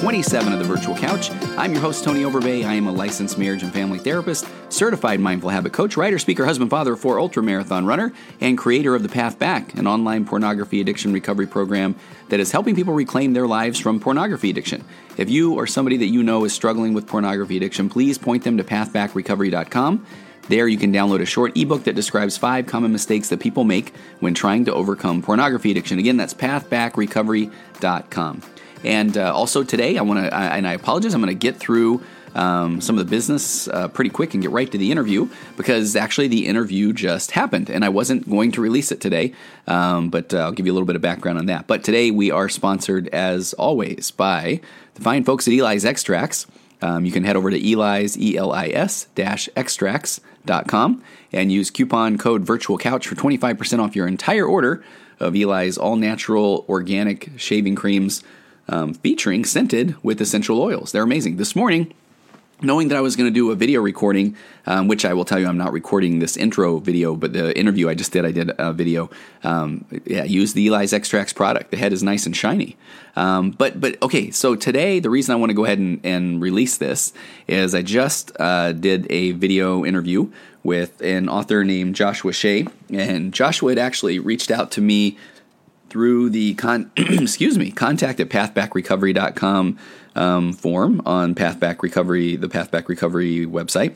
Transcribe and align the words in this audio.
27 0.00 0.54
of 0.54 0.58
the 0.58 0.64
Virtual 0.64 0.96
Couch. 0.96 1.30
I'm 1.58 1.72
your 1.72 1.82
host, 1.82 2.02
Tony 2.02 2.22
Overbay. 2.22 2.64
I 2.64 2.72
am 2.72 2.86
a 2.86 2.90
licensed 2.90 3.36
marriage 3.36 3.62
and 3.62 3.70
family 3.70 3.98
therapist, 3.98 4.46
certified 4.70 5.20
mindful 5.20 5.50
habit 5.50 5.74
coach, 5.74 5.94
writer, 5.94 6.18
speaker, 6.18 6.46
husband, 6.46 6.70
father 6.70 6.94
of 6.94 7.00
four 7.00 7.20
ultra 7.20 7.42
marathon 7.42 7.84
runner, 7.84 8.10
and 8.40 8.56
creator 8.56 8.94
of 8.94 9.02
The 9.02 9.10
Path 9.10 9.38
Back, 9.38 9.74
an 9.74 9.86
online 9.86 10.24
pornography 10.24 10.80
addiction 10.80 11.12
recovery 11.12 11.46
program 11.46 11.96
that 12.30 12.40
is 12.40 12.50
helping 12.50 12.74
people 12.74 12.94
reclaim 12.94 13.34
their 13.34 13.46
lives 13.46 13.78
from 13.78 14.00
pornography 14.00 14.48
addiction. 14.48 14.86
If 15.18 15.28
you 15.28 15.52
or 15.52 15.66
somebody 15.66 15.98
that 15.98 16.06
you 16.06 16.22
know 16.22 16.46
is 16.46 16.54
struggling 16.54 16.94
with 16.94 17.06
pornography 17.06 17.58
addiction, 17.58 17.90
please 17.90 18.16
point 18.16 18.42
them 18.42 18.56
to 18.56 18.64
pathbackrecovery.com. 18.64 20.06
There, 20.48 20.66
you 20.66 20.78
can 20.78 20.94
download 20.94 21.20
a 21.20 21.26
short 21.26 21.54
ebook 21.58 21.84
that 21.84 21.94
describes 21.94 22.38
five 22.38 22.66
common 22.66 22.90
mistakes 22.90 23.28
that 23.28 23.40
people 23.40 23.64
make 23.64 23.94
when 24.20 24.32
trying 24.32 24.64
to 24.64 24.72
overcome 24.72 25.20
pornography 25.20 25.70
addiction. 25.70 25.98
Again, 25.98 26.16
that's 26.16 26.32
pathbackrecovery.com. 26.32 28.42
And 28.84 29.16
uh, 29.16 29.34
also 29.34 29.62
today, 29.62 29.98
I 29.98 30.02
want 30.02 30.20
to, 30.20 30.34
and 30.34 30.66
I 30.66 30.72
apologize, 30.72 31.14
I'm 31.14 31.20
going 31.20 31.28
to 31.28 31.38
get 31.38 31.56
through 31.56 32.02
um, 32.34 32.80
some 32.80 32.98
of 32.98 33.04
the 33.04 33.10
business 33.10 33.68
uh, 33.68 33.88
pretty 33.88 34.10
quick 34.10 34.34
and 34.34 34.42
get 34.42 34.50
right 34.50 34.70
to 34.70 34.78
the 34.78 34.90
interview 34.90 35.28
because 35.56 35.96
actually 35.96 36.28
the 36.28 36.46
interview 36.46 36.92
just 36.92 37.32
happened 37.32 37.70
and 37.70 37.84
I 37.84 37.88
wasn't 37.88 38.28
going 38.28 38.52
to 38.52 38.60
release 38.60 38.92
it 38.92 39.00
today, 39.00 39.34
um, 39.66 40.10
but 40.10 40.32
uh, 40.32 40.38
I'll 40.38 40.52
give 40.52 40.66
you 40.66 40.72
a 40.72 40.74
little 40.74 40.86
bit 40.86 40.96
of 40.96 41.02
background 41.02 41.38
on 41.38 41.46
that. 41.46 41.66
But 41.66 41.82
today 41.84 42.10
we 42.10 42.30
are 42.30 42.48
sponsored, 42.48 43.08
as 43.08 43.52
always, 43.54 44.10
by 44.10 44.60
the 44.94 45.02
fine 45.02 45.24
folks 45.24 45.48
at 45.48 45.54
Eli's 45.54 45.84
Extracts. 45.84 46.46
Um, 46.82 47.04
you 47.04 47.12
can 47.12 47.24
head 47.24 47.36
over 47.36 47.50
to 47.50 47.58
Eli's, 47.58 48.16
E 48.16 48.38
L 48.38 48.52
I 48.52 48.68
S 48.68 49.06
dash 49.14 49.48
extracts.com 49.54 51.02
and 51.32 51.52
use 51.52 51.70
coupon 51.70 52.16
code 52.16 52.42
Virtual 52.42 52.78
Couch 52.78 53.06
for 53.06 53.14
25% 53.14 53.80
off 53.80 53.94
your 53.94 54.06
entire 54.06 54.46
order 54.46 54.82
of 55.18 55.36
Eli's 55.36 55.76
all 55.76 55.96
natural 55.96 56.64
organic 56.68 57.30
shaving 57.36 57.74
creams 57.74 58.22
um, 58.70 58.94
featuring 58.94 59.44
scented 59.44 59.96
with 60.02 60.20
essential 60.20 60.60
oils. 60.60 60.92
They're 60.92 61.02
amazing. 61.02 61.36
This 61.36 61.54
morning, 61.54 61.92
knowing 62.62 62.88
that 62.88 62.96
I 62.96 63.00
was 63.00 63.16
going 63.16 63.28
to 63.28 63.34
do 63.34 63.50
a 63.50 63.54
video 63.54 63.80
recording, 63.80 64.36
um, 64.66 64.88
which 64.88 65.04
I 65.04 65.12
will 65.12 65.24
tell 65.24 65.38
you 65.38 65.46
I'm 65.46 65.58
not 65.58 65.72
recording 65.72 66.18
this 66.18 66.36
intro 66.36 66.78
video, 66.78 67.16
but 67.16 67.32
the 67.32 67.56
interview 67.58 67.88
I 67.88 67.94
just 67.94 68.12
did, 68.12 68.24
I 68.24 68.32
did 68.32 68.52
a 68.58 68.72
video. 68.72 69.10
Um, 69.42 69.84
yeah, 70.04 70.24
use 70.24 70.52
the 70.52 70.66
Eli's 70.66 70.92
Extracts 70.92 71.32
product. 71.32 71.70
The 71.70 71.76
head 71.76 71.92
is 71.92 72.02
nice 72.02 72.26
and 72.26 72.36
shiny. 72.36 72.76
Um, 73.16 73.50
but 73.50 73.80
but 73.80 74.00
okay, 74.02 74.30
so 74.30 74.54
today 74.54 75.00
the 75.00 75.10
reason 75.10 75.32
I 75.32 75.36
want 75.36 75.50
to 75.50 75.54
go 75.54 75.64
ahead 75.64 75.78
and, 75.78 76.00
and 76.04 76.40
release 76.40 76.78
this 76.78 77.12
is 77.48 77.74
I 77.74 77.82
just 77.82 78.32
uh, 78.38 78.72
did 78.72 79.10
a 79.10 79.32
video 79.32 79.84
interview 79.84 80.30
with 80.62 81.00
an 81.00 81.28
author 81.28 81.64
named 81.64 81.96
Joshua 81.96 82.32
Shea, 82.32 82.66
and 82.90 83.32
Joshua 83.32 83.72
had 83.72 83.78
actually 83.78 84.18
reached 84.18 84.50
out 84.50 84.70
to 84.72 84.80
me 84.80 85.16
through 85.90 86.30
the 86.30 86.54
con- 86.54 86.90
excuse 86.96 87.58
me 87.58 87.70
contact 87.70 88.20
at 88.20 88.28
pathbackrecovery.com 88.28 89.78
um, 90.14 90.52
form 90.52 91.02
on 91.06 91.34
Pathback 91.34 91.82
Recovery, 91.82 92.36
the 92.36 92.48
Pathback 92.48 92.88
Recovery 92.88 93.46
website, 93.46 93.94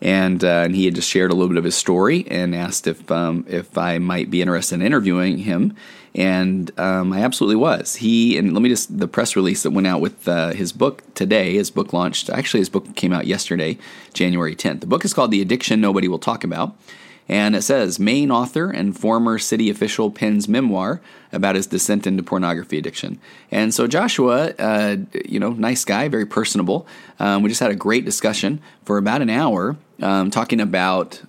and 0.00 0.42
uh, 0.42 0.62
and 0.64 0.74
he 0.74 0.84
had 0.84 0.94
just 0.94 1.08
shared 1.08 1.30
a 1.30 1.34
little 1.34 1.48
bit 1.48 1.58
of 1.58 1.64
his 1.64 1.74
story 1.74 2.26
and 2.28 2.54
asked 2.54 2.86
if 2.86 3.10
um, 3.10 3.44
if 3.48 3.76
I 3.76 3.98
might 3.98 4.30
be 4.30 4.40
interested 4.40 4.76
in 4.76 4.82
interviewing 4.82 5.38
him, 5.38 5.76
and 6.14 6.70
um, 6.78 7.12
I 7.12 7.20
absolutely 7.20 7.56
was. 7.56 7.96
He 7.96 8.38
and 8.38 8.54
let 8.54 8.62
me 8.62 8.68
just 8.68 8.98
the 8.98 9.08
press 9.08 9.36
release 9.36 9.62
that 9.62 9.70
went 9.70 9.86
out 9.86 10.00
with 10.00 10.26
uh, 10.26 10.50
his 10.50 10.72
book 10.72 11.02
today. 11.14 11.54
His 11.54 11.70
book 11.70 11.92
launched. 11.92 12.30
Actually, 12.30 12.60
his 12.60 12.70
book 12.70 12.96
came 12.96 13.12
out 13.12 13.26
yesterday, 13.26 13.78
January 14.14 14.56
10th. 14.56 14.80
The 14.80 14.86
book 14.86 15.04
is 15.04 15.12
called 15.14 15.30
The 15.30 15.42
Addiction 15.42 15.80
Nobody 15.80 16.08
Will 16.08 16.18
Talk 16.18 16.44
About. 16.44 16.76
And 17.30 17.54
it 17.54 17.62
says, 17.62 18.00
Maine 18.00 18.32
author 18.32 18.70
and 18.70 18.98
former 18.98 19.38
city 19.38 19.70
official 19.70 20.10
pens 20.10 20.48
memoir 20.48 21.00
about 21.32 21.54
his 21.54 21.68
descent 21.68 22.04
into 22.04 22.24
pornography 22.24 22.76
addiction. 22.76 23.20
And 23.52 23.72
so 23.72 23.86
Joshua, 23.86 24.52
uh, 24.58 24.96
you 25.24 25.38
know, 25.38 25.50
nice 25.50 25.84
guy, 25.84 26.08
very 26.08 26.26
personable. 26.26 26.88
Um, 27.20 27.44
we 27.44 27.48
just 27.48 27.60
had 27.60 27.70
a 27.70 27.76
great 27.76 28.04
discussion 28.04 28.60
for 28.84 28.98
about 28.98 29.22
an 29.22 29.30
hour 29.30 29.76
um, 30.02 30.32
talking 30.32 30.60
about 30.60 31.22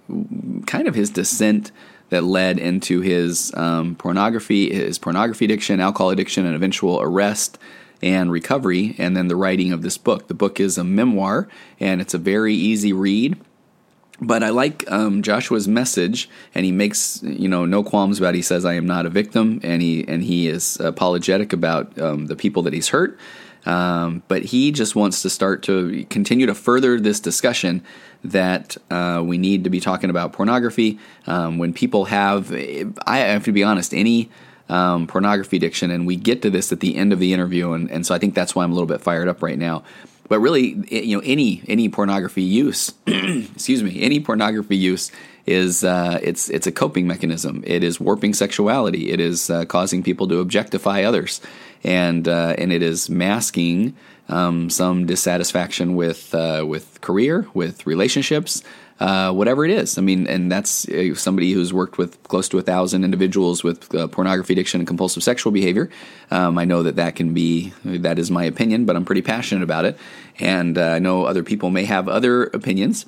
kind 0.66 0.88
of 0.88 0.96
his 0.96 1.12
descent 1.12 1.72
that 2.09 2.24
led 2.24 2.58
into 2.58 3.02
his 3.02 3.53
um, 3.53 3.94
pornography, 3.94 4.74
his 4.74 4.97
pornography 4.97 5.46
addiction, 5.46 5.80
alcohol 5.80 6.09
addiction, 6.09 6.47
and 6.47 6.56
eventual 6.56 7.00
arrest 7.00 7.59
and 8.02 8.31
recovery, 8.31 8.96
and 8.97 9.16
then 9.16 9.28
the 9.28 9.36
writing 9.36 9.72
of 9.72 9.84
this 9.84 10.00
book. 10.00 10.28
The 10.28 10.34
book 10.34 10.59
is 10.59 10.80
a 10.80 10.84
memoir, 10.84 11.47
and 11.80 12.02
it's 12.02 12.16
a 12.16 12.18
very 12.18 12.56
easy 12.56 12.92
read. 12.92 13.40
But 14.24 14.44
I 14.44 14.50
like 14.50 14.90
um, 14.92 15.24
Joshua's 15.24 15.68
message, 15.68 16.30
and 16.54 16.64
he 16.64 16.72
makes 16.72 17.24
you 17.24 17.48
know 17.48 17.66
no 17.66 17.84
qualms 17.84 18.20
about. 18.20 18.36
It. 18.36 18.38
He 18.38 18.42
says, 18.44 18.66
"I 18.66 18.74
am 18.74 18.86
not 18.86 19.08
a 19.08 19.09
victim," 19.09 19.59
and 19.64 19.82
he 19.82 20.08
and 20.08 20.24
he 20.24 20.48
is 20.48 20.80
apologetic 20.80 21.52
about 21.52 21.98
um, 22.00 22.28
the 22.28 22.36
people 22.36 22.62
that 22.64 22.74
he's 22.74 22.90
hurt. 22.90 23.18
Um, 23.66 24.24
but 24.28 24.44
he 24.44 24.72
just 24.72 24.96
wants 24.96 25.22
to 25.24 25.30
start 25.30 25.64
to 25.64 26.06
continue 26.09 26.46
to 26.46 26.56
further 26.56 27.00
this 27.00 27.20
discussion 27.20 27.84
that 28.24 28.78
uh, 28.90 29.22
we 29.26 29.38
need 29.38 29.64
to 29.64 29.70
be 29.70 29.80
talking 29.80 30.09
about 30.09 30.34
pornography 30.34 31.00
um, 31.26 31.58
when 31.58 31.74
people 31.74 32.06
have. 32.06 32.52
I 33.08 33.18
have 33.18 33.44
to 33.46 33.52
be 33.52 33.64
honest, 33.64 33.94
any. 33.94 34.30
Um, 34.70 35.06
pornography 35.06 35.58
addiction, 35.58 35.92
and 35.92 36.08
we 36.08 36.16
get 36.16 36.42
to 36.44 36.50
this 36.50 36.72
at 36.72 36.80
the 36.80 36.96
end 36.96 37.12
of 37.12 37.20
the 37.20 37.34
interview, 37.34 37.74
and, 37.74 37.92
and 37.92 38.06
so 38.06 38.16
I 38.16 38.20
think 38.20 38.36
that's 38.36 38.56
why 38.56 38.64
I'm 38.64 38.72
a 38.72 38.74
little 38.74 38.88
bit 38.88 39.02
fired 39.02 39.28
up 39.28 39.44
right 39.44 39.58
now. 39.58 39.84
But 40.31 40.40
really, 40.40 40.81
you 40.90 41.18
know, 41.18 41.24
any 41.25 41.62
any 41.68 41.90
pornography 41.90 42.42
use, 42.42 42.94
excuse 43.06 43.84
me, 43.84 44.02
any 44.02 44.22
pornography 44.22 44.78
use 44.78 45.12
is 45.46 45.84
uh, 45.84 46.19
it's 46.24 46.50
it's 46.50 46.66
a 46.66 46.72
coping 46.72 47.06
mechanism. 47.06 47.66
It 47.68 47.84
is 47.84 48.00
warping 48.00 48.34
sexuality. 48.34 49.12
It 49.12 49.20
is 49.20 49.50
uh, 49.50 49.66
causing 49.66 50.03
people 50.03 50.30
to 50.30 50.40
objectify 50.40 51.03
others, 51.03 51.41
and 51.84 52.30
uh, 52.30 52.56
and 52.58 52.72
it 52.72 52.81
is 52.81 53.09
masking 53.09 53.94
um, 54.30 54.70
some 54.70 55.06
dissatisfaction 55.06 55.97
with 55.97 56.34
uh, 56.34 56.64
with 56.66 57.02
career, 57.02 57.46
with 57.53 57.86
relationships, 57.86 58.64
uh, 59.02 59.32
whatever 59.34 59.66
it 59.66 59.72
is. 59.72 59.98
I 59.98 60.02
mean, 60.02 60.28
and 60.28 60.52
that's 60.52 60.88
uh, 60.88 61.16
somebody 61.16 61.54
who's 61.54 61.74
worked 61.74 61.98
with 61.98 62.22
close 62.24 62.48
to 62.50 62.60
a 62.60 62.62
thousand 62.62 63.04
individuals 63.04 63.64
with 63.64 63.94
uh, 63.96 64.08
pornography 64.08 64.54
addiction 64.54 64.80
and 64.80 64.88
compulsive 64.88 65.24
sexual 65.24 65.52
behavior. 65.52 65.90
Um, 66.30 66.60
I 66.60 66.66
know 66.66 66.84
that 66.84 66.98
that 66.98 67.16
can 67.16 67.34
be 67.34 67.74
that 67.84 68.20
is 68.20 68.30
my 68.30 68.44
opinion, 68.44 68.86
but 68.86 68.96
I'm 68.96 69.04
pretty 69.04 69.24
passionate 69.24 69.64
about 69.64 69.86
it, 69.86 69.98
and 70.38 70.78
uh, 70.78 70.84
I 70.84 71.00
know 71.00 71.26
other 71.26 71.42
people 71.42 71.72
may 71.72 71.86
have 71.86 72.08
other 72.08 72.44
opinions 72.44 73.08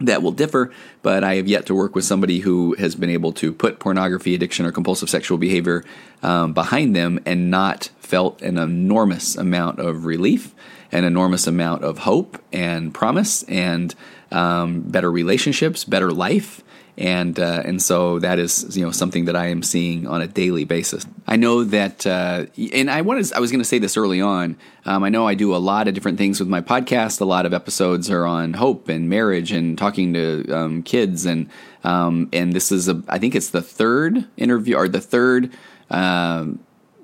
that 0.00 0.22
will 0.22 0.32
differ, 0.32 0.72
but 1.02 1.24
I 1.24 1.34
have 1.34 1.48
yet 1.48 1.66
to 1.66 1.74
work 1.74 1.96
with 1.96 2.04
somebody 2.04 2.38
who 2.38 2.74
has 2.78 2.94
been 2.94 3.10
able 3.10 3.32
to 3.32 3.52
put 3.52 3.80
pornography 3.80 4.34
addiction 4.34 4.64
or 4.64 4.72
compulsive 4.72 5.10
sexual 5.10 5.38
behavior 5.38 5.84
um, 6.22 6.54
behind 6.54 6.94
them 6.94 7.20
and 7.26 7.50
not 7.50 7.90
felt 7.98 8.40
an 8.42 8.58
enormous 8.58 9.36
amount 9.36 9.80
of 9.80 10.06
relief, 10.06 10.54
an 10.90 11.04
enormous 11.04 11.46
amount 11.46 11.82
of 11.84 11.98
hope 11.98 12.40
and 12.52 12.94
promise 12.94 13.42
and 13.42 13.94
um, 14.30 14.80
better 14.82 15.10
relationships, 15.10 15.84
better 15.84 16.12
life, 16.12 16.62
and 16.96 17.38
uh, 17.40 17.62
and 17.64 17.80
so 17.80 18.18
that 18.18 18.38
is 18.38 18.76
you 18.76 18.84
know 18.84 18.90
something 18.90 19.24
that 19.24 19.36
I 19.36 19.46
am 19.46 19.62
seeing 19.62 20.06
on 20.06 20.20
a 20.20 20.26
daily 20.26 20.64
basis. 20.64 21.06
I 21.26 21.36
know 21.36 21.64
that, 21.64 22.06
uh, 22.06 22.46
and 22.72 22.90
I 22.90 23.00
wanted 23.00 23.32
I 23.32 23.40
was 23.40 23.50
going 23.50 23.60
to 23.60 23.64
say 23.64 23.78
this 23.78 23.96
early 23.96 24.20
on. 24.20 24.56
Um, 24.84 25.02
I 25.02 25.08
know 25.08 25.26
I 25.26 25.34
do 25.34 25.54
a 25.54 25.58
lot 25.58 25.88
of 25.88 25.94
different 25.94 26.18
things 26.18 26.40
with 26.40 26.48
my 26.48 26.60
podcast. 26.60 27.20
A 27.20 27.24
lot 27.24 27.46
of 27.46 27.54
episodes 27.54 28.10
are 28.10 28.26
on 28.26 28.54
hope 28.54 28.88
and 28.88 29.08
marriage 29.08 29.52
and 29.52 29.78
talking 29.78 30.12
to 30.14 30.52
um, 30.52 30.82
kids, 30.82 31.24
and 31.24 31.48
um, 31.84 32.28
and 32.32 32.52
this 32.52 32.70
is 32.70 32.88
a 32.88 33.02
I 33.08 33.18
think 33.18 33.34
it's 33.34 33.50
the 33.50 33.62
third 33.62 34.26
interview 34.36 34.76
or 34.76 34.88
the 34.88 35.00
third. 35.00 35.52
Um, 35.90 36.60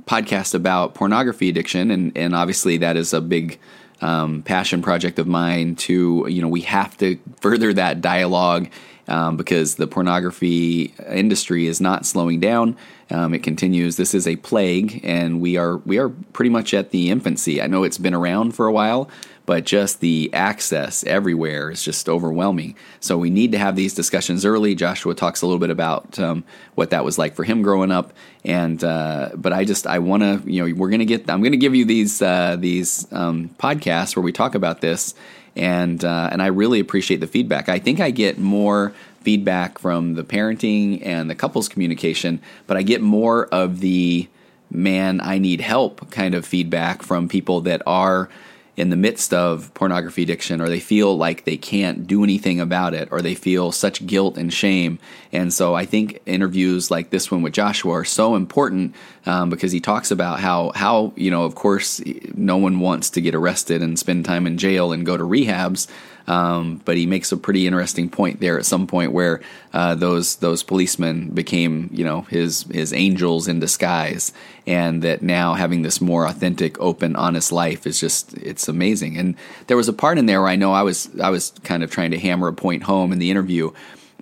podcast 0.07 0.55
about 0.55 0.95
pornography 0.95 1.49
addiction, 1.49 1.91
and, 1.91 2.17
and 2.17 2.33
obviously 2.33 2.77
that 2.77 2.97
is 2.97 3.13
a 3.13 3.21
big 3.21 3.59
um, 4.01 4.43
passion 4.43 4.83
project 4.83 5.19
of 5.19 5.27
mine 5.27 5.77
to 5.77 6.27
you 6.29 6.43
know 6.43 6.49
we 6.49 6.63
have 6.63 6.97
to 6.99 7.19
further 7.41 7.73
that 7.73 8.01
dialogue 8.01 8.69
um, 9.09 9.37
because 9.37 9.77
the 9.77 9.87
pornography 9.87 10.95
industry 11.09 11.67
is 11.67 11.81
not 11.81 12.07
slowing 12.07 12.41
down. 12.41 12.77
Um, 13.11 13.35
it 13.35 13.43
continues. 13.43 13.97
This 13.97 14.15
is 14.15 14.27
a 14.27 14.37
plague, 14.37 15.01
and 15.05 15.41
we 15.41 15.57
are 15.57 15.77
we 15.79 15.99
are 15.99 16.09
pretty 16.09 16.51
much 16.51 16.75
at 16.75 16.91
the 16.91 17.11
infancy. 17.11 17.63
I 17.63 17.69
know 17.69 17.85
it's 17.85 17.99
been 17.99 18.15
around 18.15 18.53
for 18.53 18.67
a 18.67 18.73
while, 18.73 19.09
but 19.47 19.65
just 19.65 20.01
the 20.01 20.29
access 20.33 21.05
everywhere 21.05 21.71
is 21.71 21.85
just 21.85 22.09
overwhelming. 22.09 22.75
So 22.99 23.17
we 23.17 23.31
need 23.31 23.53
to 23.53 23.59
have 23.59 23.77
these 23.77 23.95
discussions 23.95 24.45
early. 24.45 24.75
Joshua 24.75 25.15
talks 25.15 25.41
a 25.43 25.47
little 25.47 25.61
bit 25.61 25.71
about 25.71 26.19
um, 26.19 26.43
what 26.75 26.91
that 26.91 27.05
was 27.05 27.17
like 27.17 27.37
for 27.37 27.45
him 27.45 27.63
growing 27.63 27.93
up, 27.93 28.13
and 28.45 28.83
uh, 28.83 29.31
but 29.37 29.53
I 29.53 29.65
just 29.65 29.87
I 29.87 30.01
want 30.01 30.25
to 30.25 30.51
you 30.51 30.67
know 30.67 30.75
we're 30.75 30.91
gonna 30.91 31.05
get 31.05 31.31
I'm 31.31 31.45
gonna 31.45 31.57
give 31.57 31.77
you 31.77 31.85
these 31.85 32.21
uh, 32.21 32.57
these 32.59 33.07
um, 33.13 33.51
podcasts 33.59 34.17
where 34.17 34.23
we 34.25 34.33
talk 34.33 34.57
about 34.57 34.81
this, 34.81 35.15
and 35.57 36.05
uh, 36.05 36.29
and 36.31 36.43
I 36.43 36.47
really 36.47 36.81
appreciate 36.81 37.21
the 37.21 37.27
feedback. 37.27 37.69
I 37.69 37.79
think 37.79 38.01
I 38.01 38.11
get 38.11 38.39
more 38.39 38.93
feedback 39.21 39.79
from 39.79 40.15
the 40.15 40.23
parenting 40.23 41.05
and 41.05 41.29
the 41.29 41.35
couples 41.35 41.69
communication, 41.69 42.41
but 42.67 42.77
I 42.77 42.83
get 42.83 43.01
more 43.01 43.47
of 43.47 43.81
the 43.81 44.29
man 44.71 45.21
I 45.21 45.39
need 45.39 45.61
help 45.61 46.11
kind 46.11 46.35
of 46.35 46.45
feedback 46.45 47.03
from 47.03 47.29
people 47.29 47.61
that 47.63 47.83
are 47.87 48.29
in 48.77 48.91
the 48.91 48.97
midst 48.97 49.33
of 49.33 49.73
pornography 49.73 50.23
addiction 50.23 50.61
or 50.61 50.69
they 50.69 50.81
feel 50.81 51.17
like 51.17 51.45
they 51.45 51.57
can't 51.57 52.07
do 52.07 52.23
anything 52.23 52.61
about 52.61 52.93
it 52.93 53.09
or 53.11 53.23
they 53.23 53.35
feel 53.35 53.73
such 53.73 54.07
guilt 54.07 54.37
and 54.37 54.53
shame. 54.53 54.99
And 55.33 55.53
so 55.53 55.75
I 55.75 55.87
think 55.87 56.21
interviews 56.27 56.91
like 56.91 57.09
this 57.11 57.31
one 57.31 57.41
with 57.43 57.55
Joshua 57.55 57.93
are 57.93 58.05
so 58.05 58.35
important 58.35 58.95
um, 59.25 59.49
because 59.49 59.73
he 59.73 59.81
talks 59.81 60.11
about 60.11 60.41
how, 60.41 60.73
how, 60.75 61.15
you 61.17 61.31
know, 61.31 61.45
of 61.45 61.55
course, 61.55 62.03
no 62.35 62.59
one 62.59 62.79
wants 62.81 63.11
to 63.11 63.23
get 63.23 63.35
arrested 63.35 63.83
and 63.83 63.99
spend 63.99 64.27
time 64.27 64.47
in 64.47 64.59
jail 64.59 64.93
and 64.93 65.07
go 65.07 65.17
to 65.17 65.25
rehabs. 65.25 65.89
Um, 66.27 66.81
but 66.85 66.97
he 66.97 67.07
makes 67.07 67.31
a 67.31 67.37
pretty 67.37 67.67
interesting 67.67 68.09
point 68.09 68.41
there 68.41 68.59
at 68.59 68.67
some 68.67 68.87
point 68.87 69.13
where 69.13 69.41
uh, 69.73 69.95
those 69.95 70.37
those 70.37 70.63
policemen 70.63 71.31
became 71.31 71.89
you 71.93 72.05
know 72.05 72.23
his 72.23 72.65
his 72.65 72.93
angels 72.93 73.47
in 73.47 73.61
disguise, 73.61 74.33
and 74.67 75.03
that 75.03 75.23
now 75.23 75.55
having 75.55 75.83
this 75.83 76.01
more 76.01 76.27
authentic, 76.27 76.79
open, 76.81 77.15
honest 77.15 77.53
life 77.53 77.87
is 77.87 78.01
just 78.01 78.35
it's 78.35 78.69
amazing. 78.69 79.17
And 79.17 79.37
there 79.69 79.77
was 79.77 79.89
a 79.89 79.93
part 79.93 80.19
in 80.19 80.27
there 80.27 80.41
where 80.41 80.51
I 80.51 80.57
know 80.57 80.73
I 80.73 80.83
was 80.83 81.09
I 81.21 81.31
was 81.31 81.53
kind 81.63 81.83
of 81.83 81.91
trying 81.91 82.11
to 82.11 82.19
hammer 82.19 82.49
a 82.49 82.53
point 82.53 82.83
home 82.83 83.13
in 83.13 83.19
the 83.19 83.31
interview. 83.31 83.73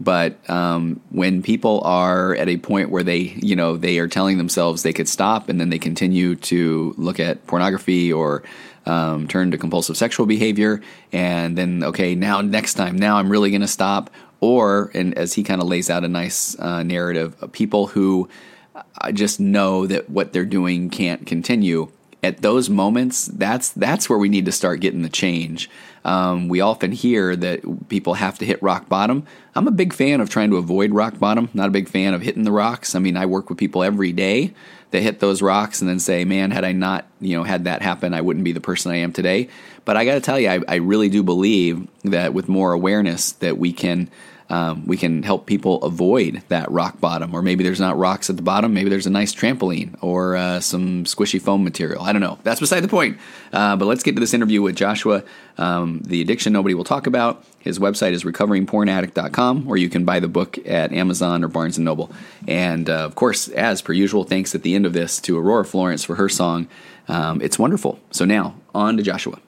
But 0.01 0.39
um, 0.51 1.01
when 1.11 1.41
people 1.41 1.81
are 1.85 2.35
at 2.35 2.49
a 2.49 2.56
point 2.56 2.91
where 2.91 3.05
they, 3.05 3.19
you 3.37 3.55
know, 3.55 3.77
they 3.77 3.99
are 3.99 4.09
telling 4.09 4.39
themselves 4.39 4.83
they 4.83 4.93
could 4.93 5.09
stop, 5.09 5.49
and 5.49 5.61
then 5.61 5.71
they 5.71 5.79
continue 5.79 6.35
to 6.37 6.95
look 6.99 7.21
at 7.21 7.47
pornography 7.47 8.12
or 8.12 8.43
um, 8.87 9.29
turn 9.29 9.51
to 9.51 9.59
compulsive 9.59 9.97
sexual 9.97 10.27
behavior, 10.27 10.83
and 11.13 11.57
then 11.57 11.83
okay, 11.85 12.15
now 12.15 12.41
next 12.41 12.75
time, 12.75 12.97
now 12.97 13.17
I'm 13.17 13.31
really 13.31 13.51
going 13.51 13.61
to 13.63 13.69
stop. 13.69 14.11
Or, 14.41 14.91
and 14.93 15.17
as 15.17 15.33
he 15.33 15.43
kind 15.43 15.63
of 15.63 15.69
lays 15.69 15.89
out 15.89 16.05
a 16.05 16.09
nice 16.09 16.59
uh, 16.59 16.83
narrative, 16.83 17.35
people 17.53 17.87
who 17.87 18.29
uh, 18.75 19.13
just 19.13 19.41
know 19.41 19.87
that 19.87 20.11
what 20.11 20.33
they're 20.33 20.45
doing 20.45 20.91
can't 20.91 21.27
continue. 21.27 21.91
At 22.25 22.41
those 22.41 22.71
moments, 22.71 23.26
that's 23.26 23.69
that's 23.71 24.09
where 24.09 24.19
we 24.19 24.31
need 24.31 24.47
to 24.47 24.53
start 24.53 24.81
getting 24.81 25.03
the 25.03 25.11
change. 25.11 25.69
Um, 26.06 26.49
we 26.49 26.62
often 26.62 26.91
hear 26.93 27.37
that 27.37 27.88
people 27.91 28.15
have 28.15 28.38
to 28.38 28.47
hit 28.47 28.62
rock 28.62 28.88
bottom. 28.88 29.26
I'm 29.55 29.69
a 29.69 29.71
big 29.71 29.93
fan 29.93 30.23
of 30.23 30.31
trying 30.31 30.49
to 30.50 30.56
avoid 30.56 30.93
rock 30.93 31.19
bottom. 31.19 31.50
Not 31.53 31.69
a 31.69 31.71
big 31.71 31.87
fan 31.87 32.15
of 32.15 32.23
hitting 32.23 32.44
the 32.44 32.50
rocks. 32.50 32.94
I 32.94 32.99
mean, 32.99 33.17
I 33.17 33.26
work 33.26 33.50
with 33.50 33.59
people 33.59 33.82
every 33.82 34.12
day 34.12 34.55
that 34.91 35.03
hit 35.03 35.21
those 35.21 35.43
rocks 35.43 35.82
and 35.82 35.91
then 35.91 35.99
say, 35.99 36.25
man, 36.25 36.50
had 36.50 36.65
I 36.65 36.73
not, 36.73 37.06
you 37.21 37.37
know, 37.37 37.43
had 37.43 37.65
that 37.65 37.82
happen, 37.82 38.15
I 38.15 38.23
wouldn't 38.23 38.44
be 38.44 38.53
the 38.53 38.61
person 38.61 38.91
I 38.91 38.97
am 38.97 39.12
today. 39.12 39.49
But 39.85 39.99
I 39.99 40.06
got 40.06 40.15
to 40.15 40.20
tell 40.20 40.41
you, 40.41 40.49
I, 40.49 40.61
I, 40.67 40.77
really 40.77 41.09
do 41.11 41.23
believe 41.23 41.87
that 42.05 42.32
with 42.32 42.49
more 42.49 42.73
awareness 42.73 43.32
that 43.32 43.59
we 43.59 43.73
can 43.73 44.09
um, 44.50 44.87
we 44.87 44.96
can 44.96 45.23
help 45.23 45.46
people 45.46 45.82
avoid 45.82 46.43
that 46.49 46.70
rock 46.70 47.00
bottom, 47.00 47.35
or 47.35 47.43
maybe 47.43 47.64
there's 47.64 47.81
not 47.81 47.96
rocks 47.96 48.29
at 48.29 48.37
the 48.37 48.43
bottom. 48.43 48.75
Maybe 48.75 48.91
there's 48.91 49.06
a 49.06 49.11
nice 49.11 49.35
trampoline 49.35 49.96
or 50.02 50.37
uh, 50.37 50.61
some 50.61 51.05
squishy 51.05 51.41
foam 51.41 51.64
material. 51.64 52.02
I 52.02 52.12
don't 52.12 52.20
know. 52.20 52.38
That's 52.43 52.61
beside 52.61 52.81
the 52.81 52.88
point. 52.88 53.19
Uh, 53.52 53.76
but 53.76 53.87
let's 53.87 54.02
get 54.02 54.14
to 54.17 54.20
this 54.20 54.35
interview 54.35 54.61
with 54.61 54.76
Joshua. 54.76 55.25
Um, 55.56 56.02
the 56.05 56.20
addiction 56.20 56.52
nobody 56.52 56.75
will 56.75 56.85
talk 56.85 57.06
about. 57.06 57.44
His 57.58 57.79
website 57.79 58.12
is 58.12 58.25
recoveringpornaddict.com, 58.25 59.67
or 59.67 59.76
you 59.76 59.88
can 59.88 60.05
buy 60.05 60.20
the 60.20 60.29
book 60.29 60.58
at 60.67 60.93
Amazon 60.93 61.43
or 61.43 61.49
Barnes 61.49 61.79
and 61.79 61.85
Noble. 61.85 62.11
And 62.46 62.91
uh, 62.91 63.05
of 63.05 63.14
course, 63.14 63.49
as 63.49 63.81
per 63.81 63.93
usual, 63.93 64.25
thanks 64.25 64.55
at 64.55 64.62
the 64.62 64.75
end 64.75 64.85
of 64.85 64.93
this 64.93 65.20
to 65.23 65.38
Aurora 65.38 65.64
Florence 65.64 66.05
for 66.05 66.17
her 66.17 66.29
song. 66.29 66.69
Um, 67.08 67.41
it's 67.41 67.58
wonderful. 67.58 67.99
So 68.11 68.25
now 68.25 68.56
on 68.75 68.96
to 68.99 69.02
Joshua. 69.02 69.38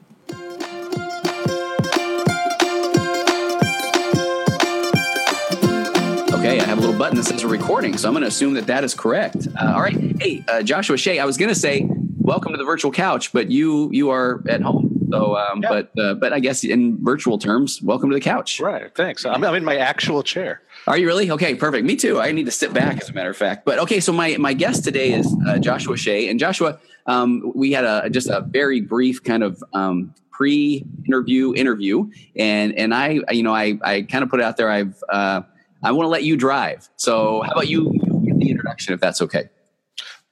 Okay, 6.46 6.60
I 6.60 6.64
have 6.64 6.78
a 6.78 6.81
little 6.81 6.96
button 6.96 7.16
that 7.16 7.25
says 7.25 7.43
we're 7.43 7.50
recording, 7.50 7.96
so 7.96 8.06
I'm 8.06 8.14
going 8.14 8.22
to 8.22 8.28
assume 8.28 8.54
that 8.54 8.69
that 8.69 8.84
is 8.84 8.94
correct. 8.94 9.48
Uh, 9.60 9.72
all 9.75 9.81
right, 9.81 9.96
hey 10.22 10.44
uh, 10.46 10.62
Joshua 10.62 10.96
Shea, 10.96 11.19
I 11.19 11.25
was 11.25 11.37
going 11.37 11.48
to 11.48 11.56
say 11.56 11.88
welcome 12.19 12.52
to 12.52 12.56
the 12.56 12.64
virtual 12.64 12.93
couch, 12.93 13.32
but 13.32 13.50
you 13.50 13.90
you 13.90 14.10
are 14.10 14.44
at 14.48 14.62
home. 14.62 15.08
So, 15.10 15.37
um, 15.37 15.60
yeah. 15.60 15.69
but 15.69 15.98
uh, 15.98 16.14
but 16.14 16.32
I 16.32 16.38
guess 16.38 16.62
in 16.62 17.04
virtual 17.04 17.38
terms, 17.38 17.82
welcome 17.82 18.10
to 18.10 18.14
the 18.14 18.20
couch. 18.20 18.60
Right. 18.60 18.94
Thanks. 18.94 19.26
I'm, 19.26 19.43
I'm 19.43 19.56
in 19.56 19.64
my 19.64 19.78
actual 19.78 20.22
chair. 20.22 20.62
Are 20.87 20.96
you 20.96 21.08
really? 21.08 21.32
Okay, 21.32 21.56
perfect. 21.56 21.84
Me 21.84 21.96
too. 21.96 22.20
I 22.20 22.31
need 22.31 22.46
to 22.46 22.52
sit 22.52 22.72
back, 22.72 23.00
as 23.00 23.08
a 23.08 23.12
matter 23.12 23.31
of 23.31 23.37
fact. 23.37 23.64
But 23.64 23.81
okay, 23.81 23.98
so 23.98 24.12
my 24.12 24.37
my 24.37 24.52
guest 24.52 24.84
today 24.84 25.14
is 25.14 25.26
uh, 25.48 25.58
Joshua 25.58 25.96
Shea, 25.96 26.28
and 26.28 26.38
Joshua, 26.38 26.78
um, 27.06 27.50
we 27.56 27.72
had 27.72 27.82
a 27.82 28.08
just 28.08 28.28
a 28.28 28.40
very 28.40 28.81
brief 28.81 29.25
kind 29.25 29.43
of 29.43 29.64
um, 29.72 30.14
pre-interview 30.31 31.54
interview, 31.54 32.08
and 32.37 32.72
and 32.78 32.94
I 32.94 33.19
you 33.32 33.43
know 33.43 33.52
I 33.52 33.76
I 33.82 34.02
kind 34.02 34.22
of 34.22 34.31
put 34.31 34.38
it 34.38 34.44
out 34.44 34.56
there. 34.56 34.70
I've 34.70 35.02
uh, 35.08 35.43
I 35.82 35.93
want 35.93 36.06
to 36.06 36.11
let 36.11 36.25
you 36.25 36.37
drive. 36.37 36.88
So 36.96 37.43
how 37.43 37.52
about 37.52 37.69
you, 37.69 37.93
give 38.25 38.38
the 38.38 38.50
introduction 38.50 38.94
if 38.94 39.00
that's 39.00 39.20
okay? 39.23 39.49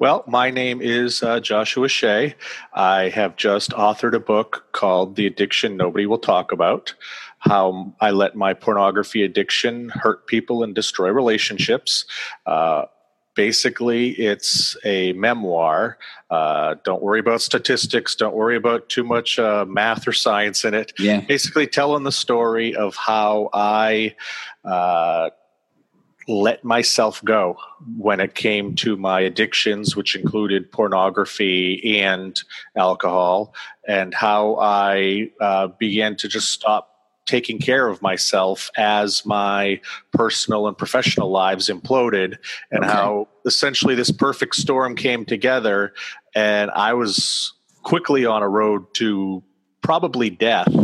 Well, 0.01 0.25
my 0.27 0.51
name 0.51 0.83
is 0.83 1.23
uh, 1.23 1.39
Joshua 1.39 1.89
Shea. 1.89 2.35
I 2.73 3.11
have 3.11 3.37
just 3.37 3.71
authored 3.71 4.15
a 4.15 4.21
book 4.21 4.67
called 4.73 5.15
The 5.15 5.27
Addiction 5.27 5.77
Nobody 5.77 6.05
Will 6.07 6.19
Talk 6.19 6.51
About 6.51 6.95
How 7.39 7.95
I 8.01 8.11
Let 8.11 8.35
My 8.35 8.55
Pornography 8.55 9.23
Addiction 9.23 9.91
Hurt 9.91 10.27
People 10.27 10.65
and 10.65 10.75
Destroy 10.75 11.11
Relationships. 11.11 12.07
Uh, 12.45 12.87
basically, 13.35 14.11
it's 14.11 14.77
a 14.85 15.13
memoir. 15.15 15.99
Uh, 16.31 16.77
don't 16.85 17.03
worry 17.03 17.21
about 17.21 17.43
statistics. 17.43 18.15
Don't 18.15 18.35
worry 18.35 18.57
about 18.57 18.89
too 18.89 19.05
much 19.05 19.39
uh, 19.39 19.65
math 19.69 20.07
or 20.09 20.13
science 20.13 20.65
in 20.65 20.75
it. 20.75 20.93
Yeah. 20.99 21.21
Basically, 21.21 21.67
telling 21.67 22.05
the 22.05 22.13
story 22.13 22.75
of 22.75 22.97
how 22.97 23.51
I 23.53 24.15
uh, 24.65 25.31
let 26.27 26.65
myself 26.65 27.23
go 27.25 27.59
when 27.99 28.21
it 28.21 28.35
came 28.35 28.75
to 28.77 28.97
my 28.97 29.21
addictions, 29.21 29.95
which 29.95 30.17
included 30.17 30.73
pornography 30.73 32.01
and 32.01 32.41
alcohol, 32.77 33.55
and 33.87 34.15
how 34.15 34.57
I 34.57 35.31
uh, 35.41 35.69
began 35.69 36.17
to 36.17 36.29
just 36.29 36.51
stop 36.51 36.94
taking 37.27 37.59
care 37.59 37.89
of 37.89 38.03
myself 38.03 38.71
as 38.77 39.25
my 39.25 39.81
personal 40.13 40.67
and 40.67 40.77
professional 40.77 41.31
lives 41.31 41.69
imploded, 41.69 42.37
and 42.71 42.85
okay. 42.85 42.93
how 42.93 43.29
essentially 43.47 43.95
this 43.95 44.11
perfect 44.11 44.55
storm 44.57 44.95
came 44.95 45.25
together, 45.25 45.95
and 46.35 46.71
I 46.71 46.95
was 46.95 47.53
quickly 47.83 48.27
on 48.27 48.43
a 48.43 48.49
road 48.49 48.93
to 48.95 49.43
probably 49.85 50.31
death 50.31 50.75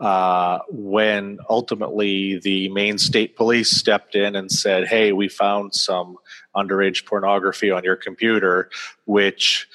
uh, 0.00 0.58
when 0.70 1.38
ultimately 1.50 2.38
the 2.38 2.70
Maine 2.70 2.96
State 2.96 3.36
Police 3.36 3.70
stepped 3.70 4.14
in 4.14 4.34
and 4.34 4.50
said, 4.50 4.88
Hey, 4.88 5.12
we 5.12 5.28
found 5.28 5.74
some 5.74 6.16
underage 6.56 7.04
pornography 7.04 7.70
on 7.70 7.84
your 7.84 7.96
computer, 7.96 8.70
which 9.04 9.68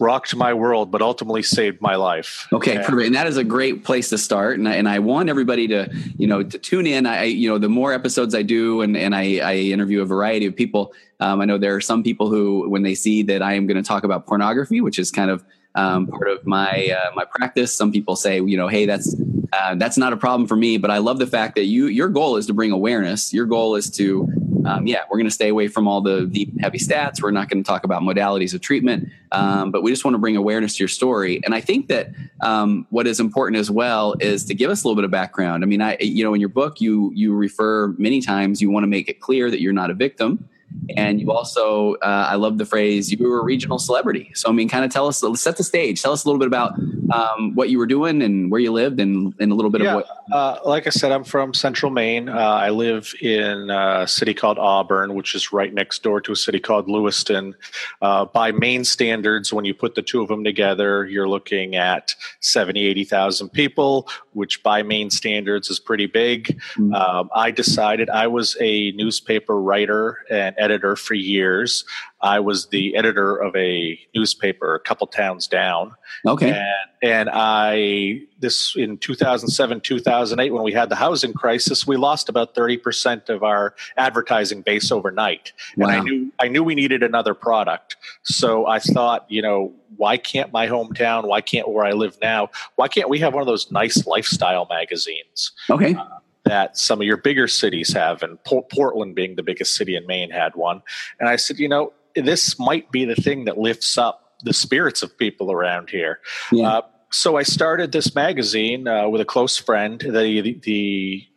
rocked 0.00 0.34
my 0.34 0.52
world, 0.52 0.90
but 0.90 1.00
ultimately 1.02 1.42
saved 1.42 1.80
my 1.80 1.94
life. 1.94 2.48
Okay, 2.52 2.76
and, 2.76 2.84
perfect. 2.84 3.06
And 3.06 3.14
that 3.14 3.26
is 3.26 3.36
a 3.36 3.44
great 3.44 3.84
place 3.84 4.08
to 4.08 4.18
start. 4.18 4.58
And 4.58 4.68
I, 4.68 4.74
and 4.74 4.88
I 4.88 4.98
want 4.98 5.28
everybody 5.28 5.68
to, 5.68 5.88
you 6.18 6.26
know, 6.26 6.42
to 6.42 6.58
tune 6.58 6.86
in. 6.86 7.06
I, 7.06 7.24
you 7.24 7.48
know, 7.48 7.58
the 7.58 7.68
more 7.68 7.92
episodes 7.92 8.34
I 8.34 8.42
do 8.42 8.80
and, 8.80 8.96
and 8.96 9.14
I, 9.14 9.38
I 9.38 9.54
interview 9.56 10.02
a 10.02 10.04
variety 10.04 10.46
of 10.46 10.56
people, 10.56 10.92
um, 11.20 11.40
I 11.40 11.44
know 11.44 11.56
there 11.58 11.76
are 11.76 11.80
some 11.80 12.02
people 12.02 12.28
who, 12.28 12.68
when 12.68 12.82
they 12.82 12.94
see 12.94 13.22
that 13.24 13.42
I 13.42 13.52
am 13.54 13.66
going 13.66 13.76
to 13.76 13.86
talk 13.86 14.02
about 14.02 14.26
pornography, 14.26 14.80
which 14.80 14.98
is 14.98 15.10
kind 15.12 15.30
of 15.30 15.44
um, 15.74 16.06
part 16.06 16.28
of 16.28 16.46
my 16.46 16.94
uh, 16.94 17.10
my 17.14 17.24
practice. 17.24 17.72
Some 17.72 17.92
people 17.92 18.16
say, 18.16 18.40
you 18.40 18.56
know, 18.56 18.68
hey, 18.68 18.86
that's 18.86 19.16
uh, 19.52 19.74
that's 19.76 19.96
not 19.96 20.12
a 20.12 20.16
problem 20.16 20.46
for 20.46 20.56
me. 20.56 20.76
But 20.76 20.90
I 20.90 20.98
love 20.98 21.18
the 21.18 21.26
fact 21.26 21.54
that 21.54 21.64
you 21.64 21.86
your 21.86 22.08
goal 22.08 22.36
is 22.36 22.46
to 22.46 22.54
bring 22.54 22.72
awareness. 22.72 23.32
Your 23.32 23.46
goal 23.46 23.76
is 23.76 23.90
to, 23.92 24.28
um, 24.66 24.86
yeah, 24.86 25.00
we're 25.10 25.18
going 25.18 25.26
to 25.26 25.30
stay 25.30 25.48
away 25.48 25.68
from 25.68 25.88
all 25.88 26.00
the 26.00 26.26
deep 26.26 26.58
heavy 26.60 26.78
stats. 26.78 27.22
We're 27.22 27.30
not 27.30 27.48
going 27.48 27.62
to 27.62 27.66
talk 27.66 27.84
about 27.84 28.02
modalities 28.02 28.54
of 28.54 28.60
treatment, 28.60 29.08
um, 29.32 29.70
but 29.70 29.82
we 29.82 29.90
just 29.90 30.04
want 30.04 30.14
to 30.14 30.18
bring 30.18 30.36
awareness 30.36 30.76
to 30.76 30.82
your 30.82 30.88
story. 30.88 31.40
And 31.44 31.54
I 31.54 31.60
think 31.60 31.88
that 31.88 32.08
um, 32.40 32.86
what 32.90 33.06
is 33.06 33.20
important 33.20 33.58
as 33.58 33.70
well 33.70 34.14
is 34.20 34.44
to 34.46 34.54
give 34.54 34.70
us 34.70 34.84
a 34.84 34.86
little 34.86 34.96
bit 34.96 35.04
of 35.04 35.10
background. 35.10 35.64
I 35.64 35.66
mean, 35.66 35.80
I 35.80 35.96
you 36.00 36.24
know, 36.24 36.34
in 36.34 36.40
your 36.40 36.48
book, 36.48 36.80
you 36.80 37.12
you 37.14 37.34
refer 37.34 37.88
many 37.98 38.20
times. 38.20 38.60
You 38.60 38.70
want 38.70 38.84
to 38.84 38.88
make 38.88 39.08
it 39.08 39.20
clear 39.20 39.50
that 39.50 39.60
you're 39.60 39.72
not 39.72 39.90
a 39.90 39.94
victim 39.94 40.48
and 40.96 41.20
you 41.20 41.30
also 41.30 41.94
uh, 41.96 42.26
i 42.28 42.34
love 42.34 42.58
the 42.58 42.66
phrase 42.66 43.10
you 43.10 43.28
were 43.28 43.40
a 43.40 43.44
regional 43.44 43.78
celebrity. 43.78 44.30
So 44.34 44.48
i 44.48 44.52
mean 44.52 44.68
kind 44.68 44.84
of 44.84 44.90
tell 44.90 45.06
us 45.06 45.22
set 45.34 45.56
the 45.56 45.64
stage. 45.64 46.02
Tell 46.02 46.12
us 46.12 46.24
a 46.24 46.28
little 46.28 46.38
bit 46.38 46.48
about 46.48 46.74
um, 47.12 47.54
what 47.54 47.70
you 47.70 47.78
were 47.78 47.86
doing 47.86 48.22
and 48.22 48.50
where 48.50 48.60
you 48.60 48.72
lived 48.72 49.00
and, 49.00 49.34
and 49.38 49.52
a 49.52 49.54
little 49.54 49.70
bit 49.70 49.82
yeah, 49.82 49.90
of 49.90 49.94
what 49.96 50.06
uh, 50.32 50.58
like 50.64 50.86
i 50.86 50.90
said 50.90 51.12
i'm 51.12 51.24
from 51.24 51.54
central 51.54 51.90
maine. 51.90 52.28
Uh, 52.28 52.32
i 52.36 52.70
live 52.70 53.12
in 53.20 53.70
a 53.70 54.06
city 54.06 54.34
called 54.34 54.58
auburn 54.58 55.14
which 55.14 55.34
is 55.34 55.52
right 55.52 55.72
next 55.74 56.02
door 56.02 56.20
to 56.20 56.32
a 56.32 56.36
city 56.36 56.58
called 56.58 56.88
lewiston. 56.88 57.54
Uh, 58.00 58.24
by 58.24 58.52
maine 58.52 58.84
standards 58.84 59.52
when 59.52 59.64
you 59.64 59.74
put 59.74 59.94
the 59.94 60.02
two 60.02 60.22
of 60.22 60.28
them 60.28 60.44
together 60.44 61.06
you're 61.06 61.28
looking 61.28 61.76
at 61.76 62.14
70 62.40 62.86
80000 62.86 63.48
people 63.50 64.08
which 64.32 64.62
by 64.62 64.82
maine 64.82 65.10
standards 65.10 65.68
is 65.68 65.78
pretty 65.78 66.06
big. 66.06 66.60
Mm-hmm. 66.74 66.94
um, 66.94 67.30
i 67.34 67.50
decided 67.50 68.08
i 68.10 68.26
was 68.26 68.56
a 68.60 68.92
newspaper 68.92 69.60
writer 69.60 70.18
and 70.30 70.56
editor 70.62 70.96
for 70.96 71.14
years. 71.14 71.84
I 72.20 72.40
was 72.40 72.68
the 72.68 72.94
editor 72.96 73.36
of 73.36 73.54
a 73.56 73.98
newspaper 74.14 74.74
a 74.76 74.80
couple 74.80 75.06
towns 75.08 75.48
down. 75.48 75.94
Okay. 76.24 76.50
And, 76.50 76.92
and 77.02 77.30
I, 77.32 78.22
this 78.38 78.76
in 78.76 78.98
2007, 78.98 79.80
2008, 79.80 80.50
when 80.50 80.62
we 80.62 80.72
had 80.72 80.88
the 80.88 80.94
housing 80.94 81.32
crisis, 81.32 81.84
we 81.86 81.96
lost 81.96 82.28
about 82.28 82.54
30% 82.54 83.28
of 83.28 83.42
our 83.42 83.74
advertising 83.96 84.62
base 84.62 84.92
overnight. 84.92 85.52
And 85.76 85.86
I 85.86 86.00
knew, 86.00 86.32
I 86.38 86.48
knew 86.48 86.62
we 86.62 86.76
needed 86.76 87.02
another 87.02 87.34
product. 87.34 87.96
So 88.22 88.66
I 88.66 88.78
thought, 88.78 89.26
you 89.28 89.42
know, 89.42 89.72
why 89.96 90.16
can't 90.16 90.52
my 90.52 90.68
hometown, 90.68 91.26
why 91.26 91.40
can't 91.40 91.68
where 91.68 91.84
I 91.84 91.92
live 91.92 92.16
now, 92.22 92.50
why 92.76 92.86
can't 92.86 93.08
we 93.08 93.18
have 93.18 93.34
one 93.34 93.42
of 93.42 93.46
those 93.46 93.72
nice 93.72 94.06
lifestyle 94.06 94.66
magazines? 94.70 95.52
Okay. 95.68 95.94
Uh, 95.94 96.04
that 96.44 96.76
some 96.76 97.00
of 97.00 97.06
your 97.06 97.16
bigger 97.16 97.48
cities 97.48 97.92
have, 97.92 98.22
and 98.22 98.42
Port- 98.44 98.70
Portland 98.70 99.14
being 99.14 99.36
the 99.36 99.42
biggest 99.42 99.74
city 99.74 99.96
in 99.96 100.06
Maine 100.06 100.30
had 100.30 100.54
one. 100.54 100.82
And 101.20 101.28
I 101.28 101.36
said, 101.36 101.58
you 101.58 101.68
know, 101.68 101.92
this 102.14 102.58
might 102.58 102.90
be 102.90 103.04
the 103.04 103.14
thing 103.14 103.44
that 103.44 103.58
lifts 103.58 103.96
up 103.96 104.34
the 104.44 104.52
spirits 104.52 105.02
of 105.02 105.16
people 105.16 105.52
around 105.52 105.90
here. 105.90 106.18
Yeah. 106.50 106.68
Uh, 106.68 106.82
so 107.10 107.36
I 107.36 107.42
started 107.42 107.92
this 107.92 108.14
magazine 108.14 108.88
uh, 108.88 109.08
with 109.08 109.20
a 109.20 109.24
close 109.24 109.56
friend. 109.56 110.00
The, 110.00 110.10
the, 110.10 110.60
the 110.62 111.28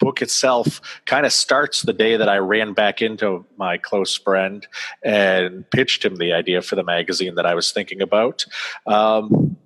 book 0.00 0.22
itself 0.22 0.80
kind 1.06 1.24
of 1.24 1.32
starts 1.32 1.82
the 1.82 1.92
day 1.92 2.16
that 2.16 2.28
I 2.28 2.38
ran 2.38 2.72
back 2.72 3.00
into 3.00 3.46
my 3.56 3.78
close 3.78 4.16
friend 4.16 4.66
and 5.04 5.70
pitched 5.70 6.04
him 6.04 6.16
the 6.16 6.32
idea 6.32 6.62
for 6.62 6.74
the 6.74 6.82
magazine 6.82 7.36
that 7.36 7.46
I 7.46 7.54
was 7.54 7.70
thinking 7.70 8.02
about. 8.02 8.44
Um, 8.86 9.56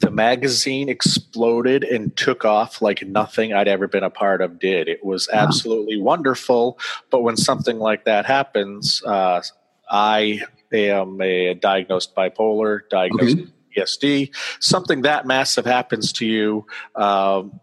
the 0.00 0.10
magazine 0.10 0.88
exploded 0.88 1.84
and 1.84 2.16
took 2.16 2.44
off 2.44 2.80
like 2.82 3.02
nothing 3.06 3.52
I'd 3.52 3.68
ever 3.68 3.86
been 3.86 4.02
a 4.02 4.10
part 4.10 4.40
of 4.40 4.58
did. 4.58 4.88
It 4.88 5.04
was 5.04 5.28
Wow. 5.32 5.40
absolutely 5.40 6.00
wonderful. 6.00 6.78
But 7.10 7.22
when 7.22 7.36
something 7.36 7.78
like 7.78 8.04
that 8.06 8.24
happens, 8.26 9.02
uh, 9.04 9.42
I 9.90 10.42
am 10.72 11.20
a 11.20 11.54
diagnosed 11.54 12.14
bipolar, 12.14 12.80
diagnosed 12.90 13.36
Okay. 13.38 13.46
PTSD. 13.76 14.30
Something 14.60 15.02
that 15.02 15.26
massive 15.26 15.66
happens 15.66 16.12
to 16.14 16.26
you, 16.26 16.66
um, 16.96 17.60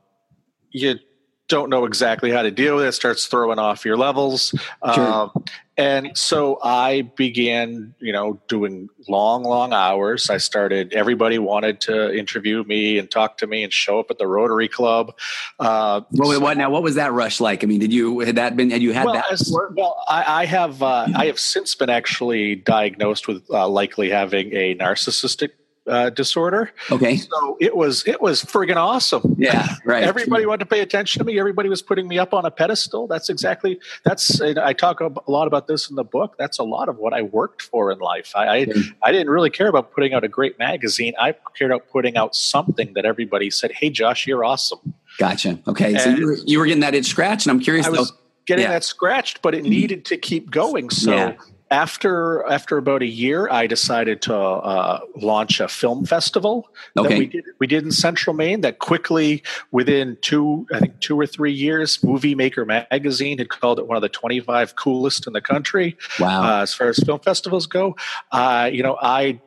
you 0.72 1.00
don't 1.48 1.70
know 1.70 1.86
exactly 1.86 2.29
how 2.32 2.41
to 2.44 2.51
deal 2.51 2.75
with 2.75 2.86
it. 2.86 2.89
it 2.89 2.91
starts 2.94 3.25
throwing 3.25 3.58
off 3.60 3.86
your 3.86 3.98
levels. 3.98 4.53
Sure. 4.94 5.08
Um, 5.10 5.32
and 5.77 6.17
so 6.17 6.60
I 6.63 7.03
began, 7.15 7.93
you 8.00 8.12
know, 8.12 8.39
doing 8.48 8.89
long, 9.07 9.43
long 9.43 9.74
hours. 9.74 10.29
I 10.29 10.38
started, 10.38 10.93
everybody 10.93 11.38
wanted 11.38 11.81
to 11.81 12.17
interview 12.17 12.63
me 12.63 12.98
and 12.98 13.10
talk 13.10 13.38
to 13.38 13.48
me 13.48 13.63
and 13.63 13.72
show 13.72 14.00
up 14.00 14.07
at 14.10 14.17
the 14.17 14.27
Rotary 14.27 14.67
Club. 14.67 15.15
Uh, 15.60 16.01
Well, 16.12 16.31
so- 16.31 16.39
what 16.39 16.57
now? 16.57 16.69
What 16.69 16.84
was 16.84 16.96
that 16.96 17.13
rush 17.13 17.39
like? 17.39 17.63
I 17.63 17.67
mean, 17.67 17.79
did 17.79 17.93
you 17.93 18.19
had 18.22 18.36
that 18.38 18.55
been? 18.57 18.72
Had 18.72 18.81
you 18.81 18.93
had 18.93 19.05
well, 19.05 19.13
that? 19.13 19.31
as- 19.31 19.55
well, 19.75 20.03
I, 20.07 20.41
I 20.41 20.46
have 20.46 20.81
uh, 20.81 21.07
I 21.15 21.25
have 21.27 21.39
since 21.39 21.75
been 21.75 21.89
actually 21.89 22.55
diagnosed 22.55 23.27
with 23.27 23.43
uh, 23.51 23.67
likely 23.67 24.10
having 24.10 24.53
a 24.53 24.75
narcissistic 24.75 25.50
uh, 25.88 26.10
disorder. 26.12 26.72
Okay. 26.91 27.17
So 27.17 27.58
it 27.60 27.75
was 27.75 28.06
it 28.08 28.22
was 28.22 28.44
friggin' 28.44 28.75
awesome. 28.77 29.36
Yeah. 29.38 29.67
Right. 29.86 30.03
Everybody 30.03 30.46
wanted 30.46 30.60
to 30.60 30.65
pay 30.65 30.82
attention 30.82 31.20
to 31.20 31.25
me. 31.25 31.39
Everybody 31.39 31.70
was 31.70 31.82
putting 31.82 32.08
me 32.10 32.20
up 32.20 32.34
on 32.34 32.46
a 32.46 32.51
pedestal. 32.51 33.08
That's 33.08 33.29
exactly 33.29 33.79
that's. 34.03 34.39
and 34.41 34.60
I 34.60 34.74
talk 34.74 35.00
a 35.00 35.12
lot 35.32 35.48
about 35.48 35.67
this 35.67 35.89
in 35.89 35.96
the 35.96 36.03
book. 36.03 36.36
That's 36.38 36.60
a 36.60 36.63
lot 36.63 36.89
of 36.89 36.98
what 36.98 37.13
I 37.13 37.22
worked 37.22 37.62
for 37.62 37.89
in 37.91 38.00
life. 38.00 38.34
I 38.36 38.48
I, 38.48 38.65
Sure. 38.65 38.75
I 39.01 39.12
didn't 39.13 39.29
really 39.29 39.50
care 39.50 39.67
about 39.70 39.91
putting 39.94 40.13
out 40.13 40.24
a 40.25 40.27
great 40.27 40.60
magazine. 40.60 41.13
I 41.17 41.36
cared 41.58 41.72
about 41.72 41.89
putting 41.89 42.17
out 42.17 42.36
something 42.36 42.94
that 42.96 43.06
everybody 43.06 43.50
said, 43.50 43.72
"Hey, 43.72 43.89
Josh, 43.89 44.27
you're 44.27 44.44
awesome." 44.44 44.94
Gotcha. 45.20 45.60
Okay. 45.67 45.98
so 45.98 46.10
you 46.10 46.25
were, 46.25 46.38
you 46.46 46.60
were 46.60 46.65
getting 46.65 46.82
that 46.82 46.94
itch 46.96 47.06
scratch, 47.06 47.46
and 47.46 47.51
I'm 47.51 47.60
curious. 47.62 47.86
I 47.88 47.91
was 47.91 48.12
though, 48.12 48.17
getting 48.46 48.63
Yeah. 48.63 48.72
that 48.72 48.84
scratched, 48.84 49.41
but 49.41 49.56
it 49.56 49.63
needed 49.63 50.03
to 50.06 50.17
keep 50.17 50.51
going. 50.51 50.89
So 50.89 51.13
Yeah. 51.13 51.34
After 51.70 52.46
after 52.50 52.78
about 52.78 53.02
a 53.02 53.08
year, 53.08 53.50
I 53.50 53.68
decided 53.68 54.22
to 54.24 54.36
uh, 54.36 55.00
launch 55.16 55.60
a 55.60 55.68
film 55.68 56.06
festival 56.06 56.70
that 56.96 57.10
we 57.10 57.26
did 57.26 57.46
we 57.60 57.68
did 57.68 57.84
in 57.84 57.92
Central 57.92 58.36
Maine. 58.36 58.62
That 58.62 58.80
quickly, 58.80 59.44
within 59.72 60.18
two 60.22 60.66
I 60.74 60.80
think 60.80 61.00
two 61.00 61.20
or 61.20 61.26
three 61.26 61.52
years, 61.52 62.04
Movie 62.04 62.36
Maker 62.36 62.66
magazine 62.66 63.38
had 63.38 63.50
called 63.50 63.80
it 63.80 63.88
one 63.88 63.96
of 63.96 64.02
the 64.02 64.10
twenty 64.10 64.40
five 64.40 64.76
coolest 64.76 65.28
in 65.28 65.34
the 65.34 65.42
country 65.42 65.98
wow. 66.20 66.60
uh, 66.60 66.62
as 66.62 66.74
far 66.74 66.90
as 66.90 67.00
film 67.00 67.20
festivals 67.20 67.68
go. 67.68 67.96
Uh, 68.32 68.70
you 68.72 68.84
know, 68.84 68.98
I 69.02 69.42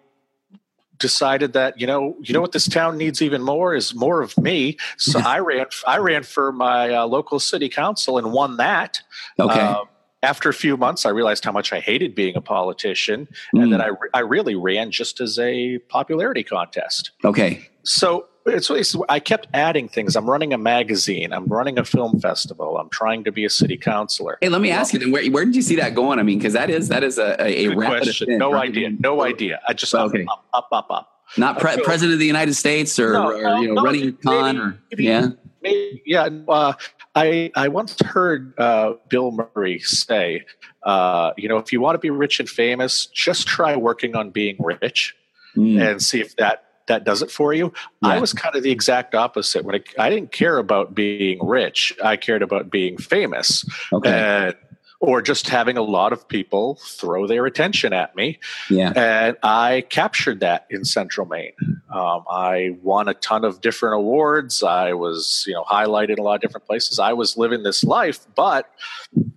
decided 0.99 1.55
that 1.55 1.81
you 1.81 1.87
know 1.87 2.15
you 2.21 2.33
know 2.35 2.41
what 2.41 2.53
this 2.53 2.69
town 2.69 2.97
needs 2.99 3.23
even 3.23 3.43
more 3.43 3.75
is 3.75 3.95
more 3.95 4.21
of 4.21 4.37
me. 4.39 4.77
So 4.99 5.19
I 5.25 5.39
ran 5.39 5.67
I 5.87 5.99
ran 5.99 6.23
for 6.23 6.53
my 6.53 6.95
uh, 6.95 7.07
local 7.07 7.41
city 7.41 7.69
council 7.69 8.19
and 8.19 8.33
won 8.33 8.59
that. 8.59 9.01
okay. 9.39 9.61
Um, 9.61 9.87
after 10.23 10.49
a 10.49 10.55
few 10.55 10.77
months, 10.77 11.07
I 11.07 11.11
realized 11.11 11.45
how 11.45 11.53
much 11.53 11.73
I 11.73 11.81
hated 11.81 12.15
being 12.15 12.37
a 12.37 12.41
politician, 12.41 13.29
Mm. 13.55 13.63
and 13.63 13.73
then 13.73 13.81
I, 13.81 13.91
I 14.15 14.21
really 14.21 14.55
ran 14.55 14.91
just 14.91 15.21
as 15.21 15.39
a 15.39 15.79
popularity 15.89 16.43
contest. 16.45 17.13
okay. 17.25 17.67
So 17.83 18.27
it's, 18.45 18.69
it's 18.69 18.95
I 19.09 19.21
kept 19.21 19.47
adding 19.55 19.89
things. 19.89 20.15
I'm 20.17 20.29
running 20.29 20.53
a 20.53 20.59
magazine. 20.59 21.33
I'm 21.33 21.47
running 21.47 21.79
a 21.79 21.85
film 21.85 22.21
festival. 22.21 22.77
I'm 22.77 22.91
trying 22.91 23.25
to 23.25 23.33
be 23.33 23.47
a 23.47 23.51
city 23.51 23.79
councilor. 23.79 24.37
Hey, 24.43 24.51
let 24.51 24.61
me 24.61 24.71
ask 24.71 24.93
you 24.93 24.99
then. 24.99 25.11
Where, 25.13 25.25
where 25.31 25.45
did 25.47 25.57
you 25.57 25.63
see 25.63 25.77
that 25.77 25.95
going? 25.95 26.19
I 26.19 26.23
mean, 26.23 26.39
because 26.39 26.53
that 26.53 26.69
is 26.69 26.89
that 26.89 27.03
is 27.03 27.17
a, 27.17 27.37
a, 27.41 27.67
a 27.67 27.77
rapid 27.77 28.03
question. 28.03 28.37
No 28.37 28.53
right? 28.53 28.69
idea. 28.69 28.91
No 28.99 29.23
idea. 29.23 29.61
I 29.67 29.73
just 29.73 29.95
Okay. 29.95 30.25
up, 30.31 30.45
up, 30.53 30.69
up, 30.73 30.91
up, 30.91 30.91
up. 30.91 31.13
Not 31.39 31.59
pre- 31.59 31.79
president 31.83 32.13
of 32.15 32.19
the 32.19 32.27
United 32.27 32.55
States 32.55 32.99
or, 32.99 33.13
No, 33.15 33.33
or 33.33 33.59
you 33.61 33.69
know 33.69 33.75
no, 33.75 33.83
running 33.83 34.17
con 34.19 34.45
maybe- 34.57 34.59
or 34.59 34.79
maybe- 34.91 35.05
yeah. 35.05 35.29
Maybe, 35.63 36.03
yeah. 36.07 36.29
Uh, 36.49 36.73
I 37.15 37.51
I 37.57 37.69
once 37.69 37.97
heard 38.01 38.55
uh, 38.59 38.95
Bill 39.09 39.31
Murray 39.33 39.79
say, 39.81 40.45
uh, 40.85 41.33
you 41.37 41.49
know, 41.49 41.59
if 41.59 41.73
you 41.73 41.81
want 41.81 41.95
to 41.95 41.99
be 41.99 42.11
rich 42.11 42.41
and 42.41 42.49
famous, 42.49 43.07
just 43.07 43.47
try 43.47 43.77
working 43.77 44.17
on 44.17 44.31
being 44.31 44.57
rich 44.59 45.15
Mm. 45.57 45.83
and 45.85 46.01
see 46.01 46.21
if 46.21 46.37
that 46.37 46.63
that 46.87 47.03
does 47.05 47.23
it 47.23 47.31
for 47.31 47.53
you. 47.53 47.73
Yeah. 48.03 48.11
I 48.11 48.19
was 48.21 48.33
kind 48.33 48.55
of 48.55 48.63
the 48.63 48.71
exact 48.71 49.17
opposite. 49.17 49.65
When 49.65 49.75
it, 49.75 49.89
I 49.99 50.09
didn't 50.09 50.31
care 50.31 50.59
about 50.59 50.95
being 50.95 51.45
rich, 51.45 51.93
I 52.05 52.17
cared 52.17 52.43
about 52.43 52.71
being 52.71 52.97
famous, 52.99 53.65
Okay. 53.93 54.11
and 54.11 54.55
or 55.01 55.21
just 55.23 55.49
having 55.49 55.77
a 55.77 55.83
lot 55.83 56.13
of 56.13 56.29
people 56.29 56.79
throw 56.87 57.27
their 57.27 57.47
attention 57.47 57.93
at 57.93 58.15
me. 58.15 58.39
yeah. 58.69 58.93
And 58.95 59.37
I 59.43 59.85
captured 59.89 60.39
that 60.41 60.67
in 60.71 60.85
Central 60.85 61.27
Maine. 61.27 61.53
Um, 61.93 62.25
I 62.31 62.77
won 62.83 63.09
a 63.09 63.15
ton 63.15 63.45
of 63.45 63.61
different 63.61 63.97
awards. 63.97 64.63
I 64.63 64.93
was, 64.93 65.45
you 65.47 65.55
know, 65.55 65.65
highlighted 65.65 66.11
in 66.11 66.19
a 66.21 66.23
lot 66.23 66.37
of 66.37 66.41
different 66.41 66.67
places. 66.67 66.99
I 66.99 67.13
was 67.13 67.37
living 67.37 67.63
this 67.63 67.83
life, 67.83 68.27
but 68.37 68.71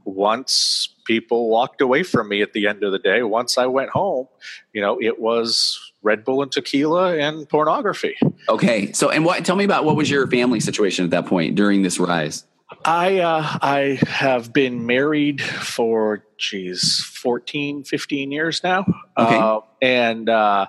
once 0.05 0.89
people 1.05 1.50
walked 1.50 1.81
away 1.81 2.03
from 2.03 2.29
me 2.29 2.41
at 2.41 2.53
the 2.53 2.67
end 2.67 2.83
of 2.83 2.91
the 2.91 3.00
day, 3.00 3.24
once 3.24 3.57
I 3.57 3.65
went 3.65 3.89
home, 3.89 4.27
you 4.72 4.81
know, 4.81 5.01
it 5.01 5.19
was 5.19 5.79
Red 6.03 6.24
Bull 6.24 6.43
and 6.43 6.51
tequila 6.51 7.17
and 7.17 7.48
pornography. 7.50 8.15
Okay. 8.48 8.91
So, 8.91 9.10
and 9.10 9.25
what? 9.25 9.43
Tell 9.45 9.55
me 9.55 9.63
about 9.63 9.86
what 9.86 9.95
was 9.95 10.10
your 10.10 10.27
family 10.27 10.60
situation 10.60 11.05
at 11.05 11.12
that 11.12 11.25
point 11.25 11.55
during 11.55 11.81
this 11.81 12.00
rise? 12.00 12.45
I 12.86 13.19
uh, 13.19 13.57
I 13.62 14.00
have 14.07 14.51
been 14.53 14.86
married 14.86 15.41
for 15.41 16.25
geez 16.38 17.03
14, 17.03 17.83
15 17.83 18.31
years 18.31 18.63
now. 18.63 18.81
Okay. 19.17 19.38
Uh, 19.38 19.60
and 19.81 20.29
uh, 20.29 20.67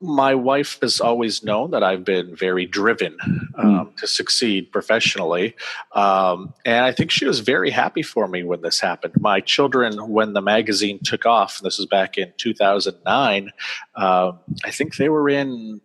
my 0.00 0.34
wife 0.34 0.78
has 0.82 1.00
always 1.00 1.42
known 1.42 1.70
that 1.70 1.82
I've 1.82 2.04
been 2.04 2.36
very 2.36 2.66
driven 2.66 3.16
um, 3.56 3.92
to 3.96 4.06
succeed 4.06 4.70
professionally. 4.70 5.56
Um, 5.92 6.52
and 6.66 6.84
I 6.84 6.92
think 6.92 7.10
she 7.10 7.24
was 7.24 7.40
very 7.40 7.70
happy 7.70 8.02
for 8.02 8.28
me 8.28 8.42
when 8.42 8.60
this 8.60 8.78
happened. 8.78 9.14
My 9.20 9.40
children, 9.40 10.10
when 10.10 10.34
the 10.34 10.42
magazine 10.42 11.00
took 11.02 11.24
off, 11.24 11.58
and 11.58 11.66
this 11.66 11.78
was 11.78 11.86
back 11.86 12.18
in 12.18 12.32
2009, 12.36 13.52
um, 13.94 14.38
I 14.64 14.70
think 14.70 14.96
they 14.96 15.08
were 15.08 15.30
in 15.30 15.80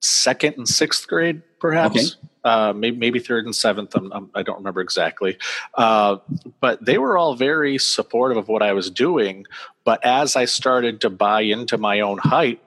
second 0.00 0.54
and 0.56 0.68
sixth 0.68 1.06
grade, 1.06 1.42
perhaps. 1.60 2.16
Okay. 2.16 2.28
Uh, 2.42 2.74
maybe, 2.74 2.96
maybe 2.96 3.20
third 3.20 3.46
and 3.46 3.56
seventh. 3.56 3.94
I'm, 3.94 4.12
I'm, 4.12 4.30
I 4.34 4.42
don't 4.42 4.58
remember 4.58 4.82
exactly. 4.82 5.38
Uh, 5.74 6.16
but 6.60 6.84
they 6.84 6.98
were 6.98 7.16
all 7.16 7.36
very 7.36 7.78
supportive 7.78 8.36
of 8.36 8.48
what 8.48 8.62
I 8.62 8.74
was 8.74 8.90
doing. 8.90 9.46
But 9.84 10.04
as 10.04 10.36
I 10.36 10.44
started 10.44 11.00
to 11.02 11.10
buy 11.10 11.40
into 11.42 11.78
my 11.78 12.00
own 12.00 12.18
hype, 12.18 12.60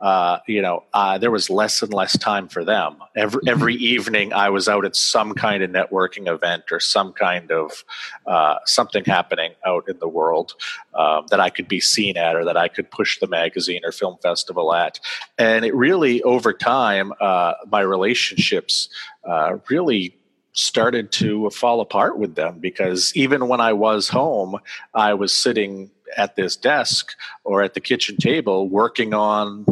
uh, 0.00 0.38
you 0.46 0.62
know, 0.62 0.82
uh, 0.94 1.18
there 1.18 1.30
was 1.30 1.50
less 1.50 1.82
and 1.82 1.92
less 1.92 2.16
time 2.16 2.48
for 2.48 2.64
them. 2.64 2.96
Every 3.14 3.42
every 3.46 3.74
evening, 3.74 4.32
I 4.32 4.48
was 4.48 4.68
out 4.68 4.86
at 4.86 4.96
some 4.96 5.34
kind 5.34 5.62
of 5.62 5.70
networking 5.70 6.26
event 6.26 6.64
or 6.72 6.80
some 6.80 7.12
kind 7.12 7.52
of 7.52 7.84
uh, 8.26 8.56
something 8.64 9.04
happening 9.04 9.52
out 9.66 9.88
in 9.88 9.98
the 9.98 10.08
world 10.08 10.54
um, 10.94 11.26
that 11.30 11.38
I 11.38 11.50
could 11.50 11.68
be 11.68 11.80
seen 11.80 12.16
at, 12.16 12.34
or 12.34 12.44
that 12.46 12.56
I 12.56 12.68
could 12.68 12.90
push 12.90 13.20
the 13.20 13.26
magazine 13.26 13.82
or 13.84 13.92
film 13.92 14.16
festival 14.22 14.72
at. 14.72 15.00
And 15.38 15.64
it 15.66 15.74
really, 15.74 16.22
over 16.22 16.54
time, 16.54 17.12
uh, 17.20 17.54
my 17.70 17.80
relationships 17.80 18.88
uh, 19.28 19.58
really 19.68 20.16
started 20.52 21.12
to 21.12 21.48
fall 21.50 21.80
apart 21.80 22.18
with 22.18 22.34
them 22.34 22.58
because 22.58 23.14
even 23.14 23.48
when 23.48 23.60
I 23.60 23.72
was 23.72 24.08
home, 24.08 24.56
I 24.94 25.14
was 25.14 25.32
sitting 25.32 25.90
at 26.16 26.36
this 26.36 26.56
desk 26.56 27.12
or 27.44 27.62
at 27.62 27.74
the 27.74 27.80
kitchen 27.80 28.16
table 28.16 28.68
working 28.68 29.14
on 29.14 29.66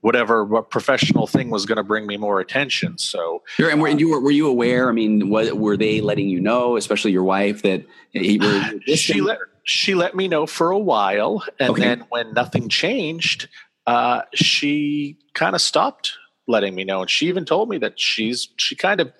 whatever 0.00 0.44
what 0.44 0.70
professional 0.70 1.26
thing 1.26 1.50
was 1.50 1.66
going 1.66 1.76
to 1.76 1.82
bring 1.82 2.06
me 2.06 2.16
more 2.16 2.38
attention. 2.40 2.96
So 2.98 3.42
Sure. 3.56 3.68
And 3.68 3.80
were 3.82 3.88
you 3.88 4.10
were, 4.10 4.20
were 4.20 4.30
you 4.30 4.46
aware? 4.46 4.88
I 4.88 4.92
mean, 4.92 5.28
what, 5.28 5.56
were 5.58 5.76
they 5.76 6.00
letting 6.00 6.28
you 6.28 6.40
know, 6.40 6.76
especially 6.76 7.10
your 7.12 7.24
wife, 7.24 7.62
that 7.62 7.84
he 8.12 8.38
were 8.38 8.62
she 8.94 9.20
let 9.20 9.38
she 9.64 9.94
let 9.94 10.14
me 10.14 10.28
know 10.28 10.46
for 10.46 10.70
a 10.70 10.78
while, 10.78 11.44
and 11.60 11.70
Okay. 11.70 11.82
then 11.82 12.04
when 12.08 12.32
nothing 12.32 12.68
changed, 12.70 13.48
uh, 13.86 14.22
she 14.34 15.18
kind 15.34 15.54
of 15.54 15.60
stopped 15.60 16.12
letting 16.46 16.74
me 16.74 16.84
know, 16.84 17.02
and 17.02 17.10
she 17.10 17.26
even 17.26 17.44
told 17.44 17.68
me 17.68 17.76
that 17.78 17.98
she's 18.00 18.48
she 18.56 18.74
kind 18.76 19.00
of 19.00 19.12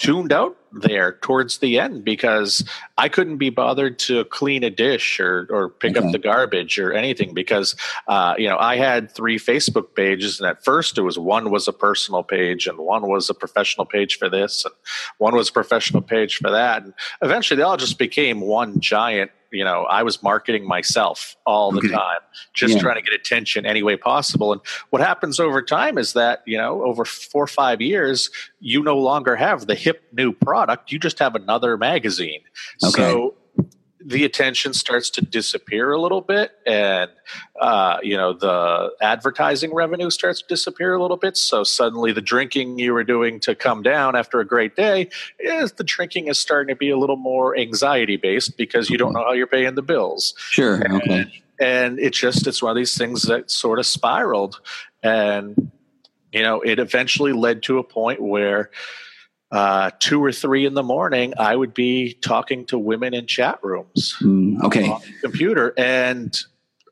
tuned 0.00 0.32
out 0.32 0.56
there 0.72 1.18
towards 1.20 1.58
the 1.58 1.78
end 1.78 2.04
because 2.04 2.64
I 2.96 3.08
couldn't 3.08 3.36
be 3.36 3.50
bothered 3.50 3.98
to 4.00 4.24
clean 4.26 4.64
a 4.64 4.70
dish 4.70 5.20
or 5.20 5.46
or 5.50 5.68
pick 5.68 5.96
Okay. 5.96 6.06
up 6.06 6.12
the 6.12 6.18
garbage 6.18 6.78
or 6.78 6.92
anything 6.92 7.34
because 7.34 7.76
uh, 8.08 8.34
you 8.38 8.48
know 8.48 8.56
I 8.56 8.76
had 8.76 9.10
three 9.10 9.38
Facebook 9.38 9.94
pages 9.94 10.40
and 10.40 10.48
at 10.48 10.64
first 10.64 10.96
it 10.96 11.02
was 11.02 11.18
one 11.18 11.50
was 11.50 11.68
a 11.68 11.72
personal 11.72 12.22
page 12.22 12.66
and 12.66 12.78
one 12.78 13.08
was 13.08 13.28
a 13.28 13.34
professional 13.34 13.84
page 13.84 14.16
for 14.18 14.28
this 14.30 14.64
and 14.64 14.74
one 15.18 15.34
was 15.36 15.50
a 15.50 15.52
professional 15.52 16.02
page 16.02 16.36
for 16.38 16.50
that 16.50 16.82
and 16.82 16.94
eventually 17.20 17.58
they 17.58 17.62
all 17.64 17.76
just 17.76 17.98
became 17.98 18.40
one 18.40 18.80
giant 18.80 19.30
you 19.52 19.64
know 19.64 19.84
I 19.84 20.02
was 20.02 20.22
marketing 20.22 20.66
myself 20.66 21.36
all 21.46 21.72
the 21.72 21.78
Okay. 21.78 21.88
time 21.88 22.20
just 22.54 22.74
Yeah. 22.74 22.80
trying 22.80 22.96
to 22.96 23.02
get 23.02 23.12
attention 23.14 23.66
any 23.66 23.82
way 23.82 23.96
possible 23.96 24.52
and 24.52 24.60
what 24.90 25.02
happens 25.02 25.40
over 25.40 25.62
time 25.62 25.98
is 25.98 26.12
that 26.12 26.42
you 26.46 26.56
know 26.58 26.82
over 26.82 27.04
four 27.04 27.44
or 27.44 27.46
five 27.48 27.80
years 27.80 28.30
you 28.60 28.82
no 28.82 28.96
longer 28.98 29.36
have 29.36 29.66
the 29.66 29.74
hip 29.74 30.02
new 30.12 30.32
product 30.32 30.92
you 30.92 30.98
just 30.98 31.18
have 31.18 31.34
another 31.34 31.76
magazine 31.76 32.40
Okay. 32.84 33.02
so 33.02 33.34
the 34.04 34.24
attention 34.24 34.72
starts 34.72 35.10
to 35.10 35.20
disappear 35.20 35.92
a 35.92 36.00
little 36.00 36.22
bit 36.22 36.52
and 36.66 37.10
uh, 37.60 37.98
you 38.02 38.16
know 38.16 38.32
the 38.32 38.92
advertising 39.00 39.74
revenue 39.74 40.08
starts 40.10 40.40
to 40.40 40.48
disappear 40.48 40.94
a 40.94 41.02
little 41.02 41.16
bit 41.16 41.36
so 41.36 41.62
suddenly 41.62 42.12
the 42.12 42.20
drinking 42.20 42.78
you 42.78 42.92
were 42.94 43.04
doing 43.04 43.38
to 43.40 43.54
come 43.54 43.82
down 43.82 44.16
after 44.16 44.40
a 44.40 44.46
great 44.46 44.74
day 44.74 45.08
is 45.38 45.72
the 45.72 45.84
drinking 45.84 46.28
is 46.28 46.38
starting 46.38 46.74
to 46.74 46.78
be 46.78 46.90
a 46.90 46.96
little 46.96 47.16
more 47.16 47.56
anxiety 47.58 48.16
based 48.16 48.56
because 48.56 48.88
you 48.88 48.96
don't 48.96 49.12
know 49.12 49.22
how 49.24 49.32
you're 49.32 49.46
paying 49.46 49.74
the 49.74 49.82
bills 49.82 50.34
Sure. 50.50 50.82
Okay. 50.96 51.42
and 51.60 51.98
it 51.98 52.14
just 52.14 52.46
it's 52.46 52.62
one 52.62 52.70
of 52.70 52.76
these 52.76 52.96
things 52.96 53.22
that 53.24 53.50
sort 53.50 53.78
of 53.78 53.86
spiraled 53.86 54.60
and 55.02 55.70
you 56.32 56.42
know 56.42 56.62
it 56.62 56.78
eventually 56.78 57.32
led 57.32 57.62
to 57.62 57.78
a 57.78 57.82
point 57.82 58.20
where 58.22 58.70
uh, 59.50 59.90
two 59.98 60.22
or 60.22 60.32
three 60.32 60.64
in 60.66 60.74
the 60.74 60.82
morning 60.82 61.34
i 61.38 61.54
would 61.54 61.74
be 61.74 62.14
talking 62.14 62.64
to 62.66 62.78
women 62.78 63.14
in 63.14 63.26
chat 63.26 63.58
rooms. 63.62 64.16
Mm, 64.20 64.62
okay. 64.64 64.94
computer. 65.20 65.72
And 65.76 66.36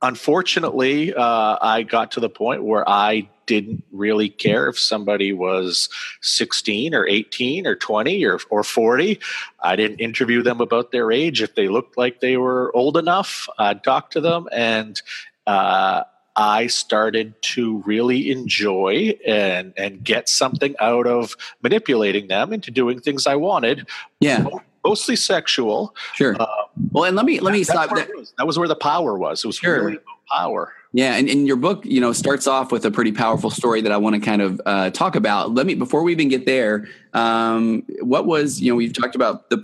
unfortunately 0.01 1.13
uh, 1.13 1.59
i 1.61 1.83
got 1.83 2.13
to 2.13 2.21
the 2.21 2.29
point 2.29 2.63
where 2.63 2.89
i 2.89 3.29
didn't 3.47 3.83
really 3.91 4.29
care 4.29 4.69
if 4.69 4.79
somebody 4.79 5.33
was 5.33 5.89
16 6.21 6.95
or 6.95 7.07
18 7.07 7.67
or 7.67 7.75
20 7.75 8.25
or, 8.25 8.39
or 8.51 8.63
40 8.63 9.19
i 9.61 9.75
didn't 9.75 9.99
interview 9.99 10.43
them 10.43 10.61
about 10.61 10.93
their 10.93 11.11
age. 11.11 11.43
If 11.43 11.55
they 11.55 11.69
looked 11.69 11.97
like 11.97 12.21
they 12.21 12.37
were 12.37 12.75
old 12.77 12.97
enough 12.97 13.49
i'd 13.59 13.83
talk 13.83 14.11
to 14.13 14.21
them. 14.21 14.49
And 14.53 15.01
uh, 15.47 16.05
I 16.39 16.69
started 16.69 17.35
to 17.43 17.83
really 17.85 18.31
enjoy 18.31 19.19
and 19.27 19.73
and 19.77 20.03
get 20.05 20.29
something 20.29 20.75
out 20.81 21.07
of 21.07 21.37
manipulating 21.63 22.29
them 22.29 22.53
into 22.53 22.71
doing 22.71 23.01
things 23.01 23.27
I 23.27 23.35
wanted, 23.35 23.87
Yeah. 24.21 24.47
mostly 24.87 25.17
sexual. 25.17 25.95
Sure. 26.15 26.37
Uh, 26.41 26.47
Well, 26.93 27.05
and 27.05 27.17
let 27.17 27.27
me 27.27 27.41
let 27.41 27.53
me 27.53 27.65
stop. 27.65 27.91
That, 27.95 28.09
was. 28.17 28.33
That 28.39 28.47
was 28.47 28.59
where 28.59 28.69
the 28.69 28.77
power 28.77 29.19
was. 29.19 29.45
It 29.45 29.49
was 29.49 29.57
Sure. 29.57 29.85
really 29.85 29.99
power. 30.31 30.73
yeah, 30.93 31.17
and, 31.17 31.29
and 31.29 31.47
your 31.47 31.57
book, 31.57 31.85
you 31.85 32.01
know, 32.01 32.13
starts 32.13 32.47
off 32.47 32.71
with 32.71 32.85
a 32.85 32.91
pretty 32.91 33.13
powerful 33.13 33.51
story 33.51 33.81
that 33.81 33.91
I 33.93 33.97
want 33.97 34.15
to 34.15 34.21
kind 34.21 34.41
of 34.43 34.61
uh, 34.65 34.91
talk 34.91 35.17
about. 35.17 35.53
Let 35.55 35.67
me 35.67 35.75
before 35.75 36.03
we 36.03 36.13
even 36.13 36.29
get 36.29 36.47
there. 36.47 36.87
Um, 37.15 37.83
what 38.01 38.27
was 38.27 38.61
you 38.61 38.71
know 38.71 38.77
we've 38.77 38.93
talked 38.93 39.17
about 39.17 39.51
the 39.51 39.59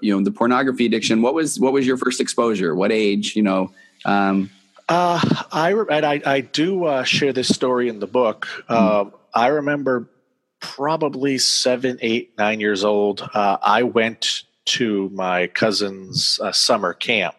you 0.00 0.16
know 0.16 0.22
the 0.22 0.30
pornography 0.30 0.86
addiction. 0.86 1.22
What 1.22 1.34
was 1.34 1.58
what 1.58 1.72
was 1.72 1.86
your 1.86 1.96
first 1.96 2.20
exposure? 2.20 2.74
What 2.74 2.92
age? 2.92 3.34
You 3.34 3.42
know. 3.42 3.72
Um, 4.04 4.48
Uh, 4.90 5.20
I, 5.52 5.72
and 5.72 6.04
I 6.04 6.20
I 6.26 6.40
do 6.40 6.84
uh, 6.84 7.04
share 7.04 7.32
this 7.32 7.48
story 7.48 7.88
in 7.88 8.00
the 8.00 8.08
book. 8.08 8.48
Um, 8.68 9.14
I 9.32 9.46
remember 9.46 10.10
probably 10.58 11.38
seven, 11.38 11.96
eight, 12.02 12.32
nine 12.36 12.58
years 12.58 12.82
old. 12.82 13.22
Uh, 13.32 13.56
I 13.62 13.84
went 13.84 14.42
to 14.66 15.08
my 15.10 15.46
cousin's 15.46 16.40
uh, 16.42 16.50
summer 16.50 16.92
camp, 16.92 17.36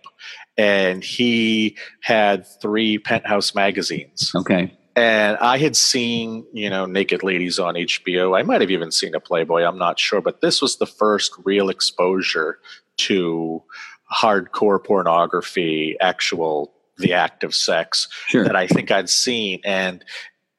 and 0.57 1.03
he 1.03 1.75
had 2.01 2.47
three 2.61 2.97
penthouse 2.97 3.53
magazines. 3.53 4.31
okay. 4.33 4.77
And 4.95 5.37
I 5.37 5.57
had 5.57 5.75
seen, 5.75 6.45
you 6.53 6.69
know, 6.69 6.85
naked 6.85 7.21
ladies 7.21 7.59
on 7.59 7.75
HBO. 7.75 8.37
I 8.37 8.43
might 8.43 8.61
have 8.61 8.71
even 8.71 8.91
seen 8.91 9.13
a 9.13 9.21
Playboy. 9.21 9.63
I'm 9.63 9.77
not 9.77 9.99
sure, 9.99 10.21
but 10.21 10.41
this 10.41 10.61
was 10.61 10.77
the 10.77 10.85
first 10.85 11.33
real 11.45 11.69
exposure 11.69 12.59
to 12.97 13.63
hardcore 14.13 14.83
pornography, 14.83 15.95
actual 16.01 16.73
the 17.01 17.13
act 17.13 17.43
of 17.43 17.53
sex 17.53 18.07
Sure. 18.27 18.43
that 18.43 18.55
I 18.55 18.67
think 18.67 18.91
I'd 18.91 19.09
seen, 19.09 19.61
and 19.65 20.03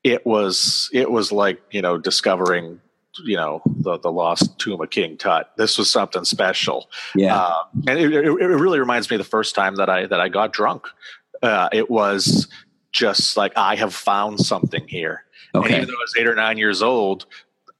it 0.04 0.26
was 0.26 0.90
it 0.92 1.10
was 1.10 1.32
like 1.32 1.62
you 1.70 1.82
know 1.82 1.98
discovering 1.98 2.80
you 3.24 3.36
know 3.36 3.62
the 3.66 3.98
the 3.98 4.10
lost 4.10 4.58
tomb 4.58 4.80
of 4.80 4.90
King 4.90 5.16
Tut. 5.16 5.50
This 5.56 5.78
was 5.78 5.90
something 5.90 6.24
special. 6.24 6.90
Yeah. 7.14 7.36
Uh, 7.36 7.62
and 7.86 7.98
it, 7.98 8.12
it, 8.12 8.26
really 8.26 8.80
reminds 8.80 9.10
me 9.10 9.16
the 9.16 9.24
first 9.24 9.54
time 9.54 9.76
that 9.76 9.88
I 9.88 10.06
that 10.06 10.20
I 10.20 10.28
got 10.28 10.52
drunk. 10.52 10.86
Uh, 11.42 11.68
it 11.72 11.90
was 11.90 12.48
just 12.92 13.36
like 13.36 13.52
I 13.56 13.76
have 13.76 13.94
found 13.94 14.40
something 14.40 14.86
here. 14.86 15.24
And 15.54 15.64
okay. 15.64 15.76
even 15.76 15.88
though 15.88 15.94
I 15.94 16.04
was 16.04 16.14
eight 16.18 16.26
or 16.26 16.34
nine 16.34 16.56
years 16.56 16.82
old, 16.82 17.26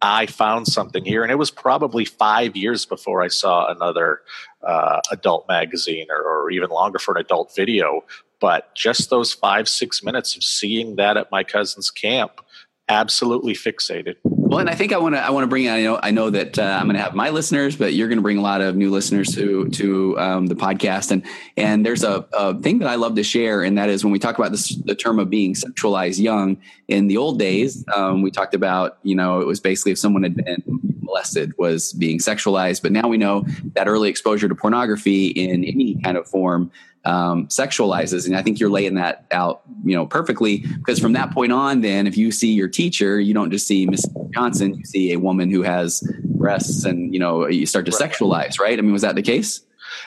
I 0.00 0.26
found 0.26 0.66
something 0.66 1.04
here, 1.04 1.22
and 1.22 1.30
it 1.30 1.36
was 1.36 1.50
probably 1.50 2.04
five 2.04 2.56
years 2.56 2.84
before 2.84 3.22
I 3.22 3.28
saw 3.28 3.70
another 3.70 4.22
uh, 4.66 5.00
adult 5.12 5.46
magazine, 5.48 6.06
or, 6.10 6.22
or 6.22 6.50
even 6.50 6.70
longer 6.70 6.98
for 6.98 7.14
an 7.14 7.20
adult 7.20 7.54
video. 7.54 8.04
But 8.42 8.74
just 8.74 9.08
those 9.08 9.32
five 9.32 9.68
six 9.68 10.02
minutes 10.02 10.34
of 10.34 10.42
seeing 10.42 10.96
that 10.96 11.16
at 11.16 11.30
my 11.30 11.44
cousin's 11.44 11.92
camp, 11.92 12.40
absolutely 12.88 13.54
fixated. 13.54 14.16
Well, 14.24 14.58
and 14.58 14.68
I 14.68 14.74
think 14.74 14.92
I 14.92 14.98
want 14.98 15.14
to 15.14 15.20
I 15.20 15.30
want 15.30 15.44
to 15.44 15.46
bring. 15.46 15.68
I 15.68 15.82
know 15.82 16.00
I 16.02 16.10
know 16.10 16.28
that 16.28 16.58
uh, 16.58 16.62
I'm 16.62 16.86
going 16.86 16.96
to 16.96 17.02
have 17.02 17.14
my 17.14 17.30
listeners, 17.30 17.76
but 17.76 17.94
you're 17.94 18.08
going 18.08 18.18
to 18.18 18.22
bring 18.22 18.38
a 18.38 18.42
lot 18.42 18.60
of 18.60 18.74
new 18.74 18.90
listeners 18.90 19.32
to 19.36 19.68
to 19.68 20.18
um, 20.18 20.46
the 20.48 20.56
podcast. 20.56 21.12
And 21.12 21.24
and 21.56 21.86
there's 21.86 22.02
a, 22.02 22.26
a 22.32 22.60
thing 22.60 22.80
that 22.80 22.88
I 22.88 22.96
love 22.96 23.14
to 23.14 23.22
share, 23.22 23.62
and 23.62 23.78
that 23.78 23.88
is 23.88 24.02
when 24.02 24.12
we 24.12 24.18
talk 24.18 24.36
about 24.36 24.50
this 24.50 24.74
the 24.74 24.96
term 24.96 25.20
of 25.20 25.30
being 25.30 25.54
sexualized 25.54 26.20
young. 26.20 26.58
In 26.88 27.06
the 27.06 27.18
old 27.18 27.38
days, 27.38 27.84
um, 27.94 28.22
we 28.22 28.32
talked 28.32 28.54
about 28.54 28.98
you 29.04 29.14
know 29.14 29.40
it 29.40 29.46
was 29.46 29.60
basically 29.60 29.92
if 29.92 29.98
someone 29.98 30.24
had 30.24 30.34
been 30.34 30.64
molested 31.00 31.56
was 31.58 31.92
being 31.92 32.18
sexualized, 32.18 32.82
but 32.82 32.90
now 32.90 33.06
we 33.06 33.18
know 33.18 33.44
that 33.74 33.86
early 33.86 34.10
exposure 34.10 34.48
to 34.48 34.54
pornography 34.56 35.28
in 35.28 35.64
any 35.64 36.00
kind 36.02 36.16
of 36.16 36.26
form 36.26 36.72
um, 37.04 37.46
sexualizes. 37.48 38.26
And 38.26 38.36
I 38.36 38.42
think 38.42 38.60
you're 38.60 38.70
laying 38.70 38.94
that 38.94 39.26
out, 39.32 39.62
you 39.84 39.96
know, 39.96 40.06
perfectly 40.06 40.58
because 40.58 40.98
from 40.98 41.12
that 41.14 41.32
point 41.32 41.52
on, 41.52 41.80
then 41.80 42.06
if 42.06 42.16
you 42.16 42.30
see 42.30 42.52
your 42.52 42.68
teacher, 42.68 43.18
you 43.20 43.34
don't 43.34 43.50
just 43.50 43.66
see 43.66 43.86
Miss 43.86 44.06
Johnson, 44.32 44.74
you 44.74 44.84
see 44.84 45.12
a 45.12 45.18
woman 45.18 45.50
who 45.50 45.62
has 45.62 46.00
breasts 46.24 46.84
and, 46.84 47.12
you 47.12 47.20
know, 47.20 47.46
you 47.46 47.66
start 47.66 47.86
to 47.86 47.92
Right. 47.92 48.10
sexualize, 48.10 48.58
right? 48.60 48.78
I 48.78 48.82
mean, 48.82 48.92
was 48.92 49.02
that 49.02 49.14
the 49.14 49.22
case? 49.22 49.62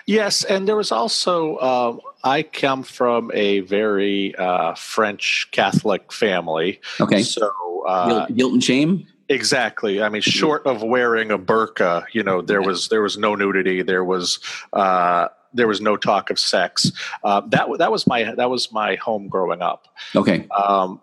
Yes, 0.08 0.44
and 0.44 0.68
there 0.68 0.76
was 0.76 0.92
also 0.92 1.60
um, 1.60 2.02
I 2.24 2.42
come 2.44 2.82
from 2.84 3.32
a 3.34 3.60
very 3.62 4.34
uh, 4.36 4.74
French 4.76 5.48
Catholic 5.52 6.12
family, 6.12 6.82
Okay. 7.00 7.22
so 7.22 7.52
uh, 7.88 8.08
guilt, 8.26 8.36
guilt 8.36 8.54
and 8.54 8.64
shame. 8.64 9.08
Exactly. 9.30 10.02
I 10.02 10.10
mean, 10.10 10.22
short 10.22 10.66
of 10.66 10.82
wearing 10.84 11.32
a 11.32 11.38
burqa, 11.40 12.06
you 12.14 12.24
know, 12.24 12.42
there 12.42 12.62
was 12.62 12.90
there 12.90 13.02
was 13.02 13.18
no 13.18 13.36
nudity. 13.36 13.82
There 13.84 14.04
was 14.04 14.40
uh, 14.74 15.28
there 15.56 15.68
was 15.68 15.82
no 15.82 15.98
talk 15.98 16.30
of 16.30 16.40
sex. 16.40 16.92
Uh, 17.24 17.42
that 17.48 17.68
that 17.80 17.92
was 17.92 18.06
my 18.06 18.36
that 18.36 18.50
was 18.50 18.72
my 18.72 18.96
home 18.96 19.28
growing 19.28 19.62
up. 19.62 19.88
Okay. 20.16 20.48
Um, 20.50 21.02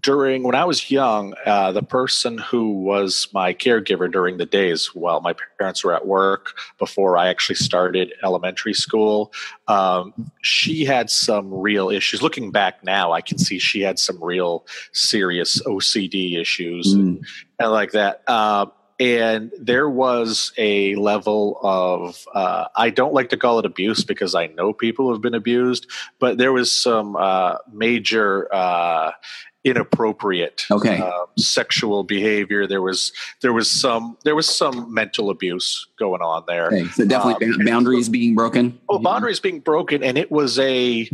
during 0.00 0.42
when 0.42 0.54
I 0.54 0.64
was 0.64 0.90
young, 0.90 1.34
uh, 1.46 1.72
the 1.72 1.82
person 1.82 2.36
who 2.36 2.72
was 2.72 3.28
my 3.32 3.54
caregiver 3.54 4.10
during 4.10 4.36
the 4.36 4.44
days 4.44 4.94
while 4.94 5.22
my 5.22 5.34
parents 5.58 5.82
were 5.82 5.94
at 5.94 6.06
work 6.06 6.58
before 6.78 7.16
I 7.16 7.28
actually 7.28 7.54
started 7.56 8.12
elementary 8.22 8.74
school, 8.74 9.32
um, 9.66 10.30
she 10.42 10.84
had 10.84 11.08
some 11.08 11.52
real 11.52 11.88
issues. 11.88 12.22
Looking 12.22 12.50
back 12.50 12.84
now, 12.84 13.12
I 13.12 13.22
can 13.22 13.38
see 13.38 13.58
she 13.58 13.80
had 13.80 13.98
some 13.98 14.22
real 14.22 14.66
serious 14.92 15.62
OCD 15.62 16.38
issues 16.38 16.94
Mm, 16.94 17.24
and 17.58 17.72
like 17.72 17.92
that. 17.92 18.22
Uh, 18.26 18.66
and 19.00 19.52
there 19.60 19.88
was 19.88 20.52
a 20.58 20.94
level 20.96 21.58
of 21.62 22.26
uh, 22.34 22.66
I 22.76 22.90
don't 22.90 23.14
like 23.14 23.28
to 23.30 23.36
call 23.36 23.58
it 23.58 23.66
abuse 23.66 24.04
because 24.04 24.34
I 24.34 24.46
know 24.48 24.72
people 24.72 25.12
have 25.12 25.20
been 25.22 25.34
abused, 25.34 25.86
but 26.18 26.38
there 26.38 26.52
was 26.52 26.74
some 26.74 27.16
uh, 27.16 27.56
major 27.72 28.52
uh, 28.52 29.12
inappropriate 29.64 30.64
Okay. 30.70 30.98
uh, 31.00 31.10
sexual 31.36 32.02
behavior. 32.04 32.66
There 32.66 32.82
was 32.82 33.12
there 33.42 33.52
was 33.52 33.70
some 33.70 34.16
there 34.24 34.34
was 34.34 34.48
some 34.48 34.92
mental 34.92 35.30
abuse 35.30 35.86
going 35.98 36.22
on 36.22 36.44
there. 36.48 36.66
okay. 36.68 36.84
So 36.88 37.04
definitely 37.04 37.48
Um, 37.48 37.64
boundaries 37.64 38.08
being 38.08 38.34
broken. 38.34 38.78
Oh, 38.88 38.98
boundaries 38.98 39.40
being 39.40 39.60
broken, 39.60 40.02
and 40.02 40.18
it 40.18 40.30
was 40.32 40.58
a 40.58 41.08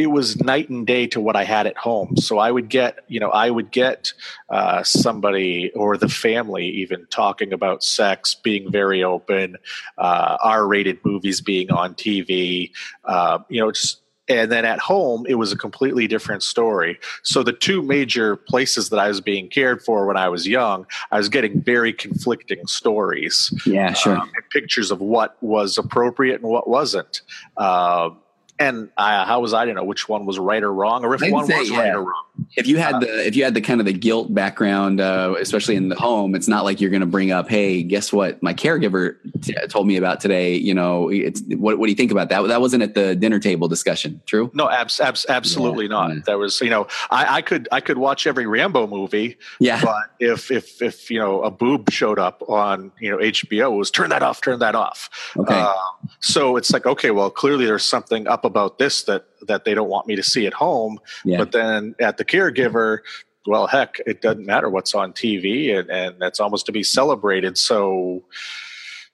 it 0.00 0.06
was 0.06 0.40
night 0.40 0.68
and 0.70 0.86
day 0.86 1.06
to 1.08 1.20
what 1.20 1.36
I 1.36 1.44
had 1.44 1.66
at 1.66 1.76
home. 1.76 2.16
So 2.16 2.38
I 2.38 2.50
would 2.50 2.68
get, 2.68 3.00
you 3.08 3.20
know, 3.20 3.30
I 3.30 3.50
would 3.50 3.70
get 3.70 4.12
uh, 4.48 4.82
somebody 4.82 5.70
or 5.74 5.96
the 5.96 6.08
family 6.08 6.66
even 6.66 7.06
talking 7.10 7.52
about 7.52 7.82
sex, 7.82 8.34
being 8.34 8.70
very 8.70 9.04
open, 9.04 9.56
uh, 9.98 10.38
R-rated 10.42 10.98
movies 11.04 11.40
being 11.40 11.70
on 11.70 11.94
TV, 11.94 12.72
uh, 13.04 13.38
you 13.48 13.60
know, 13.60 13.70
just 13.72 14.00
and 14.28 14.50
then 14.50 14.64
at 14.64 14.78
home 14.78 15.26
it 15.28 15.34
was 15.34 15.50
a 15.50 15.56
completely 15.56 16.06
different 16.06 16.42
story. 16.42 16.98
So 17.24 17.42
the 17.42 17.52
two 17.52 17.82
major 17.82 18.36
places 18.36 18.88
that 18.90 18.98
i 18.98 19.08
was 19.08 19.20
being 19.20 19.48
cared 19.48 19.82
for 19.82 20.06
when 20.06 20.16
i 20.16 20.28
was 20.28 20.46
young 20.46 20.86
i 21.10 21.18
was 21.18 21.28
getting 21.28 21.60
very 21.60 21.92
conflicting 21.92 22.66
stories 22.66 23.52
yeah 23.66 23.92
sure. 23.92 24.16
um, 24.16 24.30
pictures 24.52 24.90
of 24.90 25.00
what 25.00 25.36
was 25.42 25.78
appropriate 25.78 26.40
and 26.40 26.50
what 26.50 26.68
wasn't. 26.68 27.22
Uh, 27.56 28.10
and 28.60 28.90
I, 28.96 29.24
how 29.24 29.40
was 29.40 29.54
I 29.54 29.64
to 29.64 29.72
know 29.72 29.82
which 29.82 30.06
one 30.08 30.26
was 30.26 30.38
right 30.38 30.62
or 30.62 30.72
wrong, 30.72 31.02
or 31.02 31.14
if 31.14 31.22
I'd 31.22 31.32
one 31.32 31.46
say, 31.46 31.58
was 31.58 31.70
yeah. 31.70 31.78
right 31.78 31.94
or 31.94 32.02
wrong? 32.02 32.24
If 32.56 32.66
you 32.66 32.76
had 32.76 32.96
uh, 32.96 32.98
the 33.00 33.26
if 33.26 33.34
you 33.34 33.42
had 33.42 33.54
the 33.54 33.62
kind 33.62 33.80
of 33.80 33.86
the 33.86 33.92
guilt 33.92 34.32
background, 34.32 35.00
uh, 35.00 35.34
especially 35.40 35.76
in 35.76 35.88
the 35.88 35.96
home, 35.96 36.34
it's 36.34 36.46
not 36.46 36.64
like 36.64 36.80
you're 36.80 36.90
going 36.90 37.00
to 37.00 37.06
bring 37.06 37.32
up, 37.32 37.48
"Hey, 37.48 37.82
guess 37.82 38.12
what? 38.12 38.42
My 38.42 38.52
caregiver 38.52 39.16
t- 39.40 39.54
told 39.68 39.86
me 39.86 39.96
about 39.96 40.20
today." 40.20 40.56
You 40.56 40.74
know, 40.74 41.08
it's 41.08 41.40
what, 41.40 41.78
what 41.78 41.86
do 41.86 41.90
you 41.90 41.96
think 41.96 42.12
about 42.12 42.28
that? 42.28 42.42
That 42.48 42.60
wasn't 42.60 42.82
at 42.82 42.94
the 42.94 43.16
dinner 43.16 43.38
table 43.38 43.66
discussion. 43.66 44.20
True? 44.26 44.50
No, 44.52 44.68
abs- 44.68 45.00
abs- 45.00 45.26
absolutely 45.28 45.86
yeah, 45.86 45.90
not. 45.90 46.14
Yeah. 46.14 46.20
There 46.26 46.38
was, 46.38 46.60
you 46.60 46.70
know, 46.70 46.86
I, 47.10 47.36
I 47.36 47.42
could 47.42 47.66
I 47.72 47.80
could 47.80 47.96
watch 47.96 48.26
every 48.26 48.46
Rambo 48.46 48.86
movie, 48.86 49.38
yeah. 49.58 49.82
But 49.82 50.10
if 50.18 50.50
if 50.50 50.82
if 50.82 51.10
you 51.10 51.18
know 51.18 51.42
a 51.42 51.50
boob 51.50 51.90
showed 51.90 52.18
up 52.18 52.42
on 52.48 52.92
you 53.00 53.10
know 53.10 53.18
HBO, 53.18 53.72
it 53.72 53.76
was 53.76 53.90
turn 53.90 54.10
that 54.10 54.22
off, 54.22 54.42
turn 54.42 54.58
that 54.58 54.74
off. 54.74 55.08
Okay. 55.36 55.54
Uh, 55.54 55.72
so 56.20 56.56
it's 56.56 56.72
like, 56.72 56.84
okay, 56.84 57.10
well, 57.10 57.30
clearly 57.30 57.64
there's 57.64 57.84
something 57.84 58.26
up 58.26 58.44
about 58.50 58.78
this 58.78 59.04
that 59.04 59.26
that 59.46 59.64
they 59.64 59.72
don't 59.74 59.88
want 59.88 60.06
me 60.06 60.16
to 60.16 60.22
see 60.22 60.46
at 60.46 60.52
home. 60.52 60.98
Yeah. 61.24 61.38
But 61.38 61.52
then 61.52 61.94
at 62.00 62.16
the 62.16 62.24
caregiver, 62.24 62.98
well, 63.46 63.66
heck, 63.66 64.00
it 64.06 64.20
doesn't 64.20 64.44
matter 64.44 64.68
what's 64.68 64.94
on 64.94 65.12
TV, 65.12 65.76
and 65.78 65.88
and 65.88 66.16
that's 66.20 66.40
almost 66.40 66.66
to 66.66 66.72
be 66.72 66.82
celebrated. 66.82 67.56
So 67.56 68.24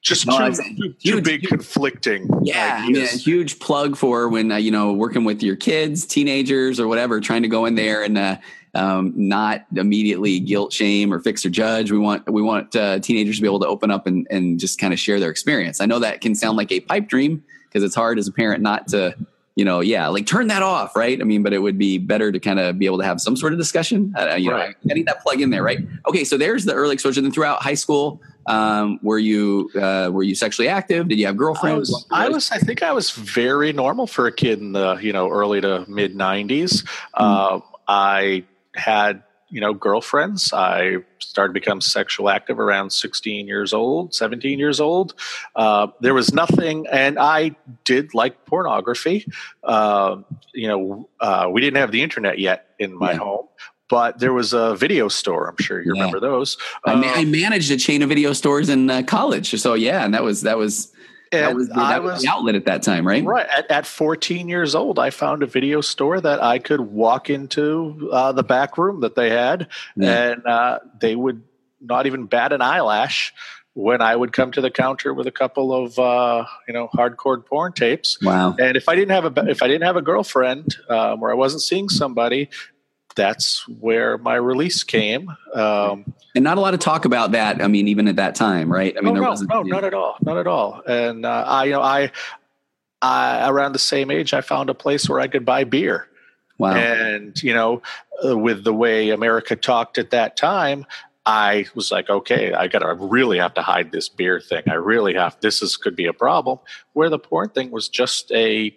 just 0.03 0.27
no, 0.27 0.51
too, 0.51 0.55
too, 0.55 0.95
huge, 0.99 1.25
big 1.25 1.41
huge, 1.41 1.51
conflicting. 1.51 2.29
Yeah, 2.43 2.81
I 2.81 2.89
mean, 2.89 3.03
a 3.03 3.07
huge 3.07 3.59
plug 3.59 3.97
for 3.97 4.29
when 4.29 4.53
uh, 4.53 4.57
you 4.57 4.71
know 4.71 4.93
working 4.93 5.25
with 5.25 5.43
your 5.43 5.57
kids, 5.57 6.07
teenagers, 6.07 6.81
or 6.81 6.89
whatever, 6.89 7.21
trying 7.21 7.43
to 7.43 7.49
go 7.49 7.67
in 7.67 7.75
there 7.75 8.03
and 8.03 8.17
uh, 8.17 8.37
um, 8.75 9.13
not 9.17 9.67
immediately 9.75 10.39
guilt, 10.39 10.73
shame, 10.73 11.13
or 11.13 11.21
fix 11.21 11.45
or 11.45 11.51
judge. 11.51 11.91
We 11.91 11.99
want 11.99 12.31
we 12.31 12.43
want 12.43 12.77
uh, 12.77 13.01
teenagers 13.01 13.37
to 13.37 13.43
be 13.43 13.49
able 13.49 13.61
to 13.61 13.67
open 13.67 13.91
up 13.91 14.07
and, 14.07 14.27
and 14.31 14.61
just 14.61 14.79
kind 14.79 14.93
of 14.93 14.99
share 14.99 15.19
their 15.19 15.31
experience. 15.31 15.81
I 15.81 15.87
know 15.87 15.99
that 15.99 16.21
can 16.21 16.35
sound 16.35 16.57
like 16.57 16.71
a 16.73 16.81
pipe 16.81 17.09
dream 17.09 17.43
because 17.69 17.83
it's 17.83 17.95
hard 17.95 18.19
as 18.19 18.29
a 18.29 18.33
parent 18.33 18.63
not 18.63 18.89
to, 18.89 19.15
you 19.55 19.65
know, 19.65 19.81
yeah, 19.81 20.09
like 20.09 20.27
turn 20.27 20.49
that 20.49 20.63
off, 20.63 20.97
right? 20.97 21.21
I 21.21 21.25
mean, 21.25 21.43
but 21.43 21.53
it 21.53 21.59
would 21.59 21.79
be 21.79 21.99
better 21.99 22.31
to 22.31 22.39
kind 22.39 22.59
of 22.59 22.79
be 22.79 22.87
able 22.87 22.99
to 22.99 23.05
have 23.05 23.21
some 23.21 23.37
sort 23.37 23.53
of 23.53 23.59
discussion. 23.59 24.15
Uh, 24.19 24.35
you 24.35 24.51
right. 24.51 24.71
know, 24.71 24.75
getting 24.87 25.05
that 25.07 25.23
plug 25.23 25.41
in 25.41 25.51
there, 25.51 25.63
right? 25.63 25.81
Okay, 26.09 26.25
so 26.25 26.37
there's 26.37 26.65
the 26.65 26.75
early 26.75 26.95
exposure. 26.95 27.21
Then 27.21 27.33
throughout 27.33 27.63
high 27.63 27.75
school, 27.75 28.21
um, 28.47 29.01
were 29.03 29.19
you 29.19 29.71
uh, 29.75 30.11
were 30.13 30.23
you 30.23 30.35
sexually 30.35 30.69
active? 30.69 31.09
Did 31.09 31.19
you 31.19 31.27
have 31.27 31.37
girlfriends? 31.37 31.91
I 32.11 32.29
was, 32.29 32.29
I 32.29 32.29
was, 32.29 32.51
I 32.53 32.59
think 32.59 32.83
I 32.83 32.93
was 32.93 33.11
very 33.11 33.73
normal 33.73 34.07
for 34.07 34.27
a 34.27 34.33
kid 34.33 34.61
in 34.61 34.73
the 34.73 34.97
you 34.97 35.13
know 35.13 35.31
early 35.31 35.61
to 35.61 35.85
mid 35.89 36.15
'90s. 36.15 36.85
Mm. 36.85 36.87
Uh, 37.15 37.61
I 37.89 38.45
had 38.75 39.23
you 39.49 39.61
know 39.61 39.73
girlfriends 39.73 40.53
i 40.53 40.97
started 41.19 41.53
to 41.53 41.61
become 41.61 41.81
sexual 41.81 42.29
active 42.29 42.59
around 42.59 42.91
16 42.91 43.47
years 43.47 43.73
old 43.73 44.15
17 44.15 44.59
years 44.59 44.81
old 44.81 45.15
uh, 45.55 45.87
there 46.01 46.15
was 46.15 46.33
nothing 46.33 46.87
and 46.89 47.19
i 47.19 47.55
did 47.85 48.15
like 48.15 48.45
pornography 48.45 49.27
uh, 49.65 50.17
you 50.53 50.69
know 50.69 51.09
uh, 51.21 51.49
we 51.51 51.61
didn't 51.61 51.77
have 51.77 51.93
the 51.93 52.03
internet 52.03 52.39
yet 52.39 52.75
in 52.79 52.97
my 52.97 53.13
yeah. 53.13 53.19
home 53.19 53.47
but 53.89 54.19
there 54.19 54.33
was 54.33 54.53
a 54.53 54.75
video 54.75 55.07
store. 55.07 55.49
I'm 55.49 55.57
sure 55.59 55.81
you 55.81 55.95
yeah. 55.95 56.03
remember 56.03 56.19
those. 56.19 56.57
I, 56.85 56.97
ma- 56.97 57.07
I, 57.07 57.23
um, 57.23 57.31
managed 57.31 57.71
a 57.71 57.77
chain 57.77 58.03
of 58.03 58.09
video 58.09 58.33
stores 58.33 58.69
in 58.69 58.91
uh, 58.91 59.03
college, 59.03 59.51
so 59.61 59.75
yeah, 59.75 60.05
and 60.05 60.13
that 60.13 60.25
was 60.25 60.43
that 60.43 60.59
was 60.59 60.93
that 61.33 61.55
was, 61.55 61.69
that 61.69 62.03
was, 62.03 62.13
was 62.15 62.23
the 62.23 62.29
outlet 62.29 62.55
at 62.55 62.67
that 62.67 62.83
time, 62.83 63.07
right? 63.07 63.25
Right. 63.25 63.47
At, 63.47 63.71
at 63.71 63.87
14 63.87 64.49
years 64.49 64.75
old, 64.75 64.99
I 64.99 65.11
found 65.11 65.43
a 65.43 65.47
video 65.47 65.81
store 65.81 66.21
that 66.21 66.43
I 66.43 66.59
could 66.59 66.81
walk 66.81 67.31
into 67.31 68.09
uh, 68.13 68.33
the 68.33 68.43
back 68.43 68.79
room 68.79 69.01
that 69.01 69.15
they 69.15 69.31
had, 69.31 69.69
yeah. 69.97 70.31
and 70.31 70.47
uh, 70.47 70.79
they 71.01 71.17
would 71.17 71.43
not 71.81 72.07
even 72.07 72.27
bat 72.27 72.53
an 72.53 72.63
eyelash 72.63 73.33
when 73.75 74.01
I 74.01 74.17
would 74.17 74.33
come 74.33 74.53
to 74.53 74.63
the 74.63 74.71
counter 74.71 75.13
with 75.13 75.27
a 75.27 75.31
couple 75.31 75.73
of 75.73 75.99
uh, 75.99 76.47
you 76.67 76.73
know 76.73 76.89
hardcore 76.89 77.45
porn 77.45 77.73
tapes. 77.73 78.19
Wow! 78.23 78.57
And 78.59 78.77
if 78.77 78.89
I 78.89 78.95
didn't 78.95 79.11
have 79.11 79.37
a 79.37 79.51
if 79.51 79.63
I 79.63 79.69
didn't 79.69 79.85
have 79.85 79.97
a 79.97 80.03
girlfriend 80.03 80.77
um, 80.89 81.23
or 81.23 81.31
I 81.31 81.35
wasn't 81.35 81.63
seeing 81.63 81.89
somebody, 81.89 82.49
that's 83.17 83.67
where 83.67 84.19
my 84.19 84.35
release 84.35 84.85
came. 84.85 85.31
Um, 85.55 86.13
and 86.35 86.45
not 86.45 86.59
a 86.59 86.61
lot 86.61 86.75
of 86.75 86.81
talk 86.81 87.05
about 87.05 87.33
that. 87.33 87.63
I 87.63 87.67
mean, 87.67 87.89
even 87.89 88.07
at 88.09 88.17
that 88.17 88.35
time, 88.35 88.71
right? 88.71 88.95
I 88.97 89.01
mean, 89.01 89.11
oh, 89.11 89.15
there 89.15 89.23
no, 89.23 89.31
wasn't. 89.31 89.51
No, 89.51 89.63
not 89.63 89.85
at 89.85 89.95
all, 89.95 90.17
not 90.21 90.37
at 90.37 90.47
all. 90.47 90.83
And 90.87 91.27
uh, 91.27 91.45
I, 91.47 91.65
you 91.65 91.73
know, 91.73 91.83
I, 91.83 92.13
I, 93.03 93.49
around 93.49 93.73
the 93.73 93.79
same 93.79 94.11
age, 94.11 94.35
I 94.35 94.43
found 94.43 94.71
a 94.71 94.75
place 94.75 95.09
where 95.09 95.19
I 95.19 95.27
could 95.27 95.45
buy 95.45 95.65
beer. 95.65 96.09
Wow. 96.59 96.75
And 96.75 97.43
you 97.43 97.53
know, 97.53 97.83
uh, 98.25 98.37
with 98.37 98.65
the 98.65 98.73
way 98.73 99.11
America 99.11 99.57
talked 99.57 99.99
at 99.99 100.11
that 100.11 100.37
time, 100.37 100.87
I 101.25 101.67
was 101.75 101.91
like, 101.91 102.09
okay, 102.09 102.53
I 102.53 102.69
gotta 102.69 102.95
really 102.95 103.39
have 103.39 103.55
to 103.55 103.63
hide 103.63 103.93
this 103.93 104.09
beer 104.09 104.41
thing. 104.41 104.63
I 104.69 104.75
really 104.75 105.15
have. 105.15 105.37
This 105.41 105.61
is 105.61 105.77
could 105.77 105.97
be 105.97 106.07
a 106.07 106.13
problem. 106.13 106.59
Where 106.93 107.11
the 107.11 107.19
porn 107.19 107.51
thing 107.51 107.71
was 107.71 107.89
just 107.89 108.31
a 108.33 108.77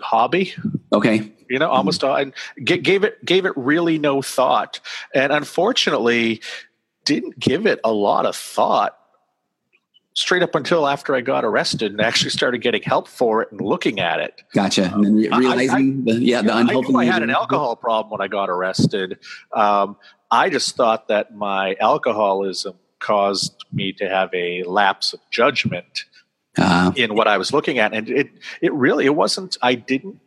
hobby. 0.00 0.54
Okay. 0.92 1.32
You 1.54 1.60
know, 1.60 1.70
almost 1.70 2.00
mm-hmm. 2.00 2.32
and 2.58 2.84
gave 2.84 3.04
it 3.04 3.24
gave 3.24 3.46
it 3.46 3.52
really 3.54 3.96
no 3.96 4.22
thought, 4.22 4.80
and 5.14 5.32
unfortunately, 5.32 6.42
didn't 7.04 7.38
give 7.38 7.64
it 7.64 7.78
a 7.84 7.92
lot 7.92 8.26
of 8.26 8.34
thought 8.34 8.98
straight 10.14 10.42
up 10.42 10.56
until 10.56 10.88
after 10.88 11.14
I 11.14 11.20
got 11.20 11.44
arrested 11.44 11.92
and 11.92 12.00
actually 12.00 12.30
started 12.30 12.58
getting 12.58 12.82
help 12.82 13.06
for 13.06 13.40
it 13.42 13.52
and 13.52 13.60
looking 13.60 14.00
at 14.00 14.18
it. 14.18 14.42
Gotcha. 14.52 14.92
And 14.92 15.04
then 15.04 15.14
realizing, 15.38 16.04
I, 16.08 16.10
I, 16.10 16.14
the, 16.14 16.20
yeah, 16.24 16.42
the 16.42 16.56
unhealthy. 16.56 16.92
I, 16.92 16.98
I 16.98 17.04
had 17.04 17.22
an 17.22 17.30
alcohol 17.30 17.76
problem 17.76 18.10
when 18.10 18.20
I 18.20 18.26
got 18.26 18.50
arrested. 18.50 19.20
Um, 19.52 19.96
I 20.30 20.50
just 20.50 20.74
thought 20.74 21.06
that 21.06 21.34
my 21.34 21.76
alcoholism 21.80 22.74
caused 22.98 23.64
me 23.72 23.92
to 23.92 24.08
have 24.08 24.30
a 24.34 24.64
lapse 24.64 25.12
of 25.12 25.20
judgment 25.30 26.06
uh-huh. 26.56 26.92
in 26.96 27.14
what 27.14 27.28
I 27.28 27.38
was 27.38 27.52
looking 27.52 27.78
at, 27.78 27.92
and 27.92 28.08
it 28.08 28.30
it 28.60 28.72
really 28.72 29.06
it 29.06 29.14
wasn't. 29.14 29.56
I 29.62 29.74
didn't 29.74 30.20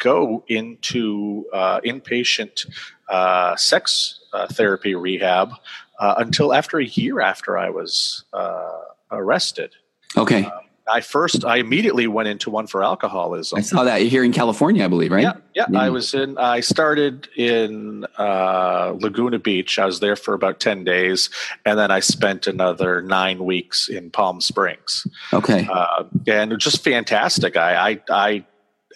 go 0.00 0.42
into 0.48 1.46
uh, 1.52 1.80
inpatient 1.82 2.66
uh, 3.08 3.54
sex 3.56 4.20
uh, 4.32 4.48
therapy 4.48 4.94
rehab 4.94 5.52
uh, 6.00 6.14
until 6.18 6.52
after 6.52 6.78
a 6.78 6.84
year 6.84 7.20
after 7.20 7.56
I 7.56 7.70
was 7.70 8.24
uh, 8.32 8.80
arrested. 9.12 9.76
Okay. 10.16 10.44
Um, 10.44 10.52
I 10.90 11.00
first, 11.00 11.44
I 11.44 11.58
immediately 11.58 12.08
went 12.08 12.28
into 12.28 12.50
one 12.50 12.66
for 12.66 12.82
alcoholism. 12.82 13.58
I 13.58 13.62
saw 13.62 13.84
that 13.84 14.00
You're 14.00 14.10
here 14.10 14.24
in 14.24 14.32
California, 14.32 14.84
I 14.84 14.88
believe, 14.88 15.12
right? 15.12 15.22
Yeah, 15.22 15.34
yeah. 15.54 15.66
yeah. 15.70 15.80
I 15.80 15.90
was 15.90 16.14
in. 16.14 16.36
I 16.36 16.60
started 16.60 17.28
in 17.36 18.06
uh, 18.18 18.96
Laguna 18.98 19.38
Beach. 19.38 19.78
I 19.78 19.86
was 19.86 20.00
there 20.00 20.16
for 20.16 20.34
about 20.34 20.58
ten 20.58 20.82
days, 20.82 21.30
and 21.64 21.78
then 21.78 21.92
I 21.92 22.00
spent 22.00 22.48
another 22.48 23.02
nine 23.02 23.44
weeks 23.44 23.88
in 23.88 24.10
Palm 24.10 24.40
Springs. 24.40 25.06
Okay, 25.32 25.68
uh, 25.70 26.04
and 26.26 26.58
just 26.58 26.82
fantastic. 26.82 27.56
I, 27.56 27.90
I, 27.90 28.00
I 28.10 28.44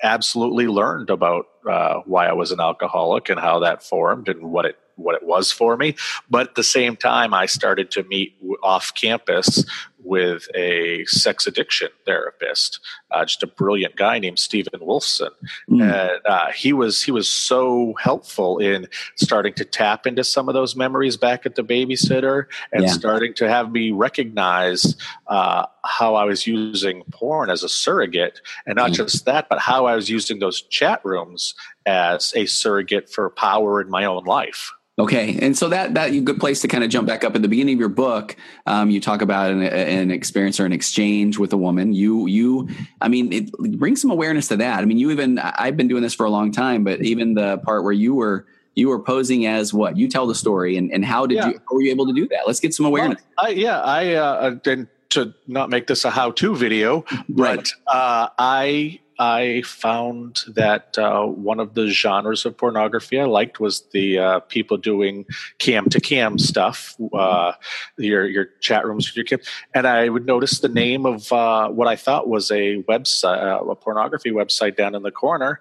absolutely 0.04 0.68
learned 0.68 1.10
about 1.10 1.46
uh, 1.68 2.00
why 2.04 2.26
I 2.26 2.32
was 2.34 2.52
an 2.52 2.60
alcoholic 2.60 3.28
and 3.28 3.40
how 3.40 3.58
that 3.60 3.82
formed 3.82 4.28
and 4.28 4.52
what 4.52 4.66
it 4.66 4.78
what 4.96 5.16
it 5.16 5.26
was 5.26 5.50
for 5.50 5.76
me. 5.76 5.96
But 6.30 6.50
at 6.50 6.54
the 6.54 6.62
same 6.62 6.94
time, 6.94 7.34
I 7.34 7.46
started 7.46 7.90
to 7.92 8.04
meet 8.04 8.36
off 8.62 8.94
campus 8.94 9.64
with 10.04 10.48
a 10.54 11.04
sex 11.06 11.46
addiction 11.46 11.88
therapist, 12.04 12.80
uh, 13.10 13.24
just 13.24 13.42
a 13.42 13.46
brilliant 13.46 13.96
guy 13.96 14.18
named 14.18 14.38
Stephen 14.38 14.80
Wolfson, 14.80 15.30
mm. 15.68 15.82
and 15.82 16.20
uh, 16.26 16.52
he 16.52 16.72
was 16.72 17.02
he 17.02 17.10
was 17.10 17.28
so 17.28 17.94
helpful 18.00 18.58
in 18.58 18.86
starting 19.16 19.54
to 19.54 19.64
tap 19.64 20.06
into 20.06 20.22
some 20.22 20.48
of 20.48 20.54
those 20.54 20.76
memories 20.76 21.16
back 21.16 21.46
at 21.46 21.54
the 21.54 21.64
babysitter, 21.64 22.44
and 22.72 22.84
yeah. 22.84 22.90
starting 22.90 23.34
to 23.34 23.48
have 23.48 23.72
me 23.72 23.90
recognize 23.90 24.96
uh, 25.26 25.66
how 25.84 26.14
I 26.14 26.24
was 26.24 26.46
using 26.46 27.02
porn 27.10 27.50
as 27.50 27.62
a 27.62 27.68
surrogate, 27.68 28.40
and 28.66 28.76
not 28.76 28.90
mm. 28.90 28.94
just 28.94 29.24
that, 29.24 29.48
but 29.48 29.58
how 29.58 29.86
I 29.86 29.94
was 29.94 30.10
using 30.10 30.38
those 30.38 30.62
chat 30.62 31.00
rooms 31.04 31.54
as 31.86 32.32
a 32.36 32.46
surrogate 32.46 33.10
for 33.10 33.30
power 33.30 33.80
in 33.80 33.90
my 33.90 34.04
own 34.04 34.24
life. 34.24 34.72
Okay, 34.96 35.40
and 35.42 35.58
so 35.58 35.68
that 35.70 35.94
that 35.94 36.12
a 36.12 36.20
good 36.20 36.38
place 36.38 36.60
to 36.60 36.68
kind 36.68 36.84
of 36.84 36.90
jump 36.90 37.08
back 37.08 37.24
up 37.24 37.34
at 37.34 37.42
the 37.42 37.48
beginning 37.48 37.74
of 37.74 37.80
your 37.80 37.88
book. 37.88 38.36
Um, 38.64 38.90
you 38.90 39.00
talk 39.00 39.22
about 39.22 39.50
an, 39.50 39.62
an, 39.62 40.12
experience 40.12 40.60
or 40.60 40.66
an 40.66 40.72
exchange 40.72 41.36
with 41.36 41.52
a 41.52 41.56
woman. 41.56 41.92
You 41.92 42.28
you, 42.28 42.68
I 43.00 43.08
mean, 43.08 43.32
it 43.32 43.50
brings 43.76 44.00
some 44.00 44.12
awareness 44.12 44.46
to 44.48 44.56
that. 44.58 44.78
I 44.78 44.84
mean, 44.84 44.98
you 44.98 45.10
even 45.10 45.40
I've 45.40 45.76
been 45.76 45.88
doing 45.88 46.02
this 46.02 46.14
for 46.14 46.26
a 46.26 46.30
long 46.30 46.52
time, 46.52 46.84
but 46.84 47.02
even 47.02 47.34
the 47.34 47.58
part 47.58 47.82
where 47.82 47.92
you 47.92 48.14
were 48.14 48.46
you 48.76 48.88
were 48.88 49.00
posing 49.00 49.46
as 49.46 49.74
what 49.74 49.96
you 49.96 50.08
tell 50.08 50.28
the 50.28 50.34
story 50.34 50.76
and 50.76 50.92
and 50.92 51.04
how 51.04 51.26
did 51.26 51.36
yeah. 51.36 51.48
you 51.48 51.60
how 51.68 51.74
were 51.74 51.82
you 51.82 51.90
able 51.90 52.06
to 52.06 52.12
do 52.12 52.28
that? 52.28 52.42
Let's 52.46 52.60
get 52.60 52.72
some 52.72 52.86
awareness. 52.86 53.20
Well, 53.36 53.48
I, 53.48 53.50
yeah, 53.50 53.80
I 53.80 54.14
uh, 54.14 54.58
and 54.64 54.86
to 55.10 55.34
not 55.48 55.70
make 55.70 55.88
this 55.88 56.04
a 56.04 56.10
how 56.10 56.30
to 56.32 56.54
video, 56.54 57.04
but 57.28 57.56
right. 57.56 57.68
uh, 57.88 58.28
I 58.38 59.00
I 59.18 59.62
found 59.62 60.42
that 60.48 60.98
uh, 60.98 61.24
one 61.24 61.60
of 61.60 61.74
the 61.74 61.88
genres 61.88 62.44
of 62.44 62.56
pornography 62.56 63.20
I 63.20 63.24
liked 63.24 63.60
was 63.60 63.82
the 63.92 64.18
uh, 64.18 64.40
people 64.40 64.76
doing 64.76 65.26
cam 65.58 65.88
to 65.90 66.00
cam 66.00 66.38
stuff, 66.38 66.96
uh, 67.12 67.52
your 67.96 68.26
your 68.26 68.46
chat 68.60 68.84
rooms 68.84 69.08
with 69.08 69.16
your 69.16 69.24
kids, 69.24 69.48
and 69.74 69.86
I 69.86 70.08
would 70.08 70.26
notice 70.26 70.60
the 70.60 70.68
name 70.68 71.06
of 71.06 71.32
uh, 71.32 71.68
what 71.68 71.88
I 71.88 71.96
thought 71.96 72.28
was 72.28 72.50
a 72.50 72.82
website, 72.82 73.42
uh, 73.42 73.64
a 73.64 73.76
pornography 73.76 74.30
website 74.30 74.76
down 74.76 74.94
in 74.94 75.02
the 75.02 75.12
corner, 75.12 75.60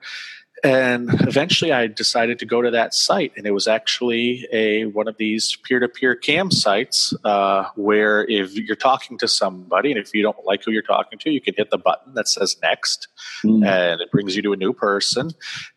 and 0.64 1.10
eventually 1.28 1.72
i 1.72 1.88
decided 1.88 2.40
to 2.40 2.46
go 2.46 2.62
to 2.62 2.72
that 2.72 2.94
site 2.94 3.34
and 3.36 3.46
it 3.46 3.52
was 3.52 3.68
actually 3.68 4.48
a 4.52 4.86
one 4.86 5.08
of 5.08 5.18
these 5.18 5.58
peer-to-peer 5.64 6.16
cam 6.16 6.50
sites 6.50 7.14
uh, 7.26 7.66
where 7.76 8.24
if 8.30 8.56
you're 8.56 8.76
talking 8.76 9.18
to 9.18 9.28
somebody 9.28 9.92
and 9.92 10.00
if 10.00 10.14
you 10.14 10.24
don't 10.24 10.46
like 10.46 10.64
who 10.64 10.72
you're 10.72 10.82
talking 10.82 11.20
to 11.20 11.30
you 11.30 11.42
can 11.42 11.54
hit 11.56 11.70
the 11.70 11.78
button 11.78 12.14
that 12.14 12.28
says 12.28 12.56
next 12.62 13.08
mm. 13.44 13.66
and 13.66 14.02
it 14.02 14.10
brings 14.12 14.36
you 14.36 14.42
to 14.42 14.54
a 14.54 14.58
new 14.58 14.74
person 14.74 15.32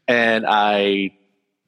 and 0.07 0.45
i 0.47 1.11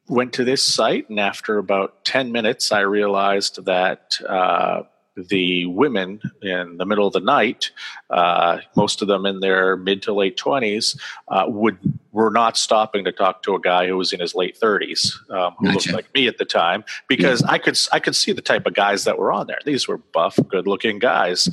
went 0.07 0.33
to 0.33 0.45
this 0.45 0.63
site 0.63 1.11
and 1.11 1.19
after 1.19 1.59
about 1.59 2.05
10 2.05 2.31
minutes 2.31 2.71
i 2.71 2.81
realized 2.81 3.65
that 3.65 4.19
uh, 4.29 4.83
the 5.29 5.67
women 5.67 6.21
in 6.43 6.77
the 6.77 6.87
middle 6.87 7.07
of 7.07 7.13
the 7.13 7.21
night, 7.21 7.71
uh, 8.11 8.59
most 8.77 9.03
of 9.03 9.09
them 9.09 9.27
in 9.27 9.41
their 9.41 9.77
mid 9.77 10.03
to 10.03 10.13
late 10.13 10.37
twenties, 10.37 10.99
uh, 11.29 11.45
would 11.49 11.79
were 12.13 12.31
not 12.31 12.57
stopping 12.57 13.05
to 13.05 13.13
talk 13.13 13.43
to 13.43 13.55
a 13.55 13.61
guy 13.61 13.87
who 13.87 13.97
was 13.97 14.13
in 14.13 14.21
his 14.21 14.35
late 14.35 14.57
thirties, 14.57 15.19
um, 15.31 15.55
who 15.59 15.67
gotcha. 15.67 15.75
looked 15.75 15.93
like 15.93 16.15
me 16.15 16.27
at 16.27 16.39
the 16.39 16.45
time, 16.45 16.85
because 17.09 17.43
yeah. 17.43 17.53
I 17.53 17.59
could 17.59 17.79
I 17.93 18.01
could 18.01 18.17
see 18.17 18.33
the 18.33 18.43
type 18.43 18.67
of 18.67 18.75
guys 18.75 19.05
that 19.05 19.19
were 19.19 19.33
on 19.33 19.47
there. 19.47 19.59
These 19.65 19.89
were 19.89 19.99
buff, 19.99 20.39
good 20.49 20.67
looking 20.67 20.99
guys. 20.99 21.49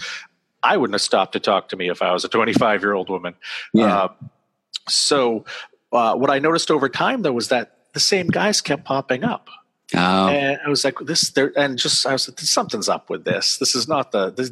I 0.64 0.78
wouldn't 0.78 0.96
have 0.96 1.02
stopped 1.02 1.34
to 1.34 1.40
talk 1.40 1.70
to 1.70 1.76
me 1.76 1.90
if 1.90 2.02
I 2.02 2.12
was 2.12 2.26
a 2.26 2.30
25 2.30 2.82
year 2.82 2.94
old 2.94 3.10
woman. 3.10 3.36
Yeah. 3.74 3.96
Uh, 3.96 4.08
so, 4.90 5.46
uh, 5.92 6.16
what 6.16 6.30
I 6.30 6.40
noticed 6.40 6.72
over 6.72 6.90
time 6.90 7.22
though 7.22 7.34
was 7.34 7.50
that 7.50 7.78
the 7.94 8.00
same 8.00 8.28
guys 8.28 8.62
kept 8.62 8.84
popping 8.84 9.24
up. 9.24 9.50
Oh. 9.94 10.28
And 10.30 10.60
I 10.66 10.70
was 10.70 10.84
like, 10.84 10.98
this 11.02 11.30
there, 11.30 11.54
and 11.56 11.78
just 11.78 12.06
I 12.08 12.14
was 12.14 12.28
like, 12.28 12.40
something's 12.40 12.90
up 12.90 13.10
with 13.10 13.24
this. 13.24 13.58
This 13.58 13.76
is 13.76 13.88
not 13.88 14.12
the. 14.12 14.32
This, 14.32 14.52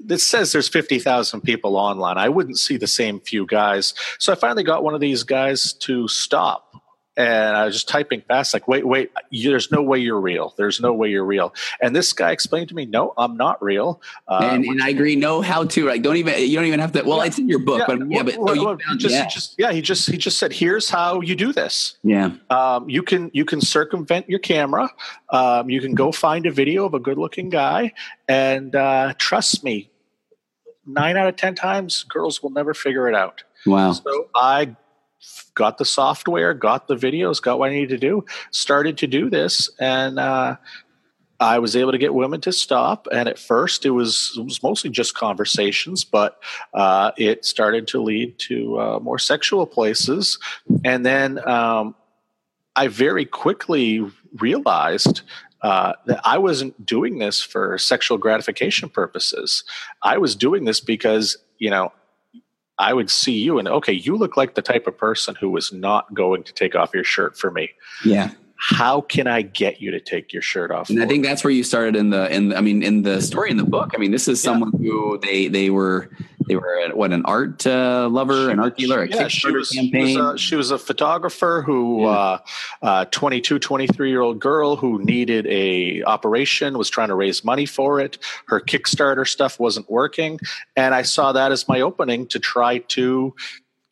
this 0.00 0.26
says 0.26 0.50
there's 0.50 0.68
fifty 0.68 0.98
thousand 0.98 1.42
people 1.42 1.76
online. 1.76 2.18
I 2.18 2.28
wouldn't 2.28 2.58
see 2.58 2.76
the 2.76 2.88
same 2.88 3.20
few 3.20 3.46
guys. 3.46 3.94
So 4.18 4.32
I 4.32 4.36
finally 4.36 4.64
got 4.64 4.82
one 4.82 4.94
of 4.94 5.00
these 5.00 5.22
guys 5.22 5.72
to 5.74 6.08
stop 6.08 6.81
and 7.16 7.56
I 7.56 7.66
was 7.66 7.74
just 7.74 7.88
typing 7.88 8.22
fast, 8.22 8.54
like, 8.54 8.66
wait, 8.66 8.86
wait, 8.86 9.10
there's 9.30 9.70
no 9.70 9.82
way 9.82 9.98
you're 9.98 10.20
real. 10.20 10.54
There's 10.56 10.80
no 10.80 10.94
way 10.94 11.10
you're 11.10 11.24
real. 11.24 11.54
And 11.80 11.94
this 11.94 12.12
guy 12.12 12.30
explained 12.30 12.70
to 12.70 12.74
me, 12.74 12.86
no, 12.86 13.12
I'm 13.18 13.36
not 13.36 13.62
real. 13.62 14.00
Uh, 14.26 14.48
and, 14.52 14.64
and, 14.64 14.82
I 14.82 14.88
agree. 14.88 15.14
Know 15.14 15.42
how 15.42 15.64
to 15.64 15.86
like, 15.86 16.02
don't 16.02 16.16
even, 16.16 16.40
you 16.40 16.56
don't 16.56 16.64
even 16.64 16.80
have 16.80 16.92
to, 16.92 17.02
well, 17.02 17.18
yeah, 17.18 17.24
it's 17.24 17.38
in 17.38 17.48
your 17.48 17.58
book, 17.58 17.80
yeah, 17.80 17.86
but 17.86 18.10
yeah, 18.10 18.22
but 18.22 18.38
well, 18.38 18.64
well, 18.64 18.78
found, 18.78 18.98
just, 18.98 19.14
yeah. 19.14 19.26
just, 19.26 19.54
yeah, 19.58 19.72
he 19.72 19.82
just, 19.82 20.10
he 20.10 20.16
just 20.16 20.38
said, 20.38 20.54
here's 20.54 20.88
how 20.88 21.20
you 21.20 21.36
do 21.36 21.52
this. 21.52 21.98
Yeah. 22.02 22.32
Um, 22.48 22.88
you 22.88 23.02
can, 23.02 23.30
you 23.34 23.44
can 23.44 23.60
circumvent 23.60 24.28
your 24.28 24.38
camera. 24.38 24.90
Um, 25.30 25.68
you 25.68 25.80
can 25.82 25.94
go 25.94 26.12
find 26.12 26.46
a 26.46 26.50
video 26.50 26.86
of 26.86 26.94
a 26.94 27.00
good 27.00 27.18
looking 27.18 27.50
guy 27.50 27.92
and, 28.26 28.74
uh, 28.74 29.12
trust 29.18 29.62
me, 29.64 29.90
nine 30.86 31.16
out 31.16 31.28
of 31.28 31.36
10 31.36 31.54
times 31.56 32.04
girls 32.04 32.42
will 32.42 32.50
never 32.50 32.72
figure 32.72 33.08
it 33.08 33.14
out. 33.14 33.44
Wow. 33.66 33.92
So 33.92 34.28
I 34.34 34.76
got 35.54 35.78
the 35.78 35.84
software, 35.84 36.54
got 36.54 36.88
the 36.88 36.96
videos, 36.96 37.42
got 37.42 37.58
what 37.58 37.70
I 37.70 37.74
needed 37.74 37.90
to 37.90 37.98
do, 37.98 38.24
started 38.50 38.98
to 38.98 39.06
do 39.06 39.30
this, 39.30 39.70
and 39.78 40.18
uh, 40.18 40.56
I 41.42 41.58
was 41.58 41.74
able 41.74 41.92
to 41.92 41.98
get 41.98 42.14
women 42.14 42.40
to 42.42 42.52
stop. 42.52 43.08
And 43.10 43.28
at 43.28 43.38
first, 43.38 43.84
it 43.84 43.90
was 43.90 44.32
it 44.36 44.44
was 44.44 44.62
mostly 44.62 44.90
just 44.90 45.14
conversations, 45.14 46.04
but 46.04 46.40
uh, 46.72 47.12
it 47.16 47.44
started 47.44 47.88
to 47.88 48.02
lead 48.02 48.38
to 48.40 48.80
uh, 48.80 49.00
more 49.00 49.18
sexual 49.18 49.66
places. 49.66 50.38
And 50.84 51.04
then 51.04 51.46
um, 51.46 51.94
I 52.76 52.88
very 52.88 53.24
quickly 53.24 54.06
realized. 54.34 55.22
Uh, 55.62 55.92
that 56.06 56.20
I 56.24 56.38
wasn't 56.38 56.84
doing 56.84 57.20
this 57.20 57.40
for 57.40 57.78
sexual 57.78 58.18
gratification 58.18 58.88
purposes. 58.88 59.62
I 60.02 60.18
was 60.18 60.34
doing 60.34 60.64
this 60.64 60.80
because, 60.80 61.36
you 61.58 61.70
know, 61.70 61.92
I 62.78 62.92
would 62.94 63.10
see 63.10 63.38
you 63.38 63.58
and 63.58 63.68
okay, 63.68 63.92
you 63.92 64.16
look 64.16 64.36
like 64.36 64.54
the 64.54 64.62
type 64.62 64.86
of 64.86 64.96
person 64.96 65.34
who 65.34 65.56
is 65.56 65.72
not 65.72 66.12
going 66.14 66.42
to 66.44 66.52
take 66.52 66.74
off 66.74 66.90
your 66.94 67.04
shirt 67.04 67.36
for 67.36 67.50
me. 67.50 67.70
Yeah. 68.04 68.30
How 68.56 69.00
can 69.00 69.26
I 69.26 69.42
get 69.42 69.80
you 69.80 69.90
to 69.90 70.00
take 70.00 70.32
your 70.32 70.42
shirt 70.42 70.70
off? 70.70 70.88
And 70.88 71.02
I 71.02 71.06
think 71.06 71.24
that's 71.24 71.42
where 71.42 71.50
you 71.50 71.64
started 71.64 71.96
in 71.96 72.10
the 72.10 72.32
in 72.32 72.54
I 72.54 72.60
mean 72.60 72.82
in 72.82 73.02
the 73.02 73.20
story 73.20 73.50
in 73.50 73.56
the 73.56 73.64
book. 73.64 73.90
I 73.94 73.98
mean, 73.98 74.12
this 74.12 74.28
is 74.28 74.40
someone 74.40 74.70
yeah. 74.78 74.90
who 74.90 75.18
they 75.18 75.48
they 75.48 75.70
were 75.70 76.10
they 76.46 76.56
were 76.56 76.90
what 76.94 77.12
an 77.12 77.24
art 77.24 77.66
uh, 77.66 78.08
lover, 78.10 78.46
she, 78.46 78.52
an 78.52 78.60
art 78.60 78.76
dealer, 78.76 79.02
a 79.02 79.08
yeah, 79.08 79.28
she 79.28 79.50
was, 79.50 79.70
campaign. 79.70 80.06
She 80.08 80.16
was, 80.16 80.34
a, 80.34 80.38
she 80.38 80.56
was 80.56 80.70
a 80.70 80.78
photographer 80.78 81.62
who, 81.64 82.02
yeah. 82.02 82.08
uh, 82.08 82.38
uh, 82.82 83.04
22, 83.06 83.58
23 83.58 84.10
year 84.10 84.20
old 84.20 84.38
girl 84.38 84.76
who 84.76 85.02
needed 85.02 85.46
a 85.46 86.02
operation, 86.04 86.78
was 86.78 86.90
trying 86.90 87.08
to 87.08 87.14
raise 87.14 87.44
money 87.44 87.66
for 87.66 88.00
it. 88.00 88.18
Her 88.46 88.60
Kickstarter 88.60 89.26
stuff 89.26 89.58
wasn't 89.58 89.90
working, 89.90 90.38
and 90.76 90.94
I 90.94 91.02
saw 91.02 91.32
that 91.32 91.52
as 91.52 91.68
my 91.68 91.80
opening 91.80 92.26
to 92.28 92.38
try 92.38 92.78
to 92.78 93.34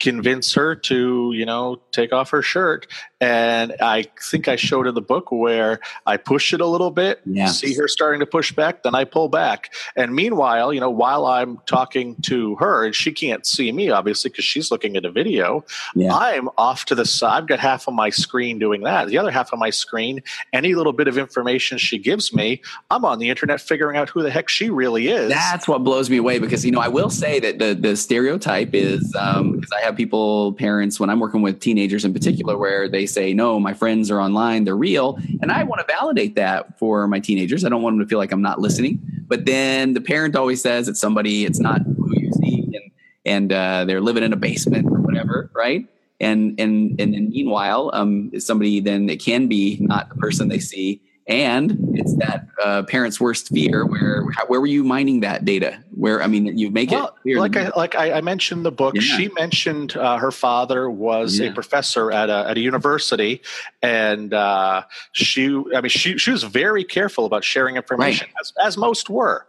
convince 0.01 0.53
her 0.55 0.75
to, 0.75 1.31
you 1.33 1.45
know, 1.45 1.79
take 1.91 2.11
off 2.11 2.31
her 2.31 2.41
shirt. 2.41 2.87
And 3.21 3.75
I 3.79 4.07
think 4.19 4.47
I 4.47 4.55
showed 4.55 4.87
in 4.87 4.95
the 4.95 5.01
book 5.01 5.31
where 5.31 5.79
I 6.07 6.17
push 6.17 6.53
it 6.55 6.59
a 6.59 6.65
little 6.65 6.89
bit, 6.89 7.21
yes. 7.23 7.59
see 7.59 7.75
her 7.75 7.87
starting 7.87 8.19
to 8.19 8.25
push 8.25 8.51
back, 8.51 8.81
then 8.81 8.95
I 8.95 9.03
pull 9.03 9.29
back. 9.29 9.71
And 9.95 10.15
meanwhile, 10.15 10.73
you 10.73 10.79
know, 10.79 10.89
while 10.89 11.27
I'm 11.27 11.59
talking 11.67 12.15
to 12.23 12.55
her, 12.55 12.83
and 12.83 12.95
she 12.95 13.11
can't 13.11 13.45
see 13.45 13.71
me 13.71 13.91
obviously 13.91 14.31
because 14.31 14.45
she's 14.45 14.71
looking 14.71 14.97
at 14.97 15.05
a 15.05 15.11
video, 15.11 15.63
yeah. 15.93 16.15
I'm 16.15 16.49
off 16.57 16.85
to 16.85 16.95
the 16.95 17.05
side. 17.05 17.43
I've 17.43 17.47
got 17.47 17.59
half 17.59 17.87
of 17.87 17.93
my 17.93 18.09
screen 18.09 18.57
doing 18.57 18.81
that. 18.81 19.07
The 19.07 19.19
other 19.19 19.29
half 19.29 19.53
of 19.53 19.59
my 19.59 19.69
screen, 19.69 20.23
any 20.51 20.73
little 20.73 20.93
bit 20.93 21.07
of 21.07 21.17
information 21.19 21.77
she 21.77 21.99
gives 21.99 22.33
me, 22.33 22.63
I'm 22.89 23.05
on 23.05 23.19
the 23.19 23.29
internet 23.29 23.61
figuring 23.61 23.97
out 23.97 24.09
who 24.09 24.23
the 24.23 24.31
heck 24.31 24.49
she 24.49 24.71
really 24.71 25.09
is. 25.09 25.29
That's 25.29 25.67
what 25.67 25.83
blows 25.83 26.09
me 26.09 26.17
away 26.17 26.39
because, 26.39 26.65
you 26.65 26.71
know, 26.71 26.81
I 26.81 26.87
will 26.87 27.11
say 27.11 27.39
that 27.39 27.59
the, 27.59 27.75
the 27.75 27.95
stereotype 27.95 28.73
is 28.73 29.15
um, 29.15 29.57
because 29.57 29.71
I 29.71 29.81
have 29.81 29.95
people, 29.95 30.53
parents, 30.53 30.99
when 30.99 31.11
I'm 31.11 31.19
working 31.19 31.43
with 31.43 31.59
teenagers 31.59 32.03
in 32.03 32.13
particular, 32.13 32.57
where 32.57 32.89
they 32.89 33.05
say, 33.13 33.33
no, 33.33 33.59
my 33.59 33.73
friends 33.73 34.09
are 34.11 34.19
online, 34.19 34.63
they're 34.63 34.75
real. 34.75 35.17
And 35.41 35.51
I 35.51 35.63
want 35.63 35.85
to 35.85 35.93
validate 35.93 36.35
that 36.35 36.79
for 36.79 37.07
my 37.07 37.19
teenagers. 37.19 37.65
I 37.65 37.69
don't 37.69 37.81
want 37.81 37.97
them 37.97 38.05
to 38.05 38.09
feel 38.09 38.17
like 38.17 38.31
I'm 38.31 38.41
not 38.41 38.59
listening. 38.59 38.99
But 39.27 39.45
then 39.45 39.93
the 39.93 40.01
parent 40.01 40.35
always 40.35 40.61
says 40.61 40.87
it's 40.87 40.99
somebody, 40.99 41.45
it's 41.45 41.59
not 41.59 41.81
who 41.81 42.13
you 42.17 42.31
see, 42.33 42.71
and, 42.73 42.91
and 43.25 43.53
uh, 43.53 43.85
they're 43.85 44.01
living 44.01 44.23
in 44.23 44.33
a 44.33 44.37
basement 44.37 44.87
or 44.87 44.99
whatever, 44.99 45.51
right? 45.55 45.87
And 46.19 46.59
and 46.59 46.99
and 47.01 47.13
then 47.13 47.29
meanwhile, 47.29 47.89
um, 47.93 48.31
somebody 48.39 48.79
then 48.79 49.09
it 49.09 49.19
can 49.19 49.47
be 49.47 49.77
not 49.79 50.09
the 50.09 50.15
person 50.15 50.49
they 50.49 50.59
see, 50.59 51.01
and 51.27 51.77
it's 51.93 52.15
that 52.17 52.47
uh, 52.63 52.83
parent's 52.83 53.19
worst 53.19 53.49
fear. 53.49 53.85
Where 53.85 54.25
where 54.47 54.59
were 54.59 54.67
you 54.67 54.83
mining 54.83 55.21
that 55.21 55.45
data? 55.45 55.77
Where 55.91 56.21
I 56.21 56.27
mean, 56.27 56.57
you 56.57 56.71
make 56.71 56.91
well, 56.91 57.15
it 57.25 57.37
like 57.37 57.55
I, 57.55 57.69
like 57.75 57.95
I, 57.95 58.13
I 58.13 58.21
mentioned 58.21 58.65
the 58.65 58.71
book. 58.71 58.95
Yeah. 58.95 59.01
She 59.01 59.29
mentioned 59.29 59.95
uh, 59.95 60.17
her 60.17 60.31
father 60.31 60.89
was 60.89 61.39
yeah. 61.39 61.49
a 61.49 61.53
professor 61.53 62.11
at 62.11 62.29
a 62.29 62.49
at 62.49 62.57
a 62.57 62.59
university, 62.59 63.41
and 63.81 64.33
uh, 64.33 64.83
she 65.11 65.47
I 65.75 65.81
mean 65.81 65.89
she 65.89 66.17
she 66.17 66.31
was 66.31 66.43
very 66.43 66.83
careful 66.83 67.25
about 67.25 67.43
sharing 67.43 67.75
information 67.75 68.27
right. 68.27 68.41
as 68.41 68.53
as 68.65 68.77
most 68.77 69.09
were, 69.09 69.45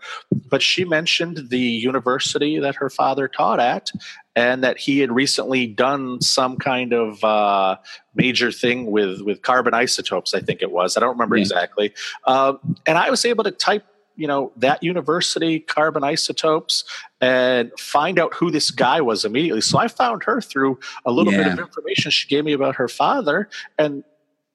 but 0.50 0.62
she 0.62 0.84
mentioned 0.84 1.48
the 1.48 1.58
university 1.58 2.58
that 2.58 2.74
her 2.76 2.90
father 2.90 3.28
taught 3.28 3.60
at, 3.60 3.90
and 4.34 4.64
that 4.64 4.78
he 4.78 5.00
had 5.00 5.12
recently 5.12 5.66
done 5.66 6.20
some 6.20 6.56
kind 6.56 6.92
of 6.92 7.22
uh, 7.22 7.76
major 8.14 8.50
thing 8.50 8.90
with 8.90 9.20
with 9.22 9.42
carbon 9.42 9.74
isotopes. 9.74 10.34
I 10.34 10.40
think 10.40 10.62
it 10.62 10.70
was. 10.70 10.96
I 10.96 11.00
don't 11.00 11.10
remember 11.10 11.36
yeah. 11.36 11.42
exactly. 11.42 11.92
Uh, 12.24 12.54
and 12.86 12.96
I 12.98 13.10
was 13.10 13.24
able 13.24 13.44
to 13.44 13.50
type, 13.50 13.84
you 14.16 14.26
know, 14.26 14.52
that 14.56 14.82
university 14.82 15.60
carbon 15.60 16.04
isotopes 16.04 16.84
and 17.20 17.70
find 17.78 18.18
out 18.18 18.34
who 18.34 18.50
this 18.50 18.70
guy 18.70 19.00
was 19.00 19.24
immediately. 19.24 19.60
So 19.60 19.78
I 19.78 19.88
found 19.88 20.24
her 20.24 20.40
through 20.40 20.78
a 21.04 21.12
little 21.12 21.32
yeah. 21.32 21.44
bit 21.44 21.52
of 21.52 21.58
information 21.58 22.10
she 22.10 22.28
gave 22.28 22.44
me 22.44 22.52
about 22.52 22.76
her 22.76 22.88
father, 22.88 23.48
and 23.78 24.04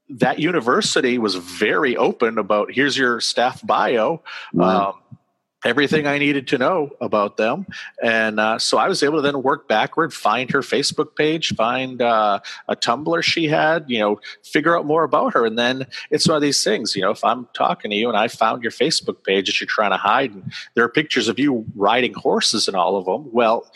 that 0.09 0.39
university 0.39 1.17
was 1.17 1.35
very 1.35 1.97
open 1.97 2.37
about 2.37 2.71
here's 2.71 2.97
your 2.97 3.19
staff 3.19 3.65
bio. 3.65 4.23
Wow. 4.53 4.89
Um, 4.89 5.16
everything 5.67 6.07
I 6.07 6.17
needed 6.17 6.47
to 6.47 6.57
know 6.57 6.91
about 7.01 7.35
them. 7.35 7.65
And 8.01 8.39
uh, 8.39 8.57
so 8.57 8.77
I 8.77 8.87
was 8.87 9.03
able 9.03 9.17
to 9.17 9.21
then 9.21 9.43
work 9.43 9.67
backward, 9.67 10.13
find 10.13 10.49
her 10.51 10.61
Facebook 10.61 11.15
page, 11.15 11.53
find 11.55 12.01
uh, 12.01 12.39
a 12.67 12.75
Tumblr 12.75 13.21
she 13.21 13.47
had, 13.47 13.85
you 13.87 13.99
know, 13.99 14.21
figure 14.43 14.77
out 14.77 14.85
more 14.85 15.03
about 15.03 15.33
her. 15.33 15.45
And 15.45 15.59
then 15.59 15.85
it's 16.09 16.27
one 16.27 16.37
of 16.37 16.41
these 16.41 16.63
things, 16.63 16.95
you 16.95 17.01
know, 17.01 17.11
if 17.11 17.23
I'm 17.23 17.47
talking 17.53 17.91
to 17.91 17.97
you 17.97 18.07
and 18.07 18.17
I 18.17 18.29
found 18.29 18.63
your 18.63 18.71
Facebook 18.71 19.23
page 19.23 19.47
that 19.47 19.59
you're 19.59 19.67
trying 19.67 19.91
to 19.91 19.97
hide, 19.97 20.33
and 20.33 20.51
there 20.73 20.85
are 20.85 20.89
pictures 20.89 21.27
of 21.27 21.37
you 21.37 21.65
riding 21.75 22.13
horses 22.13 22.67
in 22.67 22.75
all 22.75 22.95
of 22.95 23.05
them, 23.05 23.29
well, 23.33 23.69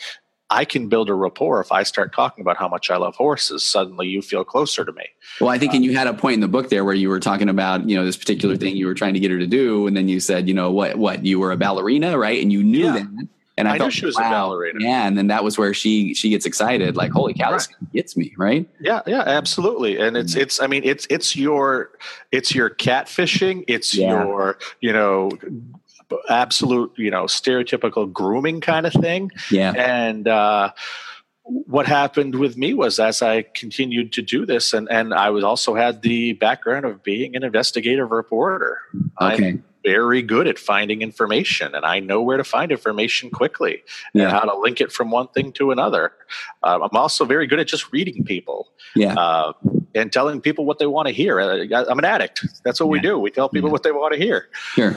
I 0.52 0.66
can 0.66 0.88
build 0.88 1.08
a 1.08 1.14
rapport 1.14 1.60
if 1.60 1.72
I 1.72 1.82
start 1.82 2.14
talking 2.14 2.42
about 2.42 2.58
how 2.58 2.68
much 2.68 2.90
I 2.90 2.96
love 2.98 3.16
horses. 3.16 3.66
Suddenly, 3.66 4.08
you 4.08 4.20
feel 4.20 4.44
closer 4.44 4.84
to 4.84 4.92
me. 4.92 5.06
Well, 5.40 5.48
I 5.48 5.58
think, 5.58 5.70
um, 5.70 5.76
and 5.76 5.84
you 5.84 5.96
had 5.96 6.06
a 6.06 6.12
point 6.12 6.34
in 6.34 6.40
the 6.40 6.48
book 6.48 6.68
there 6.68 6.84
where 6.84 6.94
you 6.94 7.08
were 7.08 7.20
talking 7.20 7.48
about, 7.48 7.88
you 7.88 7.96
know, 7.96 8.04
this 8.04 8.18
particular 8.18 8.56
thing 8.56 8.76
you 8.76 8.86
were 8.86 8.94
trying 8.94 9.14
to 9.14 9.20
get 9.20 9.30
her 9.30 9.38
to 9.38 9.46
do, 9.46 9.86
and 9.86 9.96
then 9.96 10.08
you 10.08 10.20
said, 10.20 10.48
you 10.48 10.54
know, 10.54 10.70
what, 10.70 10.96
what 10.96 11.24
you 11.24 11.40
were 11.40 11.52
a 11.52 11.56
ballerina, 11.56 12.18
right? 12.18 12.42
And 12.42 12.52
you 12.52 12.62
knew 12.62 12.84
yeah. 12.84 12.92
that. 12.92 13.28
And 13.58 13.68
I, 13.68 13.74
I 13.74 13.78
thought, 13.78 13.92
she 13.92 14.06
was 14.06 14.16
a 14.16 14.20
ballerina. 14.20 14.78
Yeah, 14.80 15.06
and 15.06 15.16
then 15.16 15.26
that 15.26 15.44
was 15.44 15.58
where 15.58 15.74
she 15.74 16.14
she 16.14 16.30
gets 16.30 16.46
excited, 16.46 16.96
like, 16.96 17.12
holy 17.12 17.34
cow, 17.34 17.52
this 17.52 17.68
gets 17.92 18.16
me, 18.16 18.32
right? 18.38 18.66
Yeah, 18.80 19.02
yeah, 19.06 19.22
absolutely. 19.26 19.98
And 19.98 20.16
it's 20.16 20.34
it's 20.34 20.60
I 20.60 20.66
mean 20.66 20.82
it's 20.84 21.06
it's 21.10 21.36
your 21.36 21.90
it's 22.32 22.54
your 22.54 22.70
catfishing, 22.70 23.64
it's 23.68 23.94
Yeah. 23.94 24.24
your, 24.24 24.58
you 24.80 24.92
know, 24.92 25.32
absolute, 26.28 26.92
you 26.96 27.10
know, 27.10 27.24
stereotypical 27.24 28.12
grooming 28.12 28.60
kind 28.60 28.86
of 28.86 28.92
thing. 28.92 29.30
Yeah. 29.50 29.72
And 29.72 30.28
uh 30.28 30.72
what 31.44 31.86
happened 31.86 32.36
with 32.36 32.56
me 32.56 32.72
was 32.72 33.00
as 33.00 33.20
I 33.20 33.42
continued 33.42 34.12
to 34.12 34.22
do 34.22 34.46
this, 34.46 34.72
and, 34.72 34.88
and 34.90 35.12
I 35.12 35.30
was 35.30 35.42
also 35.42 35.74
had 35.74 36.02
the 36.02 36.34
background 36.34 36.84
of 36.84 37.02
being 37.02 37.34
an 37.34 37.42
investigative 37.42 38.12
reporter. 38.12 38.78
I'm 39.18 39.34
Okay. 39.34 39.58
very 39.84 40.22
good 40.22 40.46
at 40.46 40.56
finding 40.56 41.02
information, 41.02 41.74
and 41.74 41.84
I 41.84 41.98
know 41.98 42.22
where 42.22 42.36
to 42.36 42.44
find 42.44 42.70
information 42.70 43.28
quickly 43.30 43.82
Yeah. 44.14 44.22
and 44.24 44.32
how 44.32 44.40
to 44.42 44.56
link 44.56 44.80
it 44.80 44.92
from 44.92 45.10
one 45.10 45.26
thing 45.34 45.50
to 45.54 45.72
another. 45.72 46.12
Um, 46.62 46.82
I'm 46.84 46.96
also 46.96 47.24
very 47.24 47.48
good 47.48 47.58
at 47.58 47.66
just 47.66 47.92
reading 47.92 48.22
people 48.22 48.68
Yeah. 48.94 49.14
uh, 49.14 49.52
and 49.96 50.12
telling 50.12 50.40
people 50.40 50.64
what 50.64 50.78
they 50.78 50.86
want 50.86 51.08
to 51.08 51.12
hear. 51.12 51.40
Uh, 51.40 51.84
I'm 51.90 51.98
an 51.98 52.04
addict. 52.04 52.46
That's 52.64 52.78
what 52.78 52.88
we 52.88 53.00
do. 53.00 53.18
We 53.18 53.32
tell 53.32 53.48
people 53.48 53.68
Yeah. 53.70 53.72
what 53.72 53.82
they 53.82 53.90
want 53.90 54.12
to 54.14 54.18
hear. 54.20 54.48
Sure. 54.76 54.94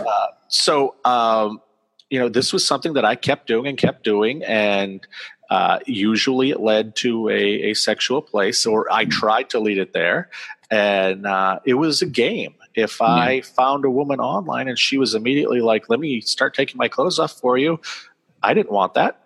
So, 0.56 0.96
um, 1.04 1.62
you 2.10 2.18
know, 2.18 2.30
this 2.30 2.54
was 2.54 2.66
something 2.66 2.94
that 2.94 3.04
I 3.04 3.16
kept 3.16 3.46
doing 3.46 3.68
and 3.68 3.78
kept 3.78 4.06
doing, 4.06 4.42
and 4.44 5.06
uh, 5.50 5.80
usually 5.86 6.50
it 6.50 6.62
led 6.62 6.96
to 6.98 7.28
a, 7.28 7.72
a 7.72 7.74
sexual 7.74 8.22
place, 8.22 8.66
or 8.66 8.92
I 8.92 9.04
tried 9.06 9.50
to 9.50 9.60
lead 9.60 9.78
it 9.78 9.92
there, 9.92 10.30
and 10.72 11.26
uh, 11.26 11.60
it 11.66 11.74
was 11.74 12.02
a 12.02 12.06
game. 12.06 12.56
If 12.74 13.02
I 13.02 13.42
found 13.42 13.84
a 13.84 13.90
woman 13.90 14.20
online 14.20 14.68
and 14.68 14.80
she 14.80 14.98
was 14.98 15.14
immediately 15.14 15.60
like, 15.60 15.90
"Let 15.90 16.00
me 16.00 16.22
start 16.22 16.54
taking 16.54 16.78
my 16.78 16.88
clothes 16.88 17.20
off 17.20 17.34
for 17.34 17.58
you," 17.58 17.82
I 18.42 18.54
didn't 18.54 18.72
want 18.72 18.94
that. 18.94 19.24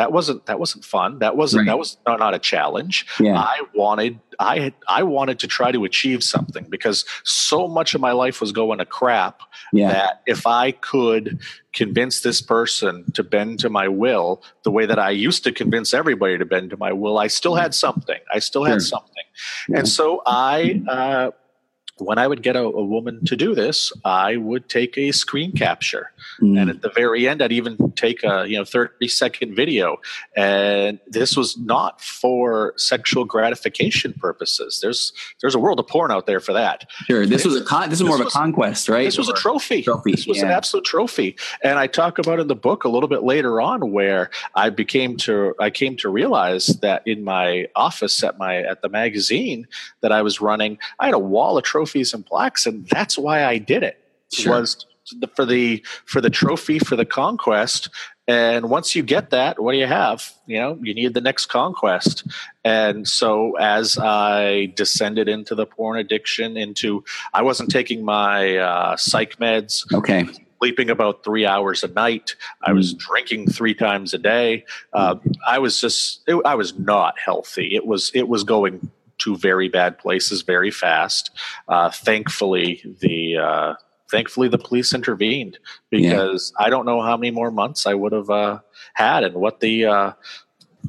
That 0.00 0.12
wasn't 0.12 0.46
that 0.46 0.58
wasn't 0.58 0.82
fun. 0.86 1.18
That 1.18 1.36
wasn't 1.36 1.60
Right. 1.60 1.66
that 1.72 1.78
was 1.78 1.98
not, 2.06 2.20
not 2.20 2.32
a 2.34 2.38
challenge. 2.38 3.04
Yeah. 3.20 3.36
I 3.38 3.60
wanted 3.74 4.18
I 4.38 4.58
had 4.58 4.74
I 4.88 5.02
wanted 5.02 5.38
to 5.40 5.46
try 5.46 5.70
to 5.72 5.84
achieve 5.84 6.22
something 6.24 6.64
because 6.70 7.04
so 7.22 7.68
much 7.68 7.94
of 7.94 8.00
my 8.00 8.12
life 8.12 8.40
was 8.40 8.50
going 8.52 8.78
to 8.78 8.86
crap 8.86 9.42
Yeah. 9.74 9.92
that 9.92 10.22
if 10.26 10.46
I 10.46 10.70
could 10.72 11.38
convince 11.74 12.22
this 12.22 12.40
person 12.40 13.12
to 13.12 13.22
bend 13.22 13.58
to 13.60 13.68
my 13.68 13.88
will 13.88 14.42
the 14.62 14.70
way 14.70 14.86
that 14.86 14.98
I 14.98 15.10
used 15.10 15.44
to 15.44 15.52
convince 15.52 15.92
everybody 15.92 16.38
to 16.38 16.46
bend 16.46 16.70
to 16.70 16.78
my 16.78 16.92
will, 16.94 17.18
I 17.18 17.26
still 17.26 17.56
had 17.56 17.74
something. 17.74 18.20
I 18.32 18.38
still 18.38 18.62
Sure. 18.64 18.70
had 18.72 18.82
something. 18.82 19.24
Yeah. 19.68 19.78
And 19.80 19.86
so 19.88 20.22
I, 20.26 20.80
uh, 20.88 21.30
when 22.00 22.18
I 22.18 22.26
would 22.26 22.42
get 22.42 22.56
a, 22.56 22.60
a 22.62 22.84
woman 22.84 23.24
to 23.26 23.36
do 23.36 23.54
this, 23.54 23.92
I 24.04 24.36
would 24.36 24.68
take 24.68 24.96
a 24.98 25.12
screen 25.12 25.52
capture. 25.52 26.12
Mm. 26.40 26.60
And 26.60 26.70
at 26.70 26.82
the 26.82 26.90
very 26.90 27.28
end, 27.28 27.42
I'd 27.42 27.52
even 27.52 27.92
take 27.92 28.24
a 28.24 28.46
you 28.48 28.56
know 28.58 28.64
30 28.64 29.08
second 29.08 29.54
video. 29.54 29.98
And 30.36 30.98
this 31.06 31.36
was 31.36 31.58
not 31.58 32.00
for 32.00 32.74
sexual 32.76 33.24
gratification 33.24 34.12
purposes. 34.14 34.80
There's 34.80 35.12
there's 35.40 35.54
a 35.54 35.58
world 35.58 35.78
of 35.80 35.86
porn 35.86 36.10
out 36.10 36.26
there 36.26 36.40
for 36.40 36.52
that. 36.52 36.88
Sure. 37.06 37.26
This 37.26 37.44
was 37.44 37.56
a 37.56 37.64
con- 37.64 37.90
this 37.90 38.00
is 38.00 38.06
more 38.06 38.12
This 38.16 38.20
of 38.20 38.20
a 38.20 38.24
was- 38.26 38.34
conquest, 38.34 38.88
right? 38.88 39.04
This 39.04 39.18
was 39.18 39.28
a 39.28 39.34
trophy. 39.34 39.82
Trophy, 39.82 40.12
This 40.12 40.26
was 40.26 40.42
an 40.42 40.50
absolute 40.50 40.84
trophy. 40.84 41.36
And 41.62 41.78
I 41.78 41.86
talk 41.86 42.18
about 42.18 42.40
in 42.40 42.48
the 42.48 42.54
book 42.54 42.84
a 42.84 42.88
little 42.88 43.08
bit 43.08 43.22
later 43.22 43.60
on 43.60 43.90
where 43.92 44.30
I 44.54 44.70
became 44.70 45.16
to 45.18 45.54
I 45.58 45.70
came 45.70 45.96
to 45.98 46.08
realize 46.08 46.66
that 46.80 47.02
in 47.06 47.24
my 47.24 47.68
office 47.76 48.22
at 48.22 48.38
my 48.38 48.58
at 48.58 48.82
the 48.82 48.88
magazine 48.88 49.66
that 50.00 50.12
I 50.12 50.22
was 50.22 50.40
running, 50.40 50.78
I 50.98 51.06
had 51.06 51.14
a 51.14 51.18
wall 51.18 51.58
of 51.58 51.64
trophies 51.64 51.89
and 51.94 52.24
plaques, 52.24 52.66
and 52.66 52.86
that's 52.88 53.18
why 53.18 53.44
I 53.44 53.58
did 53.58 53.82
it. 53.82 53.98
Sure. 54.32 54.60
Was 54.60 54.86
for 55.34 55.44
the 55.44 55.84
for 56.06 56.20
the 56.20 56.30
trophy 56.30 56.78
for 56.78 56.94
the 56.96 57.04
conquest. 57.04 57.88
And 58.28 58.70
once 58.70 58.94
you 58.94 59.02
get 59.02 59.30
that, 59.30 59.58
what 59.60 59.72
do 59.72 59.78
you 59.78 59.88
have? 59.88 60.32
You 60.46 60.60
know, 60.60 60.78
you 60.80 60.94
need 60.94 61.14
the 61.14 61.20
next 61.20 61.46
conquest. 61.46 62.24
And 62.64 63.08
so 63.08 63.56
as 63.58 63.98
I 63.98 64.72
descended 64.76 65.28
into 65.28 65.56
the 65.56 65.66
porn 65.66 65.98
addiction, 65.98 66.56
into 66.56 67.02
I 67.34 67.42
wasn't 67.42 67.70
taking 67.72 68.04
my 68.04 68.56
uh, 68.58 68.96
psych 68.96 69.38
meds, 69.38 69.92
Okay. 69.92 70.28
sleeping 70.58 70.90
about 70.90 71.24
three 71.24 71.44
hours 71.44 71.82
a 71.82 71.88
night. 71.88 72.36
I 72.62 72.72
was 72.72 72.94
drinking 72.94 73.48
three 73.50 73.74
times 73.74 74.14
a 74.14 74.18
day. 74.18 74.64
Uh, 74.92 75.16
I 75.44 75.58
was 75.58 75.80
just, 75.80 76.20
it, 76.28 76.40
I 76.44 76.54
was 76.54 76.78
not 76.78 77.18
healthy. 77.18 77.74
It 77.74 77.84
was, 77.84 78.12
it 78.14 78.28
was 78.28 78.44
going 78.44 78.92
to 79.20 79.36
very 79.36 79.68
bad 79.68 79.98
places 79.98 80.42
very 80.42 80.70
fast. 80.70 81.30
Uh, 81.68 81.90
thankfully, 81.90 82.82
the 83.00 83.36
uh, 83.36 83.74
thankfully 84.10 84.48
the 84.48 84.58
police 84.58 84.92
intervened 84.92 85.58
because 85.90 86.52
I 86.58 86.70
don't 86.70 86.86
know 86.86 87.00
how 87.00 87.16
many 87.16 87.30
more 87.30 87.50
months 87.50 87.86
I 87.86 87.94
would 87.94 88.12
have 88.12 88.30
uh, 88.30 88.60
had 88.94 89.24
and 89.24 89.34
what 89.34 89.60
the 89.60 89.86
uh, 89.86 90.12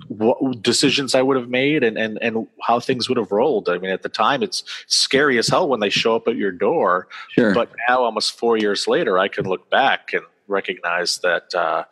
what 0.07 0.61
decisions 0.61 1.15
I 1.15 1.21
would 1.21 1.37
have 1.37 1.49
made 1.49 1.83
and, 1.83 1.97
and 1.97 2.17
and 2.21 2.47
how 2.61 2.79
things 2.79 3.07
would 3.09 3.17
have 3.17 3.31
rolled. 3.31 3.69
I 3.69 3.77
mean, 3.77 3.91
at 3.91 4.03
the 4.03 4.09
time, 4.09 4.43
it's 4.43 4.63
scary 4.87 5.37
as 5.37 5.47
hell 5.47 5.67
when 5.67 5.79
they 5.79 5.89
show 5.89 6.15
up 6.15 6.27
at 6.27 6.35
your 6.35 6.51
door. 6.51 7.07
Sure. 7.29 7.53
But 7.53 7.71
now, 7.87 8.03
almost 8.03 8.37
four 8.37 8.57
years 8.57 8.87
later, 8.87 9.19
I 9.19 9.27
can 9.27 9.45
look 9.45 9.69
back 9.69 10.13
and 10.13 10.23
recognize 10.47 11.19
that. 11.19 11.53
Uh, 11.53 11.83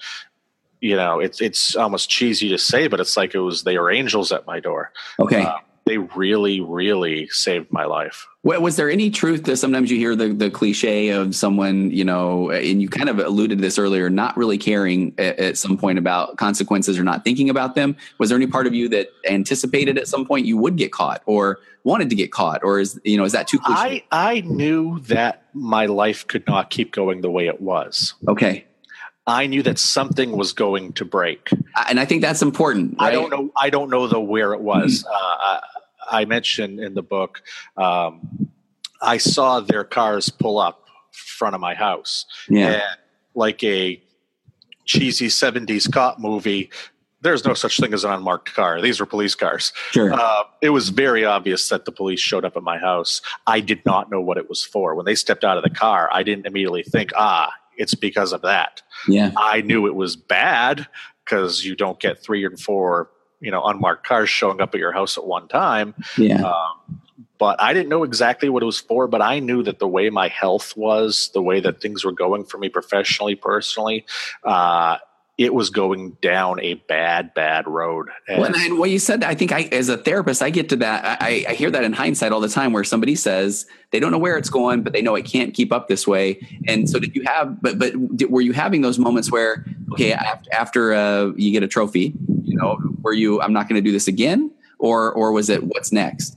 you 0.81 0.95
know, 0.95 1.19
it's 1.19 1.41
it's 1.41 1.75
almost 1.75 2.09
cheesy 2.09 2.47
to 2.47 2.57
say, 2.57 2.87
but 2.87 3.01
it's 3.01 3.17
like 3.17 3.35
it 3.35 3.39
was 3.39 3.63
they 3.63 3.77
were 3.77 3.91
angels 3.91 4.31
at 4.31 4.47
my 4.47 4.61
door. 4.61 4.93
okay. 5.19 5.43
Uh, 5.43 5.57
they 5.89 5.97
really, 5.97 6.61
really 6.61 7.27
saved 7.29 7.71
my 7.71 7.83
life. 7.83 8.27
Was 8.43 8.75
there 8.75 8.91
any 8.91 9.09
truth 9.09 9.43
to 9.45 9.57
sometimes 9.57 9.89
you 9.89 9.97
hear 9.97 10.15
the, 10.15 10.29
the 10.29 10.51
cliche 10.51 11.09
of 11.09 11.35
someone, 11.35 11.89
you 11.89 12.05
know, 12.05 12.51
and 12.51 12.79
you 12.79 12.87
kind 12.87 13.09
of 13.09 13.17
alluded 13.17 13.57
to 13.57 13.61
this 13.61 13.79
earlier, 13.79 14.07
not 14.07 14.37
really 14.37 14.59
caring 14.59 15.15
at, 15.17 15.39
at 15.39 15.57
some 15.57 15.77
point 15.77 15.97
about 15.97 16.37
consequences 16.37 16.99
or 16.99 17.03
not 17.03 17.23
thinking 17.23 17.49
about 17.49 17.73
them? 17.73 17.97
Was 18.19 18.29
there 18.29 18.35
any 18.35 18.45
part 18.45 18.67
of 18.67 18.75
you 18.75 18.87
that 18.89 19.09
anticipated 19.27 19.97
at 19.97 20.07
some 20.07 20.27
point 20.27 20.45
you 20.45 20.57
would 20.57 20.75
get 20.75 20.91
caught 20.91 21.23
or 21.25 21.59
wanted 21.83 22.11
to 22.11 22.15
get 22.15 22.31
caught? 22.31 22.63
Or 22.63 22.79
is, 22.79 22.99
you 23.03 23.17
know, 23.17 23.23
is 23.23 23.31
that 23.31 23.47
too 23.47 23.57
cliche? 23.57 24.05
I 24.11 24.29
I 24.35 24.41
knew 24.41 24.99
that 25.07 25.43
my 25.53 25.87
life 25.87 26.27
could 26.27 26.45
not 26.45 26.69
keep 26.69 26.91
going 26.91 27.21
the 27.21 27.31
way 27.31 27.47
it 27.47 27.59
was. 27.59 28.13
okay. 28.27 28.65
I 29.29 29.45
knew 29.45 29.61
that 29.63 29.77
something 29.77 30.31
was 30.31 30.53
going 30.53 30.93
to 30.93 31.05
break. 31.05 31.51
And 31.87 31.99
I 31.99 32.05
think 32.05 32.23
that's 32.23 32.41
important. 32.41 32.95
I 32.99 33.11
don't 33.11 33.29
know. 33.29 33.51
I 33.55 33.69
don't 33.69 33.91
know 33.91 34.07
the 34.07 34.19
where 34.19 34.53
it 34.53 34.61
was. 34.61 35.05
Uh, 35.05 35.59
I, 36.11 36.25
mentioned 36.25 36.79
in 36.79 36.93
the 36.93 37.01
book. 37.03 37.41
Um, 37.77 38.49
I 39.01 39.17
saw 39.17 39.59
their 39.59 39.83
cars 39.83 40.29
pull 40.29 40.57
up 40.59 40.85
front 41.11 41.55
of 41.55 41.61
my 41.61 41.73
house, 41.73 42.25
Yeah. 42.49 42.67
and 42.73 42.83
like 43.35 43.63
a 43.63 44.01
cheesy 44.85 45.27
'70s 45.27 45.91
cop 45.91 46.19
movie. 46.19 46.69
There's 47.21 47.43
no 47.43 47.53
such 47.53 47.77
thing 47.79 47.93
as 47.93 48.05
an 48.05 48.11
unmarked 48.11 48.53
car. 48.53 48.81
These 48.81 48.99
were 49.01 49.05
police 49.05 49.35
cars. 49.35 49.73
Sure. 49.91 50.13
Uh, 50.13 50.43
it 50.61 50.69
was 50.69 50.87
very 50.89 51.25
obvious 51.25 51.67
that 51.67 51.83
the 51.83 51.91
police 51.91 52.21
showed 52.21 52.45
up 52.45 52.55
at 52.55 52.63
my 52.63 52.77
house. 52.77 53.21
I 53.45 53.59
did 53.59 53.85
not 53.85 54.09
know 54.09 54.21
what 54.21 54.37
it 54.37 54.47
was 54.47 54.63
for. 54.63 54.95
When 54.95 55.05
they 55.05 55.15
stepped 55.15 55.43
out 55.43 55.57
of 55.57 55.63
the 55.63 55.69
car, 55.69 56.09
I 56.13 56.23
didn't 56.23 56.45
immediately 56.45 56.83
think, 56.83 57.11
ah, 57.17 57.51
it's 57.75 57.93
because 57.93 58.31
of 58.31 58.41
that. 58.43 58.81
yeah. 59.07 59.31
I 59.35 59.59
knew 59.61 59.85
it 59.85 59.95
was 59.95 60.15
bad 60.15 60.87
because 61.25 61.65
you 61.65 61.75
don't 61.75 61.99
get 61.99 62.23
three 62.23 62.45
and 62.45 62.57
four, 62.59 63.09
you 63.39 63.51
know, 63.51 63.63
unmarked 63.63 64.05
cars 64.05 64.29
showing 64.29 64.61
up 64.61 64.73
at 64.73 64.79
your 64.79 64.91
house 64.91 65.17
at 65.17 65.25
one 65.25 65.47
time. 65.47 65.95
Yeah. 66.17 66.43
Um, 66.43 67.01
but 67.39 67.59
I 67.61 67.73
didn't 67.73 67.89
know 67.89 68.03
exactly 68.03 68.49
what 68.49 68.61
it 68.61 68.65
was 68.65 68.79
for. 68.79 69.07
But 69.07 69.21
I 69.21 69.39
knew 69.39 69.63
that 69.63 69.79
the 69.79 69.87
way 69.87 70.09
my 70.09 70.27
health 70.27 70.75
was, 70.75 71.31
the 71.33 71.41
way 71.41 71.61
that 71.61 71.81
things 71.81 72.03
were 72.03 72.11
going 72.11 72.43
for 72.43 72.57
me 72.57 72.69
professionally, 72.69 73.35
personally, 73.35 74.05
uh, 74.43 74.97
it 75.39 75.53
was 75.53 75.69
going 75.69 76.17
down 76.21 76.59
a 76.59 76.73
bad, 76.73 77.33
bad 77.33 77.65
road. 77.65 78.09
And 78.27 78.41
Well, 78.41 78.53
and, 78.53 78.77
what 78.77 78.89
you 78.89 78.99
said, 78.99 79.23
I 79.23 79.35
think 79.35 79.53
I, 79.53 79.61
as 79.71 79.87
a 79.87 79.95
therapist, 79.95 80.41
I 80.41 80.49
get 80.49 80.67
to 80.69 80.75
that. 80.75 81.21
I, 81.21 81.45
I 81.47 81.53
hear 81.53 81.71
that 81.71 81.85
in 81.85 81.93
hindsight 81.93 82.33
all 82.33 82.41
the 82.41 82.49
time, 82.49 82.73
where 82.73 82.83
somebody 82.83 83.15
says 83.15 83.65
they 83.91 84.01
don't 84.01 84.11
know 84.11 84.17
where 84.17 84.37
it's 84.37 84.49
going, 84.49 84.83
but 84.83 84.91
they 84.91 85.01
know 85.01 85.15
it 85.15 85.23
can't 85.23 85.53
keep 85.53 85.71
up 85.71 85.87
this 85.87 86.05
way. 86.05 86.45
And 86.67 86.89
so, 86.89 86.99
did 86.99 87.15
you 87.15 87.23
have? 87.23 87.61
But 87.61 87.79
but 87.79 88.17
did, 88.17 88.29
were 88.29 88.41
you 88.41 88.51
having 88.51 88.81
those 88.81 88.99
moments 88.99 89.31
where, 89.31 89.65
okay, 89.93 90.11
after, 90.11 90.53
after 90.53 90.93
uh, 90.93 91.27
you 91.37 91.51
get 91.53 91.63
a 91.63 91.69
trophy, 91.69 92.13
you 92.43 92.57
know, 92.57 92.77
were 93.01 93.13
you? 93.13 93.41
I'm 93.41 93.53
not 93.53 93.69
going 93.69 93.81
to 93.81 93.87
do 93.87 93.93
this 93.93 94.09
again, 94.09 94.51
or 94.77 95.09
or 95.13 95.31
was 95.31 95.49
it 95.49 95.63
what's 95.63 95.93
next? 95.93 96.35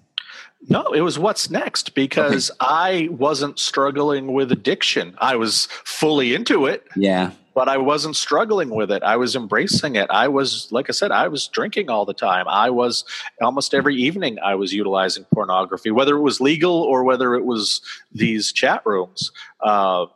No, 0.69 0.93
it 0.93 1.01
was 1.01 1.19
what's 1.19 1.51
next 1.51 1.97
because 1.97 2.53
I 2.61 3.09
wasn't 3.11 3.59
struggling 3.59 4.33
with 4.33 4.53
addiction. 4.53 5.17
I 5.19 5.35
was 5.35 5.67
fully 5.83 6.37
into 6.37 6.67
it, 6.67 6.87
Yeah, 6.95 7.33
but 7.55 7.69
I 7.69 7.77
wasn't 7.79 8.17
struggling 8.17 8.71
with 8.71 8.91
it. 8.91 9.03
I 9.03 9.17
was 9.17 9.37
embracing 9.37 9.97
it. 9.97 10.09
I 10.11 10.29
was, 10.29 10.71
like 10.73 10.89
I 10.89 10.93
said, 10.93 11.11
I 11.11 11.29
was 11.29 11.49
drinking 11.49 11.91
all 11.91 12.05
the 12.05 12.15
time. 12.15 12.47
I 12.49 12.71
was 12.71 13.05
almost 13.41 13.75
every 13.75 13.97
evening 13.97 14.39
I 14.43 14.55
was 14.55 14.73
utilizing 14.73 15.25
pornography, 15.33 15.91
whether 15.91 16.17
it 16.17 16.23
was 16.23 16.41
legal 16.41 16.83
or 16.83 17.05
whether 17.05 17.35
it 17.35 17.45
was 17.45 17.81
these 18.13 18.53
chat 18.53 18.83
rooms. 18.85 19.31
Uh, 19.61 20.07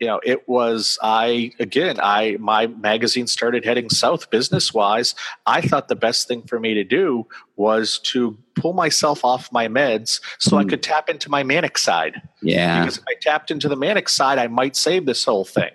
you 0.00 0.06
know, 0.06 0.20
it 0.24 0.48
was 0.48 0.98
I 1.02 1.52
again. 1.58 1.98
I 2.00 2.36
my 2.38 2.68
magazine 2.68 3.26
started 3.26 3.64
heading 3.64 3.90
south 3.90 4.30
business 4.30 4.72
wise. 4.72 5.14
I 5.44 5.60
thought 5.60 5.88
the 5.88 5.96
best 5.96 6.28
thing 6.28 6.42
for 6.42 6.60
me 6.60 6.74
to 6.74 6.84
do 6.84 7.26
was 7.56 7.98
to 8.04 8.38
pull 8.54 8.72
myself 8.72 9.24
off 9.24 9.50
my 9.52 9.66
meds 9.68 10.20
so 10.38 10.56
I 10.56 10.64
Mm. 10.64 10.68
could 10.70 10.82
tap 10.82 11.08
into 11.10 11.28
my 11.28 11.42
manic 11.42 11.76
side 11.78 12.22
yeah, 12.42 12.78
because 12.80 12.98
if 12.98 13.04
I 13.08 13.14
tapped 13.20 13.50
into 13.50 13.68
the 13.68 13.76
manic 13.76 14.08
side, 14.08 14.38
I 14.38 14.46
might 14.46 14.76
save 14.76 15.04
this 15.06 15.24
whole 15.24 15.44
thing. 15.44 15.70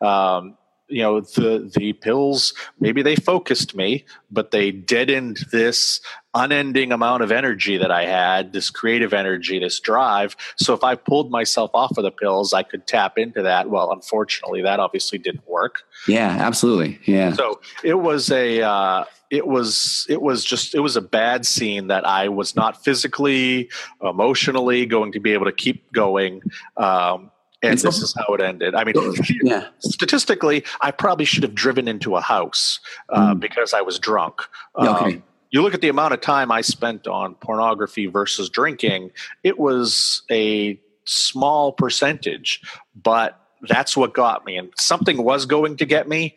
Um, 0.00 0.57
you 0.88 1.02
know 1.02 1.20
the 1.20 1.70
the 1.74 1.92
pills 1.92 2.54
maybe 2.80 3.02
they 3.02 3.16
focused 3.16 3.74
me 3.74 4.04
but 4.30 4.50
they 4.50 4.70
deadened 4.70 5.38
this 5.52 6.00
unending 6.34 6.92
amount 6.92 7.22
of 7.22 7.32
energy 7.32 7.76
that 7.76 7.90
i 7.90 8.04
had 8.04 8.52
this 8.52 8.70
creative 8.70 9.12
energy 9.12 9.58
this 9.58 9.80
drive. 9.80 10.36
So 10.56 10.74
if 10.74 10.84
i 10.84 10.94
pulled 10.94 11.30
myself 11.30 11.70
off 11.74 11.96
of 11.96 12.04
the 12.04 12.10
pills 12.10 12.52
i 12.52 12.62
could 12.62 12.86
tap 12.86 13.18
into 13.18 13.42
that. 13.42 13.70
Well 13.70 13.92
unfortunately 13.92 14.62
that 14.62 14.80
obviously 14.80 15.18
didn't 15.18 15.48
work. 15.48 15.82
Yeah 16.06 16.36
absolutely. 16.38 16.98
Yeah. 17.04 17.32
So 17.32 17.60
it 17.82 17.94
was 17.94 18.30
a 18.30 18.62
uh, 18.62 19.04
it 19.30 19.46
was 19.46 20.06
it 20.08 20.22
was 20.22 20.44
just 20.44 20.74
it 20.74 20.80
was 20.80 20.96
a 20.96 21.02
bad 21.02 21.44
scene 21.44 21.88
that 21.88 22.06
i 22.06 22.28
was 22.28 22.56
not 22.56 22.82
physically 22.82 23.68
emotionally 24.02 24.86
going 24.86 25.12
to 25.12 25.20
be 25.20 25.32
able 25.32 25.46
to 25.46 25.52
keep 25.52 25.92
going. 25.92 26.42
Um, 26.76 27.30
and, 27.62 27.78
this 27.78 28.00
is 28.02 28.14
how 28.16 28.34
it 28.34 28.40
ended. 28.40 28.74
I 28.74 28.84
mean, 28.84 28.94
yeah. 29.42 29.68
statistically, 29.80 30.64
I 30.80 30.90
probably 30.90 31.24
should 31.24 31.42
have 31.42 31.54
driven 31.54 31.88
into 31.88 32.16
a 32.16 32.20
house 32.20 32.80
uh, 33.08 33.34
mm. 33.34 33.40
because 33.40 33.74
I 33.74 33.80
was 33.80 33.98
drunk. 33.98 34.42
Okay. 34.76 35.16
Um, 35.16 35.22
you 35.50 35.62
look 35.62 35.74
at 35.74 35.80
the 35.80 35.88
amount 35.88 36.14
of 36.14 36.20
time 36.20 36.52
I 36.52 36.60
spent 36.60 37.06
on 37.06 37.34
pornography 37.36 38.06
versus 38.06 38.50
drinking, 38.50 39.10
it 39.42 39.58
was 39.58 40.22
a 40.30 40.78
small 41.04 41.72
percentage, 41.72 42.60
but 42.94 43.40
that's 43.62 43.96
what 43.96 44.12
got 44.12 44.44
me. 44.44 44.56
And 44.56 44.70
something 44.76 45.22
was 45.22 45.46
going 45.46 45.78
to 45.78 45.86
get 45.86 46.06
me. 46.08 46.36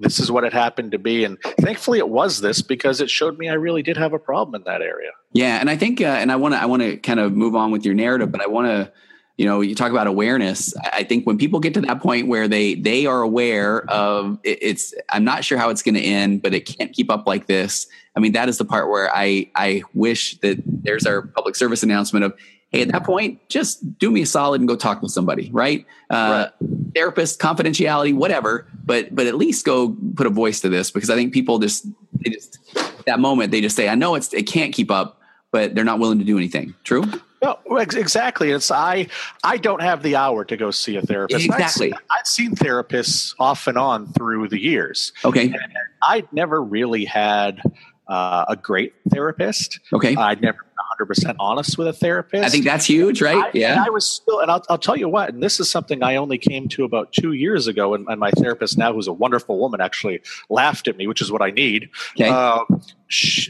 This 0.00 0.18
is 0.18 0.30
what 0.30 0.44
it 0.44 0.52
happened 0.52 0.92
to 0.92 0.98
be. 0.98 1.24
And 1.24 1.40
thankfully 1.60 1.98
it 1.98 2.08
was 2.08 2.40
this 2.40 2.60
because 2.60 3.00
it 3.00 3.08
showed 3.08 3.38
me 3.38 3.48
I 3.48 3.54
really 3.54 3.82
did 3.82 3.96
have 3.96 4.12
a 4.12 4.18
problem 4.18 4.56
in 4.56 4.64
that 4.64 4.82
area. 4.82 5.12
Yeah. 5.32 5.58
And 5.60 5.70
I 5.70 5.76
think, 5.76 6.00
uh, 6.00 6.04
and 6.04 6.30
I 6.30 6.36
want 6.36 6.54
to, 6.54 6.60
I 6.60 6.66
want 6.66 6.82
to 6.82 6.98
kind 6.98 7.20
of 7.20 7.32
move 7.32 7.54
on 7.54 7.70
with 7.70 7.86
your 7.86 7.94
narrative, 7.94 8.30
but 8.30 8.42
I 8.42 8.48
want 8.48 8.66
to, 8.66 8.92
you 9.38 9.46
know 9.46 9.60
you 9.60 9.74
talk 9.74 9.90
about 9.90 10.06
awareness 10.06 10.74
i 10.92 11.02
think 11.02 11.24
when 11.26 11.38
people 11.38 11.60
get 11.60 11.72
to 11.72 11.80
that 11.80 12.02
point 12.02 12.26
where 12.26 12.46
they 12.46 12.74
they 12.74 13.06
are 13.06 13.22
aware 13.22 13.88
of 13.90 14.38
it's 14.42 14.92
i'm 15.08 15.24
not 15.24 15.44
sure 15.44 15.56
how 15.56 15.70
it's 15.70 15.80
going 15.80 15.94
to 15.94 16.02
end 16.02 16.42
but 16.42 16.52
it 16.52 16.66
can't 16.66 16.92
keep 16.92 17.10
up 17.10 17.26
like 17.26 17.46
this. 17.46 17.86
I 18.16 18.20
mean 18.20 18.32
that 18.32 18.48
is 18.48 18.58
the 18.58 18.64
part 18.64 18.90
where 18.90 19.10
i 19.14 19.48
i 19.54 19.82
wish 19.94 20.38
that 20.40 20.58
there's 20.66 21.06
our 21.06 21.22
public 21.22 21.54
service 21.54 21.84
announcement 21.84 22.24
of 22.24 22.34
hey 22.70 22.82
at 22.82 22.88
that 22.88 23.04
point 23.04 23.48
just 23.48 23.98
do 23.98 24.10
me 24.10 24.22
a 24.22 24.26
solid 24.26 24.60
and 24.60 24.68
go 24.68 24.74
talk 24.74 25.00
with 25.00 25.12
somebody 25.12 25.50
right, 25.52 25.86
uh, 26.10 26.48
right. 26.60 26.70
therapist 26.94 27.40
confidentiality 27.40 28.12
whatever 28.12 28.66
but 28.84 29.14
but 29.14 29.28
at 29.28 29.36
least 29.36 29.64
go 29.64 29.96
put 30.16 30.26
a 30.26 30.30
voice 30.30 30.60
to 30.60 30.68
this 30.68 30.90
because 30.90 31.10
i 31.10 31.14
think 31.14 31.32
people 31.32 31.60
just 31.60 31.86
they 32.24 32.30
just 32.30 32.58
that 33.06 33.20
moment 33.20 33.52
they 33.52 33.60
just 33.60 33.76
say 33.76 33.88
i 33.88 33.94
know 33.94 34.16
it's 34.16 34.34
it 34.34 34.48
can't 34.48 34.74
keep 34.74 34.90
up 34.90 35.20
but 35.50 35.74
they're 35.74 35.84
not 35.84 35.98
willing 35.98 36.18
to 36.18 36.26
do 36.26 36.36
anything. 36.36 36.74
True 36.84 37.04
no, 37.42 37.58
exactly. 37.76 38.50
It's 38.50 38.70
I. 38.70 39.08
I 39.44 39.56
don't 39.56 39.82
have 39.82 40.02
the 40.02 40.16
hour 40.16 40.44
to 40.44 40.56
go 40.56 40.70
see 40.70 40.96
a 40.96 41.02
therapist. 41.02 41.44
Exactly. 41.44 41.92
I've, 41.92 42.00
I've 42.10 42.26
seen 42.26 42.54
therapists 42.54 43.34
off 43.38 43.66
and 43.66 43.78
on 43.78 44.12
through 44.12 44.48
the 44.48 44.60
years. 44.60 45.12
Okay. 45.24 45.54
I'd 46.02 46.32
never 46.32 46.62
really 46.62 47.04
had 47.04 47.60
uh, 48.08 48.46
a 48.48 48.56
great 48.56 48.94
therapist. 49.10 49.80
Okay. 49.92 50.16
I'd 50.16 50.40
never 50.40 50.58
been 50.98 51.06
100% 51.06 51.36
honest 51.38 51.76
with 51.76 51.86
a 51.88 51.92
therapist. 51.92 52.44
I 52.44 52.48
think 52.48 52.64
that's 52.64 52.86
huge, 52.86 53.20
right? 53.20 53.44
I, 53.44 53.50
yeah. 53.52 53.84
I 53.86 53.90
was 53.90 54.06
still, 54.06 54.40
and 54.40 54.50
I'll, 54.50 54.64
I'll, 54.70 54.78
tell 54.78 54.96
you 54.96 55.08
what, 55.08 55.28
and 55.28 55.42
this 55.42 55.60
is 55.60 55.70
something 55.70 56.02
I 56.02 56.16
only 56.16 56.38
came 56.38 56.68
to 56.68 56.84
about 56.84 57.12
two 57.12 57.32
years 57.32 57.66
ago, 57.66 57.94
and, 57.94 58.06
and, 58.08 58.18
my 58.18 58.30
therapist 58.30 58.78
now, 58.78 58.94
who's 58.94 59.06
a 59.06 59.12
wonderful 59.12 59.58
woman, 59.58 59.80
actually 59.80 60.22
laughed 60.48 60.88
at 60.88 60.96
me, 60.96 61.06
which 61.06 61.20
is 61.20 61.30
what 61.30 61.42
I 61.42 61.50
need. 61.50 61.90
Okay. 62.18 62.30
Uh, 62.30 62.64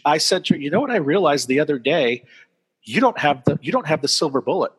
I 0.05 0.19
said 0.19 0.45
to 0.47 0.55
her, 0.55 0.61
you 0.61 0.71
know 0.71 0.81
what 0.81 0.91
I 0.91 0.97
realized 0.97 1.49
the 1.49 1.61
other 1.61 1.79
day? 1.79 2.25
You 2.89 3.01
don't 3.01 3.19
have 3.19 3.45
the 3.45 3.59
you 3.61 3.73
don't 3.73 3.87
have 3.87 4.03
the 4.03 4.09
silver 4.09 4.41
bullet. 4.41 4.73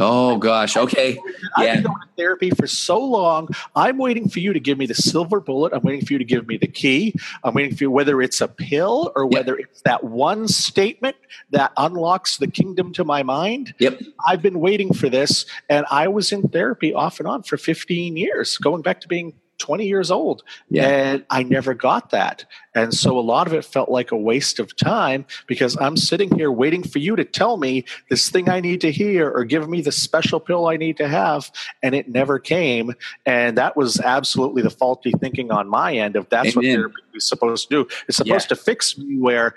Oh 0.00 0.38
gosh. 0.38 0.76
Okay. 0.76 1.16
I've 1.56 1.74
been 1.74 1.84
going 1.84 2.00
to 2.00 2.08
therapy 2.16 2.50
for 2.50 2.66
so 2.66 2.98
long. 2.98 3.48
I'm 3.76 3.96
waiting 3.96 4.28
for 4.28 4.40
you 4.40 4.52
to 4.52 4.58
give 4.58 4.76
me 4.76 4.86
the 4.86 4.94
silver 4.94 5.38
bullet. 5.38 5.72
I'm 5.72 5.82
waiting 5.82 6.04
for 6.04 6.14
you 6.14 6.18
to 6.18 6.24
give 6.24 6.48
me 6.48 6.56
the 6.56 6.66
key. 6.66 7.14
I'm 7.44 7.54
waiting 7.54 7.76
for 7.76 7.84
you, 7.84 7.92
whether 7.92 8.20
it's 8.20 8.40
a 8.40 8.48
pill 8.48 9.12
or 9.14 9.26
whether 9.26 9.56
yep. 9.56 9.68
it's 9.70 9.82
that 9.82 10.02
one 10.02 10.48
statement 10.48 11.14
that 11.50 11.72
unlocks 11.76 12.38
the 12.38 12.48
kingdom 12.48 12.92
to 12.94 13.04
my 13.04 13.22
mind. 13.22 13.72
Yep. 13.78 14.00
I've 14.26 14.42
been 14.42 14.58
waiting 14.58 14.92
for 14.92 15.08
this. 15.08 15.46
And 15.68 15.86
I 15.92 16.08
was 16.08 16.32
in 16.32 16.48
therapy 16.48 16.92
off 16.92 17.20
and 17.20 17.28
on 17.28 17.44
for 17.44 17.56
15 17.56 18.16
years, 18.16 18.58
going 18.58 18.82
back 18.82 19.00
to 19.02 19.08
being 19.08 19.32
20 19.58 19.86
years 19.86 20.10
old. 20.10 20.42
Yeah. 20.68 20.88
And 20.88 21.24
I 21.30 21.42
never 21.42 21.74
got 21.74 22.10
that. 22.10 22.44
And 22.74 22.92
so 22.92 23.18
a 23.18 23.20
lot 23.20 23.46
of 23.46 23.54
it 23.54 23.64
felt 23.64 23.88
like 23.88 24.10
a 24.10 24.16
waste 24.16 24.58
of 24.58 24.74
time 24.76 25.24
because 25.46 25.76
I'm 25.80 25.96
sitting 25.96 26.34
here 26.36 26.50
waiting 26.50 26.82
for 26.82 26.98
you 26.98 27.16
to 27.16 27.24
tell 27.24 27.56
me 27.56 27.84
this 28.10 28.28
thing 28.28 28.48
I 28.48 28.60
need 28.60 28.80
to 28.82 28.90
hear 28.90 29.30
or 29.30 29.44
give 29.44 29.68
me 29.68 29.80
the 29.80 29.92
special 29.92 30.40
pill 30.40 30.66
I 30.66 30.76
need 30.76 30.96
to 30.98 31.08
have. 31.08 31.50
And 31.82 31.94
it 31.94 32.08
never 32.08 32.38
came. 32.38 32.94
And 33.26 33.56
that 33.58 33.76
was 33.76 34.00
absolutely 34.00 34.62
the 34.62 34.70
faulty 34.70 35.12
thinking 35.12 35.50
on 35.50 35.68
my 35.68 35.94
end 35.94 36.16
of 36.16 36.28
that's 36.28 36.56
Amen. 36.56 36.56
what 36.56 36.64
therapy 36.64 37.02
is 37.14 37.28
supposed 37.28 37.68
to 37.68 37.84
do. 37.84 37.88
It's 38.08 38.16
supposed 38.16 38.46
yeah. 38.46 38.56
to 38.56 38.56
fix 38.56 38.98
me 38.98 39.18
where 39.18 39.54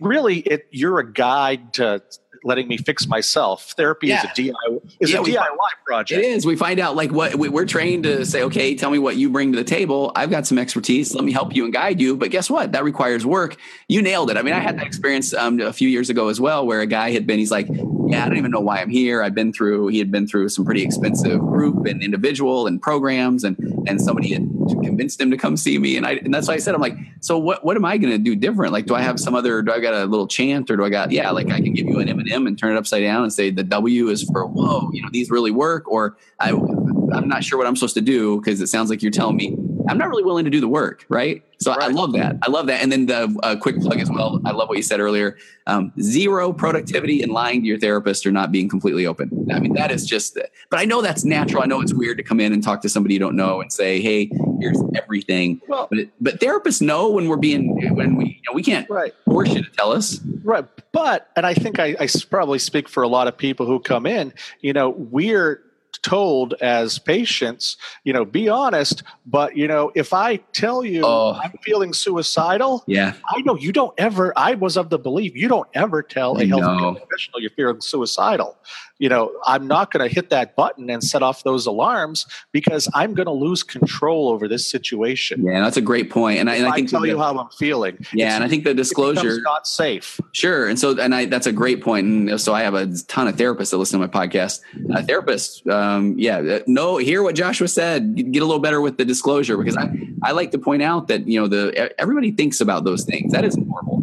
really 0.00 0.38
it, 0.40 0.66
you're 0.70 0.98
a 0.98 1.12
guide 1.12 1.74
to 1.74 2.02
letting 2.44 2.68
me 2.68 2.76
fix 2.76 3.08
myself. 3.08 3.72
Therapy 3.76 4.08
yeah. 4.08 4.18
is 4.18 4.24
a 4.24 4.42
DIY 4.42 4.96
is 5.00 5.12
yeah, 5.12 5.20
a 5.20 5.22
DIY 5.22 5.56
project. 5.84 6.22
It 6.22 6.26
is. 6.26 6.46
We 6.46 6.56
find 6.56 6.78
out 6.78 6.94
like 6.94 7.10
what 7.10 7.34
we're 7.34 7.64
trained 7.64 8.04
to 8.04 8.24
say. 8.24 8.42
Okay, 8.44 8.74
tell 8.74 8.90
me 8.90 8.98
what 8.98 9.16
you 9.16 9.30
bring 9.30 9.52
to 9.52 9.58
the 9.58 9.64
table. 9.64 10.12
I've 10.14 10.30
got 10.30 10.46
some 10.46 10.58
expertise. 10.58 11.14
Let 11.14 11.24
me 11.24 11.32
help 11.32 11.54
you 11.54 11.64
and 11.64 11.72
guide 11.72 12.00
you. 12.00 12.16
But 12.16 12.30
guess 12.30 12.48
what? 12.48 12.72
That 12.72 12.84
requires 12.84 13.24
work. 13.26 13.56
You 13.88 14.02
nailed 14.02 14.30
it. 14.30 14.36
I 14.36 14.42
mean, 14.42 14.54
I 14.54 14.60
had 14.60 14.78
that 14.78 14.86
experience 14.86 15.32
um, 15.34 15.60
a 15.60 15.72
few 15.72 15.88
years 15.88 16.10
ago 16.10 16.28
as 16.28 16.40
well, 16.40 16.66
where 16.66 16.80
a 16.80 16.86
guy 16.86 17.10
had 17.10 17.26
been. 17.26 17.38
He's 17.38 17.50
like, 17.50 17.66
yeah, 17.68 18.24
I 18.24 18.28
don't 18.28 18.38
even 18.38 18.50
know 18.50 18.60
why 18.60 18.80
I'm 18.80 18.90
here. 18.90 19.22
I've 19.22 19.34
been 19.34 19.52
through. 19.52 19.88
He 19.88 19.98
had 19.98 20.10
been 20.10 20.26
through 20.26 20.50
some 20.50 20.64
pretty 20.64 20.82
expensive 20.82 21.40
group 21.40 21.86
and 21.86 22.02
individual 22.02 22.66
and 22.66 22.80
programs, 22.80 23.44
and 23.44 23.56
and 23.88 24.00
somebody 24.00 24.32
had 24.32 24.48
convinced 24.68 25.18
them 25.18 25.30
to 25.30 25.36
come 25.36 25.56
see 25.56 25.78
me. 25.78 25.96
And 25.96 26.06
I 26.06 26.12
and 26.12 26.32
that's 26.32 26.48
why 26.48 26.54
I 26.54 26.58
said, 26.58 26.74
I'm 26.74 26.80
like, 26.80 26.96
so 27.20 27.38
what? 27.38 27.64
What 27.64 27.76
am 27.76 27.84
I 27.84 27.98
going 27.98 28.12
to 28.12 28.18
do 28.18 28.36
different? 28.36 28.72
Like, 28.72 28.86
do 28.86 28.94
I 28.94 29.02
have 29.02 29.18
some 29.18 29.34
other? 29.34 29.62
Do 29.62 29.72
I 29.72 29.80
got 29.80 29.94
a 29.94 30.04
little 30.06 30.26
chant, 30.26 30.70
or 30.70 30.76
do 30.76 30.84
I 30.84 30.90
got? 30.90 31.10
Yeah, 31.10 31.30
like 31.30 31.50
I 31.50 31.60
can 31.60 31.72
give 31.72 31.86
you 31.86 31.98
an 32.00 32.08
M 32.08 32.18
and 32.18 32.30
M 32.30 32.46
and 32.46 32.58
turn 32.58 32.74
it 32.74 32.78
upside 32.78 33.02
down 33.02 33.22
and 33.22 33.32
say 33.32 33.50
the 33.50 33.64
W 33.64 34.08
is 34.08 34.22
for 34.24 34.46
whoa, 34.46 34.90
you 34.92 35.02
know, 35.02 35.08
these 35.12 35.30
really 35.30 35.50
work. 35.50 35.90
Or 35.90 36.16
I, 36.40 36.50
I'm 36.50 37.28
not 37.28 37.44
sure 37.44 37.58
what 37.58 37.66
I'm 37.66 37.76
supposed 37.76 37.94
to 37.94 38.00
do 38.00 38.40
because 38.40 38.60
it 38.60 38.68
sounds 38.68 38.90
like 38.90 39.02
you're 39.02 39.12
telling 39.12 39.36
me 39.36 39.56
I'm 39.88 39.98
not 39.98 40.08
really 40.08 40.24
willing 40.24 40.44
to 40.44 40.50
do 40.50 40.60
the 40.60 40.68
work, 40.68 41.04
right? 41.08 41.42
So 41.58 41.72
right. 41.72 41.84
I 41.84 41.86
love 41.88 42.12
that. 42.12 42.36
I 42.42 42.50
love 42.50 42.66
that. 42.66 42.82
And 42.82 42.92
then 42.92 43.06
the 43.06 43.34
uh, 43.42 43.56
quick 43.56 43.80
plug 43.80 43.98
as 43.98 44.10
well. 44.10 44.40
I 44.44 44.50
love 44.50 44.68
what 44.68 44.76
you 44.76 44.82
said 44.82 45.00
earlier. 45.00 45.38
Um, 45.66 45.92
zero 46.00 46.52
productivity 46.52 47.22
and 47.22 47.32
lying 47.32 47.62
to 47.62 47.66
your 47.66 47.78
therapist 47.78 48.26
or 48.26 48.32
not 48.32 48.52
being 48.52 48.68
completely 48.68 49.06
open. 49.06 49.48
I 49.50 49.60
mean, 49.60 49.72
that 49.74 49.90
is 49.90 50.04
just. 50.04 50.38
But 50.68 50.80
I 50.80 50.84
know 50.84 51.00
that's 51.00 51.24
natural. 51.24 51.62
I 51.62 51.66
know 51.66 51.80
it's 51.80 51.94
weird 51.94 52.18
to 52.18 52.22
come 52.22 52.40
in 52.40 52.52
and 52.52 52.62
talk 52.62 52.82
to 52.82 52.88
somebody 52.88 53.14
you 53.14 53.20
don't 53.20 53.36
know 53.36 53.60
and 53.60 53.72
say, 53.72 54.00
"Hey, 54.00 54.30
here's 54.60 54.78
everything." 54.94 55.60
Well, 55.66 55.88
but, 55.90 56.08
but 56.20 56.40
therapists 56.40 56.82
know 56.82 57.10
when 57.10 57.28
we're 57.28 57.36
being 57.36 57.94
when 57.94 58.16
we 58.16 58.24
you 58.26 58.52
know, 58.52 58.54
we 58.54 58.62
can't 58.62 58.88
right. 58.90 59.14
force 59.24 59.48
you 59.50 59.62
to 59.62 59.70
tell 59.70 59.92
us. 59.92 60.20
Right. 60.42 60.66
But 60.92 61.30
and 61.34 61.46
I 61.46 61.54
think 61.54 61.78
I, 61.78 61.96
I 61.98 62.08
probably 62.28 62.58
speak 62.58 62.88
for 62.88 63.02
a 63.02 63.08
lot 63.08 63.26
of 63.26 63.36
people 63.38 63.64
who 63.64 63.80
come 63.80 64.06
in. 64.06 64.34
You 64.60 64.74
know, 64.74 64.90
we're 64.90 65.62
told 66.04 66.54
as 66.60 66.98
patients, 66.98 67.76
you 68.04 68.12
know, 68.12 68.24
be 68.24 68.48
honest. 68.48 69.02
But 69.26 69.56
you 69.56 69.66
know, 69.66 69.90
if 69.96 70.12
I 70.12 70.36
tell 70.52 70.84
you 70.84 71.02
oh. 71.04 71.40
I'm 71.42 71.52
feeling 71.62 71.92
suicidal, 71.92 72.84
yeah, 72.86 73.14
I 73.34 73.40
know 73.40 73.56
you 73.56 73.72
don't 73.72 73.94
ever. 73.98 74.32
I 74.36 74.54
was 74.54 74.76
of 74.76 74.90
the 74.90 74.98
belief 74.98 75.34
you 75.34 75.48
don't 75.48 75.68
ever 75.74 76.02
tell 76.02 76.38
a 76.40 76.46
health 76.46 76.98
professional 76.98 77.40
you're 77.40 77.50
feeling 77.50 77.80
suicidal 77.80 78.56
you 78.98 79.08
know, 79.08 79.32
I'm 79.44 79.66
not 79.66 79.92
going 79.92 80.08
to 80.08 80.14
hit 80.14 80.30
that 80.30 80.54
button 80.54 80.88
and 80.88 81.02
set 81.02 81.22
off 81.22 81.42
those 81.42 81.66
alarms 81.66 82.26
because 82.52 82.88
I'm 82.94 83.14
going 83.14 83.26
to 83.26 83.32
lose 83.32 83.62
control 83.62 84.28
over 84.28 84.46
this 84.46 84.68
situation. 84.70 85.44
Yeah, 85.44 85.60
that's 85.62 85.76
a 85.76 85.80
great 85.80 86.10
point. 86.10 86.38
And 86.38 86.48
I, 86.48 86.56
and 86.56 86.66
I, 86.66 86.70
I 86.70 86.74
think 86.74 86.90
tell 86.90 87.00
the, 87.00 87.08
you 87.08 87.18
how 87.18 87.36
I'm 87.36 87.50
feeling. 87.50 88.06
Yeah, 88.12 88.34
and 88.34 88.44
I 88.44 88.48
think 88.48 88.64
the 88.64 88.74
disclosure 88.74 89.28
is 89.28 89.42
not 89.42 89.66
safe. 89.66 90.20
Sure, 90.32 90.68
and 90.68 90.78
so 90.78 90.98
and 90.98 91.14
I 91.14 91.24
that's 91.24 91.46
a 91.46 91.52
great 91.52 91.82
point. 91.82 92.06
And 92.06 92.40
so 92.40 92.54
I 92.54 92.62
have 92.62 92.74
a 92.74 92.86
ton 93.08 93.26
of 93.26 93.36
therapists 93.36 93.70
that 93.70 93.78
listen 93.78 94.00
to 94.00 94.06
my 94.06 94.26
podcast. 94.26 94.60
Uh, 94.92 95.02
therapists, 95.02 95.68
um, 95.70 96.14
yeah, 96.16 96.38
uh, 96.38 96.60
no, 96.66 96.96
hear 96.96 97.22
what 97.22 97.34
Joshua 97.34 97.68
said. 97.68 98.14
Get 98.14 98.42
a 98.42 98.46
little 98.46 98.60
better 98.60 98.80
with 98.80 98.96
the 98.96 99.04
disclosure 99.04 99.56
because 99.56 99.76
I 99.76 99.90
I 100.22 100.32
like 100.32 100.52
to 100.52 100.58
point 100.58 100.82
out 100.82 101.08
that 101.08 101.26
you 101.26 101.40
know 101.40 101.48
the 101.48 101.92
everybody 102.00 102.30
thinks 102.30 102.60
about 102.60 102.84
those 102.84 103.04
things. 103.04 103.32
That 103.32 103.44
is 103.44 103.56
normal, 103.56 103.93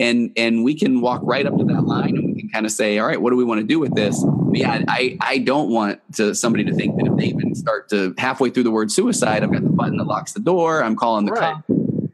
and 0.00 0.32
and 0.36 0.64
we 0.64 0.74
can 0.74 1.00
walk 1.00 1.20
right 1.22 1.46
up 1.46 1.56
to 1.56 1.64
that 1.64 1.82
line 1.82 2.16
and 2.16 2.34
we 2.34 2.40
can 2.40 2.48
kind 2.48 2.66
of 2.66 2.72
say 2.72 2.98
all 2.98 3.06
right 3.06 3.20
what 3.20 3.30
do 3.30 3.36
we 3.36 3.44
want 3.44 3.60
to 3.60 3.66
do 3.66 3.78
with 3.78 3.94
this? 3.94 4.24
But 4.24 4.58
yeah 4.58 4.82
i 4.88 5.16
i 5.20 5.38
don't 5.38 5.70
want 5.70 6.00
to 6.14 6.34
somebody 6.34 6.64
to 6.64 6.74
think 6.74 6.96
that 6.96 7.06
if 7.06 7.16
they 7.16 7.26
even 7.26 7.54
start 7.54 7.88
to 7.90 8.14
halfway 8.18 8.50
through 8.50 8.64
the 8.64 8.70
word 8.72 8.90
suicide 8.90 9.44
i've 9.44 9.52
got 9.52 9.62
the 9.62 9.68
button 9.68 9.98
that 9.98 10.06
locks 10.08 10.32
the 10.32 10.40
door 10.40 10.82
i'm 10.82 10.96
calling 10.96 11.26
the 11.26 11.32
right. 11.32 11.54
cop. 11.54 11.64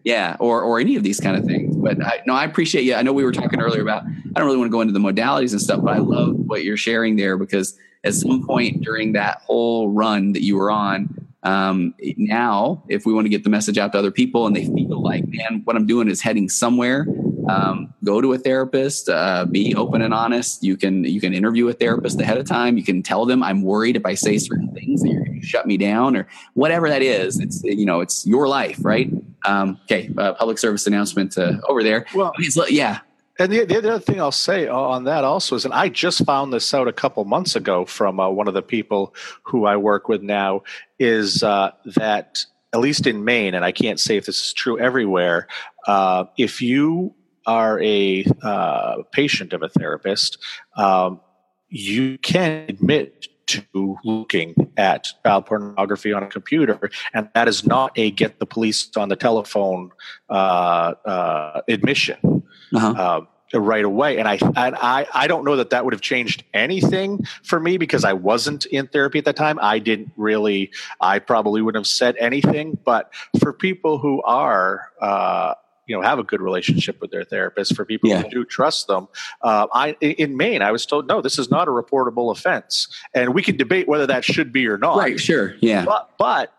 Yeah 0.05 0.37
or 0.39 0.62
or 0.62 0.78
any 0.78 0.95
of 0.95 1.03
these 1.03 1.18
kind 1.18 1.37
of 1.37 1.45
things. 1.45 1.74
But 1.76 2.05
I, 2.05 2.22
no 2.26 2.34
i 2.34 2.45
appreciate 2.45 2.82
you. 2.82 2.95
I 2.95 3.03
know 3.03 3.12
we 3.12 3.24
were 3.24 3.32
talking 3.32 3.61
earlier 3.61 3.80
about 3.80 4.05
i 4.05 4.39
don't 4.39 4.45
really 4.45 4.59
want 4.59 4.68
to 4.68 4.72
go 4.72 4.80
into 4.80 4.93
the 4.93 5.01
modalities 5.01 5.53
and 5.53 5.61
stuff 5.61 5.82
but 5.82 5.95
i 5.95 5.99
love 5.99 6.34
what 6.37 6.64
you're 6.64 6.76
sharing 6.76 7.16
there 7.16 7.39
because 7.39 7.78
at 8.05 8.14
some 8.14 8.47
point 8.47 8.82
during 8.82 9.12
that 9.12 9.43
whole 9.47 9.91
run 9.91 10.32
that 10.32 10.43
you 10.43 10.57
were 10.57 10.70
on 10.70 11.09
um, 11.43 11.95
now 12.16 12.82
if 12.89 13.07
we 13.07 13.12
want 13.12 13.24
to 13.24 13.28
get 13.28 13.45
the 13.45 13.51
message 13.51 13.78
out 13.78 13.93
to 13.93 13.99
other 13.99 14.11
people 14.11 14.47
and 14.47 14.57
they 14.57 14.64
feel 14.64 15.01
like 15.03 15.24
man 15.28 15.62
what 15.64 15.76
i'm 15.76 15.87
doing 15.87 16.09
is 16.09 16.20
heading 16.20 16.49
somewhere 16.49 17.07
um, 17.49 17.94
go 18.05 18.20
to 18.20 18.32
a 18.32 18.38
therapist. 18.38 19.09
Uh, 19.09 19.44
be 19.44 19.74
open 19.74 20.03
and 20.03 20.12
honest. 20.12 20.62
You 20.62 20.76
can 20.76 21.05
you 21.05 21.20
can 21.20 21.34
interview 21.34 21.68
a 21.68 21.72
therapist 21.72 22.20
ahead 22.20 22.38
of 22.38 22.47
time. 22.47 22.76
You 22.76 22.84
can 22.84 23.03
tell 23.03 23.26
them 23.26 23.42
I'm 23.42 23.62
worried 23.62 23.97
if 23.97 24.07
I 24.07 24.14
say 24.14 24.38
certain 24.38 24.72
things 24.72 25.03
that 25.03 25.11
you're 25.11 25.24
going 25.24 25.40
to 25.40 25.47
shut 25.47 25.66
me 25.66 25.76
down 25.76 26.16
or 26.16 26.26
whatever 26.55 26.88
that 26.88 27.03
is. 27.03 27.38
It's 27.38 27.62
you 27.64 27.86
know 27.86 28.01
it's 28.01 28.26
your 28.26 28.49
life, 28.49 28.78
right? 28.80 29.11
Um, 29.44 29.78
okay, 29.84 30.11
uh, 30.16 30.34
public 30.34 30.59
service 30.59 30.86
announcement 30.86 31.38
uh, 31.38 31.55
over 31.68 31.82
there. 31.82 32.07
Well, 32.14 32.32
yeah. 32.68 33.01
And 33.38 33.53
the, 33.53 33.66
the 33.66 33.76
other 33.76 33.99
thing 33.99 34.18
I'll 34.18 34.32
say 34.32 34.66
on 34.66 35.05
that 35.05 35.22
also 35.22 35.57
is, 35.57 35.66
and 35.66 35.74
I 35.74 35.90
just 35.90 36.24
found 36.24 36.55
this 36.55 36.72
out 36.72 36.88
a 36.88 36.92
couple 36.92 37.22
months 37.26 37.55
ago 37.55 37.84
from 37.84 38.18
uh, 38.18 38.30
one 38.30 38.49
of 38.49 38.55
the 38.55 38.62
people 38.62 39.14
who 39.42 39.66
I 39.66 39.76
work 39.76 40.09
with 40.09 40.22
now, 40.22 40.62
is 40.99 41.42
uh, 41.42 41.72
that 41.97 42.47
at 42.72 42.80
least 42.80 43.07
in 43.07 43.24
Maine, 43.24 43.55
and 43.55 43.64
I 43.64 43.72
can't 43.72 44.01
say 44.01 44.16
if 44.16 44.26
this 44.26 44.42
is 44.42 44.53
true 44.53 44.78
everywhere, 44.78 45.49
uh, 45.86 46.24
if 46.36 46.61
you 46.61 47.14
are 47.47 47.80
a 47.82 48.24
uh, 48.42 48.97
patient 49.12 49.53
of 49.53 49.62
a 49.62 49.68
therapist, 49.68 50.38
um, 50.76 51.20
you 51.68 52.18
can 52.18 52.66
admit 52.68 53.28
to 53.47 53.97
looking 54.05 54.72
at 54.76 55.09
child 55.24 55.47
pornography 55.47 56.12
on 56.12 56.22
a 56.22 56.26
computer, 56.26 56.90
and 57.14 57.28
that 57.34 57.49
is 57.49 57.64
not 57.64 57.92
a 57.97 58.11
get 58.11 58.38
the 58.38 58.47
police 58.47 58.90
on 58.97 59.09
the 59.09 59.16
telephone 59.16 59.92
uh, 60.28 60.94
uh, 61.05 61.61
admission. 61.68 62.42
Uh-huh. 62.74 62.88
Um, 62.88 63.28
right 63.55 63.84
away. 63.84 64.18
And 64.18 64.26
I, 64.26 64.38
I, 64.57 65.07
I 65.14 65.26
don't 65.28 65.44
know 65.44 65.57
that 65.57 65.70
that 65.70 65.84
would 65.84 65.94
have 65.94 66.01
changed 66.01 66.42
anything 66.53 67.24
for 67.44 67.61
me 67.61 67.78
because 67.78 68.05
I 68.05 68.12
wasn't 68.12 68.66
in 68.66 68.88
therapy 68.88 69.20
at 69.20 69.24
that 69.26 69.36
time. 69.36 69.59
I 69.62 69.78
didn't 69.78 70.11
really, 70.16 70.72
I 71.01 71.20
probably 71.20 71.62
wouldn't 71.62 71.78
have 71.78 71.86
said 71.86 72.16
anything. 72.18 72.76
But 72.84 73.14
for 73.40 73.53
people 73.53 73.99
who 73.99 74.20
are, 74.22 74.90
uh, 75.01 75.55
you 75.87 75.97
know 75.97 76.03
have 76.03 76.18
a 76.18 76.22
good 76.22 76.41
relationship 76.41 77.01
with 77.01 77.11
their 77.11 77.24
therapist 77.24 77.74
for 77.74 77.84
people 77.84 78.11
yeah. 78.11 78.22
who 78.22 78.30
do 78.30 78.45
trust 78.45 78.87
them. 78.87 79.09
Uh, 79.43 79.66
i 79.72 79.97
in 80.01 80.37
maine 80.37 80.62
i 80.62 80.70
was 80.70 80.87
told 80.87 81.07
no 81.09 81.20
this 81.20 81.39
is 81.39 81.51
not 81.51 81.68
a 81.68 81.70
reportable 81.70 82.30
offense. 82.30 82.89
And 83.14 83.34
we 83.34 83.43
can 83.43 83.57
debate 83.57 83.89
whether 83.89 84.07
that 84.07 84.24
should 84.24 84.53
be 84.53 84.66
or 84.66 84.78
not. 84.78 84.97
Right 84.97 85.18
sure 85.18 85.55
yeah. 85.61 85.84
But, 85.84 86.11
but 86.18 86.53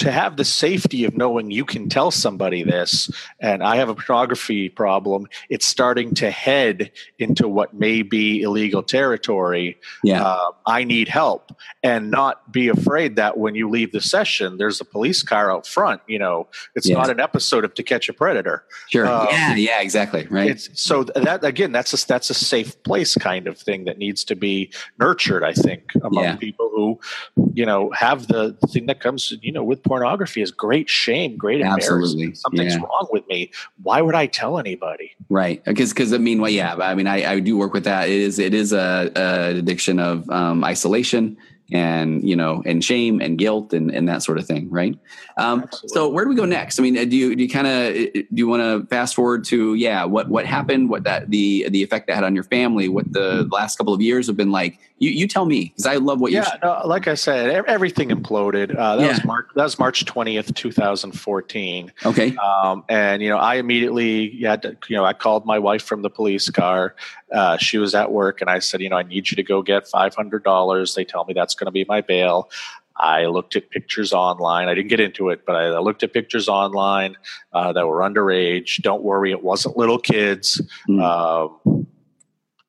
to 0.00 0.10
have 0.10 0.36
the 0.36 0.44
safety 0.44 1.04
of 1.04 1.14
knowing 1.14 1.50
you 1.50 1.64
can 1.64 1.88
tell 1.88 2.10
somebody 2.10 2.62
this 2.62 3.10
and 3.38 3.62
i 3.62 3.76
have 3.76 3.90
a 3.90 3.94
pornography 3.94 4.68
problem 4.68 5.26
it's 5.50 5.66
starting 5.66 6.14
to 6.14 6.30
head 6.30 6.90
into 7.18 7.46
what 7.46 7.74
may 7.74 8.02
be 8.02 8.40
illegal 8.42 8.82
territory. 8.82 9.78
Yeah. 10.02 10.24
Uh, 10.24 10.52
i 10.66 10.84
need 10.84 11.08
help. 11.08 11.52
And 11.82 12.10
not 12.10 12.50
be 12.50 12.68
afraid 12.68 13.16
that 13.16 13.36
when 13.36 13.54
you 13.54 13.68
leave 13.68 13.92
the 13.92 14.00
session 14.00 14.56
there's 14.56 14.80
a 14.80 14.84
police 14.84 15.22
car 15.22 15.52
out 15.52 15.66
front 15.66 16.00
you 16.06 16.18
know? 16.18 16.48
It's 16.74 16.88
yes. 16.88 16.96
not 16.96 17.10
an 17.10 17.20
episode 17.20 17.64
of 17.64 17.74
to 17.74 17.82
catch 17.82 18.08
a 18.08 18.12
predator. 18.12 18.64
Sure. 18.88 19.06
Um, 19.06 19.28
yeah 19.30 19.54
yeah 19.54 19.80
exactly 19.80 20.26
right. 20.30 20.58
so 20.72 21.04
that 21.04 21.44
again 21.44 21.72
that's 21.72 21.92
a 21.92 22.06
that's 22.06 22.30
a 22.30 22.34
safe 22.34 22.82
place 22.82 23.14
kind 23.16 23.46
of 23.46 23.58
thing 23.58 23.84
that 23.84 23.98
needs 23.98 24.24
to 24.24 24.34
be 24.34 24.72
nurtured 24.98 25.44
i 25.44 25.52
think 25.52 25.82
among 26.02 26.24
yeah. 26.24 26.36
people 26.36 26.70
who 26.74 26.98
you 27.60 27.66
know 27.66 27.90
have 27.90 28.26
the 28.28 28.54
thing 28.68 28.86
that 28.86 29.00
comes 29.00 29.34
you 29.42 29.52
know 29.52 29.62
with 29.62 29.82
pornography 29.82 30.40
is 30.40 30.50
great 30.50 30.88
shame, 30.88 31.36
great 31.36 31.60
embarrassment. 31.60 32.38
Something's 32.38 32.74
yeah. 32.74 32.80
wrong 32.80 33.06
with 33.12 33.28
me. 33.28 33.50
Why 33.82 34.00
would 34.00 34.14
I 34.14 34.26
tell 34.26 34.58
anybody? 34.58 35.14
Right. 35.28 35.62
Because, 35.64 35.90
because 35.92 36.14
I 36.14 36.18
mean, 36.18 36.40
well, 36.40 36.50
yeah, 36.50 36.74
I 36.76 36.94
mean, 36.94 37.06
I, 37.06 37.32
I 37.32 37.40
do 37.40 37.58
work 37.58 37.74
with 37.74 37.84
that. 37.84 38.08
It 38.08 38.14
is, 38.14 38.38
it 38.38 38.54
is 38.54 38.72
a, 38.72 39.12
a 39.14 39.58
addiction 39.58 40.00
of 40.00 40.28
um, 40.30 40.64
isolation 40.64 41.36
and 41.72 42.28
you 42.28 42.36
know 42.36 42.62
and 42.66 42.84
shame 42.84 43.20
and 43.20 43.38
guilt 43.38 43.72
and, 43.72 43.90
and 43.90 44.08
that 44.08 44.22
sort 44.22 44.38
of 44.38 44.46
thing 44.46 44.68
right? 44.70 44.98
Um, 45.36 45.68
so 45.86 46.08
where 46.08 46.24
do 46.24 46.30
we 46.30 46.36
go 46.36 46.44
next? 46.44 46.78
I 46.78 46.82
mean 46.82 46.94
do 46.94 47.16
you 47.16 47.34
do 47.34 47.42
you 47.42 47.48
kind 47.48 47.66
of 47.66 47.94
do 47.94 48.26
you 48.34 48.48
want 48.48 48.62
to 48.62 48.86
fast 48.88 49.14
forward 49.14 49.44
to 49.44 49.74
yeah 49.74 50.04
what 50.04 50.28
what 50.28 50.46
happened 50.46 50.90
what 50.90 51.04
that 51.04 51.30
the 51.30 51.68
the 51.70 51.82
effect 51.82 52.06
that 52.08 52.14
had 52.14 52.24
on 52.24 52.34
your 52.34 52.44
family 52.44 52.88
what 52.88 53.12
the 53.12 53.48
last 53.50 53.76
couple 53.76 53.94
of 53.94 54.00
years 54.00 54.26
have 54.26 54.36
been 54.36 54.52
like? 54.52 54.78
You 54.98 55.10
you 55.10 55.26
tell 55.26 55.46
me 55.46 55.66
because 55.66 55.86
i 55.86 55.96
love 55.96 56.20
what 56.20 56.32
yeah, 56.32 56.46
you 56.54 56.60
no, 56.62 56.82
like 56.84 57.08
i 57.08 57.14
said 57.14 57.64
everything 57.66 58.10
imploded. 58.10 58.76
Uh, 58.76 58.96
that 58.96 59.02
yeah. 59.02 59.08
was 59.12 59.24
march 59.24 59.46
that 59.54 59.64
was 59.64 59.78
march 59.78 60.04
20th 60.04 60.54
2014 60.54 61.92
okay. 62.04 62.36
Um, 62.36 62.84
and 62.88 63.22
you 63.22 63.28
know 63.28 63.38
i 63.38 63.54
immediately 63.54 64.34
yeah 64.34 64.56
you 64.88 64.96
know 64.96 65.04
i 65.04 65.12
called 65.12 65.46
my 65.46 65.58
wife 65.58 65.82
from 65.82 66.02
the 66.02 66.10
police 66.10 66.50
car 66.50 66.94
uh, 67.32 67.56
she 67.56 67.78
was 67.78 67.94
at 67.94 68.10
work 68.10 68.40
and 68.40 68.50
i 68.50 68.58
said 68.58 68.80
you 68.80 68.88
know 68.88 68.96
i 68.96 69.02
need 69.02 69.30
you 69.30 69.36
to 69.36 69.42
go 69.42 69.62
get 69.62 69.84
$500 69.84 70.94
they 70.94 71.04
tell 71.04 71.24
me 71.24 71.34
that's 71.34 71.54
going 71.54 71.66
to 71.66 71.72
be 71.72 71.84
my 71.88 72.00
bail. 72.00 72.50
I 72.96 73.26
looked 73.26 73.56
at 73.56 73.70
pictures 73.70 74.12
online. 74.12 74.68
I 74.68 74.74
didn't 74.74 74.88
get 74.88 75.00
into 75.00 75.30
it, 75.30 75.46
but 75.46 75.56
I 75.56 75.78
looked 75.78 76.02
at 76.02 76.12
pictures 76.12 76.48
online 76.48 77.16
uh, 77.52 77.72
that 77.72 77.86
were 77.86 78.00
underage. 78.00 78.82
Don't 78.82 79.02
worry, 79.02 79.30
it 79.30 79.42
wasn't 79.42 79.76
little 79.76 79.98
kids. 79.98 80.60
Mm. 80.86 81.02
Um, 81.02 81.86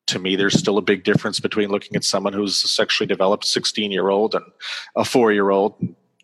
to 0.08 0.20
me, 0.20 0.36
there's 0.36 0.58
still 0.58 0.78
a 0.78 0.82
big 0.82 1.04
difference 1.04 1.40
between 1.40 1.70
looking 1.70 1.96
at 1.96 2.04
someone 2.04 2.34
who's 2.34 2.64
a 2.64 2.68
sexually 2.68 3.08
developed 3.08 3.46
16 3.46 3.92
year 3.92 4.10
old 4.10 4.36
and 4.36 4.46
a 4.96 5.04
four 5.04 5.32
year 5.32 5.50
old. 5.50 5.76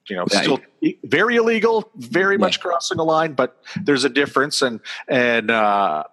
You 0.10 0.16
know, 0.16 0.26
right. 0.34 0.44
still 0.44 0.62
very 1.04 1.36
illegal, 1.36 1.92
very 1.98 2.36
yeah. 2.36 2.40
much 2.40 2.62
crossing 2.62 2.98
a 2.98 3.04
line, 3.04 3.34
but 3.34 3.62
there's 3.84 4.06
a 4.06 4.10
difference. 4.10 4.62
And 4.62 4.80
and 5.10 5.52
uh, 5.52 6.06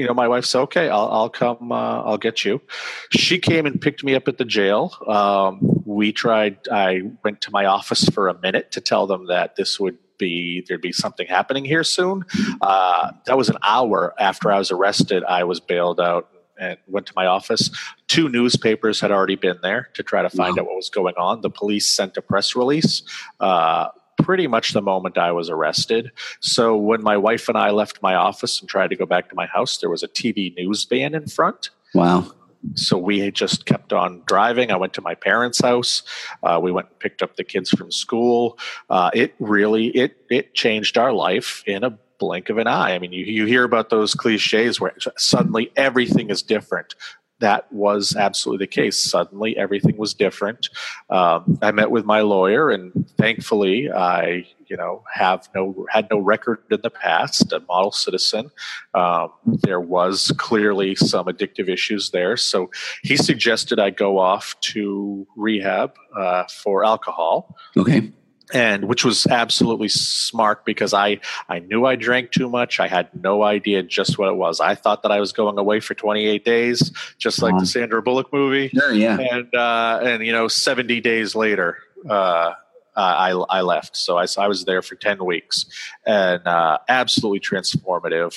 you 0.00 0.06
know, 0.06 0.14
my 0.14 0.28
wife 0.28 0.46
said, 0.46 0.60
"Okay, 0.60 0.88
I'll, 0.88 1.08
I'll 1.08 1.28
come. 1.28 1.70
Uh, 1.70 2.02
I'll 2.02 2.16
get 2.16 2.42
you." 2.42 2.62
She 3.10 3.38
came 3.38 3.66
and 3.66 3.78
picked 3.78 4.02
me 4.02 4.14
up 4.14 4.28
at 4.28 4.38
the 4.38 4.46
jail. 4.46 4.96
Um, 5.06 5.58
we 5.84 6.10
tried. 6.10 6.56
I 6.72 7.02
went 7.22 7.42
to 7.42 7.50
my 7.50 7.66
office 7.66 8.08
for 8.08 8.28
a 8.28 8.40
minute 8.40 8.72
to 8.72 8.80
tell 8.80 9.06
them 9.06 9.26
that 9.26 9.56
this 9.56 9.78
would 9.78 9.98
be 10.16 10.64
there'd 10.66 10.80
be 10.80 10.92
something 10.92 11.26
happening 11.26 11.66
here 11.66 11.84
soon. 11.84 12.24
Uh, 12.62 13.10
that 13.26 13.36
was 13.36 13.50
an 13.50 13.58
hour 13.62 14.14
after 14.18 14.50
I 14.50 14.58
was 14.58 14.70
arrested. 14.70 15.22
I 15.24 15.44
was 15.44 15.60
bailed 15.60 16.00
out 16.00 16.30
and 16.58 16.78
went 16.86 17.06
to 17.06 17.12
my 17.14 17.26
office. 17.26 17.70
Two 18.06 18.30
newspapers 18.30 19.00
had 19.00 19.10
already 19.10 19.36
been 19.36 19.58
there 19.62 19.90
to 19.94 20.02
try 20.02 20.22
to 20.22 20.30
find 20.30 20.56
wow. 20.56 20.62
out 20.62 20.66
what 20.66 20.76
was 20.76 20.90
going 20.90 21.14
on. 21.16 21.42
The 21.42 21.50
police 21.50 21.88
sent 21.88 22.16
a 22.16 22.22
press 22.22 22.56
release. 22.56 23.02
Uh, 23.38 23.88
pretty 24.22 24.46
much 24.46 24.72
the 24.72 24.82
moment 24.82 25.18
I 25.18 25.32
was 25.32 25.50
arrested. 25.50 26.10
So 26.40 26.76
when 26.76 27.02
my 27.02 27.16
wife 27.16 27.48
and 27.48 27.56
I 27.58 27.70
left 27.70 28.02
my 28.02 28.14
office 28.14 28.60
and 28.60 28.68
tried 28.68 28.88
to 28.88 28.96
go 28.96 29.06
back 29.06 29.28
to 29.28 29.34
my 29.34 29.46
house, 29.46 29.78
there 29.78 29.90
was 29.90 30.02
a 30.02 30.08
TV 30.08 30.54
news 30.56 30.84
van 30.84 31.14
in 31.14 31.26
front. 31.26 31.70
Wow. 31.94 32.30
So 32.74 32.98
we 32.98 33.30
just 33.30 33.64
kept 33.64 33.92
on 33.92 34.22
driving. 34.26 34.70
I 34.70 34.76
went 34.76 34.92
to 34.94 35.00
my 35.00 35.14
parents' 35.14 35.60
house. 35.60 36.02
Uh, 36.42 36.60
we 36.62 36.70
went 36.70 36.88
and 36.88 36.98
picked 36.98 37.22
up 37.22 37.36
the 37.36 37.44
kids 37.44 37.70
from 37.70 37.90
school. 37.90 38.58
Uh, 38.90 39.10
it 39.14 39.34
really 39.38 39.86
it 39.88 40.16
it 40.28 40.54
changed 40.54 40.98
our 40.98 41.12
life 41.12 41.62
in 41.66 41.84
a 41.84 41.98
blink 42.18 42.50
of 42.50 42.58
an 42.58 42.66
eye. 42.66 42.94
I 42.94 42.98
mean, 42.98 43.12
you, 43.12 43.24
you 43.24 43.46
hear 43.46 43.64
about 43.64 43.88
those 43.88 44.14
cliches 44.14 44.78
where 44.78 44.94
suddenly 45.16 45.72
everything 45.74 46.28
is 46.28 46.42
different 46.42 46.94
that 47.40 47.70
was 47.72 48.14
absolutely 48.14 48.64
the 48.64 48.70
case. 48.70 49.02
Suddenly, 49.02 49.56
everything 49.56 49.96
was 49.96 50.14
different. 50.14 50.68
Um, 51.08 51.58
I 51.60 51.72
met 51.72 51.90
with 51.90 52.04
my 52.04 52.20
lawyer, 52.20 52.70
and 52.70 53.10
thankfully, 53.18 53.90
I, 53.90 54.46
you 54.66 54.76
know, 54.76 55.02
have 55.12 55.48
no 55.54 55.86
had 55.90 56.08
no 56.10 56.18
record 56.18 56.58
in 56.70 56.80
the 56.82 56.90
past. 56.90 57.52
A 57.52 57.60
model 57.60 57.92
citizen. 57.92 58.50
Um, 58.94 59.30
there 59.44 59.80
was 59.80 60.32
clearly 60.36 60.94
some 60.94 61.26
addictive 61.26 61.68
issues 61.68 62.10
there, 62.10 62.36
so 62.36 62.70
he 63.02 63.16
suggested 63.16 63.80
I 63.80 63.90
go 63.90 64.18
off 64.18 64.54
to 64.60 65.26
rehab 65.36 65.94
uh, 66.16 66.44
for 66.44 66.84
alcohol. 66.84 67.56
Okay 67.76 68.12
and 68.52 68.84
which 68.86 69.04
was 69.04 69.26
absolutely 69.26 69.88
smart 69.88 70.64
because 70.64 70.92
I 70.94 71.20
I 71.48 71.60
knew 71.60 71.84
I 71.84 71.96
drank 71.96 72.32
too 72.32 72.48
much. 72.48 72.80
I 72.80 72.88
had 72.88 73.08
no 73.22 73.42
idea 73.42 73.82
just 73.82 74.18
what 74.18 74.28
it 74.28 74.36
was. 74.36 74.60
I 74.60 74.74
thought 74.74 75.02
that 75.02 75.12
I 75.12 75.20
was 75.20 75.32
going 75.32 75.58
away 75.58 75.80
for 75.80 75.94
28 75.94 76.44
days, 76.44 76.92
just 77.18 77.42
like 77.42 77.56
the 77.58 77.66
Sandra 77.66 78.02
Bullock 78.02 78.32
movie. 78.32 78.68
Sure, 78.68 78.92
yeah. 78.92 79.18
And 79.18 79.54
uh, 79.54 80.00
and 80.02 80.24
you 80.24 80.32
know, 80.32 80.48
70 80.48 81.00
days 81.00 81.34
later, 81.34 81.78
uh, 82.08 82.52
I 82.96 83.30
I 83.30 83.60
left. 83.62 83.96
So 83.96 84.18
I, 84.18 84.26
I 84.38 84.48
was 84.48 84.64
there 84.64 84.82
for 84.82 84.94
10 84.94 85.24
weeks, 85.24 85.66
and 86.06 86.46
uh, 86.46 86.78
absolutely 86.88 87.40
transformative. 87.40 88.34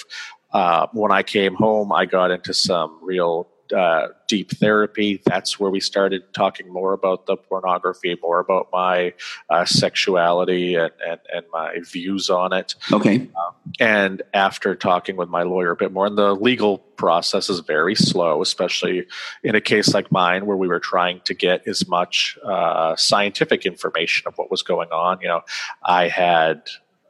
Uh, 0.51 0.87
when 0.93 1.11
I 1.11 1.23
came 1.23 1.55
home, 1.55 1.91
I 1.91 2.05
got 2.05 2.29
into 2.29 2.53
some 2.53 2.99
real 3.01 3.49
uh, 3.73 4.09
deep 4.27 4.51
therapy. 4.51 5.21
That's 5.25 5.59
where 5.59 5.71
we 5.71 5.79
started 5.79 6.33
talking 6.33 6.71
more 6.71 6.93
about 6.93 7.25
the 7.25 7.35
pornography, 7.35 8.17
more 8.21 8.39
about 8.39 8.69
my 8.71 9.13
uh, 9.49 9.65
sexuality 9.65 10.75
and, 10.75 10.91
and, 11.05 11.19
and, 11.33 11.45
my 11.51 11.77
views 11.79 12.29
on 12.29 12.53
it. 12.53 12.75
Okay. 12.91 13.15
Um, 13.15 13.73
and 13.79 14.21
after 14.33 14.75
talking 14.75 15.15
with 15.15 15.29
my 15.29 15.43
lawyer 15.43 15.71
a 15.71 15.75
bit 15.75 15.91
more, 15.91 16.05
and 16.05 16.17
the 16.17 16.35
legal 16.35 16.77
process 16.77 17.49
is 17.49 17.59
very 17.59 17.95
slow, 17.95 18.41
especially 18.41 19.05
in 19.43 19.55
a 19.55 19.61
case 19.61 19.93
like 19.93 20.11
mine 20.11 20.45
where 20.45 20.57
we 20.57 20.67
were 20.67 20.79
trying 20.79 21.21
to 21.25 21.33
get 21.33 21.67
as 21.67 21.87
much 21.87 22.37
uh, 22.43 22.95
scientific 22.95 23.65
information 23.65 24.27
of 24.27 24.37
what 24.37 24.49
was 24.49 24.63
going 24.63 24.89
on. 24.89 25.19
You 25.21 25.27
know, 25.27 25.41
I 25.83 26.07
had. 26.07 26.63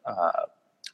Uh, 0.06 0.32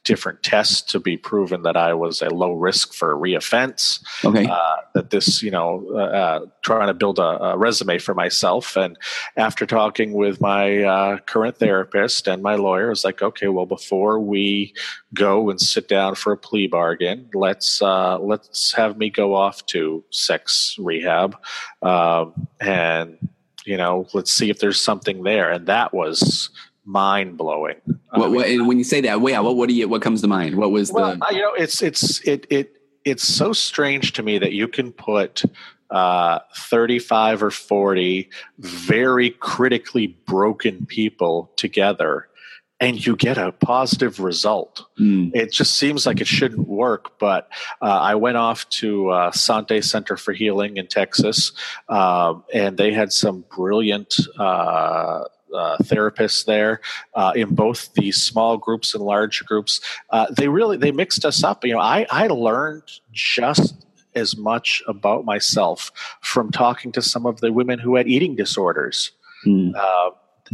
different 0.04 0.42
tests 0.42 0.80
to 0.80 0.98
be 0.98 1.16
proven 1.16 1.62
that 1.62 1.76
I 1.76 1.92
was 1.92 2.22
a 2.22 2.30
low 2.30 2.52
risk 2.52 2.94
for 2.94 3.14
reoffense. 3.14 4.02
Okay. 4.24 4.46
Uh, 4.46 4.76
that 4.94 5.10
this, 5.10 5.42
you 5.42 5.50
know, 5.50 5.86
uh, 5.92 5.98
uh, 5.98 6.46
trying 6.62 6.88
to 6.88 6.94
build 6.94 7.18
a, 7.18 7.22
a, 7.22 7.58
resume 7.58 7.98
for 7.98 8.14
myself. 8.14 8.76
And 8.76 8.96
after 9.36 9.66
talking 9.66 10.12
with 10.12 10.40
my 10.40 10.82
uh, 10.82 11.18
current 11.18 11.58
therapist 11.58 12.26
and 12.26 12.42
my 12.42 12.54
lawyer, 12.54 12.86
I 12.86 12.90
was 12.90 13.04
like, 13.04 13.22
okay, 13.22 13.48
well, 13.48 13.66
before 13.66 14.18
we 14.18 14.74
go 15.14 15.50
and 15.50 15.60
sit 15.60 15.86
down 15.86 16.14
for 16.14 16.32
a 16.32 16.36
plea 16.36 16.66
bargain, 16.66 17.28
let's 17.34 17.82
uh, 17.82 18.18
let's 18.18 18.72
have 18.72 18.96
me 18.96 19.10
go 19.10 19.34
off 19.34 19.64
to 19.66 20.02
sex 20.10 20.76
rehab, 20.78 21.36
um, 21.82 22.48
and 22.60 23.18
you 23.66 23.76
know, 23.76 24.06
let's 24.14 24.32
see 24.32 24.50
if 24.50 24.58
there's 24.58 24.80
something 24.80 25.22
there. 25.22 25.50
And 25.50 25.66
that 25.66 25.92
was 25.92 26.50
mind 26.90 27.36
blowing. 27.36 27.76
What, 28.12 28.32
what, 28.32 28.66
when 28.66 28.78
you 28.78 28.84
say 28.84 29.00
that, 29.02 29.20
yeah, 29.20 29.40
what, 29.40 29.56
what 29.56 29.68
do 29.68 29.74
you, 29.74 29.88
what 29.88 30.02
comes 30.02 30.20
to 30.22 30.28
mind? 30.28 30.56
What 30.56 30.70
was 30.72 30.92
well, 30.92 31.16
the, 31.16 31.26
you 31.34 31.40
know, 31.40 31.54
it's, 31.54 31.82
it's, 31.82 32.20
it, 32.26 32.46
it, 32.50 32.76
it's 33.04 33.22
so 33.22 33.52
strange 33.52 34.12
to 34.14 34.22
me 34.22 34.38
that 34.38 34.52
you 34.52 34.66
can 34.68 34.92
put 34.92 35.42
uh, 35.90 36.40
35 36.56 37.42
or 37.42 37.50
40 37.50 38.28
very 38.58 39.30
critically 39.30 40.08
broken 40.26 40.86
people 40.86 41.52
together 41.56 42.28
and 42.80 43.04
you 43.04 43.14
get 43.14 43.36
a 43.36 43.52
positive 43.52 44.20
result. 44.20 44.86
Mm. 44.98 45.34
It 45.34 45.52
just 45.52 45.76
seems 45.76 46.06
like 46.06 46.20
it 46.20 46.26
shouldn't 46.26 46.66
work, 46.66 47.18
but 47.18 47.50
uh, 47.82 47.84
I 47.84 48.14
went 48.14 48.38
off 48.38 48.68
to 48.70 49.10
uh, 49.10 49.32
Sante 49.32 49.82
Center 49.82 50.16
for 50.16 50.32
Healing 50.32 50.78
in 50.78 50.86
Texas, 50.86 51.52
um, 51.90 52.42
and 52.52 52.78
they 52.78 52.92
had 52.92 53.12
some 53.12 53.44
brilliant. 53.54 54.16
Uh, 54.38 55.24
uh, 55.54 55.76
therapists 55.82 56.44
there 56.44 56.80
uh, 57.14 57.32
in 57.34 57.54
both 57.54 57.92
the 57.94 58.12
small 58.12 58.56
groups 58.56 58.94
and 58.94 59.04
large 59.04 59.44
groups. 59.44 59.80
Uh, 60.10 60.26
they 60.30 60.48
really 60.48 60.76
they 60.76 60.92
mixed 60.92 61.24
us 61.24 61.42
up. 61.44 61.64
You 61.64 61.74
know, 61.74 61.80
I 61.80 62.06
I 62.10 62.26
learned 62.28 62.90
just 63.12 63.86
as 64.14 64.36
much 64.36 64.82
about 64.88 65.24
myself 65.24 65.92
from 66.20 66.50
talking 66.50 66.90
to 66.92 67.02
some 67.02 67.26
of 67.26 67.40
the 67.40 67.52
women 67.52 67.78
who 67.78 67.96
had 67.96 68.08
eating 68.08 68.36
disorders. 68.36 69.12
Mm 69.46 69.74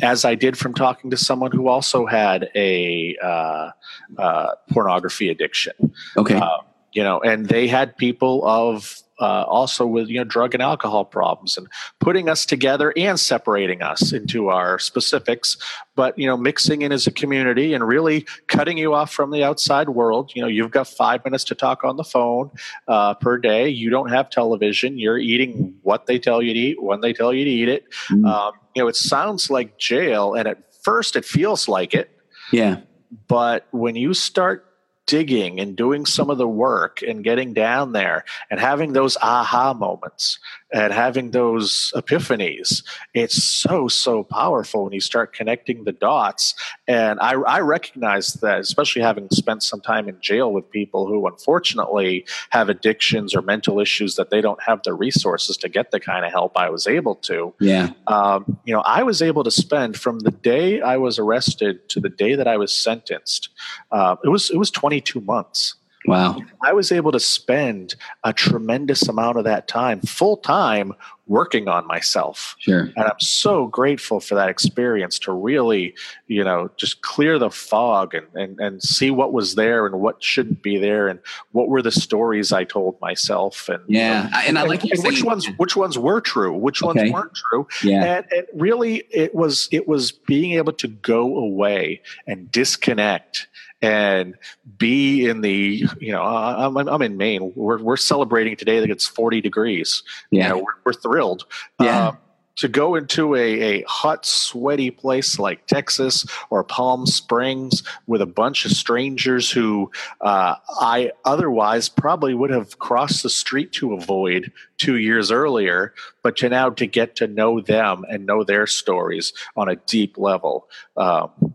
as 0.03 0.25
I 0.25 0.35
did 0.35 0.59
from 0.59 0.75
talking 0.75 1.11
to 1.11 1.17
someone 1.17 1.53
who 1.53 1.69
also 1.69 2.07
had 2.07 2.51
a 2.55 3.17
uh, 3.23 3.71
uh, 4.19 4.49
pornography 4.71 5.29
addiction. 5.29 5.73
Okay. 6.17 6.35
Uh, 6.37 6.59
you 6.97 7.03
know, 7.03 7.21
and 7.21 7.47
they 7.47 7.69
had 7.69 7.95
people 7.99 8.43
of 8.49 9.03
uh, 9.21 9.45
also 9.47 9.87
with 9.87 10.09
you 10.09 10.17
know 10.17 10.25
drug 10.25 10.55
and 10.55 10.63
alcohol 10.63 11.05
problems 11.05 11.59
and 11.59 11.69
putting 12.01 12.27
us 12.27 12.47
together 12.47 12.93
and 12.97 13.21
separating 13.21 13.83
us 13.83 14.13
into 14.13 14.49
our 14.49 14.79
specifics 14.79 15.57
but 15.95 16.19
you 16.19 16.27
know 16.27 16.37
mixing 16.37 16.83
in 16.83 16.93
as 16.93 17.07
a 17.07 17.11
community 17.11 17.73
and 17.73 17.87
really 17.87 18.27
cutting 18.47 18.77
you 18.77 18.95
off 18.95 19.13
from 19.13 19.31
the 19.31 19.45
outside 19.45 19.91
world. 19.91 20.33
You 20.35 20.43
know 20.43 20.49
you've 20.49 20.71
got 20.71 20.89
five 20.89 21.23
minutes 21.23 21.45
to 21.45 21.55
talk 21.55 21.85
on 21.85 21.99
the 21.99 22.05
phone 22.05 22.51
uh, 22.89 23.15
per 23.15 23.37
day. 23.37 23.69
You 23.69 23.91
don't 23.91 24.11
have 24.11 24.31
television. 24.31 24.99
You're 24.99 25.19
eating 25.19 25.77
what 25.83 26.07
they 26.07 26.19
tell 26.19 26.41
you 26.43 26.55
to 26.55 26.59
eat 26.59 26.83
when 26.83 27.03
they 27.03 27.13
tell 27.13 27.33
you 27.33 27.45
to 27.45 27.51
eat 27.51 27.69
it. 27.69 27.85
Mm. 28.11 28.27
um, 28.27 28.53
you 28.75 28.83
know 28.83 28.89
it 28.89 28.97
sounds 28.97 29.51
like 29.51 29.79
jail 29.79 30.33
and 30.33 30.49
at 30.49 30.75
first 30.83 31.15
it 31.15 31.27
feels 31.27 31.69
like 31.69 31.93
it. 31.93 32.11
Yeah. 32.53 32.81
But 33.29 33.67
when 33.71 33.97
you 33.97 34.15
start 34.15 34.66
digging 35.07 35.61
and 35.61 35.77
doing 35.77 36.05
some 36.05 36.31
of 36.31 36.39
the 36.39 36.49
work 36.49 37.01
and 37.03 37.25
getting 37.25 37.53
down 37.53 37.93
there 37.93 38.25
and 38.51 38.61
having 38.61 38.93
those 38.93 39.17
aha 39.23 39.73
moments 39.73 40.39
and 40.77 40.93
having 40.93 41.31
those 41.31 41.91
epiphanies. 41.97 42.83
It's 43.15 43.43
so 43.43 43.89
so 43.89 44.23
powerful 44.23 44.85
when 44.85 44.93
you 44.93 45.01
start 45.01 45.33
connecting 45.33 45.85
the 45.85 45.93
dots. 45.93 46.55
And 46.87 47.19
i, 47.21 47.33
I 47.33 47.61
recognize 47.61 48.35
that 48.35 48.61
especially 48.61 49.03
having 49.03 49.29
spent 49.31 49.63
some 49.63 49.81
time 49.81 50.07
in 50.09 50.21
jail 50.21 50.53
with 50.53 50.71
people 50.71 51.07
who 51.07 51.27
unfortunately 51.27 52.27
have 52.51 52.69
addictions 52.69 53.35
or 53.35 53.41
mental 53.41 53.81
issues 53.81 54.17
that 54.17 54.29
they 54.29 54.43
don't 54.43 54.63
have 54.63 54.83
the 54.83 54.93
resources 54.93 55.57
to 55.59 55.69
get 55.71 55.91
the 55.93 56.01
kind 56.01 56.27
of 56.27 56.31
help 56.31 56.53
i 56.57 56.69
was 56.69 56.87
able 56.87 57.15
to. 57.15 57.55
Yeah. 57.59 57.91
Um, 58.07 58.59
you 58.65 58.75
know 58.75 58.83
i 58.83 59.03
was 59.03 59.23
able 59.23 59.45
to 59.45 59.51
spend 59.51 59.97
from 59.97 60.21
the 60.21 60.31
day 60.31 60.83
i 60.83 60.99
was 60.99 61.19
arrested 61.19 61.89
to 61.89 62.01
the 62.01 62.11
day 62.11 62.35
that 62.35 62.47
i 62.47 62.57
was 62.59 62.73
sentenced 62.77 63.49
uh, 63.93 64.17
it 64.23 64.29
was 64.29 64.51
it 64.51 64.59
was 64.59 64.71
22 64.71 65.21
months 65.21 65.77
Wow. 66.07 66.41
I 66.63 66.73
was 66.73 66.93
able 66.93 67.13
to 67.13 67.21
spend 67.21 67.95
a 68.25 68.33
tremendous 68.33 69.09
amount 69.09 69.39
of 69.39 69.45
that 69.45 69.69
time 69.69 70.01
full 70.01 70.37
time 70.37 70.95
working 71.29 71.67
on 71.67 71.87
myself. 71.87 72.55
Sure. 72.59 72.93
And 72.97 73.05
I'm 73.05 73.19
so 73.21 73.67
grateful 73.67 74.21
for 74.21 74.37
that 74.37 74.49
experience 74.49 75.19
to 75.21 75.33
really, 75.33 75.95
you 76.29 76.45
know, 76.45 76.71
just 76.77 77.03
clear 77.03 77.39
the 77.39 77.51
fog 77.51 78.15
and, 78.15 78.27
and, 78.35 78.61
and 78.61 78.83
see 78.83 79.11
what 79.11 79.33
was 79.33 79.57
there 79.57 79.87
and 79.87 80.01
what 80.01 80.23
shouldn't 80.23 80.63
be 80.63 80.79
there 80.79 81.09
and 81.09 81.19
what 81.51 81.69
were 81.69 81.83
the 81.83 81.91
stories 81.91 82.53
I 82.53 82.65
told 82.65 83.01
myself 83.01 83.69
and 83.69 83.83
yeah. 83.89 84.21
Um, 84.21 84.27
you 84.27 84.31
know, 84.31 84.49
and 84.49 84.59
I 84.59 84.63
like 84.63 84.83
and, 84.85 84.93
and 84.93 85.05
which 85.05 85.25
ones 85.25 85.49
which 85.57 85.77
ones 85.77 85.99
were 85.99 86.21
true, 86.21 86.53
which 86.53 86.83
okay. 86.83 87.01
ones 87.01 87.13
weren't 87.13 87.35
true. 87.35 87.67
Yeah. 87.83 88.19
And, 88.19 88.27
and 88.31 88.47
really 88.55 89.05
it 89.11 89.35
was 89.35 89.69
it 89.73 89.89
was 89.89 90.13
being 90.13 90.53
able 90.53 90.75
to 90.75 90.89
go 90.89 91.37
away 91.39 92.03
and 92.27 92.51
disconnect 92.53 93.49
and 93.83 94.35
be 94.79 95.29
in 95.29 95.41
the 95.41 95.85
you 96.01 96.13
know 96.13 96.23
I'm, 96.23 96.77
I'm 96.77 97.03
in 97.03 97.17
Maine. 97.17 97.53
We're 97.55 97.83
we're 97.83 97.97
celebrating 97.97 98.57
today 98.57 98.81
that 98.81 98.91
it's 98.91 99.07
40 99.07 99.41
degrees. 99.41 100.03
Yeah, 100.31 100.43
you 100.43 100.49
know, 100.49 100.59
we're, 100.59 100.75
we're, 100.85 100.93
thrilled. 100.93 101.45
Yeah. 101.81 102.09
Uh, 102.09 102.17
to 102.57 102.69
go 102.69 102.95
into 102.95 103.35
a, 103.35 103.61
a 103.61 103.83
hot, 103.83 104.25
sweaty 104.27 104.91
place 104.91 105.39
like 105.39 105.67
Texas 105.67 106.27
or 106.51 106.65
Palm 106.65 107.07
Springs 107.07 107.83
with 108.07 108.23
a 108.23 108.27
bunch 108.27 108.65
of 108.65 108.73
strangers 108.73 109.51
who 109.51 109.91
uh, 110.23 110.55
I 110.81 111.13
otherwise 111.25 111.89
probably 111.89 112.35
would 112.35 112.51
have 112.51 112.79
crossed 112.79 113.23
the 113.23 113.31
street 113.31 113.73
to 113.73 113.93
avoid 113.93 114.53
two 114.79 114.97
years 114.97 115.31
earlier, 115.31 115.95
but 116.23 116.37
to 116.39 116.49
now 116.49 116.71
to 116.71 116.87
get 116.87 117.17
to 117.17 117.27
know 117.27 117.61
them 117.61 118.05
and 118.09 118.27
know 118.27 118.43
their 118.43 118.67
stories 118.67 119.33
on 119.57 119.69
a 119.69 119.77
deep 119.77 120.17
level. 120.19 120.69
Um, 120.97 121.46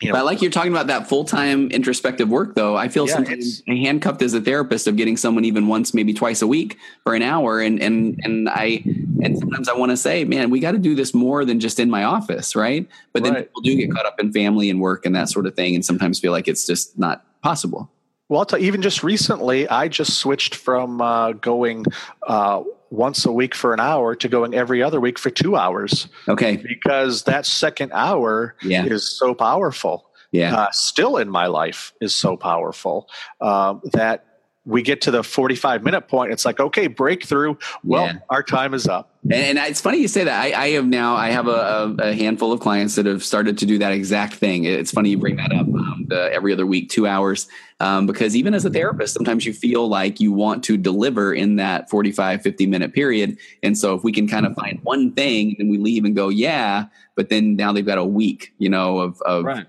you 0.00 0.08
know, 0.08 0.14
but 0.14 0.20
I 0.20 0.22
like 0.22 0.40
you're 0.40 0.50
talking 0.50 0.72
about 0.72 0.86
that 0.86 1.08
full 1.08 1.24
time 1.24 1.70
introspective 1.70 2.28
work, 2.30 2.54
though. 2.54 2.76
I 2.76 2.88
feel 2.88 3.06
yeah, 3.06 3.14
sometimes 3.14 3.62
handcuffed 3.66 4.22
as 4.22 4.32
a 4.32 4.40
therapist 4.40 4.86
of 4.86 4.96
getting 4.96 5.16
someone 5.16 5.44
even 5.44 5.66
once, 5.66 5.92
maybe 5.92 6.14
twice 6.14 6.40
a 6.40 6.46
week 6.46 6.78
for 7.04 7.14
an 7.14 7.22
hour, 7.22 7.60
and 7.60 7.80
and 7.82 8.18
and 8.24 8.48
I 8.48 8.82
and 9.22 9.38
sometimes 9.38 9.68
I 9.68 9.74
want 9.74 9.90
to 9.90 9.96
say, 9.96 10.24
man, 10.24 10.48
we 10.48 10.58
got 10.58 10.72
to 10.72 10.78
do 10.78 10.94
this 10.94 11.12
more 11.12 11.44
than 11.44 11.60
just 11.60 11.78
in 11.78 11.90
my 11.90 12.04
office, 12.04 12.56
right? 12.56 12.88
But 13.12 13.24
then 13.24 13.34
right. 13.34 13.46
people 13.46 13.60
do 13.60 13.76
get 13.76 13.92
caught 13.92 14.06
up 14.06 14.18
in 14.18 14.32
family 14.32 14.70
and 14.70 14.80
work 14.80 15.04
and 15.04 15.14
that 15.16 15.28
sort 15.28 15.46
of 15.46 15.54
thing, 15.54 15.74
and 15.74 15.84
sometimes 15.84 16.18
feel 16.18 16.32
like 16.32 16.48
it's 16.48 16.66
just 16.66 16.98
not 16.98 17.24
possible. 17.42 17.90
Well, 18.30 18.44
tell, 18.46 18.58
even 18.60 18.80
just 18.80 19.02
recently, 19.02 19.68
I 19.68 19.88
just 19.88 20.18
switched 20.18 20.54
from 20.54 21.02
uh, 21.02 21.32
going. 21.32 21.84
Uh, 22.26 22.62
once 22.90 23.24
a 23.24 23.32
week 23.32 23.54
for 23.54 23.72
an 23.72 23.80
hour 23.80 24.14
to 24.16 24.28
going 24.28 24.54
every 24.54 24.82
other 24.82 25.00
week 25.00 25.18
for 25.18 25.30
two 25.30 25.56
hours. 25.56 26.08
Okay. 26.28 26.56
Because 26.56 27.22
that 27.24 27.46
second 27.46 27.92
hour 27.92 28.56
yeah. 28.62 28.84
is 28.84 29.16
so 29.18 29.34
powerful. 29.34 30.10
Yeah. 30.32 30.54
Uh, 30.54 30.70
still 30.70 31.16
in 31.16 31.28
my 31.28 31.46
life 31.46 31.92
is 32.00 32.14
so 32.14 32.36
powerful 32.36 33.08
um, 33.40 33.80
that 33.92 34.24
we 34.70 34.82
get 34.82 35.02
to 35.02 35.10
the 35.10 35.22
45 35.22 35.82
minute 35.82 36.08
point. 36.08 36.32
It's 36.32 36.44
like, 36.44 36.60
okay, 36.60 36.86
breakthrough. 36.86 37.56
Well, 37.84 38.06
yeah. 38.06 38.18
our 38.28 38.42
time 38.42 38.72
is 38.72 38.86
up. 38.86 39.10
And, 39.30 39.58
it's 39.58 39.82
funny 39.82 39.98
you 39.98 40.08
say 40.08 40.24
that. 40.24 40.40
I, 40.40 40.52
I 40.52 40.68
have 40.70 40.86
now, 40.86 41.14
I 41.14 41.30
have 41.30 41.46
a, 41.46 41.94
a, 41.98 42.14
handful 42.14 42.52
of 42.52 42.60
clients 42.60 42.94
that 42.94 43.04
have 43.04 43.22
started 43.22 43.58
to 43.58 43.66
do 43.66 43.78
that 43.78 43.92
exact 43.92 44.34
thing. 44.34 44.64
It's 44.64 44.90
funny 44.90 45.10
you 45.10 45.18
bring 45.18 45.36
that 45.36 45.52
up 45.52 45.66
um, 45.66 46.06
the, 46.08 46.32
every 46.32 46.54
other 46.54 46.64
week, 46.64 46.88
two 46.88 47.06
hours, 47.06 47.46
um, 47.80 48.06
because 48.06 48.34
even 48.34 48.54
as 48.54 48.64
a 48.64 48.70
therapist, 48.70 49.12
sometimes 49.12 49.44
you 49.44 49.52
feel 49.52 49.88
like 49.88 50.20
you 50.20 50.32
want 50.32 50.64
to 50.64 50.78
deliver 50.78 51.34
in 51.34 51.56
that 51.56 51.90
45, 51.90 52.40
50 52.40 52.66
minute 52.66 52.94
period. 52.94 53.36
And 53.62 53.76
so 53.76 53.94
if 53.94 54.02
we 54.02 54.10
can 54.10 54.26
kind 54.26 54.46
of 54.46 54.54
find 54.54 54.80
one 54.84 55.12
thing 55.12 55.54
and 55.58 55.68
we 55.68 55.76
leave 55.76 56.06
and 56.06 56.16
go, 56.16 56.30
yeah, 56.30 56.86
but 57.14 57.28
then 57.28 57.56
now 57.56 57.72
they've 57.72 57.84
got 57.84 57.98
a 57.98 58.04
week, 58.04 58.54
you 58.56 58.70
know, 58.70 59.00
of, 59.00 59.20
of 59.22 59.44
right 59.44 59.66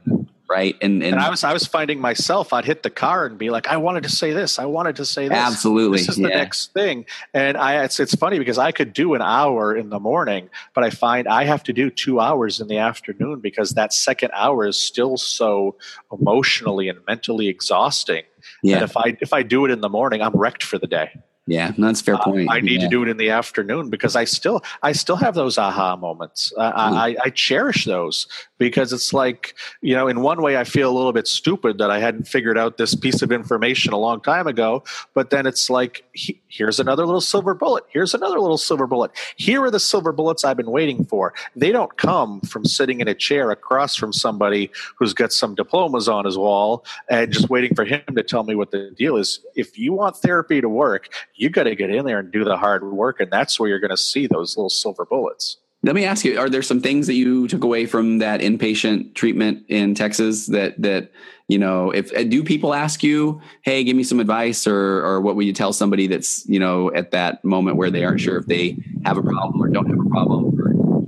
right? 0.52 0.76
And, 0.82 1.02
and, 1.02 1.14
and 1.14 1.22
I 1.22 1.30
was 1.30 1.45
I 1.45 1.54
was 1.54 1.66
finding 1.66 2.02
myself 2.02 2.52
I'd 2.52 2.66
hit 2.66 2.84
the 2.84 2.89
car 2.89 3.26
and 3.26 3.38
be 3.38 3.49
like, 3.49 3.68
I 3.68 3.78
wanted 3.78 4.04
to 4.04 4.10
say 4.10 4.34
this, 4.34 4.60
I 4.60 4.66
wanted 4.66 4.97
to 4.97 5.06
say 5.06 5.30
this. 5.30 5.38
Absolutely, 5.38 5.99
this 5.99 6.10
is 6.10 6.18
the 6.18 6.30
yeah. 6.30 6.38
next 6.38 6.74
thing. 6.74 7.06
And 7.34 7.58
I 7.58 7.84
it's 7.86 7.99
it's 7.99 8.16
funny 8.16 8.38
because 8.38 8.58
I 8.58 8.74
could 8.74 8.91
do 8.91 9.14
an 9.14 9.22
hour 9.22 9.74
in 9.76 9.89
the 9.89 9.99
morning, 9.99 10.49
but 10.74 10.84
I 10.84 10.89
find 10.89 11.28
I 11.28 11.45
have 11.45 11.64
to 11.64 11.74
do 11.74 11.89
two 11.89 12.20
hours 12.20 12.60
in 12.60 12.68
the 12.68 12.80
afternoon 12.80 13.39
because 13.39 13.72
that 13.72 13.93
second 13.93 14.32
hour 14.34 14.68
is 14.68 14.78
still 14.78 15.16
so 15.16 15.78
emotionally 16.12 16.89
and 16.89 16.99
mentally 17.08 17.47
exhausting. 17.47 18.24
Yeah. 18.62 18.76
And 18.76 18.84
if 18.84 18.97
I 18.97 19.18
if 19.22 19.32
I 19.32 19.43
do 19.43 19.66
it 19.66 19.72
in 19.72 19.80
the 19.80 19.89
morning, 19.89 20.22
I'm 20.22 20.34
wrecked 20.34 20.64
for 20.64 20.78
the 20.78 20.88
day. 20.88 21.12
Yeah, 21.52 21.74
that's 21.78 21.99
a 21.99 22.04
fair 22.06 22.18
point. 22.18 22.47
Uh, 22.47 22.54
I 22.54 22.62
need 22.62 22.80
yeah. 22.80 22.88
to 22.88 22.88
do 22.88 23.04
it 23.04 23.10
in 23.10 23.18
the 23.18 23.30
afternoon 23.30 23.89
because 23.89 24.16
I 24.16 24.24
still 24.24 24.64
I 24.84 24.93
still 24.93 25.18
have 25.18 25.36
those 25.36 25.58
aha 25.58 25.97
moments. 25.97 26.54
Uh. 26.58 26.72
I, 26.74 27.18
I 27.26 27.30
cherish 27.30 27.84
those 27.84 28.26
because 28.58 28.93
it's 28.93 29.12
like 29.12 29.56
you 29.82 29.93
know 29.93 30.08
in 30.08 30.22
one 30.22 30.41
way 30.41 30.56
I 30.56 30.64
feel 30.64 30.89
a 30.89 30.95
little 30.95 31.12
bit 31.12 31.28
stupid 31.28 31.78
that 31.80 31.91
I 31.91 31.99
hadn't 31.99 32.26
figured 32.26 32.58
out 32.58 32.78
this 32.78 32.95
piece 32.95 33.22
of 33.22 33.34
information 33.34 33.91
a 33.91 33.97
long 33.97 34.22
time 34.22 34.47
ago. 34.47 34.86
But 35.14 35.30
then 35.30 35.45
it's 35.45 35.70
like 35.70 36.06
he, 36.14 36.41
here's 36.47 36.80
another 36.80 37.06
little 37.06 37.20
silver 37.20 37.54
bullet. 37.54 37.84
Here's 37.89 38.14
another 38.14 38.39
little 38.39 38.58
silver 38.58 38.88
bullet. 38.88 39.12
Here 39.36 39.62
are 39.62 39.72
the 39.72 39.80
silver 39.80 40.14
bullets 40.14 40.45
I've 40.45 40.56
been 40.56 40.72
waiting 40.72 41.04
for. 41.04 41.34
They 41.54 41.74
don't 41.74 41.97
come 41.97 42.39
from 42.41 42.64
sitting 42.64 43.02
in 43.02 43.10
a 43.10 43.14
chair 43.14 43.52
across 43.52 43.97
from 43.97 44.14
somebody 44.14 44.72
who's 44.95 45.14
got 45.14 45.34
some 45.34 45.56
diplomas 45.56 46.08
on 46.08 46.24
his 46.24 46.38
wall 46.38 46.86
and 47.10 47.30
just 47.30 47.49
waiting 47.49 47.76
for 47.76 47.84
him 47.84 48.02
to 48.16 48.24
tell 48.24 48.43
me 48.43 48.56
what 48.56 48.72
the 48.72 48.91
deal 48.91 49.18
is. 49.18 49.41
If 49.56 49.78
you 49.78 49.91
want 49.91 50.16
therapy 50.16 50.62
to 50.62 50.70
work, 50.70 51.10
you 51.42 51.50
got 51.50 51.64
to 51.64 51.76
get 51.76 51.89
in 51.89 52.06
there 52.06 52.20
and 52.20 52.32
do 52.32 52.44
the 52.44 52.56
hard 52.56 52.84
work, 52.84 53.20
and 53.20 53.32
that's 53.32 53.60
where 53.60 53.68
you're 53.68 53.80
going 53.80 53.89
to 53.89 53.98
see 53.98 54.28
those 54.28 54.56
little 54.56 54.70
silver 54.70 55.06
bullets. 55.06 55.58
Let 55.84 55.96
me 55.96 56.06
ask 56.06 56.24
you: 56.24 56.38
Are 56.38 56.50
there 56.50 56.62
some 56.62 56.80
things 56.80 57.08
that 57.08 57.16
you 57.16 57.48
took 57.48 57.64
away 57.64 57.88
from 57.88 58.20
that 58.20 58.42
inpatient 58.42 59.16
treatment 59.16 59.66
in 59.68 59.96
Texas 59.96 60.46
that 60.48 60.80
that 60.80 61.12
you 61.48 61.58
know? 61.58 61.89
If 61.89 62.16
uh, 62.16 62.24
do 62.24 62.44
people 62.44 62.76
ask 62.76 63.02
you, 63.02 63.42
"Hey, 63.64 63.84
give 63.84 63.98
me 63.98 64.04
some 64.04 64.20
advice," 64.20 64.68
or 64.68 65.04
or 65.04 65.20
what 65.22 65.36
would 65.36 65.48
you 65.48 65.54
tell 65.54 65.74
somebody 65.74 66.06
that's 66.06 66.48
you 66.48 66.60
know 66.60 66.94
at 66.94 67.10
that 67.12 67.44
moment 67.44 67.78
where 67.78 67.89
they 67.89 68.06
aren't 68.06 68.22
sure 68.22 68.38
if 68.38 68.46
they 68.46 68.78
have 69.04 69.18
a 69.18 69.24
problem 69.24 69.64
or 69.64 69.70
don't 69.70 69.89
have 69.89 70.00
a 70.00 70.10
problem, 70.10 70.61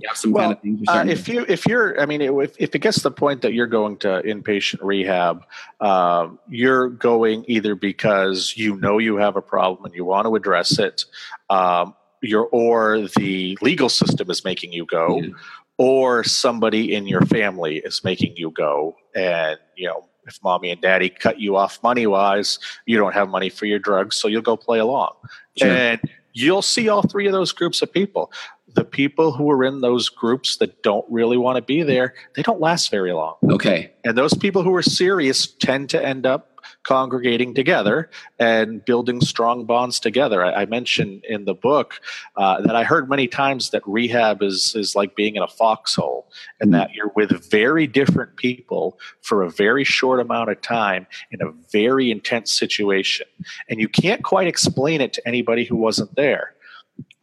you 0.04 0.10
have 0.10 0.18
some 0.18 0.32
well, 0.34 0.44
kind 0.44 0.54
of 0.54 0.62
things? 0.62 0.88
Uh, 0.88 1.06
if 1.08 1.28
you 1.28 1.46
if 1.48 1.66
you're, 1.66 2.00
I 2.00 2.06
mean, 2.06 2.22
if 2.22 2.56
if 2.60 2.76
it 2.76 2.80
gets 2.80 2.98
to 2.98 3.04
the 3.04 3.12
point 3.12 3.42
that 3.42 3.54
you're 3.54 3.68
going 3.68 3.98
to 3.98 4.22
inpatient 4.22 4.84
rehab, 4.84 5.46
uh, 5.80 6.28
you're 6.50 6.90
going 6.90 7.46
either 7.48 7.74
because 7.74 8.54
you 8.56 8.76
know 8.76 8.98
you 8.98 9.16
have 9.16 9.36
a 9.38 9.42
problem 9.42 9.86
and 9.86 9.96
you 9.96 10.06
want 10.06 10.28
to 10.28 10.36
address 10.36 10.78
it. 10.78 11.06
Um, 11.50 11.96
your 12.22 12.48
or 12.52 13.08
the 13.18 13.58
legal 13.62 13.90
system 13.90 14.30
is 14.30 14.44
making 14.44 14.72
you 14.72 14.86
go 14.86 15.22
yeah. 15.22 15.30
or 15.78 16.24
somebody 16.24 16.94
in 16.94 17.06
your 17.06 17.22
family 17.22 17.78
is 17.78 18.04
making 18.04 18.36
you 18.38 18.50
go 18.50 18.96
and 19.14 19.60
you 19.76 19.88
know 19.88 20.08
if 20.26 20.42
mommy 20.42 20.72
and 20.72 20.80
daddy 20.80 21.10
cut 21.10 21.40
you 21.40 21.58
off 21.58 21.84
money 21.84 22.08
wise 22.08 22.60
you 22.86 22.98
don't 22.98 23.14
have 23.14 23.28
money 23.28 23.50
for 23.50 23.66
your 23.66 23.78
drugs 23.78 24.16
so 24.16 24.30
you'll 24.30 24.42
go 24.42 24.56
play 24.56 24.80
along 24.80 25.12
sure. 25.58 25.68
and 25.68 26.00
you'll 26.32 26.62
see 26.62 26.88
all 26.88 27.02
three 27.02 27.28
of 27.28 27.34
those 27.34 27.52
groups 27.52 27.82
of 27.82 27.92
people 27.92 28.32
the 28.74 28.86
people 28.86 29.32
who 29.32 29.50
are 29.52 29.64
in 29.64 29.82
those 29.82 30.10
groups 30.10 30.58
that 30.58 30.82
don't 30.84 31.06
really 31.10 31.38
want 31.38 31.56
to 31.56 31.62
be 31.62 31.84
there 31.84 32.14
they 32.36 32.42
don't 32.42 32.60
last 32.60 32.90
very 32.90 33.14
long 33.14 33.36
okay 33.50 33.92
and 34.04 34.18
those 34.18 34.34
people 34.34 34.64
who 34.64 34.74
are 34.76 34.84
serious 34.84 35.48
tend 35.48 35.90
to 35.90 36.04
end 36.04 36.26
up 36.26 36.54
congregating 36.84 37.54
together 37.54 38.10
and 38.40 38.84
building 38.86 39.22
strong 39.22 39.66
bonds 39.66 40.00
together. 40.00 40.44
I, 40.44 40.64
I 40.64 40.66
mentioned 40.66 41.24
in 41.26 41.46
the 41.46 41.54
book 41.54 42.00
uh, 42.36 42.62
that 42.62 42.76
I 42.76 42.84
heard 42.84 43.10
many 43.10 43.28
times 43.28 43.70
that 43.72 43.82
rehab 43.86 44.42
is 44.42 44.76
is 44.76 44.96
like 44.96 45.16
being 45.16 45.36
in 45.36 45.44
a 45.44 45.48
foxhole, 45.48 46.28
and 46.60 46.74
that 46.74 46.94
you're 46.94 47.12
with 47.16 47.50
very 47.50 47.88
different 47.88 48.36
people 48.36 49.00
for 49.22 49.44
a 49.44 49.50
very 49.50 49.84
short 49.84 50.20
amount 50.20 50.50
of 50.50 50.62
time 50.62 51.08
in 51.32 51.42
a 51.42 51.52
very 51.72 52.12
intense 52.12 52.52
situation, 52.52 53.28
and 53.70 53.80
you 53.80 53.88
can't 53.88 54.24
quite 54.24 54.48
explain 54.48 55.02
it 55.02 55.14
to 55.14 55.28
anybody 55.28 55.64
who 55.64 55.76
wasn't 55.76 56.14
there. 56.16 56.54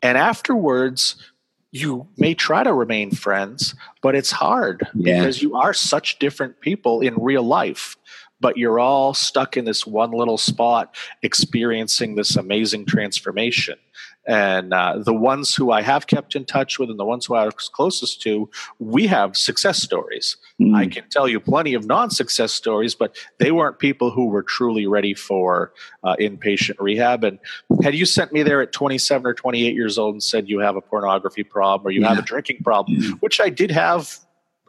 And 0.02 0.16
afterwards, 0.16 1.16
you 1.72 2.08
may 2.16 2.34
try 2.34 2.64
to 2.64 2.72
remain 2.72 3.10
friends, 3.10 3.74
but 4.02 4.14
it's 4.14 4.30
hard 4.30 4.86
yeah. 4.94 5.18
because 5.18 5.42
you 5.42 5.54
are 5.54 5.72
such 5.72 6.18
different 6.18 6.60
people 6.60 7.00
in 7.00 7.14
real 7.14 7.42
life 7.42 7.96
but 8.40 8.56
you're 8.56 8.80
all 8.80 9.14
stuck 9.14 9.56
in 9.56 9.64
this 9.64 9.86
one 9.86 10.10
little 10.10 10.38
spot 10.38 10.94
experiencing 11.22 12.14
this 12.14 12.36
amazing 12.36 12.86
transformation. 12.86 13.78
And 14.26 14.74
uh, 14.74 14.98
the 14.98 15.14
ones 15.14 15.54
who 15.54 15.70
I 15.72 15.82
have 15.82 16.06
kept 16.06 16.36
in 16.36 16.44
touch 16.44 16.78
with 16.78 16.90
and 16.90 16.98
the 16.98 17.04
ones 17.04 17.26
who 17.26 17.34
I 17.34 17.46
was 17.46 17.70
closest 17.72 18.20
to, 18.22 18.50
we 18.78 19.06
have 19.06 19.36
success 19.36 19.82
stories. 19.82 20.36
Mm. 20.60 20.76
I 20.76 20.86
can 20.86 21.04
tell 21.10 21.26
you 21.26 21.40
plenty 21.40 21.74
of 21.74 21.86
non 21.86 22.10
success 22.10 22.52
stories, 22.52 22.94
but 22.94 23.16
they 23.38 23.50
weren't 23.50 23.78
people 23.78 24.10
who 24.10 24.26
were 24.26 24.42
truly 24.42 24.86
ready 24.86 25.14
for 25.14 25.72
uh, 26.04 26.16
inpatient 26.20 26.76
rehab. 26.78 27.24
And 27.24 27.38
had 27.82 27.94
you 27.94 28.04
sent 28.04 28.32
me 28.32 28.42
there 28.42 28.60
at 28.60 28.72
27 28.72 29.26
or 29.26 29.34
28 29.34 29.74
years 29.74 29.96
old 29.96 30.14
and 30.14 30.22
said 30.22 30.48
you 30.48 30.58
have 30.60 30.76
a 30.76 30.82
pornography 30.82 31.42
problem 31.42 31.88
or 31.88 31.90
you 31.90 32.02
yeah. 32.02 32.10
have 32.10 32.18
a 32.18 32.22
drinking 32.22 32.62
problem, 32.62 33.00
mm. 33.00 33.18
which 33.20 33.40
I 33.40 33.48
did 33.48 33.70
have 33.70 34.18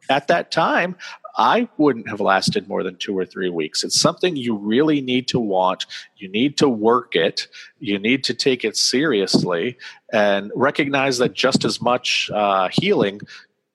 at 0.10 0.28
that 0.28 0.52
time, 0.52 0.95
I 1.38 1.70
wouldn't 1.78 2.10
have 2.10 2.20
lasted 2.20 2.68
more 2.68 2.84
than 2.84 2.98
two 2.98 3.18
or 3.18 3.26
three 3.26 3.50
weeks. 3.50 3.84
It's 3.84 4.00
something 4.00 4.36
you 4.36 4.56
really 4.56 5.02
need 5.02 5.28
to 5.30 5.40
want. 5.40 5.86
You 6.18 6.28
need 6.28 6.58
to 6.58 6.70
work 6.70 7.16
it. 7.16 7.48
You 7.80 8.00
need 8.00 8.24
to 8.26 8.34
take 8.34 8.64
it 8.64 8.78
seriously 8.78 9.78
and 10.12 10.52
recognize 10.56 11.18
that 11.20 11.34
just 11.34 11.66
as 11.66 11.82
much 11.82 12.30
uh, 12.34 12.70
healing 12.72 13.22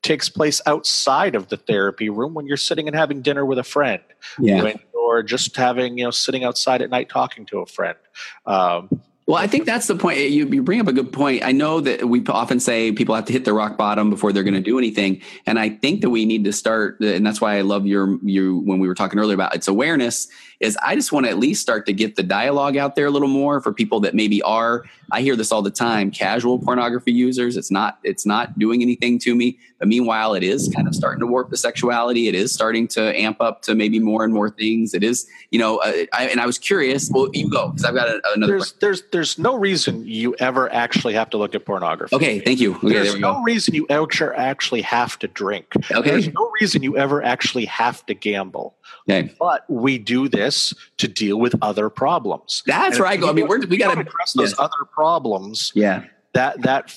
takes 0.03 0.29
place 0.29 0.61
outside 0.67 1.35
of 1.35 1.49
the 1.49 1.57
therapy 1.57 2.09
room 2.09 2.35
when 2.35 2.47
you're 2.47 2.57
sitting 2.57 2.87
and 2.87 2.97
having 2.97 3.23
dinner 3.23 3.45
with 3.45 3.59
a 3.59 3.65
friend. 3.65 4.03
Yeah. 4.39 4.63
When, 4.63 4.79
or 4.95 5.23
just 5.23 5.57
having, 5.57 5.99
you 5.99 6.05
know, 6.05 6.11
sitting 6.11 6.45
outside 6.45 6.83
at 6.83 6.91
night 6.91 7.09
talking 7.09 7.47
to 7.47 7.61
a 7.61 7.67
friend. 7.67 7.97
Um, 8.45 9.03
well, 9.27 9.37
I 9.37 9.49
think 9.49 9.66
that's 9.66 9.89
the 9.89 9.97
point. 9.97 10.18
You, 10.18 10.47
you 10.47 10.62
bring 10.62 10.81
up 10.81 10.87
a 10.87 10.93
good 10.93 11.12
point. 11.12 11.45
I 11.45 11.51
know 11.51 11.81
that 11.81 12.09
we 12.09 12.24
often 12.27 12.61
say 12.61 12.93
people 12.93 13.14
have 13.16 13.24
to 13.24 13.33
hit 13.33 13.45
the 13.45 13.53
rock 13.53 13.77
bottom 13.77 14.09
before 14.09 14.33
they're 14.33 14.45
going 14.45 14.55
to 14.55 14.61
mm-hmm. 14.61 14.70
do 14.70 14.79
anything, 14.79 15.22
and 15.47 15.59
I 15.59 15.70
think 15.70 16.03
that 16.03 16.11
we 16.11 16.24
need 16.24 16.45
to 16.45 16.53
start. 16.53 17.01
And 17.01 17.27
that's 17.27 17.41
why 17.41 17.59
I 17.59 17.62
love 17.62 17.87
your 17.87 18.18
you 18.22 18.59
when 18.61 18.79
we 18.79 18.87
were 18.87 18.95
talking 18.95 19.18
earlier 19.18 19.35
about 19.35 19.55
it's 19.55 19.66
awareness. 19.66 20.29
Is 20.61 20.77
I 20.83 20.95
just 20.95 21.13
want 21.13 21.27
to 21.27 21.31
at 21.31 21.39
least 21.39 21.63
start 21.63 21.87
to 21.87 21.93
get 21.93 22.17
the 22.17 22.23
dialogue 22.23 22.77
out 22.77 22.97
there 22.97 23.07
a 23.07 23.11
little 23.11 23.29
more 23.29 23.61
for 23.61 23.73
people 23.73 24.01
that 24.01 24.15
maybe 24.15 24.41
are. 24.43 24.85
I 25.13 25.21
hear 25.21 25.37
this 25.37 25.53
all 25.53 25.63
the 25.63 25.71
time. 25.71 26.11
Casual 26.11 26.59
pornography 26.59 27.13
users. 27.13 27.57
It's 27.57 27.71
not. 27.71 27.99
It's 28.03 28.27
not 28.27 28.59
doing 28.59 28.83
anything 28.83 29.19
to 29.21 29.35
me. 29.35 29.59
But 29.79 29.89
meanwhile, 29.89 30.35
it 30.35 30.43
is 30.43 30.71
kind 30.75 30.89
of 30.89 30.95
starting 30.95 31.21
to 31.21 31.27
warp 31.27 31.51
the 31.51 31.57
sexuality. 31.57 32.29
It 32.29 32.35
is 32.35 32.53
starting 32.53 32.89
to 32.89 33.17
amp 33.19 33.41
up 33.41 33.63
to 33.63 33.75
maybe 33.75 33.99
more 33.99 34.25
and 34.25 34.33
more 34.33 34.51
things. 34.51 34.95
It 34.95 35.05
is. 35.05 35.27
You 35.51 35.59
know. 35.59 35.79
Uh, 35.79 36.07
I, 36.13 36.29
and 36.29 36.41
I 36.41 36.47
was 36.47 36.59
curious. 36.59 37.11
Well, 37.13 37.29
you 37.33 37.51
go 37.51 37.69
because 37.69 37.85
I've 37.85 37.95
got 37.95 38.09
a, 38.09 38.21
another. 38.35 38.53
There's 38.53 38.73
question. 38.73 38.79
there's 38.81 39.03
there's 39.13 39.39
no 39.39 39.57
reason 39.57 40.07
you 40.07 40.35
ever 40.39 40.73
actually 40.73 41.15
have 41.15 41.31
to 41.31 41.37
look 41.37 41.55
at 41.55 41.65
pornography. 41.67 42.15
Okay, 42.17 42.41
thank 42.41 42.61
you. 42.61 42.77
Okay, 42.77 42.89
there's 42.89 43.13
there 43.13 43.21
no 43.21 43.35
go. 43.35 43.43
reason 43.43 43.75
you 43.75 43.87
ever 43.89 44.35
actually 44.35 44.83
have 44.83 45.19
to 45.19 45.29
drink. 45.29 45.67
Okay. 45.91 46.11
There's 46.11 46.33
no 46.33 46.51
reason 46.61 46.83
you 46.83 46.97
ever 46.97 47.23
actually 47.23 47.67
have 47.67 48.05
to 48.07 48.15
gamble. 48.15 48.76
Okay. 49.09 49.32
But 49.39 49.68
we 49.68 49.99
do 49.99 50.28
this 50.28 50.74
to 50.99 51.09
deal 51.09 51.39
with 51.39 51.55
other 51.62 51.89
problems. 51.91 52.62
That's 52.66 52.99
right. 52.99 53.22
I 53.22 53.32
mean, 53.32 53.49
we 53.49 53.76
got 53.76 53.95
to 53.95 54.01
address 54.01 54.32
those 54.32 54.51
yes. 54.51 54.59
other 54.59 54.84
problems. 54.93 55.72
Yeah 55.74 56.05
that 56.37 56.61
that 56.62 56.95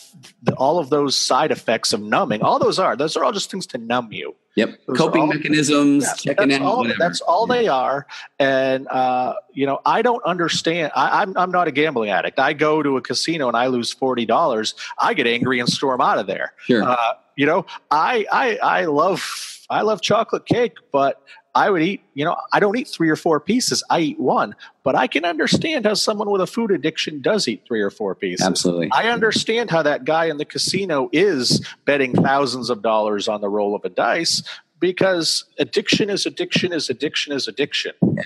all 0.58 0.80
of 0.80 0.90
those 0.90 1.16
side 1.16 1.50
effects 1.50 1.94
of 1.94 2.02
numbing 2.02 2.42
all 2.42 2.60
those 2.60 2.78
are 2.78 2.96
those 2.98 3.16
are 3.16 3.24
all 3.24 3.32
just 3.32 3.50
things 3.50 3.66
to 3.66 3.78
numb 3.78 4.12
you 4.12 4.36
yep 4.56 4.78
those 4.86 4.98
coping 4.98 5.30
mechanisms 5.30 6.04
yeah, 6.04 6.14
checking 6.34 6.50
that's 6.50 6.62
out 6.62 6.68
all, 6.68 6.88
that's 7.00 7.22
all 7.22 7.48
yeah. 7.48 7.56
they 7.56 7.68
are 7.70 8.06
and 8.38 8.86
uh, 8.90 9.34
you 9.54 9.66
know 9.66 9.80
i 9.86 10.02
don't 10.02 10.24
understand 10.26 10.92
I, 10.94 11.24
am 11.24 11.30
I'm, 11.30 11.38
I'm 11.38 11.52
not 11.52 11.70
a 11.70 11.72
gambling 11.72 12.10
addict 12.10 12.38
i 12.38 12.52
go 12.52 12.84
to 12.84 12.98
a 12.98 13.02
casino 13.02 13.48
and 13.48 13.56
i 13.56 13.68
lose 13.68 13.96
$40 13.96 14.74
i 15.00 15.14
get 15.14 15.26
angry 15.26 15.62
and 15.62 15.70
storm 15.70 16.02
out 16.02 16.20
of 16.20 16.28
there 16.28 16.54
sure. 16.66 16.84
Uh, 16.84 17.14
you 17.38 17.46
know 17.46 17.66
i 17.92 18.26
i 18.32 18.58
i 18.58 18.86
love 18.86 19.64
i 19.70 19.82
love 19.84 20.02
chocolate 20.02 20.46
cake 20.46 20.74
but 20.92 21.24
I 21.56 21.70
would 21.70 21.82
eat, 21.82 22.02
you 22.14 22.26
know, 22.26 22.38
I 22.54 22.60
don't 22.60 22.78
eat 22.78 22.88
three 22.88 23.10
or 23.10 23.16
four 23.16 23.40
pieces. 23.40 23.84
I 23.90 24.00
eat 24.02 24.20
one, 24.20 24.56
but 24.84 24.96
I 24.96 25.08
can 25.08 25.26
understand 25.26 25.86
how 25.86 25.96
someone 25.96 26.30
with 26.30 26.42
a 26.42 26.48
food 26.48 26.72
addiction 26.72 27.22
does 27.22 27.48
eat 27.48 27.64
three 27.68 27.82
or 27.82 27.90
four 27.90 28.14
pieces. 28.14 28.46
Absolutely. 28.46 28.90
I 28.92 29.10
understand 29.10 29.72
how 29.72 29.82
that 29.84 30.06
guy 30.06 30.26
in 30.26 30.38
the 30.38 30.46
casino 30.46 31.10
is 31.12 31.66
betting 31.86 32.14
thousands 32.14 32.70
of 32.70 32.82
dollars 32.82 33.28
on 33.28 33.42
the 33.42 33.50
roll 33.50 33.76
of 33.76 33.84
a 33.84 33.90
dice 33.90 34.44
because 34.80 35.46
addiction 35.58 36.10
is 36.10 36.26
addiction 36.26 36.72
is 36.72 36.90
addiction 36.90 37.34
is 37.34 37.48
addiction. 37.48 37.94
Yeah. 38.02 38.24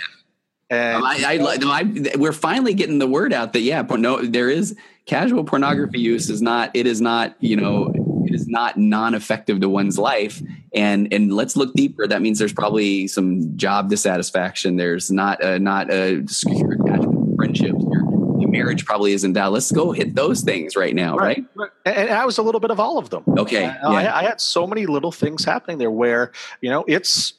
And 0.70 0.98
um, 0.98 1.04
I, 1.04 1.26
I, 1.26 1.38
no, 1.58 1.72
I, 1.72 2.16
we're 2.18 2.34
finally 2.34 2.74
getting 2.74 3.00
the 3.00 3.08
word 3.08 3.32
out 3.32 3.54
that 3.54 3.62
yeah, 3.62 3.82
no, 3.84 4.22
there 4.22 4.50
is 4.50 4.76
casual 5.06 5.44
pornography 5.44 6.00
use 6.00 6.30
is 6.30 6.42
not. 6.42 6.72
It 6.74 6.88
is 6.88 7.00
not. 7.00 7.36
You 7.40 7.58
know, 7.58 7.94
it 8.26 8.34
is 8.34 8.48
not 8.48 8.78
non-effective 8.78 9.60
to 9.62 9.70
one's 9.70 10.00
life 10.00 10.42
and 10.74 11.14
and 11.14 11.34
let's 11.34 11.56
look 11.56 11.74
deeper. 11.74 12.08
That 12.08 12.22
means 12.22 12.40
there's 12.40 12.54
probably 12.54 13.08
some 13.08 13.56
job 13.58 13.90
dissatisfaction. 13.90 14.78
There's 14.78 15.12
not 15.12 15.44
a, 15.44 15.60
not 15.60 15.92
a 15.92 16.28
secure 16.28 16.74
attachment 16.74 17.36
friendships. 17.36 17.84
Your, 17.92 18.40
your 18.40 18.50
marriage 18.50 18.86
probably 18.86 19.14
isn't 19.14 19.34
that 19.34 19.52
let's 19.52 19.72
go 19.72 19.92
hit 19.92 20.16
those 20.16 20.42
things 20.42 20.76
right 20.76 20.94
now 20.94 21.16
right, 21.16 21.46
right? 21.56 21.70
and 21.86 22.10
i 22.10 22.26
was 22.26 22.38
a 22.38 22.42
little 22.42 22.60
bit 22.60 22.72
of 22.72 22.80
all 22.80 22.98
of 22.98 23.10
them. 23.10 23.24
Okay. 23.38 23.64
Yeah. 23.64 23.88
I, 23.88 24.20
I 24.20 24.24
had 24.24 24.42
so 24.42 24.68
many 24.68 24.86
little 24.86 25.12
things 25.12 25.46
happening 25.46 25.78
there 25.78 25.92
where 25.92 26.32
you 26.62 26.70
know 26.70 26.84
it's 26.88 27.34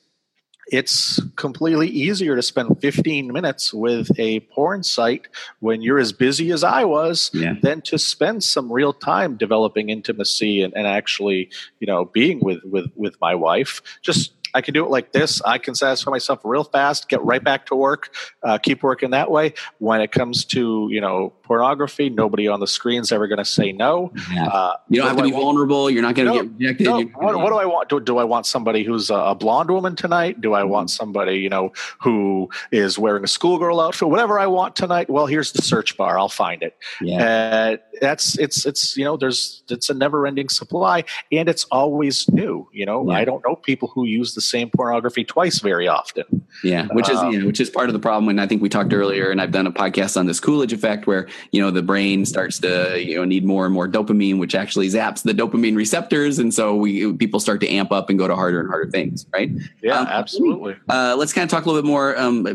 it's 0.69 1.21
completely 1.37 1.89
easier 1.89 2.37
to 2.37 2.43
spend 2.43 2.81
15 2.81 3.33
minutes 3.33 3.73
with 3.73 4.11
a 4.19 4.41
porn 4.41 4.83
site 4.83 5.29
when 5.61 5.83
you're 5.83 5.99
as 5.99 6.13
busy 6.13 6.51
as 6.51 6.65
I 6.65 6.85
was 6.85 7.31
yeah. 7.35 7.55
than 7.63 7.83
to 7.83 7.99
spend 7.99 8.45
some 8.45 8.73
real 8.73 8.93
time 8.93 9.37
developing 9.37 9.91
intimacy 9.91 10.63
and, 10.63 10.75
and 10.75 10.87
actually, 10.87 11.51
you 11.81 11.87
know, 11.87 12.07
being 12.07 12.41
with, 12.41 12.63
with, 12.65 12.91
with 12.97 13.21
my 13.21 13.35
wife. 13.35 13.83
Just 14.03 14.33
I 14.55 14.61
can 14.61 14.73
do 14.73 14.85
it 14.85 14.91
like 14.91 15.11
this. 15.13 15.43
I 15.43 15.59
can 15.59 15.75
satisfy 15.75 16.13
myself 16.13 16.41
real 16.45 16.63
fast, 16.63 17.09
get 17.09 17.23
right 17.25 17.43
back 17.43 17.67
to 17.67 17.75
work, 17.75 18.15
uh, 18.45 18.59
keep 18.59 18.85
working 18.85 19.11
that 19.11 19.31
way. 19.31 19.55
When 19.79 20.01
it 20.01 20.13
comes 20.13 20.45
to, 20.47 20.89
you 20.91 21.01
know, 21.01 21.33
pornography. 21.45 22.11
Nobody 22.11 22.49
on 22.49 22.61
the 22.61 22.67
screen's 22.67 23.13
ever 23.13 23.29
going 23.29 23.39
to 23.39 23.45
say 23.45 23.73
no. 23.73 24.13
Yeah. 24.33 24.47
Uh, 24.47 24.77
you 24.89 25.01
don't 25.01 25.09
have 25.09 25.17
to 25.19 25.23
be 25.23 25.31
vulnerable. 25.31 25.91
You're 25.91 26.03
not 26.03 26.15
going 26.15 26.29
to 26.29 26.35
no, 26.35 26.43
get 26.43 26.53
rejected. 26.53 26.85
No. 26.85 27.01
What, 27.25 27.37
what, 27.37 27.51
do 27.51 27.57
I 27.57 27.67
want? 27.67 27.89
Do, 27.89 28.01
do, 28.01 28.19
I 28.19 28.25
want 28.25 28.47
somebody 28.47 28.83
who's 28.83 29.11
a 29.11 29.35
blonde 29.35 29.71
woman 29.71 29.95
tonight? 29.97 30.41
Do 30.41 30.55
I 30.55 30.63
mm-hmm. 30.63 30.71
want 30.71 30.91
somebody 30.91 31.39
you 31.39 31.49
know 31.49 31.73
who 32.01 32.49
is 32.73 32.99
wearing 32.99 33.25
a 33.25 33.29
schoolgirl 33.29 33.81
outfit? 33.81 34.09
Whatever 34.09 34.39
I 34.39 34.47
want 34.47 34.77
tonight. 34.77 35.09
Well, 35.09 35.27
here's 35.27 35.53
the 35.53 35.63
search 35.63 35.97
bar. 35.97 36.19
I'll 36.19 36.29
find 36.29 36.63
it. 36.63 36.77
Yeah. 37.01 37.25
Uh, 37.25 37.77
that's 38.01 38.39
it's 38.39 38.67
it's 38.67 38.97
you 38.97 39.05
know 39.05 39.17
there's 39.17 39.63
it's 39.69 39.89
a 39.89 39.95
never 39.95 40.27
ending 40.27 40.49
supply 40.49 41.05
and 41.31 41.49
it's 41.49 41.65
always 41.71 42.29
new. 42.31 42.69
You 42.73 42.87
know 42.87 43.11
yeah. 43.11 43.19
I 43.19 43.25
don't 43.25 43.45
know 43.47 43.57
people 43.57 43.89
who 43.89 44.05
use 44.05 44.35
the 44.35 44.41
same 44.41 44.71
pornography 44.71 45.25
twice 45.25 45.61
very 45.61 45.89
often. 45.89 46.47
Yeah, 46.63 46.87
which 46.93 47.09
is 47.09 47.19
um, 47.19 47.33
you 47.33 47.41
know, 47.41 47.47
which 47.47 47.61
is 47.61 47.71
part 47.71 47.89
of 47.89 47.93
the 47.93 47.99
problem. 47.99 48.29
And 48.29 48.41
I 48.41 48.47
think 48.47 48.63
we 48.63 48.69
talked 48.69 48.93
earlier, 48.93 49.31
and 49.31 49.41
I've 49.41 49.53
done 49.53 49.67
a 49.67 49.73
podcast 49.73 50.17
on 50.17 50.27
this 50.27 50.41
Coolidge 50.41 50.73
effect, 50.73 51.07
where 51.07 51.29
you 51.53 51.61
know 51.61 51.71
the 51.71 51.83
brain 51.83 52.25
starts 52.25 52.59
to 52.61 53.03
you 53.03 53.17
know 53.17 53.25
need 53.25 53.45
more 53.45 53.65
and 53.65 53.75
more 53.75 53.89
dopamine, 53.89 54.39
which 54.39 54.55
actually 54.55 54.89
zaps 54.89 55.23
the 55.23 55.33
dopamine 55.33 55.77
receptors, 55.77 56.39
and 56.39 56.53
so 56.53 56.75
we 56.75 57.13
people 57.15 57.41
start 57.41 57.61
to 57.61 57.69
amp 57.69 57.93
up 57.93 58.11
and 58.11 58.19
go 58.19 58.29
to 58.29 58.35
harder 58.35 58.61
and 58.61 58.69
harder 58.69 58.91
things, 58.91 59.27
right? 59.33 59.51
Yeah, 59.83 60.01
um, 60.01 60.07
absolutely. 60.07 60.77
Uh, 60.89 61.17
let's 61.19 61.33
kind 61.33 61.45
of 61.45 61.51
talk 61.51 61.67
a 61.67 61.69
little 61.69 61.83
bit 61.83 61.89
more. 61.89 62.19
Um, 62.19 62.47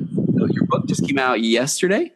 your 0.52 0.66
book 0.66 0.88
just 0.88 1.06
came 1.06 1.20
out 1.20 1.42
yesterday. 1.42 2.12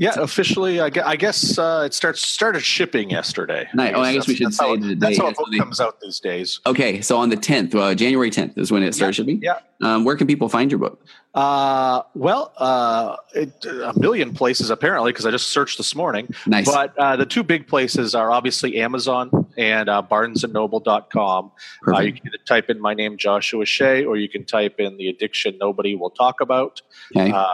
Yeah, 0.00 0.14
officially, 0.16 0.80
I 0.80 0.88
guess 1.16 1.58
uh, 1.58 1.82
it 1.84 1.92
starts 1.92 2.22
started 2.22 2.62
shipping 2.62 3.10
yesterday. 3.10 3.68
Nice. 3.74 3.92
Oh, 3.94 4.00
I 4.00 4.14
guess 4.14 4.26
we 4.26 4.34
should 4.34 4.54
say 4.54 4.66
how, 4.66 4.76
the 4.76 4.94
That's 4.94 5.18
how 5.18 5.28
a 5.28 5.34
book 5.34 5.48
comes 5.58 5.78
out 5.78 6.00
these 6.00 6.18
days. 6.20 6.58
Okay, 6.64 7.02
so 7.02 7.18
on 7.18 7.28
the 7.28 7.36
tenth, 7.36 7.74
uh, 7.74 7.94
January 7.94 8.30
tenth 8.30 8.56
is 8.56 8.72
when 8.72 8.82
it 8.82 8.94
starts 8.94 9.18
yeah, 9.18 9.22
shipping. 9.22 9.42
Yeah. 9.42 9.58
Um, 9.82 10.04
where 10.06 10.16
can 10.16 10.26
people 10.26 10.48
find 10.48 10.70
your 10.70 10.78
book? 10.78 11.04
Uh, 11.34 12.02
well, 12.14 12.52
uh, 12.56 13.16
it, 13.34 13.64
a 13.66 13.92
million 13.98 14.32
places 14.32 14.70
apparently 14.70 15.12
because 15.12 15.26
I 15.26 15.30
just 15.30 15.48
searched 15.48 15.76
this 15.76 15.94
morning. 15.94 16.28
Nice. 16.46 16.64
But 16.64 16.96
uh, 16.96 17.16
the 17.16 17.26
two 17.26 17.42
big 17.42 17.68
places 17.68 18.14
are 18.14 18.30
obviously 18.30 18.80
Amazon 18.80 19.46
and 19.58 19.90
uh, 19.90 20.02
BarnesandNoble.com. 20.10 21.52
Uh, 21.86 21.98
you 22.00 22.14
can 22.14 22.30
type 22.46 22.70
in 22.70 22.80
my 22.80 22.94
name, 22.94 23.18
Joshua 23.18 23.66
Shea, 23.66 24.04
or 24.04 24.16
you 24.16 24.30
can 24.30 24.46
type 24.46 24.76
in 24.78 24.96
the 24.96 25.08
addiction 25.08 25.58
nobody 25.58 25.94
will 25.94 26.10
talk 26.10 26.40
about. 26.40 26.80
Okay. 27.14 27.30
Uh, 27.30 27.48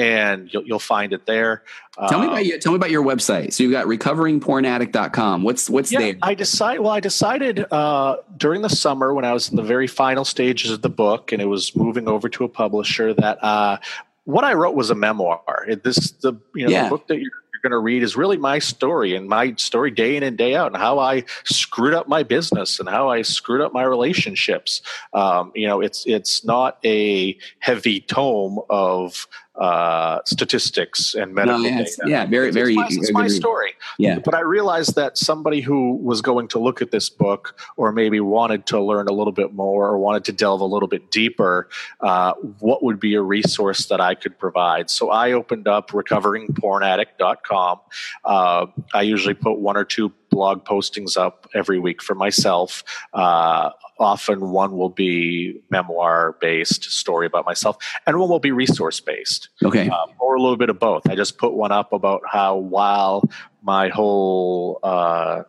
and 0.00 0.52
you'll, 0.52 0.64
you'll 0.64 0.78
find 0.78 1.12
it 1.12 1.26
there. 1.26 1.62
Tell 2.08 2.20
me 2.20 2.26
about 2.26 2.38
um, 2.38 2.44
your, 2.44 2.58
tell 2.58 2.72
me 2.72 2.76
about 2.76 2.90
your 2.90 3.04
website. 3.04 3.52
So 3.52 3.62
you've 3.62 3.72
got 3.72 3.86
recoveringpornaddict.com. 3.86 5.42
What's 5.42 5.68
what's 5.68 5.92
yeah, 5.92 5.98
there? 5.98 6.14
I 6.22 6.34
decided 6.34 6.80
well 6.80 6.92
I 6.92 7.00
decided 7.00 7.66
uh, 7.70 8.16
during 8.36 8.62
the 8.62 8.70
summer 8.70 9.12
when 9.12 9.26
I 9.26 9.34
was 9.34 9.50
in 9.50 9.56
the 9.56 9.62
very 9.62 9.86
final 9.86 10.24
stages 10.24 10.70
of 10.70 10.80
the 10.80 10.88
book 10.88 11.32
and 11.32 11.42
it 11.42 11.46
was 11.46 11.76
moving 11.76 12.08
over 12.08 12.30
to 12.30 12.44
a 12.44 12.48
publisher 12.48 13.12
that 13.12 13.44
uh, 13.44 13.76
what 14.24 14.44
I 14.44 14.54
wrote 14.54 14.74
was 14.74 14.88
a 14.88 14.94
memoir. 14.94 15.66
It, 15.68 15.84
this 15.84 16.12
the 16.12 16.32
you 16.54 16.64
know 16.64 16.72
yeah. 16.72 16.84
the 16.84 16.90
book 16.90 17.06
that 17.08 17.18
you're 17.18 17.30
going 17.62 17.70
to 17.70 17.78
read 17.78 18.02
is 18.02 18.16
really 18.16 18.36
my 18.36 18.58
story 18.58 19.14
and 19.14 19.28
my 19.28 19.54
story 19.54 19.90
day 19.90 20.16
in 20.16 20.22
and 20.22 20.36
day 20.36 20.54
out 20.54 20.68
and 20.68 20.76
how 20.76 20.98
I 20.98 21.24
screwed 21.44 21.94
up 21.94 22.08
my 22.08 22.22
business 22.22 22.80
and 22.80 22.88
how 22.88 23.10
I 23.10 23.22
screwed 23.22 23.60
up 23.60 23.72
my 23.72 23.82
relationships. 23.82 24.82
Um, 25.12 25.52
you 25.54 25.66
know, 25.66 25.80
it's 25.80 26.04
it's 26.06 26.44
not 26.44 26.78
a 26.84 27.36
heavy 27.58 28.00
tome 28.00 28.60
of 28.68 29.26
uh, 29.60 30.20
statistics 30.24 31.14
and 31.14 31.34
medical 31.34 31.58
no, 31.60 31.68
yeah, 31.68 31.78
data. 31.78 32.02
Yeah, 32.06 32.24
very, 32.24 32.50
very. 32.50 32.74
It's 32.74 32.96
my, 32.96 33.02
it's 33.02 33.12
my 33.12 33.28
story. 33.28 33.74
Yeah. 33.98 34.18
But 34.18 34.34
I 34.34 34.40
realized 34.40 34.94
that 34.94 35.18
somebody 35.18 35.60
who 35.60 35.96
was 35.96 36.22
going 36.22 36.48
to 36.48 36.58
look 36.58 36.80
at 36.80 36.90
this 36.90 37.10
book, 37.10 37.60
or 37.76 37.92
maybe 37.92 38.20
wanted 38.20 38.64
to 38.66 38.80
learn 38.80 39.06
a 39.06 39.12
little 39.12 39.34
bit 39.34 39.52
more, 39.52 39.86
or 39.86 39.98
wanted 39.98 40.24
to 40.24 40.32
delve 40.32 40.62
a 40.62 40.64
little 40.64 40.88
bit 40.88 41.10
deeper, 41.10 41.68
uh, 42.00 42.32
what 42.60 42.82
would 42.82 42.98
be 42.98 43.14
a 43.14 43.22
resource 43.22 43.86
that 43.86 44.00
I 44.00 44.14
could 44.14 44.38
provide? 44.38 44.88
So 44.88 45.10
I 45.10 45.32
opened 45.32 45.68
up 45.68 45.90
recoveringpornaddict.com. 45.90 47.80
Uh, 48.24 48.66
I 48.94 49.02
usually 49.02 49.34
put 49.34 49.58
one 49.58 49.76
or 49.76 49.84
two 49.84 50.12
blog 50.30 50.64
postings 50.64 51.16
up 51.16 51.48
every 51.54 51.78
week 51.78 52.02
for 52.02 52.14
myself. 52.14 52.82
Uh, 53.12 53.70
often 53.98 54.50
one 54.50 54.76
will 54.76 54.88
be 54.88 55.60
memoir 55.70 56.36
based 56.40 56.84
story 56.84 57.26
about 57.26 57.44
myself, 57.44 57.76
and 58.06 58.18
one 58.18 58.28
will 58.28 58.38
be 58.38 58.52
resource 58.52 59.00
based. 59.00 59.48
Okay, 59.62 59.88
um, 59.88 60.10
or 60.18 60.36
a 60.36 60.40
little 60.40 60.56
bit 60.56 60.70
of 60.70 60.78
both. 60.78 61.08
I 61.08 61.14
just 61.14 61.38
put 61.38 61.52
one 61.52 61.72
up 61.72 61.92
about 61.92 62.22
how 62.30 62.56
while 62.56 63.28
my 63.62 63.88
whole 63.88 64.80
uh, 64.82 65.42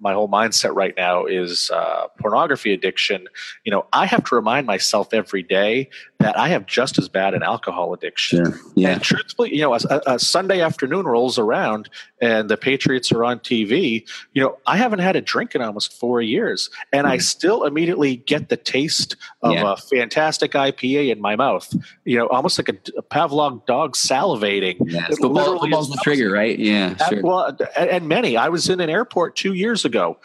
my 0.00 0.12
whole 0.12 0.28
mindset 0.28 0.74
right 0.74 0.94
now 0.96 1.24
is 1.24 1.70
uh, 1.70 2.08
pornography 2.18 2.72
addiction. 2.72 3.26
You 3.64 3.72
know, 3.72 3.86
I 3.92 4.06
have 4.06 4.24
to 4.24 4.34
remind 4.34 4.66
myself 4.66 5.12
every 5.12 5.42
day 5.42 5.88
that 6.22 6.38
I 6.38 6.48
have 6.48 6.66
just 6.66 6.98
as 6.98 7.08
bad 7.08 7.34
an 7.34 7.42
alcohol 7.42 7.92
addiction. 7.94 8.44
Sure. 8.44 8.60
Yeah. 8.74 8.90
And 8.90 9.02
truthfully, 9.02 9.54
you 9.54 9.62
know, 9.62 9.74
a, 9.74 10.02
a, 10.06 10.18
Sunday 10.18 10.60
afternoon 10.60 11.06
rolls 11.06 11.38
around 11.38 11.88
and 12.20 12.48
the 12.48 12.56
Patriots 12.56 13.10
are 13.12 13.24
on 13.24 13.40
TV. 13.40 14.08
You 14.32 14.42
know, 14.42 14.58
I 14.66 14.76
haven't 14.76 15.00
had 15.00 15.16
a 15.16 15.20
drink 15.20 15.54
in 15.54 15.62
almost 15.62 15.98
four 15.98 16.22
years, 16.22 16.70
and 16.92 17.06
mm. 17.06 17.10
I 17.10 17.18
still 17.18 17.64
immediately 17.64 18.16
get 18.16 18.48
the 18.48 18.56
taste 18.56 19.16
of 19.42 19.54
yeah. 19.54 19.72
a 19.72 19.76
fantastic 19.76 20.52
IPA 20.52 21.10
in 21.10 21.20
my 21.20 21.34
mouth. 21.36 21.74
You 22.04 22.18
know, 22.18 22.28
almost 22.28 22.58
like 22.58 22.68
a, 22.68 22.76
a 22.96 23.02
Pavlov 23.02 23.66
dog 23.66 23.94
salivating. 23.94 24.76
Yeah, 24.84 25.08
football, 25.08 25.58
football's 25.58 25.90
the 25.90 26.00
trigger, 26.02 26.30
right? 26.30 26.58
Yeah, 26.58 26.96
sure. 27.08 27.22
well, 27.22 27.56
and 27.76 28.08
many. 28.08 28.36
I 28.36 28.48
was 28.48 28.68
in 28.68 28.80
an 28.80 28.90
airport 28.90 29.34
two 29.34 29.54
years 29.62 29.84
ago 29.84 30.18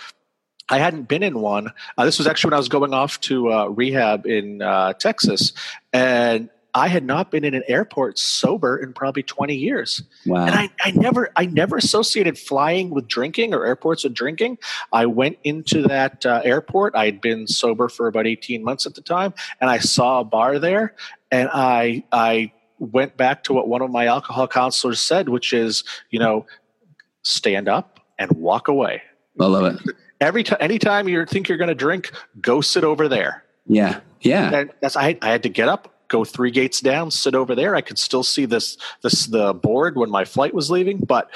I 0.69 0.79
hadn't 0.79 1.07
been 1.07 1.23
in 1.23 1.39
one. 1.39 1.71
Uh, 1.97 2.05
this 2.05 2.17
was 2.17 2.27
actually 2.27 2.49
when 2.49 2.55
I 2.55 2.57
was 2.57 2.69
going 2.69 2.93
off 2.93 3.21
to 3.21 3.53
uh, 3.53 3.65
rehab 3.67 4.25
in 4.25 4.61
uh, 4.61 4.93
Texas, 4.93 5.53
and 5.93 6.49
I 6.73 6.89
had 6.89 7.05
not 7.05 7.31
been 7.31 7.43
in 7.43 7.55
an 7.55 7.63
airport 7.67 8.19
sober 8.19 8.77
in 8.77 8.93
probably 8.93 9.23
20 9.23 9.55
years. 9.55 10.03
Wow. 10.25 10.45
And 10.45 10.53
I, 10.53 10.69
I 10.83 10.91
never 10.91 11.31
I 11.35 11.45
never 11.45 11.77
associated 11.77 12.38
flying 12.38 12.89
with 12.89 13.07
drinking 13.07 13.53
or 13.53 13.65
airports 13.65 14.03
with 14.03 14.13
drinking. 14.13 14.57
I 14.91 15.05
went 15.05 15.39
into 15.43 15.83
that 15.88 16.25
uh, 16.25 16.41
airport. 16.43 16.95
I 16.95 17.05
had 17.05 17.21
been 17.21 17.47
sober 17.47 17.88
for 17.88 18.07
about 18.07 18.27
18 18.27 18.63
months 18.63 18.85
at 18.85 18.93
the 18.93 19.01
time, 19.01 19.33
and 19.61 19.69
I 19.69 19.79
saw 19.79 20.19
a 20.19 20.23
bar 20.23 20.59
there, 20.59 20.95
and 21.31 21.49
I 21.53 22.03
I 22.11 22.51
went 22.79 23.17
back 23.17 23.43
to 23.45 23.53
what 23.53 23.67
one 23.67 23.81
of 23.81 23.89
my 23.89 24.05
alcohol 24.05 24.47
counselors 24.47 24.99
said, 24.99 25.29
which 25.29 25.53
is, 25.53 25.83
you 26.11 26.19
know, 26.19 26.45
stand 27.23 27.67
up 27.67 27.99
and 28.19 28.29
walk 28.33 28.67
away. 28.67 29.01
I 29.39 29.45
love 29.45 29.65
it 29.65 29.95
every 30.19 30.43
time 30.43 30.57
anytime 30.61 31.07
you 31.07 31.25
think 31.25 31.49
you're 31.49 31.57
going 31.57 31.67
to 31.69 31.75
drink 31.75 32.11
go 32.41 32.61
sit 32.61 32.83
over 32.83 33.07
there 33.07 33.43
yeah 33.65 33.99
yeah 34.21 34.53
and 34.53 34.71
that's 34.81 34.95
I, 34.95 35.17
I 35.21 35.29
had 35.29 35.43
to 35.43 35.49
get 35.49 35.69
up 35.69 35.93
go 36.07 36.23
three 36.23 36.51
gates 36.51 36.81
down 36.81 37.11
sit 37.11 37.35
over 37.35 37.55
there 37.55 37.75
i 37.75 37.81
could 37.81 37.99
still 37.99 38.23
see 38.23 38.45
this 38.45 38.77
this 39.03 39.25
the 39.27 39.53
board 39.53 39.95
when 39.95 40.09
my 40.09 40.25
flight 40.25 40.53
was 40.53 40.71
leaving 40.71 40.97
but 40.97 41.29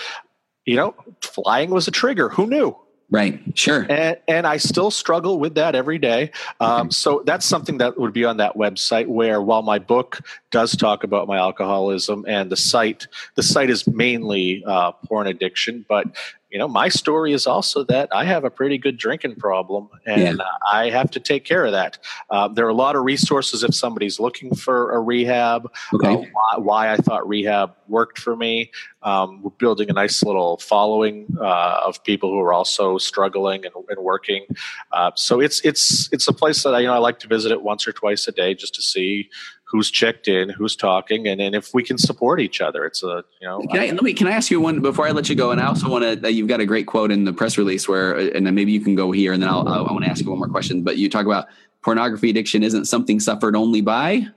you 0.65 0.75
know 0.75 0.95
flying 1.21 1.69
was 1.69 1.87
a 1.87 1.91
trigger 1.91 2.29
who 2.29 2.47
knew 2.47 2.75
Right. 3.11 3.41
Sure. 3.55 3.85
And, 3.89 4.17
and, 4.25 4.47
I 4.47 4.55
still 4.55 4.89
struggle 4.89 5.37
with 5.37 5.55
that 5.55 5.75
every 5.75 5.99
day. 5.99 6.31
Um. 6.61 6.89
So 6.91 7.21
that's 7.25 7.45
something 7.45 7.79
that 7.79 7.99
would 7.99 8.13
be 8.13 8.23
on 8.23 8.37
that 8.37 8.55
website. 8.55 9.07
Where 9.07 9.41
while 9.41 9.63
my 9.63 9.79
book 9.79 10.21
does 10.51 10.75
talk 10.75 11.03
about 11.03 11.27
my 11.27 11.37
alcoholism, 11.37 12.25
and 12.27 12.51
the 12.51 12.57
site, 12.57 13.07
the 13.35 13.43
site 13.43 13.69
is 13.69 13.87
mainly 13.87 14.63
uh, 14.65 14.91
porn 14.91 15.27
addiction, 15.27 15.85
but 15.87 16.07
you 16.51 16.59
know, 16.59 16.67
my 16.67 16.89
story 16.89 17.31
is 17.31 17.47
also 17.47 17.85
that 17.85 18.09
I 18.11 18.25
have 18.25 18.43
a 18.43 18.49
pretty 18.49 18.77
good 18.77 18.97
drinking 18.97 19.35
problem 19.35 19.87
and 20.05 20.39
yeah. 20.39 20.45
I 20.69 20.89
have 20.89 21.09
to 21.11 21.19
take 21.21 21.45
care 21.45 21.65
of 21.65 21.71
that. 21.71 21.97
Uh, 22.29 22.49
there 22.49 22.65
are 22.65 22.69
a 22.69 22.73
lot 22.73 22.97
of 22.97 23.05
resources 23.05 23.63
if 23.63 23.73
somebody's 23.73 24.19
looking 24.19 24.53
for 24.53 24.91
a 24.91 24.99
rehab, 24.99 25.71
okay. 25.93 26.13
uh, 26.13 26.17
why, 26.17 26.57
why, 26.57 26.91
I 26.91 26.97
thought 26.97 27.25
rehab 27.25 27.73
worked 27.87 28.19
for 28.19 28.35
me. 28.35 28.71
Um, 29.01 29.41
we're 29.41 29.51
building 29.51 29.89
a 29.89 29.93
nice 29.93 30.23
little 30.23 30.57
following 30.57 31.25
uh, 31.39 31.83
of 31.85 32.03
people 32.03 32.29
who 32.29 32.41
are 32.41 32.51
also 32.51 32.97
struggling 32.97 33.65
and, 33.65 33.73
and 33.87 34.03
working. 34.03 34.45
Uh, 34.91 35.11
so 35.15 35.39
it's 35.39 35.61
it's 35.61 36.09
it's 36.11 36.27
a 36.27 36.33
place 36.33 36.63
that 36.63 36.75
I 36.75 36.79
you 36.79 36.87
know 36.87 36.93
I 36.93 36.97
like 36.97 37.19
to 37.19 37.27
visit 37.27 37.51
it 37.51 37.63
once 37.63 37.87
or 37.87 37.93
twice 37.93 38.27
a 38.27 38.31
day 38.31 38.53
just 38.53 38.75
to 38.75 38.81
see 38.81 39.29
who's 39.71 39.89
checked 39.89 40.27
in, 40.27 40.49
who's 40.49 40.75
talking, 40.75 41.27
and, 41.27 41.39
and 41.39 41.55
if 41.55 41.73
we 41.73 41.81
can 41.81 41.97
support 41.97 42.41
each 42.41 42.59
other. 42.59 42.85
It's 42.85 43.01
a 43.03 43.23
you 43.39 43.47
know. 43.47 43.61
Can 43.61 43.79
I, 43.79 43.85
let 43.87 44.03
me 44.03 44.13
can 44.13 44.27
I 44.27 44.31
ask 44.31 44.51
you 44.51 44.59
one 44.59 44.81
before 44.81 45.07
I 45.07 45.11
let 45.11 45.29
you 45.29 45.35
go? 45.35 45.51
And 45.51 45.61
I 45.61 45.67
also 45.67 45.89
want 45.89 46.21
to. 46.21 46.31
You've 46.31 46.49
got 46.49 46.59
a 46.59 46.65
great 46.65 46.87
quote 46.87 47.11
in 47.11 47.23
the 47.23 47.33
press 47.33 47.57
release 47.57 47.87
where, 47.87 48.17
and 48.17 48.45
then 48.45 48.53
maybe 48.53 48.71
you 48.71 48.81
can 48.81 48.95
go 48.95 49.11
here, 49.11 49.31
and 49.31 49.41
then 49.41 49.49
I'll, 49.49 49.67
I'll 49.67 49.87
I 49.87 49.91
want 49.91 50.03
to 50.03 50.11
ask 50.11 50.23
you 50.23 50.29
one 50.29 50.39
more 50.39 50.49
question. 50.49 50.83
But 50.83 50.97
you 50.97 51.09
talk 51.09 51.25
about 51.25 51.47
pornography 51.83 52.29
addiction 52.29 52.63
isn't 52.63 52.85
something 52.85 53.19
suffered 53.19 53.55
only 53.55 53.81
by. 53.81 54.27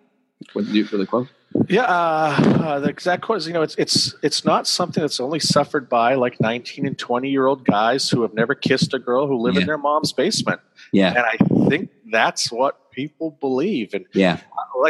What 0.53 0.67
did 0.67 0.75
you 0.75 0.85
for 0.85 0.97
the 0.97 1.07
quote? 1.07 1.29
Yeah, 1.69 1.83
uh, 1.83 2.37
uh, 2.61 2.81
the 2.81 2.89
exact 2.89 3.23
quote 3.23 3.39
is, 3.39 3.47
you 3.47 3.53
know, 3.53 3.63
it's 3.63 3.77
it's 3.77 4.15
it's 4.23 4.45
not 4.45 4.67
something 4.67 5.01
that's 5.01 5.21
only 5.21 5.39
suffered 5.39 5.89
by 5.89 6.15
like 6.15 6.41
nineteen 6.41 6.85
and 6.87 6.99
twenty 6.99 7.31
year 7.31 7.47
old 7.47 7.65
guys 7.65 8.11
who 8.11 8.23
have 8.23 8.35
never 8.35 8.55
kissed 8.55 8.93
a 8.93 8.99
girl 8.99 9.27
who 9.29 9.37
live 9.37 9.55
yeah. 9.55 9.61
in 9.61 9.67
their 9.67 9.79
mom's 9.79 10.13
basement. 10.13 10.61
Yeah, 10.93 11.15
and 11.17 11.19
I 11.19 11.69
think 11.69 11.91
that's 12.11 12.51
what 12.51 12.81
people 12.95 13.37
believe. 13.41 13.95
And 13.95 14.07
yeah, 14.13 14.41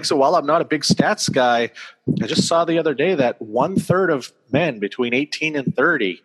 so, 0.03 0.17
while 0.17 0.37
I'm 0.37 0.47
not 0.47 0.61
a 0.61 0.65
big 0.65 0.83
stats 0.83 1.33
guy, 1.33 1.71
I 2.23 2.27
just 2.27 2.47
saw 2.47 2.65
the 2.65 2.79
other 2.79 2.95
day 2.95 3.15
that 3.15 3.41
one 3.41 3.77
third 3.77 4.11
of 4.11 4.33
men 4.53 4.79
between 4.79 5.15
eighteen 5.15 5.57
and 5.57 5.75
thirty 5.75 6.23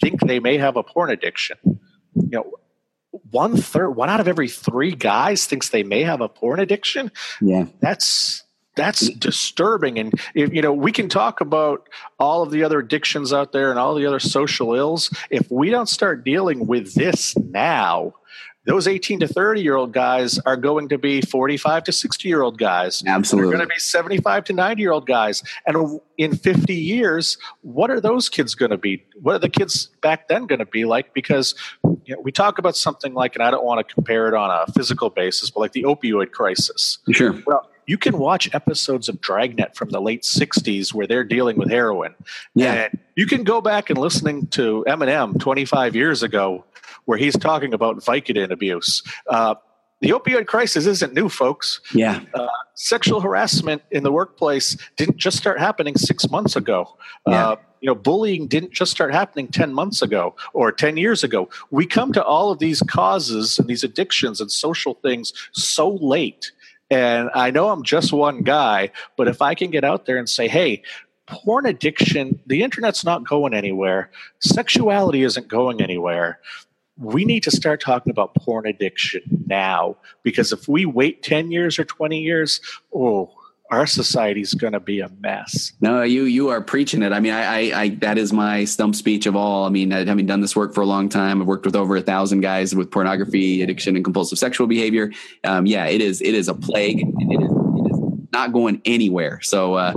think 0.00 0.20
they 0.20 0.40
may 0.40 0.58
have 0.58 0.76
a 0.76 0.82
porn 0.82 1.10
addiction. 1.10 1.56
You 2.14 2.28
know, 2.30 2.52
one 3.30 3.56
third, 3.56 3.90
one 3.90 4.08
out 4.08 4.20
of 4.20 4.28
every 4.28 4.48
three 4.48 4.92
guys 4.92 5.46
thinks 5.46 5.68
they 5.68 5.82
may 5.82 6.02
have 6.02 6.20
a 6.20 6.28
porn 6.28 6.60
addiction. 6.60 7.10
Yeah, 7.40 7.66
that's 7.80 8.44
that's 8.76 9.08
disturbing 9.10 9.98
and 9.98 10.14
if 10.34 10.52
you 10.52 10.62
know 10.62 10.72
we 10.72 10.92
can 10.92 11.08
talk 11.08 11.40
about 11.40 11.88
all 12.18 12.42
of 12.42 12.50
the 12.50 12.62
other 12.62 12.78
addictions 12.78 13.32
out 13.32 13.52
there 13.52 13.70
and 13.70 13.78
all 13.78 13.94
the 13.94 14.06
other 14.06 14.20
social 14.20 14.74
ills 14.74 15.14
if 15.28 15.50
we 15.50 15.70
don't 15.70 15.88
start 15.88 16.24
dealing 16.24 16.66
with 16.66 16.94
this 16.94 17.36
now 17.36 18.14
those 18.66 18.86
18 18.86 19.20
to 19.20 19.28
30 19.28 19.62
year 19.62 19.76
old 19.76 19.92
guys 19.92 20.38
are 20.40 20.56
going 20.56 20.88
to 20.90 20.98
be 20.98 21.20
45 21.22 21.84
to 21.84 21.92
60 21.92 22.28
year 22.28 22.42
old 22.42 22.58
guys. 22.58 23.02
Absolutely. 23.06 23.50
They're 23.50 23.58
going 23.58 23.68
to 23.68 23.74
be 23.74 23.80
75 23.80 24.44
to 24.44 24.52
90 24.52 24.82
year 24.82 24.92
old 24.92 25.06
guys. 25.06 25.42
And 25.66 26.00
in 26.18 26.36
50 26.36 26.74
years, 26.74 27.38
what 27.62 27.90
are 27.90 28.00
those 28.00 28.28
kids 28.28 28.54
going 28.54 28.70
to 28.70 28.76
be? 28.76 29.04
What 29.20 29.34
are 29.36 29.38
the 29.38 29.48
kids 29.48 29.88
back 30.02 30.28
then 30.28 30.46
going 30.46 30.58
to 30.58 30.66
be 30.66 30.84
like? 30.84 31.14
Because 31.14 31.54
you 32.04 32.14
know, 32.14 32.20
we 32.20 32.32
talk 32.32 32.58
about 32.58 32.76
something 32.76 33.14
like, 33.14 33.34
and 33.34 33.42
I 33.42 33.50
don't 33.50 33.64
want 33.64 33.86
to 33.86 33.94
compare 33.94 34.28
it 34.28 34.34
on 34.34 34.50
a 34.50 34.70
physical 34.72 35.08
basis, 35.10 35.50
but 35.50 35.60
like 35.60 35.72
the 35.72 35.84
opioid 35.84 36.32
crisis. 36.32 36.98
Sure. 37.12 37.34
Well, 37.46 37.66
you 37.86 37.98
can 37.98 38.18
watch 38.18 38.54
episodes 38.54 39.08
of 39.08 39.20
Dragnet 39.20 39.74
from 39.74 39.88
the 39.88 40.00
late 40.00 40.22
60s 40.22 40.94
where 40.94 41.08
they're 41.08 41.24
dealing 41.24 41.56
with 41.56 41.70
heroin. 41.70 42.14
Yeah. 42.54 42.72
And 42.74 42.98
you 43.16 43.26
can 43.26 43.42
go 43.42 43.60
back 43.60 43.90
and 43.90 43.98
listening 43.98 44.46
to 44.48 44.84
Eminem 44.86 45.40
25 45.40 45.96
years 45.96 46.22
ago 46.22 46.64
where 47.10 47.18
he's 47.18 47.36
talking 47.36 47.74
about 47.74 47.96
Vicodin 47.96 48.52
abuse. 48.52 49.02
Uh, 49.26 49.56
the 50.00 50.10
opioid 50.10 50.46
crisis 50.46 50.86
isn't 50.86 51.12
new, 51.12 51.28
folks. 51.28 51.80
Yeah. 51.92 52.20
Uh, 52.32 52.46
sexual 52.74 53.20
harassment 53.20 53.82
in 53.90 54.04
the 54.04 54.12
workplace 54.12 54.76
didn't 54.96 55.16
just 55.16 55.36
start 55.36 55.58
happening 55.58 55.96
six 55.96 56.30
months 56.30 56.54
ago. 56.54 56.96
Yeah. 57.26 57.48
Uh, 57.48 57.56
you 57.80 57.88
know, 57.88 57.96
bullying 57.96 58.46
didn't 58.46 58.72
just 58.72 58.92
start 58.92 59.12
happening 59.12 59.48
10 59.48 59.74
months 59.74 60.02
ago 60.02 60.36
or 60.52 60.70
10 60.70 60.98
years 60.98 61.24
ago. 61.24 61.48
We 61.72 61.84
come 61.84 62.12
to 62.12 62.22
all 62.22 62.52
of 62.52 62.60
these 62.60 62.80
causes 62.80 63.58
and 63.58 63.66
these 63.66 63.82
addictions 63.82 64.40
and 64.40 64.52
social 64.52 64.94
things 64.94 65.32
so 65.50 65.98
late. 66.00 66.52
And 66.92 67.28
I 67.34 67.50
know 67.50 67.70
I'm 67.70 67.82
just 67.82 68.12
one 68.12 68.44
guy, 68.44 68.92
but 69.16 69.26
if 69.26 69.42
I 69.42 69.56
can 69.56 69.72
get 69.72 69.82
out 69.82 70.06
there 70.06 70.16
and 70.16 70.28
say, 70.28 70.46
hey, 70.46 70.84
porn 71.30 71.66
addiction, 71.66 72.40
the 72.46 72.62
internet's 72.62 73.04
not 73.04 73.26
going 73.26 73.54
anywhere, 73.54 74.10
sexuality 74.40 75.22
isn't 75.22 75.48
going 75.48 75.80
anywhere. 75.80 76.40
We 77.00 77.24
need 77.24 77.42
to 77.44 77.50
start 77.50 77.80
talking 77.80 78.10
about 78.10 78.34
porn 78.34 78.66
addiction 78.66 79.22
now 79.46 79.96
because 80.22 80.52
if 80.52 80.68
we 80.68 80.84
wait 80.84 81.22
10 81.22 81.50
years 81.50 81.78
or 81.78 81.84
20 81.84 82.20
years, 82.20 82.60
oh, 82.94 83.32
our 83.70 83.86
society's 83.86 84.52
going 84.54 84.72
to 84.72 84.80
be 84.80 85.00
a 85.00 85.08
mess. 85.20 85.72
No, 85.80 86.02
you 86.02 86.24
you 86.24 86.48
are 86.48 86.60
preaching 86.60 87.02
it. 87.02 87.12
I 87.12 87.20
mean, 87.20 87.32
I, 87.32 87.42
I, 87.42 87.80
I 87.80 87.88
that 88.00 88.18
is 88.18 88.32
my 88.32 88.64
stump 88.64 88.96
speech 88.96 89.26
of 89.26 89.36
all. 89.36 89.64
I 89.64 89.68
mean, 89.68 89.92
having 89.92 90.26
done 90.26 90.40
this 90.40 90.56
work 90.56 90.74
for 90.74 90.80
a 90.80 90.86
long 90.86 91.08
time, 91.08 91.40
I've 91.40 91.46
worked 91.46 91.66
with 91.66 91.76
over 91.76 91.96
a 91.96 92.02
thousand 92.02 92.40
guys 92.40 92.74
with 92.74 92.90
pornography, 92.90 93.62
addiction, 93.62 93.94
and 93.94 94.04
compulsive 94.04 94.38
sexual 94.38 94.66
behavior. 94.66 95.12
Um, 95.44 95.66
yeah, 95.66 95.86
it 95.86 96.00
is 96.00 96.20
it 96.20 96.34
is 96.34 96.48
a 96.48 96.54
plague, 96.54 97.00
it 97.00 97.42
is, 97.42 97.50
it 97.50 97.92
is 97.92 98.28
not 98.32 98.52
going 98.52 98.82
anywhere. 98.84 99.40
So. 99.42 99.74
Uh, 99.74 99.92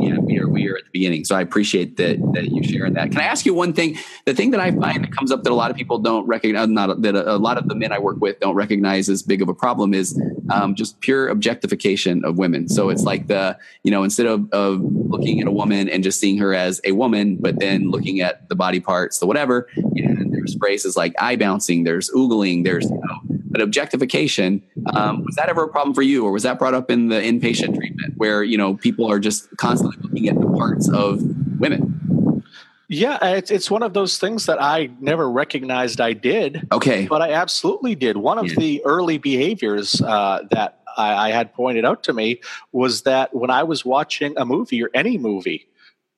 yeah, 0.00 0.18
we 0.18 0.38
are 0.38 0.48
we 0.48 0.68
are 0.68 0.76
at 0.76 0.84
the 0.84 0.90
beginning, 0.92 1.24
so 1.24 1.36
I 1.36 1.40
appreciate 1.40 1.96
that 1.96 2.18
that 2.34 2.50
you 2.50 2.62
sharing 2.62 2.94
that. 2.94 3.10
Can 3.10 3.20
I 3.20 3.24
ask 3.24 3.46
you 3.46 3.54
one 3.54 3.72
thing? 3.72 3.96
The 4.24 4.34
thing 4.34 4.50
that 4.52 4.60
I 4.60 4.70
find 4.70 5.04
that 5.04 5.12
comes 5.12 5.30
up 5.30 5.42
that 5.44 5.52
a 5.52 5.54
lot 5.54 5.70
of 5.70 5.76
people 5.76 5.98
don't 5.98 6.26
recognize, 6.26 6.68
not 6.68 7.02
that 7.02 7.14
a, 7.14 7.34
a 7.34 7.38
lot 7.38 7.58
of 7.58 7.68
the 7.68 7.74
men 7.74 7.92
I 7.92 7.98
work 7.98 8.16
with 8.20 8.40
don't 8.40 8.54
recognize 8.54 9.08
as 9.08 9.22
big 9.22 9.42
of 9.42 9.48
a 9.48 9.54
problem 9.54 9.94
is 9.94 10.20
um, 10.50 10.74
just 10.74 11.00
pure 11.00 11.28
objectification 11.28 12.24
of 12.24 12.38
women. 12.38 12.68
So 12.68 12.88
it's 12.88 13.04
like 13.04 13.26
the 13.26 13.58
you 13.82 13.90
know 13.90 14.02
instead 14.02 14.26
of, 14.26 14.50
of 14.52 14.80
looking 14.82 15.40
at 15.40 15.46
a 15.46 15.52
woman 15.52 15.88
and 15.88 16.02
just 16.02 16.20
seeing 16.20 16.38
her 16.38 16.54
as 16.54 16.80
a 16.84 16.92
woman, 16.92 17.36
but 17.40 17.58
then 17.58 17.90
looking 17.90 18.20
at 18.20 18.48
the 18.48 18.54
body 18.54 18.80
parts, 18.80 19.18
the 19.18 19.26
whatever. 19.26 19.68
And 19.76 20.32
there's 20.32 20.56
phrases 20.56 20.96
like 20.96 21.14
eye 21.18 21.36
bouncing, 21.36 21.84
there's 21.84 22.10
oogling, 22.10 22.64
there's 22.64 22.84
you 22.84 22.96
know, 22.96 23.20
but 23.54 23.60
objectification 23.60 24.62
um, 24.92 25.24
was 25.24 25.34
that 25.36 25.48
ever 25.48 25.64
a 25.64 25.68
problem 25.68 25.94
for 25.94 26.02
you, 26.02 26.24
or 26.24 26.32
was 26.32 26.42
that 26.42 26.58
brought 26.58 26.74
up 26.74 26.90
in 26.90 27.08
the 27.08 27.16
inpatient 27.16 27.76
treatment 27.76 28.14
where 28.16 28.42
you 28.42 28.58
know 28.58 28.74
people 28.74 29.10
are 29.10 29.18
just 29.18 29.54
constantly 29.56 29.96
looking 30.02 30.28
at 30.28 30.38
the 30.38 30.46
parts 30.46 30.88
of 30.90 31.22
women? 31.60 32.42
Yeah, 32.88 33.18
it's 33.22 33.50
it's 33.50 33.70
one 33.70 33.82
of 33.82 33.94
those 33.94 34.18
things 34.18 34.46
that 34.46 34.62
I 34.62 34.90
never 35.00 35.30
recognized 35.30 36.00
I 36.00 36.12
did. 36.12 36.66
Okay, 36.70 37.06
but 37.06 37.22
I 37.22 37.32
absolutely 37.32 37.94
did. 37.94 38.18
One 38.18 38.38
of 38.38 38.46
Yeah. 38.46 38.54
the 38.58 38.82
early 38.84 39.18
behaviors 39.18 40.00
uh, 40.02 40.40
that 40.50 40.80
I, 40.96 41.28
I 41.28 41.30
had 41.30 41.54
pointed 41.54 41.84
out 41.84 42.02
to 42.04 42.12
me 42.12 42.40
was 42.72 43.02
that 43.02 43.34
when 43.34 43.50
I 43.50 43.62
was 43.62 43.84
watching 43.84 44.34
a 44.36 44.44
movie 44.44 44.82
or 44.82 44.90
any 44.94 45.16
movie, 45.18 45.66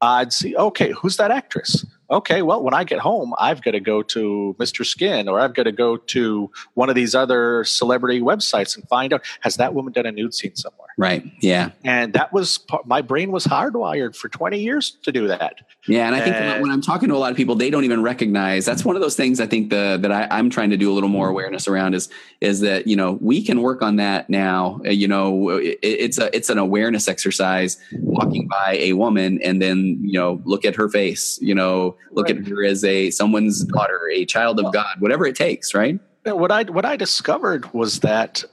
I'd 0.00 0.32
see, 0.32 0.56
okay, 0.56 0.92
who's 0.92 1.16
that 1.18 1.30
actress? 1.30 1.86
Okay, 2.08 2.42
well, 2.42 2.62
when 2.62 2.72
I 2.72 2.84
get 2.84 3.00
home, 3.00 3.34
I've 3.38 3.62
got 3.62 3.72
to 3.72 3.80
go 3.80 4.00
to 4.02 4.54
Mr. 4.60 4.86
Skin 4.86 5.28
or 5.28 5.40
I've 5.40 5.54
got 5.54 5.64
to 5.64 5.72
go 5.72 5.96
to 5.96 6.50
one 6.74 6.88
of 6.88 6.94
these 6.94 7.16
other 7.16 7.64
celebrity 7.64 8.20
websites 8.20 8.76
and 8.76 8.86
find 8.88 9.12
out 9.12 9.24
has 9.40 9.56
that 9.56 9.74
woman 9.74 9.92
done 9.92 10.06
a 10.06 10.12
nude 10.12 10.32
scene 10.32 10.54
somewhere? 10.54 10.85
Right, 10.96 11.22
yeah, 11.40 11.70
And 11.84 12.12
that 12.14 12.32
was 12.32 12.58
my 12.84 13.02
brain 13.02 13.30
was 13.30 13.44
hardwired 13.46 14.16
for 14.16 14.28
20 14.28 14.58
years 14.60 14.96
to 15.02 15.12
do 15.12 15.28
that. 15.28 15.56
yeah. 15.86 16.06
And 16.06 16.14
I 16.14 16.20
think 16.20 16.36
Uh, 16.36 16.58
when, 16.60 16.70
I'm 16.70 16.80
talking 16.80 17.08
to 17.10 17.14
a 17.14 17.18
lot 17.18 17.30
of 17.30 17.36
people, 17.36 17.54
they 17.54 17.70
don't 17.70 17.84
even 17.84 18.02
recognize. 18.02 18.64
That's 18.64 18.84
one 18.84 18.96
of 18.96 19.02
those 19.02 19.14
things. 19.16 19.40
I 19.40 19.46
think 19.46 19.70
the 19.70 19.98
that 20.00 20.10
I, 20.12 20.26
I'm 20.30 20.50
trying 20.50 20.70
to 20.70 20.76
do 20.76 20.90
a 20.90 20.94
little 20.94 21.08
more 21.08 21.28
awareness 21.28 21.68
around 21.68 21.94
is 21.94 22.08
is 22.40 22.60
that 22.60 22.86
you 22.86 22.96
know 22.96 23.18
we 23.20 23.42
can 23.42 23.60
work 23.62 23.82
on 23.82 23.96
that 23.96 24.28
now. 24.30 24.80
Uh, 24.84 24.90
You 24.90 25.08
know, 25.08 25.50
it, 25.50 25.78
it's 25.82 26.18
a 26.18 26.34
it's 26.36 26.50
an 26.50 26.58
awareness 26.58 27.08
exercise. 27.08 27.78
Walking 27.92 28.48
by 28.48 28.76
a 28.80 28.92
woman 28.94 29.40
and 29.44 29.60
then 29.62 29.98
you 30.02 30.18
know 30.18 30.40
look 30.44 30.64
at 30.64 30.74
her 30.76 30.88
face. 30.88 31.38
You 31.40 31.54
know, 31.54 31.96
look 32.12 32.26
Right. 32.28 32.38
at 32.38 32.46
her 32.48 32.64
as 32.64 32.82
a 32.84 33.10
someone's 33.10 33.64
daughter, 33.64 34.00
a 34.12 34.24
child 34.24 34.58
of 34.60 34.72
God, 34.72 34.96
whatever 35.00 35.26
it 35.26 35.36
takes. 35.36 35.74
Right. 35.74 35.98
What 36.24 36.50
I 36.50 36.64
what 36.64 36.84
I 36.84 36.96
discovered 36.96 37.72
was 37.72 38.00
that 38.00 38.44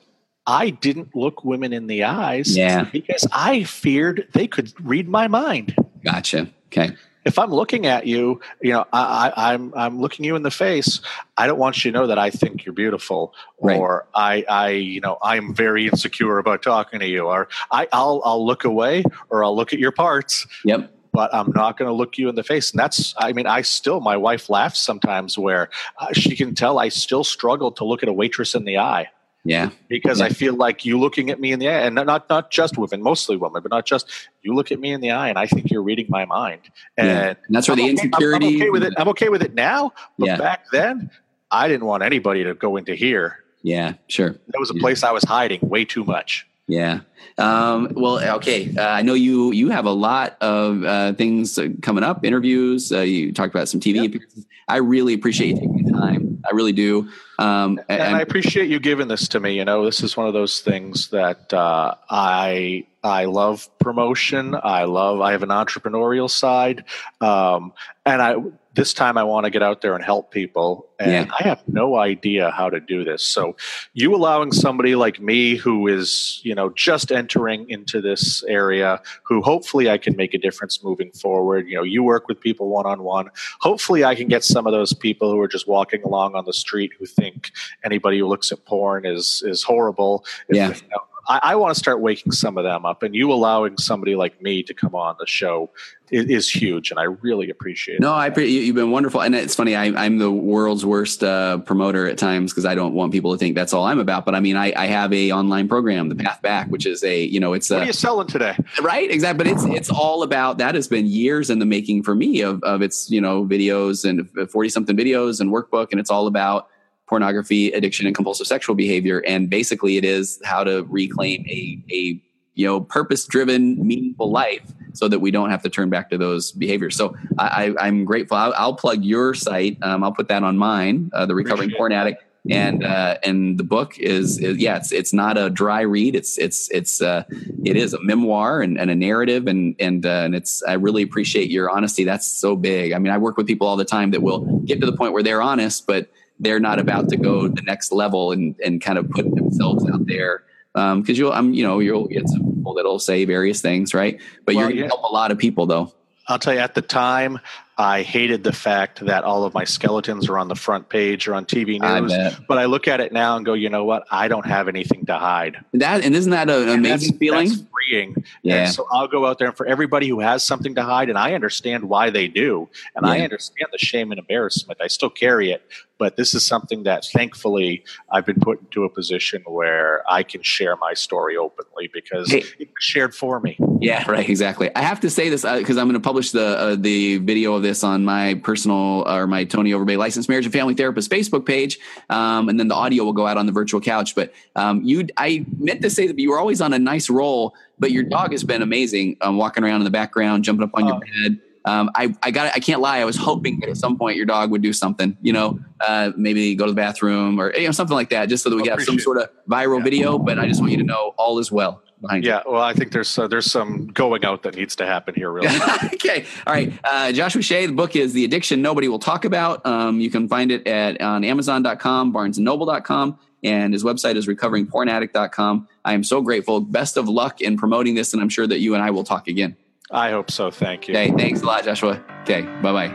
I 0.46 0.72
didn't 0.72 1.16
look 1.16 1.44
women 1.44 1.72
in 1.74 1.88
the 1.88 2.04
eyes 2.04 2.56
Yeah. 2.58 2.84
because 2.92 3.26
I 3.32 3.64
feared 3.64 4.28
they 4.34 4.48
could 4.48 4.74
read 4.86 5.08
my 5.08 5.28
mind. 5.28 5.76
Gotcha. 6.04 6.50
Okay. 6.68 6.96
If 7.26 7.40
I'm 7.40 7.52
looking 7.54 7.86
at 7.86 8.06
you, 8.06 8.42
you 8.62 8.74
know, 8.74 8.86
I, 8.92 9.32
I, 9.38 9.54
I'm 9.54 9.74
I'm 9.76 10.02
looking 10.02 10.26
you 10.26 10.36
in 10.36 10.44
the 10.44 10.52
face. 10.52 11.00
I 11.38 11.48
don't 11.48 11.58
want 11.58 11.86
you 11.86 11.92
to 11.92 11.98
know 11.98 12.08
that 12.08 12.20
I 12.20 12.30
think 12.30 12.66
you're 12.66 12.74
beautiful, 12.74 13.34
Right. 13.62 13.80
or 13.80 14.06
I, 14.14 14.44
I, 14.50 14.70
you 14.72 15.00
know, 15.00 15.18
I'm 15.24 15.54
very 15.56 15.88
insecure 15.88 16.38
about 16.40 16.62
talking 16.62 17.00
to 17.00 17.08
you, 17.08 17.22
or 17.28 17.48
I, 17.72 17.88
I'll 17.94 18.22
I'll 18.26 18.46
look 18.46 18.66
away, 18.66 19.06
or 19.30 19.46
I'll 19.46 19.56
look 19.56 19.72
at 19.72 19.80
your 19.80 19.94
parts, 19.94 20.46
Yep. 20.66 20.92
but 21.14 21.34
I'm 21.34 21.52
not 21.56 21.78
going 21.78 21.88
to 21.88 21.94
look 21.94 22.18
you 22.18 22.28
in 22.28 22.36
the 22.36 22.44
face. 22.44 22.72
And 22.72 22.80
that's, 22.80 23.14
I 23.18 23.32
mean, 23.32 23.48
I 23.48 23.62
still, 23.62 24.02
my 24.02 24.18
wife 24.18 24.50
laughs 24.50 24.82
sometimes 24.82 25.38
where 25.38 25.70
uh, 26.00 26.12
she 26.12 26.36
can 26.36 26.54
tell 26.56 26.78
I 26.78 26.90
still 26.90 27.24
struggle 27.24 27.72
to 27.74 27.86
look 27.86 28.04
at 28.04 28.10
a 28.10 28.14
waitress 28.14 28.54
in 28.54 28.66
the 28.66 28.80
eye 28.80 29.08
Yeah. 29.46 29.70
because 29.90 30.20
Yeah. 30.20 30.28
I 30.28 30.30
feel 30.30 30.54
like 30.56 30.86
you 30.86 30.98
looking 31.00 31.30
at 31.30 31.40
me 31.40 31.52
in 31.52 31.60
the 31.60 31.68
eye, 31.68 31.82
and 31.82 31.96
not 31.96 32.30
not 32.30 32.50
just 32.50 32.78
women, 32.78 33.02
mostly 33.02 33.36
women, 33.38 33.62
but 33.62 33.72
not 33.72 33.86
just 33.86 34.10
you 34.42 34.54
look 34.54 34.72
at 34.72 34.80
me 34.80 34.92
in 34.94 35.02
the 35.02 35.12
eye, 35.12 35.28
and 35.30 35.38
I 35.38 35.46
think 35.48 35.70
you're 35.70 35.84
reading 35.84 36.06
my 36.10 36.26
mind. 36.26 36.62
And 36.98 37.08
Yeah. 37.08 37.28
And 37.28 37.38
that's 37.56 37.68
where 37.68 37.74
I'm 37.74 37.78
the 37.80 37.84
okay- 37.84 38.00
I'm- 38.02 38.08
insecurity. 38.08 38.48
I'm, 38.48 38.56
okay 38.56 38.70
with 38.70 38.84
it. 38.84 38.94
I'm 38.98 39.08
okay 39.10 39.30
with 39.30 39.44
it 39.44 39.54
now, 39.54 39.92
but 40.18 40.26
Yeah. 40.28 40.38
back 40.38 40.66
then, 40.72 41.12
I 41.52 41.68
didn't 41.68 41.86
want 41.86 42.04
anybody 42.04 42.44
to 42.46 42.54
go 42.54 42.78
into 42.78 42.96
here. 42.96 43.40
Yeah. 43.64 43.94
Sure. 44.08 44.30
That 44.32 44.60
was 44.60 44.70
a 44.70 44.74
place 44.76 45.04
I 45.04 45.12
was 45.12 45.24
hiding 45.24 45.60
way 45.62 45.86
too 45.86 46.04
much. 46.04 46.48
Yeah. 46.68 47.02
Um, 47.38 47.92
well, 47.96 48.20
okay. 48.38 48.74
Uh, 48.76 48.88
I 48.88 49.02
know 49.02 49.16
you 49.16 49.52
you 49.52 49.70
have 49.70 49.86
a 49.86 49.92
lot 49.92 50.38
of 50.40 50.84
uh, 50.84 51.14
things 51.14 51.58
uh, 51.60 51.70
coming 51.82 52.04
up, 52.04 52.24
interviews. 52.24 52.92
Uh, 52.92 53.02
you 53.02 53.34
talked 53.34 53.54
about 53.54 53.68
some 53.68 53.80
TV 53.80 53.96
Yep. 53.96 54.06
appearances. 54.08 54.46
I 54.68 54.78
really 54.78 55.14
appreciate 55.14 55.50
you 55.50 55.56
taking 55.56 55.84
the 55.86 55.92
time. 55.92 56.42
I 56.50 56.56
really 56.56 56.72
do. 56.72 57.10
Um, 57.38 57.82
and 57.90 58.16
I 58.16 58.22
appreciate 58.22 58.70
you 58.70 58.80
giving 58.80 59.08
this 59.10 59.28
to 59.30 59.40
me. 59.40 59.58
You 59.58 59.66
know, 59.66 59.84
this 59.84 60.02
is 60.04 60.16
one 60.16 60.28
of 60.28 60.34
those 60.34 60.62
things 60.62 61.10
that 61.10 61.54
uh, 61.54 61.96
I 62.10 62.86
I 63.04 63.26
love 63.26 63.68
promotion. 63.80 64.56
I 64.64 64.86
love. 64.86 65.20
I 65.20 65.34
have 65.34 65.44
an 65.44 65.50
entrepreneurial 65.50 66.30
side, 66.30 66.86
um, 67.20 67.74
and 68.06 68.22
I 68.22 68.36
this 68.76 68.94
time 68.94 69.18
I 69.18 69.24
want 69.24 69.44
to 69.46 69.52
get 69.52 69.62
out 69.62 69.82
there 69.82 69.94
and 69.96 70.04
help 70.04 70.32
people. 70.32 70.88
And 71.00 71.12
Yeah. 71.12 71.26
I 71.40 71.44
have 71.44 71.62
no 71.68 71.98
idea 71.98 72.50
how 72.52 72.70
to 72.70 72.80
do 72.80 73.04
this. 73.04 73.24
So, 73.24 73.56
you 73.94 74.16
allowing 74.16 74.52
somebody 74.52 74.96
like 74.96 75.20
me 75.20 75.56
who 75.56 75.88
is 75.88 76.40
you 76.44 76.56
know 76.56 76.70
just 76.70 77.12
entering 77.12 77.70
into 77.70 78.02
this 78.02 78.44
area, 78.46 79.02
who 79.24 79.42
hopefully 79.42 79.90
I 79.90 79.98
can 79.98 80.16
make 80.16 80.34
a 80.34 80.38
difference 80.38 80.84
moving 80.84 81.12
forward. 81.12 81.68
You 81.68 81.76
know, 81.76 81.84
you 81.84 82.04
work 82.04 82.28
with 82.28 82.40
people 82.40 82.70
one 82.70 82.86
on 82.86 83.04
one 83.04 83.30
hopefully 83.62 84.04
I 84.04 84.16
can 84.16 84.28
get 84.28 84.44
some 84.44 84.66
of 84.68 84.74
those 84.74 84.94
people 84.94 85.32
who 85.32 85.40
are 85.40 85.48
just 85.48 85.68
walking 85.68 86.02
along 86.04 86.36
on 86.36 86.46
the 86.46 86.54
street 86.54 86.92
who 87.00 87.06
think 87.06 87.52
anybody 87.84 88.20
who 88.20 88.28
looks 88.28 88.52
at 88.52 88.66
porn 88.66 89.06
is 89.06 89.44
is 89.46 89.64
horrible. 89.64 90.26
If- 90.50 90.56
Yeah. 90.58 90.68
you 90.70 90.88
know, 90.92 91.02
I, 91.28 91.40
I 91.44 91.56
want 91.56 91.74
to 91.74 91.80
start 91.80 92.02
waking 92.02 92.32
some 92.34 92.58
of 92.58 92.64
them 92.64 92.86
up, 92.86 93.02
and 93.04 93.16
you 93.16 93.32
allowing 93.32 93.78
somebody 93.78 94.16
like 94.16 94.42
me 94.42 94.64
to 94.64 94.74
come 94.74 94.94
on 94.96 95.16
the 95.20 95.26
show 95.28 95.70
is, 96.12 96.26
is 96.26 96.50
huge, 96.50 96.92
and 96.92 97.00
I 97.00 97.04
really 97.04 97.50
appreciate 97.50 97.96
it. 97.96 98.02
no, 98.02 98.12
it. 98.14 98.18
I 98.18 98.30
pre- 98.30 98.50
you- 98.50 98.62
you've 98.62 98.76
been 98.76 98.92
wonderful, 98.92 99.22
and 99.22 99.34
it's 99.34 99.56
funny. 99.56 99.76
I, 99.76 99.86
I'm 100.06 100.18
the 100.18 100.30
world's 100.32 100.86
worst 100.86 101.24
uh, 101.24 101.60
promoter 101.60 102.08
at 102.08 102.18
times 102.18 102.52
because 102.52 102.66
I 102.66 102.76
don't 102.76 102.94
want 102.94 103.12
people 103.14 103.32
to 103.32 103.38
think 103.38 103.56
that's 103.56 103.74
all 103.74 103.86
I'm 103.86 104.00
about. 104.00 104.26
But 104.26 104.36
I 104.36 104.40
mean, 104.42 104.58
I, 104.58 104.74
I 104.76 104.88
have 104.88 105.14
a 105.14 105.32
online 105.32 105.68
program, 105.70 106.10
The 106.10 106.16
Path 106.16 106.42
Back, 106.42 106.68
which 106.68 106.86
is 106.86 107.04
a 107.04 107.24
you 107.24 107.40
know 107.40 107.54
it's 107.54 107.70
What 107.70 107.80
a 107.80 107.84
are 107.84 107.86
you 107.86 107.94
selling 107.94 108.28
today? 108.28 108.58
right 108.82 109.10
exactly 109.10 109.38
but 109.46 109.48
it's 109.48 109.64
it's 109.66 109.90
all 109.90 110.24
about 110.24 110.58
that 110.58 110.76
has 110.76 110.88
been 110.88 111.06
years 111.08 111.50
in 111.50 111.60
the 111.60 111.66
making 111.66 112.04
for 112.04 112.16
me 112.16 112.42
of 112.42 112.62
of 112.64 112.82
its 112.82 113.10
you 113.10 113.22
know 113.22 113.46
videos 113.46 114.04
and 114.08 114.30
40 114.52 114.70
something 114.70 114.96
videos 114.98 115.40
and 115.40 115.52
workbook 115.52 115.88
and 115.92 116.00
it's 116.00 116.10
all 116.12 116.28
about 116.28 116.68
pornography 117.08 117.72
addiction 117.72 118.06
and 118.08 118.16
compulsive 118.16 118.48
sexual 118.48 118.76
behavior. 118.76 119.20
And 119.28 119.50
basically 119.50 119.98
it 119.98 120.06
is 120.06 120.40
how 120.44 120.64
to 120.64 120.84
reclaim 120.90 121.46
a 121.48 121.84
a 121.92 122.22
you 122.56 122.68
know 122.68 122.82
purpose 122.82 123.26
driven 123.26 123.86
meaningful 123.86 124.32
life 124.32 124.72
so 124.94 125.08
that 125.08 125.20
we 125.20 125.32
don't 125.32 125.50
have 125.50 125.64
to 125.64 125.70
turn 125.70 125.90
back 125.90 126.10
to 126.12 126.18
those 126.18 126.52
behaviors. 126.52 126.96
So 126.96 127.16
I, 127.40 127.74
am 127.80 128.06
grateful. 128.06 128.38
I'll, 128.38 128.54
I'll, 128.56 128.76
plug 128.76 129.04
your 129.04 129.34
site. 129.34 129.78
Um, 129.82 130.04
i'll 130.04 130.12
put 130.12 130.28
that 130.28 130.44
on 130.44 130.58
mine 130.58 131.10
uh, 131.14 131.26
the 131.26 131.36
recovering 131.36 131.72
porn 131.76 131.92
addict. 131.92 132.24
And 132.50 132.84
uh, 132.84 133.18
and 133.24 133.58
the 133.58 133.64
book 133.64 133.98
is, 133.98 134.38
is, 134.38 134.58
yeah 134.58 134.76
it's 134.76 134.92
it's 134.92 135.14
not 135.14 135.38
a 135.38 135.50
dry 135.50 135.82
read. 135.82 136.14
It's 136.14 136.38
it's 136.38 136.70
it's 136.72 137.02
uh, 137.02 137.24
it 137.64 137.78
is 137.78 137.94
a 137.94 138.04
memoir 138.04 138.62
and, 138.62 138.78
and 138.78 138.92
a 138.92 138.96
narrative. 138.96 139.48
And 139.48 139.76
and 139.80 140.06
uh, 140.06 140.24
and 140.26 140.36
it's 140.36 140.62
I 140.64 140.74
really 140.74 141.04
appreciate 141.04 141.50
your 141.50 141.70
honesty. 141.70 142.04
That's 142.04 142.28
so 142.28 142.58
big. 142.58 142.92
I 142.92 143.00
mean 143.00 143.14
I 143.14 143.18
work 143.18 143.38
with 143.38 143.48
people 143.48 143.66
all 143.66 143.78
the 143.78 143.86
time 143.86 144.12
that 144.12 144.22
will 144.22 144.60
get 144.66 144.82
to 144.82 144.86
the 144.86 144.96
point 144.96 145.14
where 145.14 145.24
they're 145.24 145.42
honest 145.42 145.88
but 145.88 146.10
they're 146.44 146.60
not 146.60 146.80
about 146.80 147.10
to 147.10 147.18
go 147.18 147.48
the 147.48 147.62
next 147.62 147.92
level 147.92 148.32
and 148.32 148.56
and 148.64 148.82
kind 148.82 148.98
of 148.98 149.10
put 149.10 149.34
themselves 149.36 149.90
out 149.90 150.06
there 150.06 150.44
because 150.74 150.92
um, 150.92 151.04
you'll 151.08 151.32
I'm 151.32 151.54
you 151.54 151.64
know 151.64 151.80
you'll 151.80 152.08
get 152.08 152.28
some 152.28 152.54
people 152.56 152.74
that'll 152.76 153.00
say 153.00 153.26
various 153.26 153.62
things 153.62 153.94
right 153.94 154.20
but 154.46 154.56
well, 154.56 154.66
you're 154.66 154.70
going 154.70 154.76
to 154.78 154.82
yeah. 154.84 154.88
help 154.88 155.04
a 155.04 155.14
lot 155.14 155.32
of 155.32 155.38
people 155.38 155.66
though 155.66 155.94
I'll 156.28 156.40
tell 156.40 156.54
you 156.54 156.60
at 156.60 156.74
the 156.74 156.82
time 156.82 157.40
I 157.78 158.04
hated 158.04 158.44
the 158.44 158.54
fact 158.54 159.06
that 159.06 159.24
all 159.24 159.46
of 159.46 159.54
my 159.54 159.64
skeletons 159.64 160.30
are 160.30 160.38
on 160.38 160.48
the 160.48 160.56
front 160.56 160.90
page 160.90 161.28
or 161.28 161.34
on 161.34 161.46
TV 161.46 161.80
news. 161.80 162.14
I 162.14 162.38
but 162.48 162.60
I 162.60 162.66
look 162.66 162.88
at 162.88 163.00
it 163.00 163.12
now 163.12 163.36
and 163.36 163.46
go, 163.46 163.54
you 163.54 163.70
know 163.70 163.84
what? 163.84 164.06
I 164.12 164.28
don't 164.28 164.46
have 164.46 164.68
anything 164.68 165.08
to 165.08 165.16
hide. 165.16 165.58
That 165.74 166.04
and 166.06 166.16
isn't 166.16 166.32
that 166.32 166.50
an 166.50 166.70
amazing 166.70 167.10
that's, 167.10 167.18
feeling? 167.18 167.50
That's 167.50 167.64
freeing. 167.72 168.24
Yeah. 168.44 168.66
And 168.66 168.72
so 168.72 168.88
I'll 168.92 169.08
go 169.08 169.26
out 169.26 169.40
there 169.40 169.48
and 169.48 169.58
for 169.58 169.66
everybody 169.66 170.08
who 170.08 170.20
has 170.20 170.44
something 170.44 170.76
to 170.76 170.84
hide, 170.84 171.10
and 171.10 171.18
I 171.18 171.34
understand 171.34 171.86
why 171.86 172.12
they 172.12 172.28
do, 172.28 172.70
and 172.96 173.06
yeah. 173.06 173.14
I 173.14 173.20
understand 173.22 173.70
the 173.72 173.80
shame 173.80 174.12
and 174.12 174.20
embarrassment. 174.20 174.80
I 174.80 174.88
still 174.88 175.10
carry 175.10 175.52
it, 175.52 175.64
but 176.04 176.18
this 176.18 176.36
is 176.36 176.46
something 176.46 176.84
that 176.84 177.06
thankfully 177.14 177.82
I've 178.12 178.26
been 178.26 178.42
put 178.42 178.60
into 178.60 178.84
a 178.84 178.90
position 178.90 179.42
where 179.48 180.04
I 180.12 180.22
can 180.22 180.42
share 180.42 180.76
my 180.76 180.94
story 180.94 181.38
openly 181.38 181.90
because 181.94 182.30
hey. 182.30 182.40
it 182.60 182.68
was 182.68 182.84
shared 182.84 183.16
for 183.16 183.40
me. 183.40 183.58
Yeah, 183.80 184.04
right. 184.12 184.30
Exactly. 184.30 184.70
I 184.76 184.82
have 184.82 185.00
to 185.00 185.10
say 185.10 185.30
this 185.30 185.44
because 185.44 185.78
uh, 185.78 185.80
I'm 185.80 185.88
going 185.88 185.94
to 185.94 186.02
publish 186.02 186.32
the 186.32 186.46
uh, 186.46 186.76
the 186.78 187.20
video 187.20 187.54
of 187.54 187.64
this 187.64 187.86
on 187.86 188.04
my 188.04 188.34
personal 188.34 189.08
or 189.08 189.28
my 189.28 189.46
Tony 189.46 189.72
Overbay 189.72 189.96
licensed 189.96 190.28
marriage 190.28 190.44
and 190.44 190.52
family 190.52 190.74
therapist 190.74 191.10
Facebook 191.10 191.46
page, 191.46 191.80
um, 192.10 192.50
and 192.50 192.60
then 192.60 192.68
the 192.68 192.76
audio 192.76 193.06
will 193.06 193.14
go 193.14 193.26
out 193.26 193.38
on 193.38 193.46
the 193.46 193.54
virtual 193.54 193.80
couch. 193.80 194.14
But 194.14 194.34
um, 194.58 194.84
you, 194.84 195.08
I 195.16 195.46
meant 195.58 195.84
to 195.84 195.90
say 195.90 196.06
that 196.08 196.20
you 196.20 196.32
were 196.32 196.40
always 196.40 196.60
on 196.60 196.74
a 196.74 196.80
nice 196.80 197.10
roll, 197.10 197.56
but 197.80 197.92
your 197.92 198.04
dog 198.04 198.34
has 198.34 198.44
been 198.44 198.62
amazing, 198.62 199.16
um, 199.22 199.38
walking 199.38 199.64
around 199.64 199.80
in 199.80 199.86
the 199.86 199.98
background, 200.02 200.44
jumping 200.44 200.66
up 200.66 200.72
on 200.74 200.86
your 200.86 200.98
oh. 200.98 201.00
bed 201.00 201.40
um, 201.66 201.90
I, 201.96 202.14
I 202.22 202.32
got 202.32 202.54
I 202.54 202.60
can't 202.60 202.82
lie. 202.82 203.00
I 203.00 203.06
was 203.06 203.16
hoping 203.16 203.60
that 203.62 203.70
at 203.70 203.78
some 203.78 203.98
point 203.98 204.18
your 204.18 204.26
dog 204.26 204.52
would 204.52 204.62
do 204.62 204.74
something, 204.74 205.18
you 205.22 205.32
know, 205.32 205.60
uh, 205.80 206.12
maybe 206.18 206.56
go 206.56 206.66
to 206.66 206.72
the 206.72 206.76
bathroom 206.76 207.40
or 207.40 207.56
you 207.56 207.66
know 207.66 207.72
something 207.72 207.96
like 207.96 208.10
that, 208.10 208.28
just 208.28 208.44
so 208.44 208.50
that 208.50 208.56
we 208.56 208.68
have 208.68 208.82
some 208.84 209.00
sort 209.00 209.18
of 209.18 209.30
viral 209.50 209.78
yeah. 209.78 209.84
video. 209.84 210.18
But 210.18 210.40
I 210.40 210.48
just 210.48 210.60
want 210.60 210.72
you 210.72 210.78
to 210.80 210.84
know 210.84 211.14
all 211.18 211.40
is 211.40 211.52
well. 211.52 211.82
Behind 212.02 212.26
yeah, 212.26 212.42
well, 212.46 212.62
I 212.62 212.74
think 212.74 212.92
there's 212.92 213.18
uh, 213.18 213.28
there's 213.28 213.50
some 213.50 213.88
going 213.88 214.26
out 214.26 214.44
that 214.44 214.56
needs 214.58 214.76
to 214.76 214.86
happen 214.86 215.16
here, 215.16 215.32
really. 215.32 215.48
okay, 215.94 216.26
all 216.46 216.54
right. 216.54 216.74
Uh, 216.84 217.14
Joshua 217.14 217.42
Shea, 217.42 217.66
the 217.66 217.72
book 217.72 217.96
is 217.96 218.12
"The 218.12 218.26
Addiction 218.26 218.62
Nobody 218.62 218.90
Will 218.90 219.00
Talk 219.00 219.24
About." 219.24 219.66
Um, 219.66 220.02
you 220.02 220.12
can 220.12 220.28
find 220.28 220.52
it 220.52 220.68
at 220.68 221.00
on 221.00 221.24
Amazon.com, 221.24 222.14
BarnesandNoble.com, 222.14 223.20
and 223.46 223.72
his 223.72 223.86
website 223.86 224.18
is 224.18 224.28
RecoveringPornAddict.com. 224.28 225.70
I 225.86 225.94
am 225.94 226.04
so 226.04 226.22
grateful. 226.22 226.60
Best 226.60 226.98
of 226.98 227.08
luck 227.08 227.40
in 227.40 227.56
promoting 227.56 227.96
this, 227.96 228.12
and 228.12 228.22
I'm 228.22 228.28
sure 228.28 228.48
that 228.48 228.60
you 228.60 228.74
and 228.74 228.84
I 228.84 228.90
will 228.90 229.06
talk 229.06 229.30
again. 229.30 229.56
I 229.92 230.10
hope 230.12 230.32
so. 230.32 230.50
Thank 230.52 230.88
you. 230.88 230.96
Okay. 230.96 231.12
Thanks 231.12 231.42
a 231.42 231.46
lot, 231.46 231.64
Joshua. 231.66 232.04
Okay. 232.22 232.42
Bye-bye. 232.62 232.88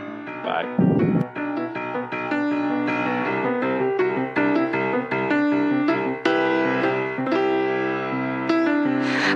Bye. 0.43 0.65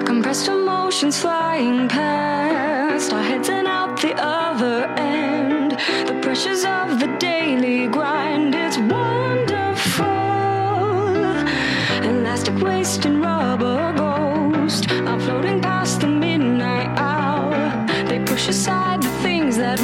Compressed 0.06 0.48
emotions 0.48 1.20
flying 1.22 1.88
past 1.88 3.14
our 3.14 3.24
heads 3.24 3.50
and 3.50 3.68
out 3.68 4.02
the 4.02 4.14
other 4.16 4.86
end. 4.98 5.72
The 6.08 6.20
pressures 6.22 6.66
of 6.66 7.00
the 7.00 7.08
daily 7.20 7.88
grind, 7.88 8.56
it's 8.56 8.78
wonderful. 8.78 10.06
Elastic 12.04 12.60
waste 12.62 13.06
and 13.06 13.22
rubber 13.22 13.94
ghost 13.96 14.90
are 14.92 15.20
floating 15.20 15.62
past 15.62 16.02
the 16.02 16.08
push 18.34 18.48
aside 18.48 19.00
the 19.00 19.10
things 19.22 19.58
that 19.58 19.80